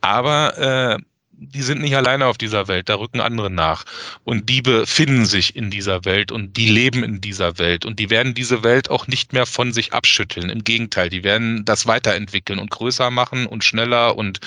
Aber 0.00 0.56
äh, 0.56 0.98
die 1.32 1.60
sind 1.60 1.82
nicht 1.82 1.94
alleine 1.94 2.26
auf 2.26 2.38
dieser 2.38 2.66
Welt, 2.66 2.88
da 2.88 2.94
rücken 2.94 3.20
andere 3.20 3.50
nach. 3.50 3.84
Und 4.24 4.48
die 4.48 4.62
befinden 4.62 5.26
sich 5.26 5.54
in 5.54 5.70
dieser 5.70 6.06
Welt 6.06 6.32
und 6.32 6.56
die 6.56 6.70
leben 6.70 7.04
in 7.04 7.20
dieser 7.20 7.58
Welt. 7.58 7.84
Und 7.84 7.98
die 7.98 8.08
werden 8.08 8.32
diese 8.32 8.62
Welt 8.62 8.90
auch 8.90 9.06
nicht 9.06 9.34
mehr 9.34 9.44
von 9.44 9.74
sich 9.74 9.92
abschütteln. 9.92 10.48
Im 10.48 10.64
Gegenteil, 10.64 11.10
die 11.10 11.24
werden 11.24 11.66
das 11.66 11.86
weiterentwickeln 11.86 12.58
und 12.58 12.70
größer 12.70 13.10
machen 13.10 13.46
und 13.46 13.64
schneller 13.64 14.16
und 14.16 14.40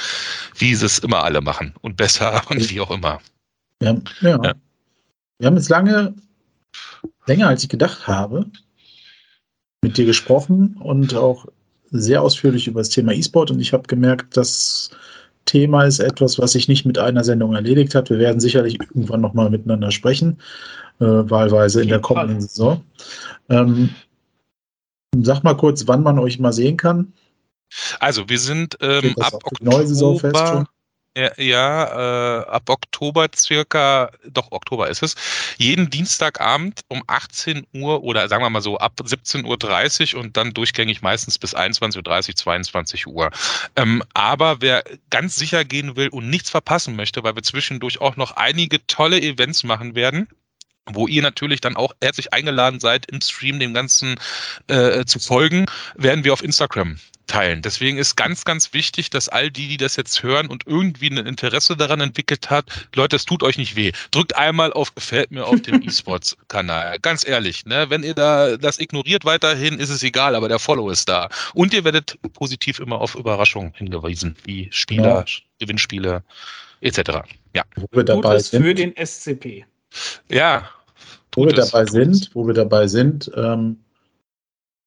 wie 0.58 0.74
sie 0.74 0.88
es 0.88 0.98
immer 0.98 1.24
alle 1.24 1.42
machen 1.42 1.76
und 1.82 1.96
besser 1.96 2.42
und 2.50 2.72
wie 2.72 2.82
auch 2.82 2.90
immer. 2.90 3.22
Ja, 3.84 3.96
ja. 4.22 4.40
ja. 4.44 4.54
Wir 5.38 5.48
haben 5.48 5.58
jetzt 5.58 5.70
lange, 5.70 6.16
länger 7.28 7.50
als 7.50 7.62
ich 7.62 7.70
gedacht 7.70 8.08
habe, 8.08 8.50
mit 9.86 9.98
dir 9.98 10.06
gesprochen 10.06 10.78
und 10.80 11.14
auch 11.14 11.46
sehr 11.92 12.24
ausführlich 12.24 12.68
über 12.68 12.80
das 12.80 12.90
Thema 12.90 13.14
E-Sport. 13.14 13.52
Und 13.52 13.60
ich 13.60 13.72
habe 13.72 13.84
gemerkt, 13.84 14.36
das 14.36 14.90
Thema 15.46 15.84
ist 15.84 16.00
etwas, 16.00 16.40
was 16.40 16.54
sich 16.54 16.68
nicht 16.68 16.88
mit 16.88 16.98
einer 16.98 17.24
Sendung 17.24 17.54
erledigt 17.54 17.94
hat. 17.94 18.10
Wir 18.10 18.18
werden 18.18 18.40
sicherlich 18.40 18.80
irgendwann 18.82 19.22
nochmal 19.22 19.52
miteinander 19.52 19.92
sprechen, 19.92 20.40
äh, 21.00 21.06
wahlweise 21.06 21.84
in 21.84 21.90
der 21.90 22.00
kommenden 22.00 22.42
Saison. 22.42 22.84
Ähm, 23.50 23.92
sag 25.22 25.44
mal 25.44 25.56
kurz, 25.56 25.88
wann 25.88 26.02
man 26.02 26.18
euch 26.18 26.40
mal 26.40 26.52
sehen 26.52 26.78
kann. 26.78 27.14
Also 28.00 28.28
wir 28.28 28.40
sind 28.40 28.80
ähm, 28.82 29.14
ab 29.20 29.36
Oktober, 29.36 29.72
neue 29.72 29.88
Saison 29.88 30.20
fest 30.20 30.48
schon? 30.48 30.66
Ja, 31.18 32.42
äh, 32.42 32.46
ab 32.48 32.70
Oktober 32.70 33.28
circa, 33.34 34.12
doch 34.28 34.52
Oktober 34.52 34.90
ist 34.90 35.02
es, 35.02 35.16
jeden 35.58 35.90
Dienstagabend 35.90 36.82
um 36.90 37.04
18 37.08 37.66
Uhr 37.74 38.04
oder 38.04 38.28
sagen 38.28 38.44
wir 38.44 38.50
mal 38.50 38.62
so 38.62 38.78
ab 38.80 39.00
17.30 39.02 40.16
Uhr 40.16 40.22
und 40.22 40.36
dann 40.36 40.54
durchgängig 40.54 41.02
meistens 41.02 41.40
bis 41.40 41.56
21.30 41.56 42.30
Uhr, 42.30 42.36
22 42.36 43.08
Uhr. 43.08 43.32
Ähm, 43.78 44.04
aber 44.14 44.60
wer 44.60 44.84
ganz 45.10 45.38
sicher 45.38 45.64
gehen 45.64 45.96
will 45.96 46.10
und 46.10 46.30
nichts 46.30 46.50
verpassen 46.50 46.98
möchte, 46.98 47.24
weil 47.24 47.36
wir 47.36 47.44
zwischendurch 47.44 48.02
auch 48.02 48.18
noch 48.18 48.32
einige 48.36 48.86
tolle 48.86 49.22
Events 49.22 49.64
machen 49.64 49.96
werden, 49.96 50.28
wo 50.92 51.08
ihr 51.08 51.22
natürlich 51.22 51.62
dann 51.62 51.76
auch 51.76 51.94
herzlich 52.02 52.34
eingeladen 52.34 52.80
seid, 52.80 53.06
im 53.12 53.22
Stream 53.22 53.60
dem 53.60 53.74
Ganzen 53.74 54.16
äh, 54.68 55.06
zu 55.06 55.20
folgen, 55.20 55.66
werden 55.96 56.24
wir 56.24 56.34
auf 56.34 56.44
Instagram 56.44 56.98
teilen. 57.28 57.62
Deswegen 57.62 57.98
ist 57.98 58.16
ganz, 58.16 58.46
ganz 58.46 58.74
wichtig, 58.74 59.10
dass 59.10 59.30
all 59.30 59.50
die, 59.50 59.68
die 59.68 59.78
das 59.78 59.96
jetzt 59.96 60.24
hören 60.24 60.48
und 60.48 60.64
irgendwie 60.68 61.10
ein 61.10 61.18
Interesse 61.18 61.76
daran 61.76 62.02
entwickelt 62.02 62.50
hat, 62.50 62.88
Leute, 62.96 63.16
es 63.16 63.26
tut 63.26 63.44
euch 63.44 63.58
nicht 63.58 63.76
weh. 63.76 63.92
Drückt 64.12 64.36
einmal 64.36 64.74
auf 64.74 64.94
Gefällt 64.96 65.32
mir 65.32 65.46
auf 65.46 65.62
dem 65.62 65.82
E-Sports-Kanal. 65.88 67.00
Ganz 67.00 67.28
ehrlich, 67.28 67.66
ne? 67.66 67.90
wenn 67.90 68.04
ihr 68.04 68.14
da 68.14 68.58
das 68.58 68.80
ignoriert 68.80 69.26
weiterhin, 69.26 69.80
ist 69.80 69.90
es 69.90 70.04
egal, 70.04 70.36
aber 70.36 70.48
der 70.48 70.60
Follow 70.60 70.90
ist 70.90 71.10
da. 71.10 71.30
Und 71.54 71.74
ihr 71.74 71.84
werdet 71.84 72.18
positiv 72.34 72.80
immer 72.80 73.02
auf 73.02 73.16
Überraschungen 73.16 73.74
hingewiesen, 73.76 74.36
wie 74.44 74.70
Spieler, 74.72 75.26
ja. 75.28 75.44
Gewinnspiele 75.60 76.24
etc. 76.82 77.00
Ja. 77.56 77.64
Wo 77.76 77.88
wir 77.92 78.04
dabei 78.04 78.40
sind. 78.40 78.64
für 78.64 78.74
den 78.74 78.94
SCP. 78.96 79.66
Ja. 80.30 80.70
Wo 81.36 81.46
wir 81.46 81.54
dabei 81.54 81.86
sind, 81.86 82.30
wo 82.34 82.48
wir 82.48 82.54
dabei 82.54 82.88
sind, 82.88 83.32
ähm, 83.36 83.78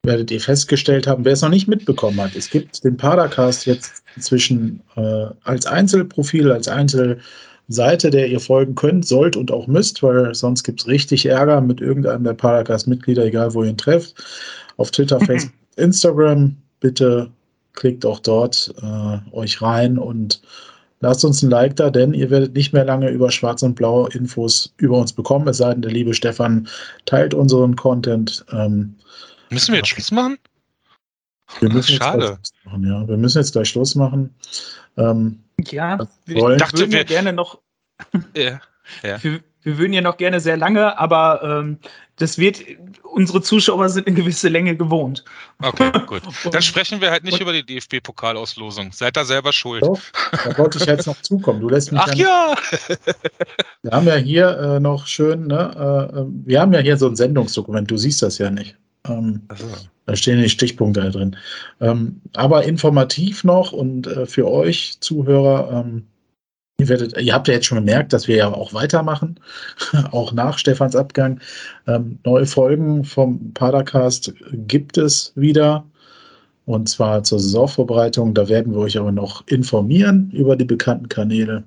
werdet 0.05 0.31
ihr 0.31 0.41
festgestellt 0.41 1.07
haben, 1.07 1.25
wer 1.25 1.33
es 1.33 1.43
noch 1.43 1.49
nicht 1.51 1.69
mitbekommen 1.69 2.21
hat. 2.21 2.35
Es 2.35 2.51
gibt 2.51 2.83
den 2.85 2.97
Padercast 2.97 3.67
jetzt 3.67 4.03
inzwischen 4.17 4.83
äh, 4.97 5.27
als 5.45 5.67
Einzelprofil, 5.67 6.51
als 6.51 6.69
Einzelseite, 6.69 8.11
der 8.11 8.29
ihr 8.29 8.41
folgen 8.41 8.75
könnt, 8.75 9.07
sollt 9.07 9.37
und 9.37 9.51
auch 9.51 9.67
müsst, 9.67 10.03
weil 10.03 10.35
sonst 10.35 10.65
gibt 10.65 10.81
es 10.81 10.87
richtig 10.87 11.27
Ärger 11.27 11.61
mit 11.61 11.81
irgendeinem 11.81 12.25
der 12.25 12.35
Padercast-Mitglieder, 12.35 13.27
egal 13.27 13.55
wo 13.55 13.63
ihr 13.63 13.71
ihn 13.71 13.77
trefft. 13.77 14.15
Auf 14.77 14.91
Twitter, 14.91 15.21
Facebook, 15.27 15.55
Instagram. 15.77 16.57
Bitte 16.81 17.31
klickt 17.75 18.07
auch 18.07 18.21
dort 18.21 18.73
äh, 18.83 19.37
euch 19.37 19.61
rein 19.61 19.99
und 19.99 20.41
lasst 21.01 21.25
uns 21.25 21.43
ein 21.43 21.51
Like 21.51 21.77
da, 21.77 21.91
denn 21.91 22.15
ihr 22.15 22.31
werdet 22.31 22.55
nicht 22.55 22.73
mehr 22.73 22.85
lange 22.85 23.11
über 23.11 23.31
Schwarz 23.31 23.63
und 23.63 23.75
Blau 23.75 24.07
Infos 24.07 24.75
über 24.79 24.99
uns 24.99 25.13
bekommen, 25.13 25.49
es 25.49 25.59
sei 25.59 25.73
denn, 25.73 25.83
der 25.83 25.93
liebe 25.93 26.15
Stefan 26.15 26.69
teilt 27.07 27.35
unseren 27.35 27.77
Content. 27.77 28.45
Ähm, 28.53 28.95
Müssen 29.51 29.73
wir 29.73 29.79
jetzt 29.79 29.89
Schluss 29.89 30.11
machen? 30.11 30.39
Wir 31.61 31.71
müssen 31.71 31.97
Schade. 31.97 32.39
Machen, 32.65 32.87
ja. 32.87 33.09
Wir 33.09 33.17
müssen 33.17 33.39
jetzt 33.39 33.53
gleich 33.53 33.69
Schluss 33.69 33.95
machen. 33.95 34.35
Ähm, 34.97 35.41
ja, 35.61 35.99
ich 36.27 36.37
dachte, 36.59 36.91
wir 36.91 37.05
gerne 37.05 37.33
noch. 37.33 37.61
ja, 38.35 38.61
ja. 39.03 39.23
Wir, 39.23 39.41
wir, 39.63 39.77
würden 39.77 39.93
ja 39.93 40.01
noch 40.01 40.17
gerne 40.17 40.41
sehr 40.41 40.57
lange, 40.57 40.99
aber 40.99 41.43
ähm, 41.43 41.79
das 42.19 42.39
wird, 42.39 42.63
unsere 43.03 43.43
Zuschauer 43.43 43.89
sind 43.89 44.07
eine 44.07 44.17
gewisse 44.17 44.49
Länge 44.49 44.77
gewohnt. 44.77 45.25
Okay, 45.63 45.91
gut. 46.07 46.23
Dann 46.53 46.63
sprechen 46.63 47.01
wir 47.01 47.11
halt 47.11 47.25
nicht 47.25 47.41
über 47.41 47.53
die 47.53 47.65
DFB-Pokalauslosung. 47.65 48.93
Seid 48.93 49.17
da 49.17 49.25
selber 49.25 49.53
schuld. 49.53 49.83
Doch, 49.83 50.01
da 50.45 50.59
wollte 50.59 50.79
ich 50.79 50.87
jetzt 50.87 51.07
noch 51.07 51.21
zukommen. 51.23 51.61
Du 51.61 51.69
lässt 51.69 51.93
mich 51.93 52.01
Ach 52.01 52.15
ja! 52.15 52.55
wir 53.83 53.91
haben 53.93 54.07
ja 54.07 54.17
hier 54.17 54.59
äh, 54.59 54.81
noch 54.81 55.07
schön, 55.07 55.47
ne, 55.47 56.11
äh, 56.15 56.19
äh, 56.19 56.25
wir 56.45 56.61
haben 56.61 56.73
ja 56.73 56.81
hier 56.81 56.97
so 56.97 57.07
ein 57.09 57.17
Sendungsdokument. 57.17 57.91
Du 57.91 57.97
siehst 57.97 58.23
das 58.23 58.39
ja 58.39 58.51
nicht. 58.51 58.77
Ähm, 59.07 59.43
so. 59.57 59.67
Da 60.07 60.17
stehen 60.17 60.41
die 60.41 60.49
Stichpunkte 60.49 61.03
da 61.03 61.11
drin. 61.11 61.37
Ähm, 61.81 62.21
aber 62.35 62.65
informativ 62.65 63.45
noch 63.45 63.73
und 63.73 64.07
äh, 64.07 64.27
für 64.27 64.49
euch 64.51 64.99
Zuhörer, 65.01 65.85
ähm, 65.85 66.07
ihr, 66.81 66.89
werdet, 66.89 67.21
ihr 67.21 67.35
habt 67.35 67.49
ja 67.49 67.55
jetzt 67.55 67.67
schon 67.67 67.79
gemerkt, 67.79 68.13
dass 68.13 68.29
wir 68.29 68.37
ja 68.37 68.53
auch 68.53 68.73
weitermachen, 68.73 69.39
auch 70.13 70.33
nach 70.33 70.59
Stefans 70.59 70.97
Abgang. 70.97 71.41
Ähm, 71.87 72.19
neue 72.25 72.47
Folgen 72.47 73.05
vom 73.05 73.53
Padercast 73.53 74.33
gibt 74.53 74.97
es 74.97 75.33
wieder. 75.35 75.85
Und 76.67 76.89
zwar 76.89 77.25
zur 77.25 77.41
Saisonvorbereitung. 77.41 78.35
Da 78.35 78.49
werden 78.49 78.75
wir 78.75 78.81
euch 78.81 78.99
aber 78.99 79.11
noch 79.11 79.47
informieren 79.47 80.31
über 80.33 80.55
die 80.55 80.67
bekannten 80.67 81.09
Kanäle. 81.09 81.65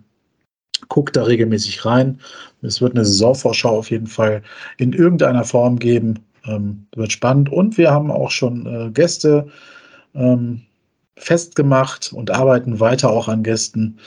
Guckt 0.89 1.15
da 1.15 1.23
regelmäßig 1.23 1.85
rein. 1.85 2.19
Es 2.61 2.81
wird 2.81 2.93
eine 2.93 3.03
Saisonvorschau 3.03 3.79
auf 3.79 3.89
jeden 3.89 4.07
Fall 4.07 4.43
in 4.77 4.93
irgendeiner 4.93 5.43
Form 5.43 5.79
geben. 5.79 6.19
Ähm, 6.45 6.85
wird 6.95 7.11
spannend. 7.11 7.51
Und 7.51 7.77
wir 7.77 7.91
haben 7.91 8.11
auch 8.11 8.31
schon 8.31 8.65
äh, 8.65 8.91
Gäste 8.91 9.47
ähm, 10.13 10.61
festgemacht 11.17 12.13
und 12.13 12.31
arbeiten 12.31 12.79
weiter 12.79 13.09
auch 13.09 13.27
an 13.27 13.43
Gästen. 13.43 13.97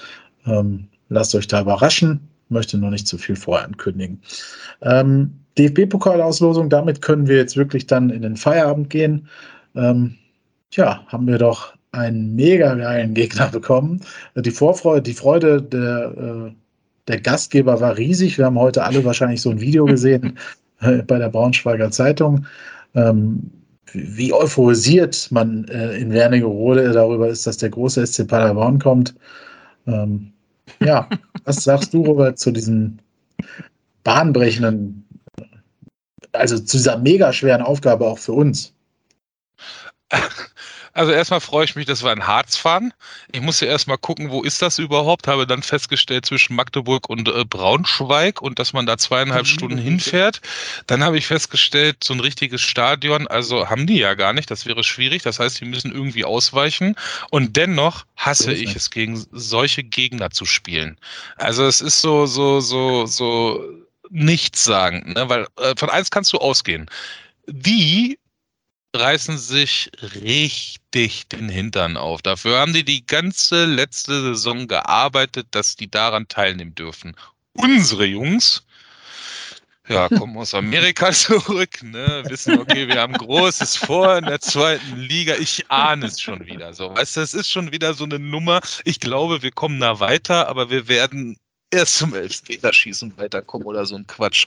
Ähm, 0.46 0.88
lasst 1.08 1.34
euch 1.34 1.46
da 1.46 1.60
überraschen. 1.60 2.20
Möchte 2.48 2.78
noch 2.78 2.90
nicht 2.90 3.06
zu 3.06 3.18
viel 3.18 3.36
vorankündigen. 3.36 4.20
Ähm, 4.82 5.32
DFB-Pokalauslosung, 5.58 6.68
damit 6.68 7.00
können 7.00 7.26
wir 7.26 7.36
jetzt 7.36 7.56
wirklich 7.56 7.86
dann 7.86 8.10
in 8.10 8.22
den 8.22 8.36
Feierabend 8.36 8.90
gehen. 8.90 9.28
Ähm, 9.74 10.16
ja, 10.72 11.04
haben 11.06 11.26
wir 11.26 11.38
doch 11.38 11.74
einen 11.92 12.34
mega 12.34 12.74
geilen 12.74 13.14
Gegner 13.14 13.48
bekommen. 13.48 14.00
Die 14.36 14.50
Vorfreude, 14.50 15.02
die 15.02 15.14
Freude 15.14 15.62
der, 15.62 16.14
äh, 16.16 16.52
der 17.08 17.20
Gastgeber 17.20 17.80
war 17.80 17.96
riesig. 17.96 18.36
Wir 18.36 18.46
haben 18.46 18.58
heute 18.58 18.82
alle 18.82 19.04
wahrscheinlich 19.04 19.40
so 19.40 19.50
ein 19.50 19.60
Video 19.60 19.84
gesehen, 19.86 20.38
äh, 20.80 21.02
bei 21.02 21.18
der 21.18 21.28
Braunschweiger 21.28 21.90
Zeitung. 21.90 22.46
Ähm, 22.94 23.50
wie 23.92 24.32
euphorisiert 24.32 25.28
man 25.30 25.64
äh, 25.68 25.96
in 25.98 26.12
Wernigerode 26.12 26.90
darüber 26.92 27.28
ist, 27.28 27.46
dass 27.46 27.58
der 27.58 27.70
große 27.70 28.04
SC 28.04 28.26
Paderborn 28.26 28.80
kommt. 28.80 29.14
Ähm, 29.86 30.33
ja, 30.80 31.08
was 31.44 31.64
sagst 31.64 31.94
du, 31.94 32.04
Robert, 32.04 32.38
zu 32.38 32.52
diesem 32.52 32.98
bahnbrechenden, 34.02 35.04
also 36.32 36.58
zu 36.58 36.76
dieser 36.76 36.98
mega 36.98 37.32
schweren 37.32 37.62
Aufgabe 37.62 38.06
auch 38.06 38.18
für 38.18 38.32
uns? 38.32 38.72
Also 40.94 41.10
erstmal 41.10 41.40
freue 41.40 41.64
ich 41.64 41.74
mich, 41.74 41.86
dass 41.86 42.04
wir 42.04 42.12
in 42.12 42.26
Harz 42.26 42.56
fahren. 42.56 42.94
Ich 43.32 43.40
muss 43.40 43.58
ja 43.58 43.66
erstmal 43.66 43.98
gucken, 43.98 44.30
wo 44.30 44.42
ist 44.42 44.62
das 44.62 44.78
überhaupt. 44.78 45.26
Habe 45.26 45.44
dann 45.44 45.62
festgestellt 45.62 46.24
zwischen 46.24 46.54
Magdeburg 46.54 47.10
und 47.10 47.28
äh, 47.28 47.44
Braunschweig 47.44 48.40
und 48.40 48.60
dass 48.60 48.72
man 48.72 48.86
da 48.86 48.96
zweieinhalb 48.96 49.42
mhm. 49.42 49.48
Stunden 49.48 49.78
hinfährt. 49.78 50.40
Dann 50.86 51.02
habe 51.02 51.18
ich 51.18 51.26
festgestellt, 51.26 52.04
so 52.04 52.14
ein 52.14 52.20
richtiges 52.20 52.62
Stadion, 52.62 53.26
also 53.26 53.68
haben 53.68 53.88
die 53.88 53.98
ja 53.98 54.14
gar 54.14 54.32
nicht. 54.32 54.50
Das 54.52 54.66
wäre 54.66 54.84
schwierig. 54.84 55.22
Das 55.22 55.40
heißt, 55.40 55.60
die 55.60 55.64
müssen 55.64 55.92
irgendwie 55.92 56.24
ausweichen. 56.24 56.94
Und 57.30 57.56
dennoch 57.56 58.04
hasse 58.16 58.52
ich 58.52 58.76
es, 58.76 58.90
gegen 58.90 59.26
solche 59.32 59.82
Gegner 59.82 60.30
zu 60.30 60.46
spielen. 60.46 60.96
Also 61.36 61.66
es 61.66 61.80
ist 61.80 62.00
so, 62.00 62.26
so, 62.26 62.60
so, 62.60 63.06
so 63.06 63.64
nichts 64.10 64.62
sagen, 64.62 65.14
ne? 65.16 65.28
weil 65.28 65.48
äh, 65.56 65.74
von 65.76 65.90
eins 65.90 66.10
kannst 66.10 66.32
du 66.32 66.38
ausgehen. 66.38 66.88
Die 67.48 68.18
reißen 68.94 69.38
sich 69.38 69.90
richtig 70.24 71.28
den 71.28 71.48
Hintern 71.48 71.96
auf. 71.96 72.22
Dafür 72.22 72.58
haben 72.58 72.72
die 72.72 72.84
die 72.84 73.06
ganze 73.06 73.64
letzte 73.66 74.22
Saison 74.22 74.68
gearbeitet, 74.68 75.48
dass 75.50 75.76
die 75.76 75.90
daran 75.90 76.28
teilnehmen 76.28 76.74
dürfen. 76.74 77.16
Unsere 77.54 78.04
Jungs, 78.04 78.64
ja, 79.88 80.08
kommen 80.18 80.36
aus 80.36 80.54
Amerika 80.54 81.12
zurück, 81.12 81.82
ne, 81.82 82.22
wissen, 82.26 82.58
okay, 82.58 82.88
wir 82.88 83.00
haben 83.00 83.14
Großes 83.14 83.76
vor 83.76 84.16
in 84.16 84.24
der 84.24 84.40
zweiten 84.40 84.96
Liga. 84.96 85.34
Ich 85.34 85.70
ahne 85.70 86.06
es 86.06 86.20
schon 86.20 86.46
wieder 86.46 86.72
so. 86.72 86.94
Weißt 86.94 87.16
du, 87.16 87.20
es 87.20 87.34
ist 87.34 87.50
schon 87.50 87.72
wieder 87.72 87.94
so 87.94 88.04
eine 88.04 88.18
Nummer. 88.18 88.60
Ich 88.84 89.00
glaube, 89.00 89.42
wir 89.42 89.52
kommen 89.52 89.80
da 89.80 90.00
weiter, 90.00 90.48
aber 90.48 90.70
wir 90.70 90.88
werden 90.88 91.36
erst 91.74 91.98
zum 91.98 92.14
Elfmeterschießen 92.14 93.16
weiterkommen 93.18 93.66
oder 93.66 93.84
so 93.84 93.96
ein 93.96 94.06
Quatsch. 94.06 94.46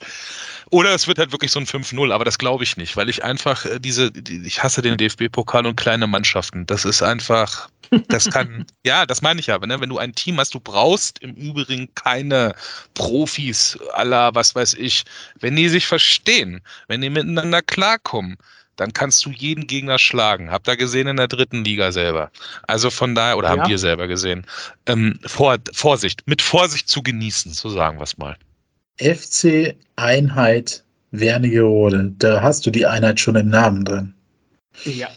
Oder 0.71 0.93
es 0.95 1.07
wird 1.07 1.19
halt 1.19 1.31
wirklich 1.31 1.51
so 1.51 1.59
ein 1.59 1.65
5-0, 1.65 2.11
aber 2.11 2.25
das 2.25 2.37
glaube 2.37 2.63
ich 2.63 2.77
nicht, 2.77 2.97
weil 2.97 3.09
ich 3.09 3.23
einfach 3.23 3.65
äh, 3.65 3.79
diese, 3.79 4.11
die, 4.11 4.45
ich 4.45 4.63
hasse 4.63 4.81
den 4.81 4.97
DFB-Pokal 4.97 5.65
und 5.65 5.75
kleine 5.75 6.07
Mannschaften. 6.07 6.65
Das 6.65 6.85
ist 6.85 7.01
einfach, 7.01 7.69
das 8.07 8.29
kann, 8.29 8.65
ja, 8.85 9.05
das 9.05 9.21
meine 9.21 9.39
ich 9.39 9.51
aber, 9.51 9.67
ne? 9.67 9.79
wenn 9.79 9.89
du 9.89 9.97
ein 9.97 10.15
Team 10.15 10.39
hast, 10.39 10.53
du 10.53 10.59
brauchst 10.59 11.19
im 11.19 11.33
Übrigen 11.35 11.93
keine 11.95 12.55
Profis 12.93 13.77
aller, 13.93 14.33
was 14.33 14.55
weiß 14.55 14.73
ich, 14.75 15.03
wenn 15.39 15.55
die 15.55 15.69
sich 15.69 15.85
verstehen, 15.85 16.61
wenn 16.87 17.01
die 17.01 17.09
miteinander 17.09 17.61
klarkommen 17.61 18.37
dann 18.77 18.93
kannst 18.93 19.25
du 19.25 19.31
jeden 19.31 19.67
Gegner 19.67 19.99
schlagen. 19.99 20.49
Habt 20.49 20.67
ihr 20.67 20.77
gesehen 20.77 21.07
in 21.07 21.17
der 21.17 21.27
dritten 21.27 21.63
Liga 21.63 21.91
selber. 21.91 22.31
Also 22.67 22.89
von 22.89 23.13
daher, 23.15 23.37
oder 23.37 23.49
ja. 23.49 23.57
haben 23.57 23.69
wir 23.69 23.77
selber 23.77 24.07
gesehen. 24.07 24.45
Ähm, 24.85 25.19
vor, 25.25 25.57
Vorsicht, 25.73 26.23
mit 26.25 26.41
Vorsicht 26.41 26.87
zu 26.87 27.03
genießen, 27.03 27.51
so 27.51 27.69
sagen 27.69 27.97
wir 27.97 28.03
es 28.03 28.17
mal. 28.17 28.37
FC 28.99 29.75
Einheit 29.95 30.83
Wernigerode, 31.11 32.13
da 32.19 32.41
hast 32.41 32.65
du 32.65 32.71
die 32.71 32.85
Einheit 32.85 33.19
schon 33.19 33.35
im 33.35 33.49
Namen 33.49 33.83
drin. 33.83 34.13
Ja. 34.85 35.09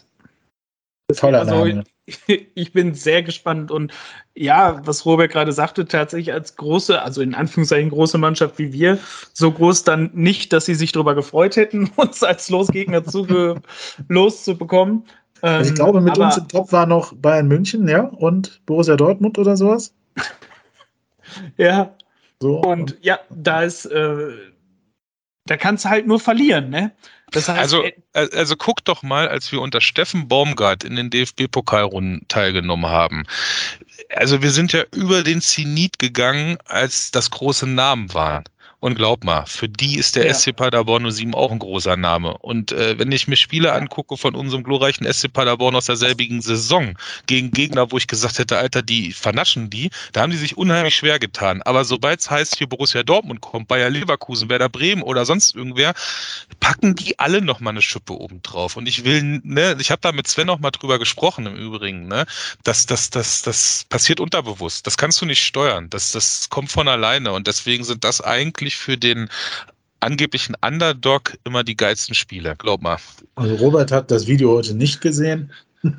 Toller 1.15 1.41
also, 1.41 1.65
Name. 1.65 1.85
ich 2.55 2.73
bin 2.73 2.95
sehr 2.95 3.23
gespannt 3.23 3.71
und 3.71 3.93
ja, 4.35 4.81
was 4.87 5.05
Robert 5.05 5.33
gerade 5.33 5.53
sagte, 5.53 5.87
tatsächlich 5.87 6.33
als 6.33 6.57
große, 6.57 7.03
also 7.03 7.21
in 7.21 7.35
Anführungszeichen 7.35 7.91
große 7.91 8.19
Mannschaft 8.19 8.59
wie 8.59 8.73
wir, 8.73 8.99
so 9.33 9.51
groß 9.51 9.85
dann 9.85 10.11
nicht, 10.15 10.53
dass 10.53 10.67
sie 10.67 10.75
sich 10.75 10.93
darüber 10.93 11.15
gefreut 11.15 11.57
hätten, 11.57 11.91
uns 11.97 12.23
als 12.23 12.49
Losgegner 12.51 13.05
zuge 13.05 13.61
loszubekommen. 14.09 15.05
Also 15.43 15.71
ich 15.71 15.75
glaube, 15.75 16.01
mit 16.01 16.13
aber, 16.15 16.27
uns 16.27 16.37
im 16.37 16.49
Top 16.49 16.71
war 16.71 16.85
noch 16.87 17.15
Bayern 17.15 17.49
München, 17.49 17.89
ja, 17.89 18.03
und 18.03 18.61
Borussia 18.67 18.97
Dortmund 18.97 19.39
oder 19.39 19.57
sowas. 19.57 19.95
ja. 21.57 21.95
So. 22.41 22.61
Und 22.61 22.99
ja, 23.01 23.19
da 23.31 23.63
ist, 23.63 23.87
äh, 23.87 24.33
da 25.51 25.57
kannst 25.57 25.85
du 25.85 25.89
halt 25.89 26.07
nur 26.07 26.21
verlieren, 26.21 26.71
ne? 26.71 26.93
Das 27.33 27.49
heißt, 27.49 27.59
also, 27.59 27.83
äh, 27.83 27.93
also 28.13 28.55
guck 28.55 28.85
doch 28.85 29.03
mal, 29.03 29.27
als 29.27 29.51
wir 29.51 29.61
unter 29.61 29.81
Steffen 29.81 30.29
Baumgart 30.29 30.85
in 30.85 30.95
den 30.95 31.11
DFB-Pokalrunden 31.11 32.25
teilgenommen 32.29 32.89
haben. 32.89 33.25
Also 34.11 34.43
wir 34.43 34.53
sind 34.53 34.73
ja 34.73 34.85
über 34.95 35.25
den 35.25 35.41
Zenit 35.41 35.99
gegangen, 35.99 36.57
als 36.67 37.11
das 37.11 37.33
große 37.33 37.67
Namen 37.67 38.15
waren. 38.15 38.45
Und 38.81 38.95
glaub 38.95 39.25
mal, 39.25 39.45
für 39.45 39.69
die 39.69 39.97
ist 39.97 40.17
der 40.17 40.27
ja. 40.27 40.33
SC 40.33 40.57
Paderborn 40.57 41.11
07 41.11 41.35
auch 41.35 41.53
ein 41.53 41.59
großer 41.59 41.99
Name. 41.99 42.39
Und 42.39 42.73
äh, 42.73 42.99
wenn 42.99 43.13
ich 43.13 43.29
mir 43.29 43.37
Spiele 43.37 43.75
angucke 43.75 44.17
von 44.17 44.35
unserem 44.35 44.65
glorreichen 44.65 45.11
SC 45.13 45.31
Paderborn 45.31 45.77
aus 45.77 45.85
derselbigen 45.85 46.41
Saison 46.41 46.97
gegen 47.27 47.51
Gegner, 47.51 47.93
wo 47.93 47.99
ich 47.99 48.07
gesagt 48.07 48.39
hätte, 48.39 48.57
Alter, 48.57 48.81
die 48.81 49.13
vernaschen 49.13 49.69
die, 49.69 49.91
da 50.13 50.23
haben 50.23 50.31
die 50.31 50.39
sich 50.39 50.57
unheimlich 50.57 50.97
schwer 50.97 51.19
getan. 51.19 51.61
Aber 51.63 51.85
sobald 51.85 52.21
es 52.21 52.31
heißt, 52.31 52.57
hier 52.57 52.69
Borussia 52.69 53.03
Dortmund 53.03 53.43
kommt, 53.43 53.69
Bayer 53.69 53.91
Leverkusen, 53.91 54.49
Werder 54.49 54.71
Bremen 54.71 55.03
oder 55.03 55.27
sonst 55.27 55.55
irgendwer, 55.55 55.93
packen 56.59 56.95
die 56.95 57.19
alle 57.19 57.43
noch 57.43 57.61
mal 57.61 57.71
eine 57.71 57.83
Schippe 57.83 58.15
oben 58.15 58.41
drauf. 58.41 58.79
Und 58.79 58.89
ich 58.89 59.05
will, 59.05 59.43
ne, 59.45 59.77
ich 59.79 59.91
habe 59.91 60.01
da 60.01 60.13
mit 60.13 60.27
Sven 60.27 60.47
noch 60.47 60.59
mal 60.59 60.71
drüber 60.71 60.99
gesprochen 60.99 61.45
im 61.45 61.57
Übrigen, 61.57 62.09
ne, 62.09 62.25
dass 62.65 62.87
das, 62.87 63.11
das, 63.11 63.43
das 63.43 63.85
passiert 63.91 64.21
unterbewusst. 64.21 64.87
Das 64.87 64.97
kannst 64.97 65.21
du 65.21 65.27
nicht 65.27 65.45
steuern. 65.45 65.91
Das, 65.91 66.13
das 66.13 66.49
kommt 66.49 66.73
von 66.73 66.89
alleine. 66.89 67.33
Und 67.33 67.47
deswegen 67.47 67.85
sind 67.85 68.05
das 68.05 68.23
eigentlich 68.23 68.70
für 68.77 68.97
den 68.97 69.29
angeblichen 70.01 70.57
Underdog 70.65 71.37
immer 71.45 71.63
die 71.63 71.77
geilsten 71.77 72.15
Spiele, 72.15 72.57
glaub 72.57 72.83
mal. 72.83 72.99
Also 73.37 73.55
Robert 73.57 73.93
hat 73.93 74.11
das 74.11 74.27
Video 74.27 74.53
heute 74.53 74.75
nicht 74.75 75.01
gesehen. 75.01 75.53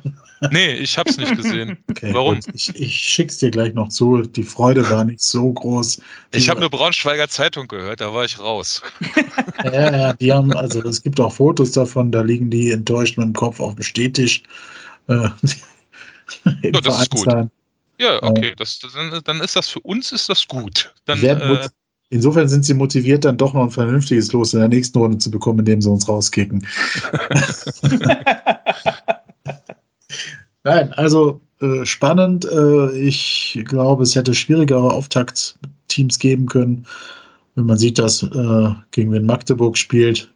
Nee, 0.50 0.72
ich 0.72 0.98
hab's 0.98 1.16
nicht 1.18 1.36
gesehen. 1.36 1.78
Okay, 1.88 2.12
Warum? 2.12 2.40
Gut. 2.40 2.46
Ich, 2.54 2.74
ich 2.74 2.94
schick's 2.96 3.38
dir 3.38 3.50
gleich 3.50 3.74
noch 3.74 3.90
zu. 3.90 4.22
Die 4.22 4.42
Freude 4.42 4.88
war 4.90 5.04
nicht 5.04 5.20
so 5.20 5.52
groß. 5.52 6.00
Ich 6.32 6.48
habe 6.48 6.58
eine 6.58 6.68
Braunschweiger 6.68 7.28
Zeitung 7.28 7.68
gehört, 7.68 8.00
da 8.00 8.12
war 8.12 8.24
ich 8.24 8.40
raus. 8.40 8.82
ja, 9.64 9.96
ja, 9.96 10.12
die 10.14 10.32
haben, 10.32 10.52
also 10.54 10.82
es 10.82 11.02
gibt 11.02 11.20
auch 11.20 11.32
Fotos 11.32 11.72
davon, 11.72 12.10
da 12.10 12.22
liegen 12.22 12.50
die 12.50 12.72
enttäuscht 12.72 13.18
mit 13.18 13.26
dem 13.26 13.34
Kopf 13.34 13.60
auf 13.60 13.76
dem 13.76 13.84
Stehtisch. 13.84 14.42
Äh, 15.06 15.14
ja, 16.62 16.70
das 16.72 17.02
ist 17.02 17.10
gut. 17.10 17.28
Ja, 17.98 18.20
okay, 18.22 18.54
das, 18.56 18.80
dann, 18.80 19.20
dann, 19.22 19.40
ist 19.42 19.54
das 19.54 19.68
für 19.68 19.80
uns 19.80 20.10
ist 20.10 20.28
das 20.28 20.48
gut. 20.48 20.92
Dann, 21.04 21.22
äh, 21.22 21.68
Insofern 22.12 22.46
sind 22.46 22.66
sie 22.66 22.74
motiviert, 22.74 23.24
dann 23.24 23.38
doch 23.38 23.54
noch 23.54 23.62
ein 23.62 23.70
vernünftiges 23.70 24.34
Los 24.34 24.52
in 24.52 24.60
der 24.60 24.68
nächsten 24.68 24.98
Runde 24.98 25.16
zu 25.16 25.30
bekommen, 25.30 25.60
indem 25.60 25.80
sie 25.80 25.88
uns 25.88 26.06
rauskicken. 26.06 26.66
Nein, 30.62 30.92
also 30.92 31.40
äh, 31.62 31.86
spannend. 31.86 32.44
Äh, 32.44 32.98
ich 32.98 33.62
glaube, 33.64 34.02
es 34.02 34.14
hätte 34.14 34.34
schwierigere 34.34 34.92
Auftaktteams 34.92 36.18
geben 36.18 36.44
können, 36.44 36.86
wenn 37.54 37.64
man 37.64 37.78
sieht, 37.78 37.98
dass 37.98 38.22
äh, 38.22 38.68
gegen 38.90 39.10
wen 39.10 39.24
Magdeburg 39.24 39.78
spielt. 39.78 40.30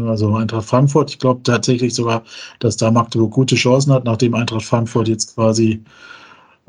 Also 0.00 0.34
Eintracht 0.34 0.66
Frankfurt. 0.66 1.10
Ich 1.10 1.20
glaube 1.20 1.44
tatsächlich 1.44 1.94
sogar, 1.94 2.24
dass 2.58 2.76
da 2.76 2.90
Magdeburg 2.90 3.30
gute 3.30 3.54
Chancen 3.54 3.92
hat, 3.92 4.04
nachdem 4.04 4.34
Eintracht 4.34 4.64
Frankfurt 4.64 5.06
jetzt 5.06 5.36
quasi 5.36 5.80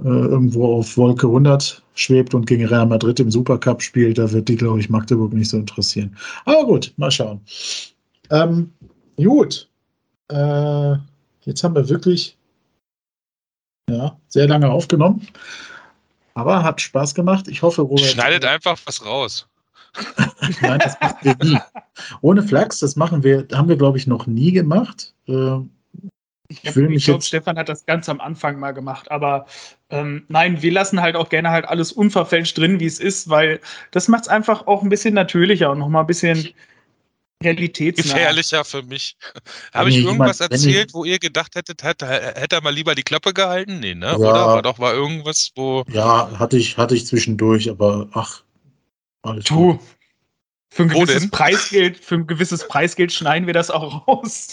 irgendwo 0.03 0.77
auf 0.77 0.97
Wolke 0.97 1.27
100 1.27 1.83
schwebt 1.95 2.33
und 2.33 2.45
gegen 2.45 2.65
Real 2.65 2.85
Madrid 2.85 3.19
im 3.19 3.31
Supercup 3.31 3.81
spielt. 3.81 4.17
Da 4.17 4.31
wird 4.31 4.47
die, 4.47 4.55
glaube 4.55 4.79
ich, 4.79 4.89
Magdeburg 4.89 5.33
nicht 5.33 5.49
so 5.49 5.57
interessieren. 5.57 6.15
Aber 6.45 6.65
gut, 6.65 6.93
mal 6.97 7.11
schauen. 7.11 7.41
Ähm, 8.29 8.71
gut. 9.17 9.69
Äh, 10.29 10.95
jetzt 11.45 11.63
haben 11.63 11.75
wir 11.75 11.89
wirklich 11.89 12.37
ja, 13.89 14.17
sehr 14.27 14.47
lange 14.47 14.69
aufgenommen. 14.69 15.27
Aber 16.35 16.63
hat 16.63 16.79
Spaß 16.79 17.15
gemacht. 17.15 17.47
Ich 17.47 17.61
hoffe, 17.61 17.81
Robert. 17.81 18.05
Schneidet 18.05 18.45
einfach 18.45 18.79
was 18.85 19.05
raus. 19.05 19.47
Nein, 20.61 20.79
das 20.79 20.95
machen 21.01 21.17
wir 21.21 21.35
nie. 21.43 21.59
Ohne 22.21 22.43
Flachs, 22.43 22.79
das 22.79 22.95
machen 22.95 23.23
wir, 23.23 23.47
haben 23.51 23.67
wir, 23.67 23.75
glaube 23.75 23.97
ich, 23.97 24.07
noch 24.07 24.27
nie 24.27 24.51
gemacht. 24.51 25.13
Äh, 25.27 25.59
ich, 26.49 26.65
ich, 26.65 26.75
ich 26.75 27.05
glaube, 27.05 27.21
Stefan 27.21 27.57
hat 27.57 27.69
das 27.69 27.85
ganz 27.85 28.09
am 28.09 28.19
Anfang 28.19 28.59
mal 28.59 28.71
gemacht, 28.71 29.11
aber 29.11 29.45
ähm, 29.91 30.25
nein, 30.29 30.61
wir 30.63 30.71
lassen 30.71 30.99
halt 30.99 31.15
auch 31.15 31.29
gerne 31.29 31.51
halt 31.51 31.65
alles 31.65 31.91
unverfälscht 31.91 32.57
drin, 32.57 32.79
wie 32.79 32.87
es 32.87 32.99
ist, 32.99 33.29
weil 33.29 33.59
das 33.91 34.07
macht 34.07 34.23
es 34.23 34.29
einfach 34.29 34.65
auch 34.65 34.81
ein 34.81 34.89
bisschen 34.89 35.13
natürlicher 35.13 35.69
und 35.71 35.77
nochmal 35.77 36.03
ein 36.03 36.07
bisschen 36.07 36.49
realitätsnah. 37.43 38.13
Gefährlicher 38.13 38.65
für 38.65 38.81
mich. 38.81 39.15
Habe 39.73 39.89
ich 39.89 39.97
irgendwas 39.97 40.39
jemand, 40.39 40.51
erzählt, 40.51 40.93
wo 40.93 41.05
ihr 41.05 41.19
gedacht 41.19 41.55
hättet, 41.55 41.83
hätte, 41.83 42.07
hätte 42.07 42.55
er 42.55 42.63
mal 42.63 42.73
lieber 42.73 42.95
die 42.95 43.03
Klappe 43.03 43.31
gehalten? 43.33 43.79
Nee, 43.79 43.93
ne? 43.93 44.07
Ja, 44.07 44.15
Oder 44.17 44.33
war 44.33 44.61
doch 44.63 44.79
war 44.79 44.93
irgendwas, 44.93 45.51
wo. 45.55 45.83
Ja, 45.87 46.31
hatte 46.39 46.57
ich, 46.57 46.77
hatte 46.77 46.95
ich 46.95 47.05
zwischendurch, 47.05 47.69
aber 47.69 48.09
ach. 48.13 48.43
Alles 49.21 49.45
du, 49.45 49.73
gut. 49.73 49.79
Für 50.71 50.83
ein, 50.83 50.89
gewisses 50.89 51.31
Preisgeld, 51.31 51.97
für 51.97 52.15
ein 52.15 52.27
gewisses 52.27 52.67
Preisgeld 52.67 53.11
schneiden 53.11 53.47
wir 53.47 53.55
das 53.55 53.71
auch 53.71 54.07
raus. 54.07 54.49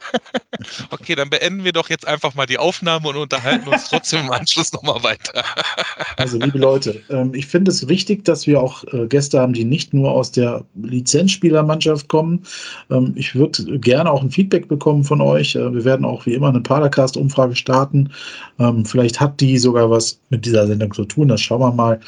okay, 0.90 1.14
dann 1.14 1.30
beenden 1.30 1.64
wir 1.64 1.72
doch 1.72 1.88
jetzt 1.88 2.06
einfach 2.06 2.34
mal 2.34 2.44
die 2.44 2.58
Aufnahme 2.58 3.08
und 3.08 3.16
unterhalten 3.16 3.66
uns 3.66 3.88
trotzdem 3.88 4.26
im 4.26 4.30
Anschluss 4.30 4.74
nochmal 4.74 5.02
weiter. 5.02 5.42
also, 6.18 6.38
liebe 6.38 6.58
Leute, 6.58 7.02
ähm, 7.08 7.32
ich 7.34 7.46
finde 7.46 7.70
es 7.70 7.88
wichtig, 7.88 8.26
dass 8.26 8.46
wir 8.46 8.60
auch 8.60 8.84
äh, 8.92 9.06
Gäste 9.06 9.40
haben, 9.40 9.54
die 9.54 9.64
nicht 9.64 9.94
nur 9.94 10.12
aus 10.12 10.32
der 10.32 10.66
Lizenzspielermannschaft 10.74 12.08
kommen. 12.08 12.44
Ähm, 12.90 13.14
ich 13.16 13.34
würde 13.34 13.78
gerne 13.78 14.10
auch 14.10 14.22
ein 14.22 14.30
Feedback 14.30 14.68
bekommen 14.68 15.02
von 15.02 15.22
euch. 15.22 15.54
Äh, 15.54 15.72
wir 15.72 15.84
werden 15.86 16.04
auch 16.04 16.26
wie 16.26 16.34
immer 16.34 16.50
eine 16.50 16.60
Paracast-Umfrage 16.60 17.56
starten. 17.56 18.12
Ähm, 18.58 18.84
vielleicht 18.84 19.18
hat 19.18 19.40
die 19.40 19.56
sogar 19.56 19.90
was 19.90 20.20
mit 20.28 20.44
dieser 20.44 20.66
Sendung 20.66 20.92
zu 20.92 21.06
tun. 21.06 21.28
Das 21.28 21.40
schauen 21.40 21.60
wir 21.60 21.72
mal. 21.72 22.00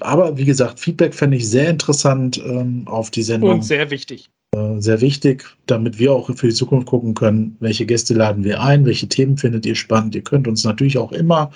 Aber 0.00 0.36
wie 0.38 0.44
gesagt, 0.44 0.78
Feedback 0.78 1.14
fände 1.14 1.36
ich 1.36 1.48
sehr 1.48 1.68
interessant 1.68 2.40
ähm, 2.44 2.86
auf 2.86 3.10
die 3.10 3.22
Sendung. 3.22 3.50
Und 3.50 3.64
sehr 3.64 3.90
wichtig. 3.90 4.30
Äh, 4.54 4.80
sehr 4.80 5.00
wichtig, 5.00 5.44
damit 5.66 5.98
wir 5.98 6.12
auch 6.12 6.30
für 6.34 6.46
die 6.46 6.54
Zukunft 6.54 6.86
gucken 6.86 7.14
können, 7.14 7.56
welche 7.58 7.86
Gäste 7.86 8.14
laden 8.14 8.44
wir 8.44 8.62
ein, 8.62 8.86
welche 8.86 9.08
Themen 9.08 9.36
findet 9.36 9.66
ihr 9.66 9.74
spannend. 9.74 10.14
Ihr 10.14 10.22
könnt 10.22 10.46
uns 10.46 10.62
natürlich 10.62 10.96
auch 10.96 11.10
immer, 11.10 11.50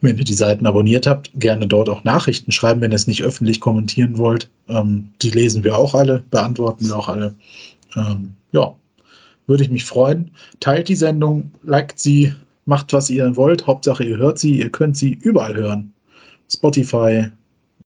wenn 0.00 0.16
ihr 0.16 0.24
die 0.24 0.34
Seiten 0.34 0.66
abonniert 0.66 1.06
habt, 1.06 1.30
gerne 1.34 1.66
dort 1.66 1.90
auch 1.90 2.04
Nachrichten 2.04 2.52
schreiben, 2.52 2.80
wenn 2.80 2.92
ihr 2.92 2.96
es 2.96 3.06
nicht 3.06 3.22
öffentlich 3.22 3.60
kommentieren 3.60 4.16
wollt. 4.16 4.48
Ähm, 4.68 5.10
die 5.20 5.30
lesen 5.30 5.62
wir 5.62 5.76
auch 5.76 5.94
alle, 5.94 6.24
beantworten 6.30 6.86
wir 6.86 6.96
auch 6.96 7.08
alle. 7.08 7.34
Ähm, 7.96 8.34
ja, 8.52 8.74
würde 9.46 9.64
ich 9.64 9.70
mich 9.70 9.84
freuen. 9.84 10.30
Teilt 10.60 10.88
die 10.88 10.96
Sendung, 10.96 11.50
liked 11.64 11.98
sie, 11.98 12.32
macht 12.64 12.94
was 12.94 13.10
ihr 13.10 13.36
wollt. 13.36 13.66
Hauptsache, 13.66 14.04
ihr 14.04 14.16
hört 14.16 14.38
sie, 14.38 14.58
ihr 14.58 14.70
könnt 14.70 14.96
sie 14.96 15.18
überall 15.20 15.54
hören. 15.54 15.89
Spotify, 16.50 17.30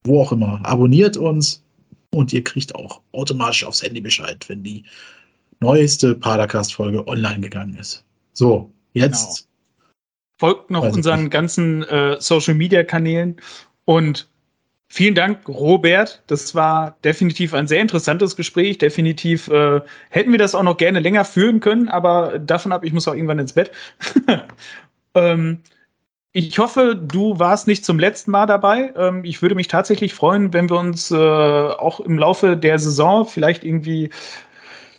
wo 0.04 0.22
auch 0.22 0.32
immer. 0.32 0.60
Abonniert 0.64 1.16
uns 1.16 1.62
und 2.10 2.32
ihr 2.32 2.44
kriegt 2.44 2.74
auch 2.74 3.00
automatisch 3.12 3.64
aufs 3.64 3.82
Handy 3.82 4.00
Bescheid, 4.00 4.44
wenn 4.48 4.62
die 4.62 4.84
neueste 5.60 6.14
Padercast-Folge 6.14 7.06
online 7.06 7.40
gegangen 7.40 7.76
ist. 7.76 8.04
So, 8.32 8.70
jetzt. 8.92 9.36
Genau. 9.38 9.50
Folgt 10.36 10.70
noch 10.70 10.82
unseren 10.82 11.30
ganzen 11.30 11.84
äh, 11.84 12.16
Social-Media-Kanälen 12.20 13.36
und 13.84 14.28
Vielen 14.94 15.16
Dank, 15.16 15.48
Robert. 15.48 16.22
Das 16.28 16.54
war 16.54 16.96
definitiv 17.02 17.52
ein 17.52 17.66
sehr 17.66 17.80
interessantes 17.80 18.36
Gespräch. 18.36 18.78
Definitiv 18.78 19.48
äh, 19.48 19.80
hätten 20.10 20.30
wir 20.30 20.38
das 20.38 20.54
auch 20.54 20.62
noch 20.62 20.76
gerne 20.76 21.00
länger 21.00 21.24
führen 21.24 21.58
können, 21.58 21.88
aber 21.88 22.38
davon 22.38 22.70
ab, 22.70 22.84
ich 22.84 22.92
muss 22.92 23.08
auch 23.08 23.14
irgendwann 23.14 23.40
ins 23.40 23.54
Bett. 23.54 23.72
ähm, 25.16 25.58
ich 26.36 26.58
hoffe, 26.58 26.96
du 26.96 27.38
warst 27.38 27.68
nicht 27.68 27.84
zum 27.84 28.00
letzten 28.00 28.32
Mal 28.32 28.46
dabei. 28.46 28.92
Ähm, 28.96 29.24
ich 29.24 29.40
würde 29.40 29.54
mich 29.54 29.68
tatsächlich 29.68 30.14
freuen, 30.14 30.52
wenn 30.52 30.68
wir 30.68 30.76
uns 30.76 31.12
äh, 31.12 31.16
auch 31.16 32.00
im 32.00 32.18
Laufe 32.18 32.56
der 32.56 32.80
Saison 32.80 33.24
vielleicht 33.24 33.62
irgendwie 33.62 34.10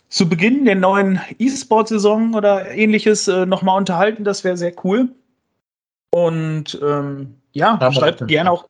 zu 0.08 0.30
Beginn 0.30 0.64
der 0.64 0.76
neuen 0.76 1.20
E-Sport-Saison 1.38 2.32
oder 2.32 2.70
ähnliches 2.70 3.28
äh, 3.28 3.44
nochmal 3.44 3.76
unterhalten. 3.76 4.24
Das 4.24 4.44
wäre 4.44 4.56
sehr 4.56 4.72
cool. 4.82 5.10
Und 6.10 6.80
ähm, 6.82 7.36
ja, 7.52 7.92
schreibt 7.92 8.26
gerne 8.26 8.50
auch. 8.50 8.66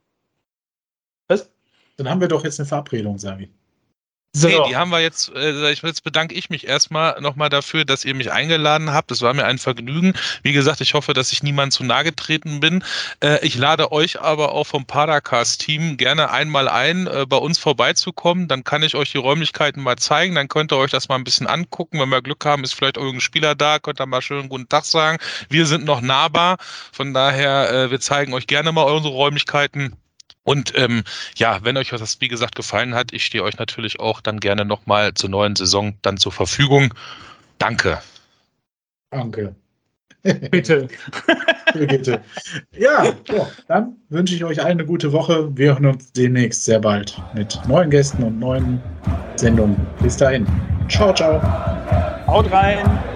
Was? 1.28 1.48
Dann 1.98 2.10
haben 2.10 2.20
wir 2.20 2.26
doch 2.26 2.43
jetzt 2.43 2.59
eine 2.59 2.66
Verabredung, 2.66 3.16
Sami. 3.18 3.48
So. 4.37 4.49
Nee, 4.49 4.59
die 4.69 4.77
haben 4.77 4.91
wir 4.91 5.01
jetzt, 5.01 5.35
äh, 5.35 5.71
jetzt 5.71 6.05
bedanke 6.05 6.35
ich 6.35 6.51
mich 6.51 6.67
erstmal 6.67 7.19
nochmal 7.23 7.49
dafür, 7.49 7.87
dass 7.87 8.05
ihr 8.05 8.15
mich 8.15 8.31
eingeladen 8.31 8.93
habt. 8.93 9.11
Das 9.11 9.23
war 9.23 9.33
mir 9.33 9.47
ein 9.47 9.57
Vergnügen. 9.57 10.13
Wie 10.43 10.53
gesagt, 10.53 10.83
ich 10.83 10.93
hoffe, 10.93 11.15
dass 11.15 11.33
ich 11.33 11.43
niemand 11.43 11.73
zu 11.73 11.85
nahe 11.85 12.05
getreten 12.05 12.61
bin. 12.61 12.85
Äh, 13.21 13.43
ich 13.47 13.57
lade 13.57 13.93
euch 13.93 14.21
aber 14.21 14.53
auch 14.53 14.67
vom 14.67 14.85
Paracast-Team 14.85 15.97
gerne 15.97 16.31
einmal 16.31 16.69
ein, 16.69 17.07
äh, 17.07 17.25
bei 17.27 17.39
uns 17.39 17.59
vorbeizukommen. 17.59 18.47
Dann 18.47 18.63
kann 18.63 18.83
ich 18.83 18.95
euch 18.95 19.11
die 19.11 19.17
Räumlichkeiten 19.17 19.83
mal 19.83 19.97
zeigen. 19.97 20.35
Dann 20.35 20.49
könnt 20.49 20.71
ihr 20.71 20.77
euch 20.77 20.91
das 20.91 21.09
mal 21.09 21.15
ein 21.15 21.25
bisschen 21.25 21.47
angucken. 21.47 21.99
Wenn 21.99 22.11
wir 22.11 22.21
Glück 22.21 22.45
haben, 22.45 22.63
ist 22.63 22.75
vielleicht 22.75 22.99
irgendein 22.99 23.23
Spieler 23.23 23.55
da, 23.55 23.79
könnt 23.79 24.03
ihr 24.03 24.07
mal 24.07 24.21
schön 24.21 24.51
guten 24.51 24.69
Tag 24.69 24.85
sagen. 24.85 25.17
Wir 25.49 25.65
sind 25.65 25.87
noch 25.87 26.03
nahbar. 26.03 26.59
Von 26.93 27.15
daher, 27.15 27.71
äh, 27.71 27.91
wir 27.91 28.01
zeigen 28.01 28.35
euch 28.35 28.47
gerne 28.47 28.71
mal 28.71 28.83
unsere 28.83 29.15
Räumlichkeiten. 29.15 29.97
Und 30.47 30.73
ähm, 30.77 31.02
ja, 31.36 31.59
wenn 31.64 31.77
euch 31.77 31.90
das, 31.90 32.20
wie 32.20 32.28
gesagt, 32.28 32.55
gefallen 32.55 32.94
hat, 32.94 33.12
ich 33.12 33.27
stehe 33.27 33.43
euch 33.43 33.59
natürlich 33.59 33.98
auch 33.98 34.20
dann 34.20 34.39
gerne 34.39 34.64
nochmal 34.64 35.12
zur 35.12 35.28
neuen 35.28 35.56
Saison 35.56 35.98
dann 36.02 36.18
zur 36.18 36.31
Verfügung. 36.31 36.94
Danke. 37.59 38.01
Danke. 39.10 39.56
Bitte. 40.51 40.86
Bitte. 41.74 42.23
Ja, 42.78 43.12
so, 43.27 43.48
dann 43.66 43.97
wünsche 44.09 44.36
ich 44.36 44.44
euch 44.44 44.60
allen 44.60 44.78
eine 44.78 44.86
gute 44.86 45.12
Woche. 45.12 45.51
Wir 45.56 45.73
hören 45.73 45.86
uns 45.86 46.12
demnächst 46.12 46.64
sehr 46.64 46.78
bald 46.78 47.20
mit 47.35 47.60
neuen 47.66 47.90
Gästen 47.90 48.23
und 48.23 48.39
neuen 48.39 48.81
Sendungen. 49.35 49.85
Bis 50.01 50.16
dahin. 50.16 50.47
Ciao, 50.89 51.12
ciao. 51.12 51.43
Haut 52.28 52.51
rein. 52.52 53.15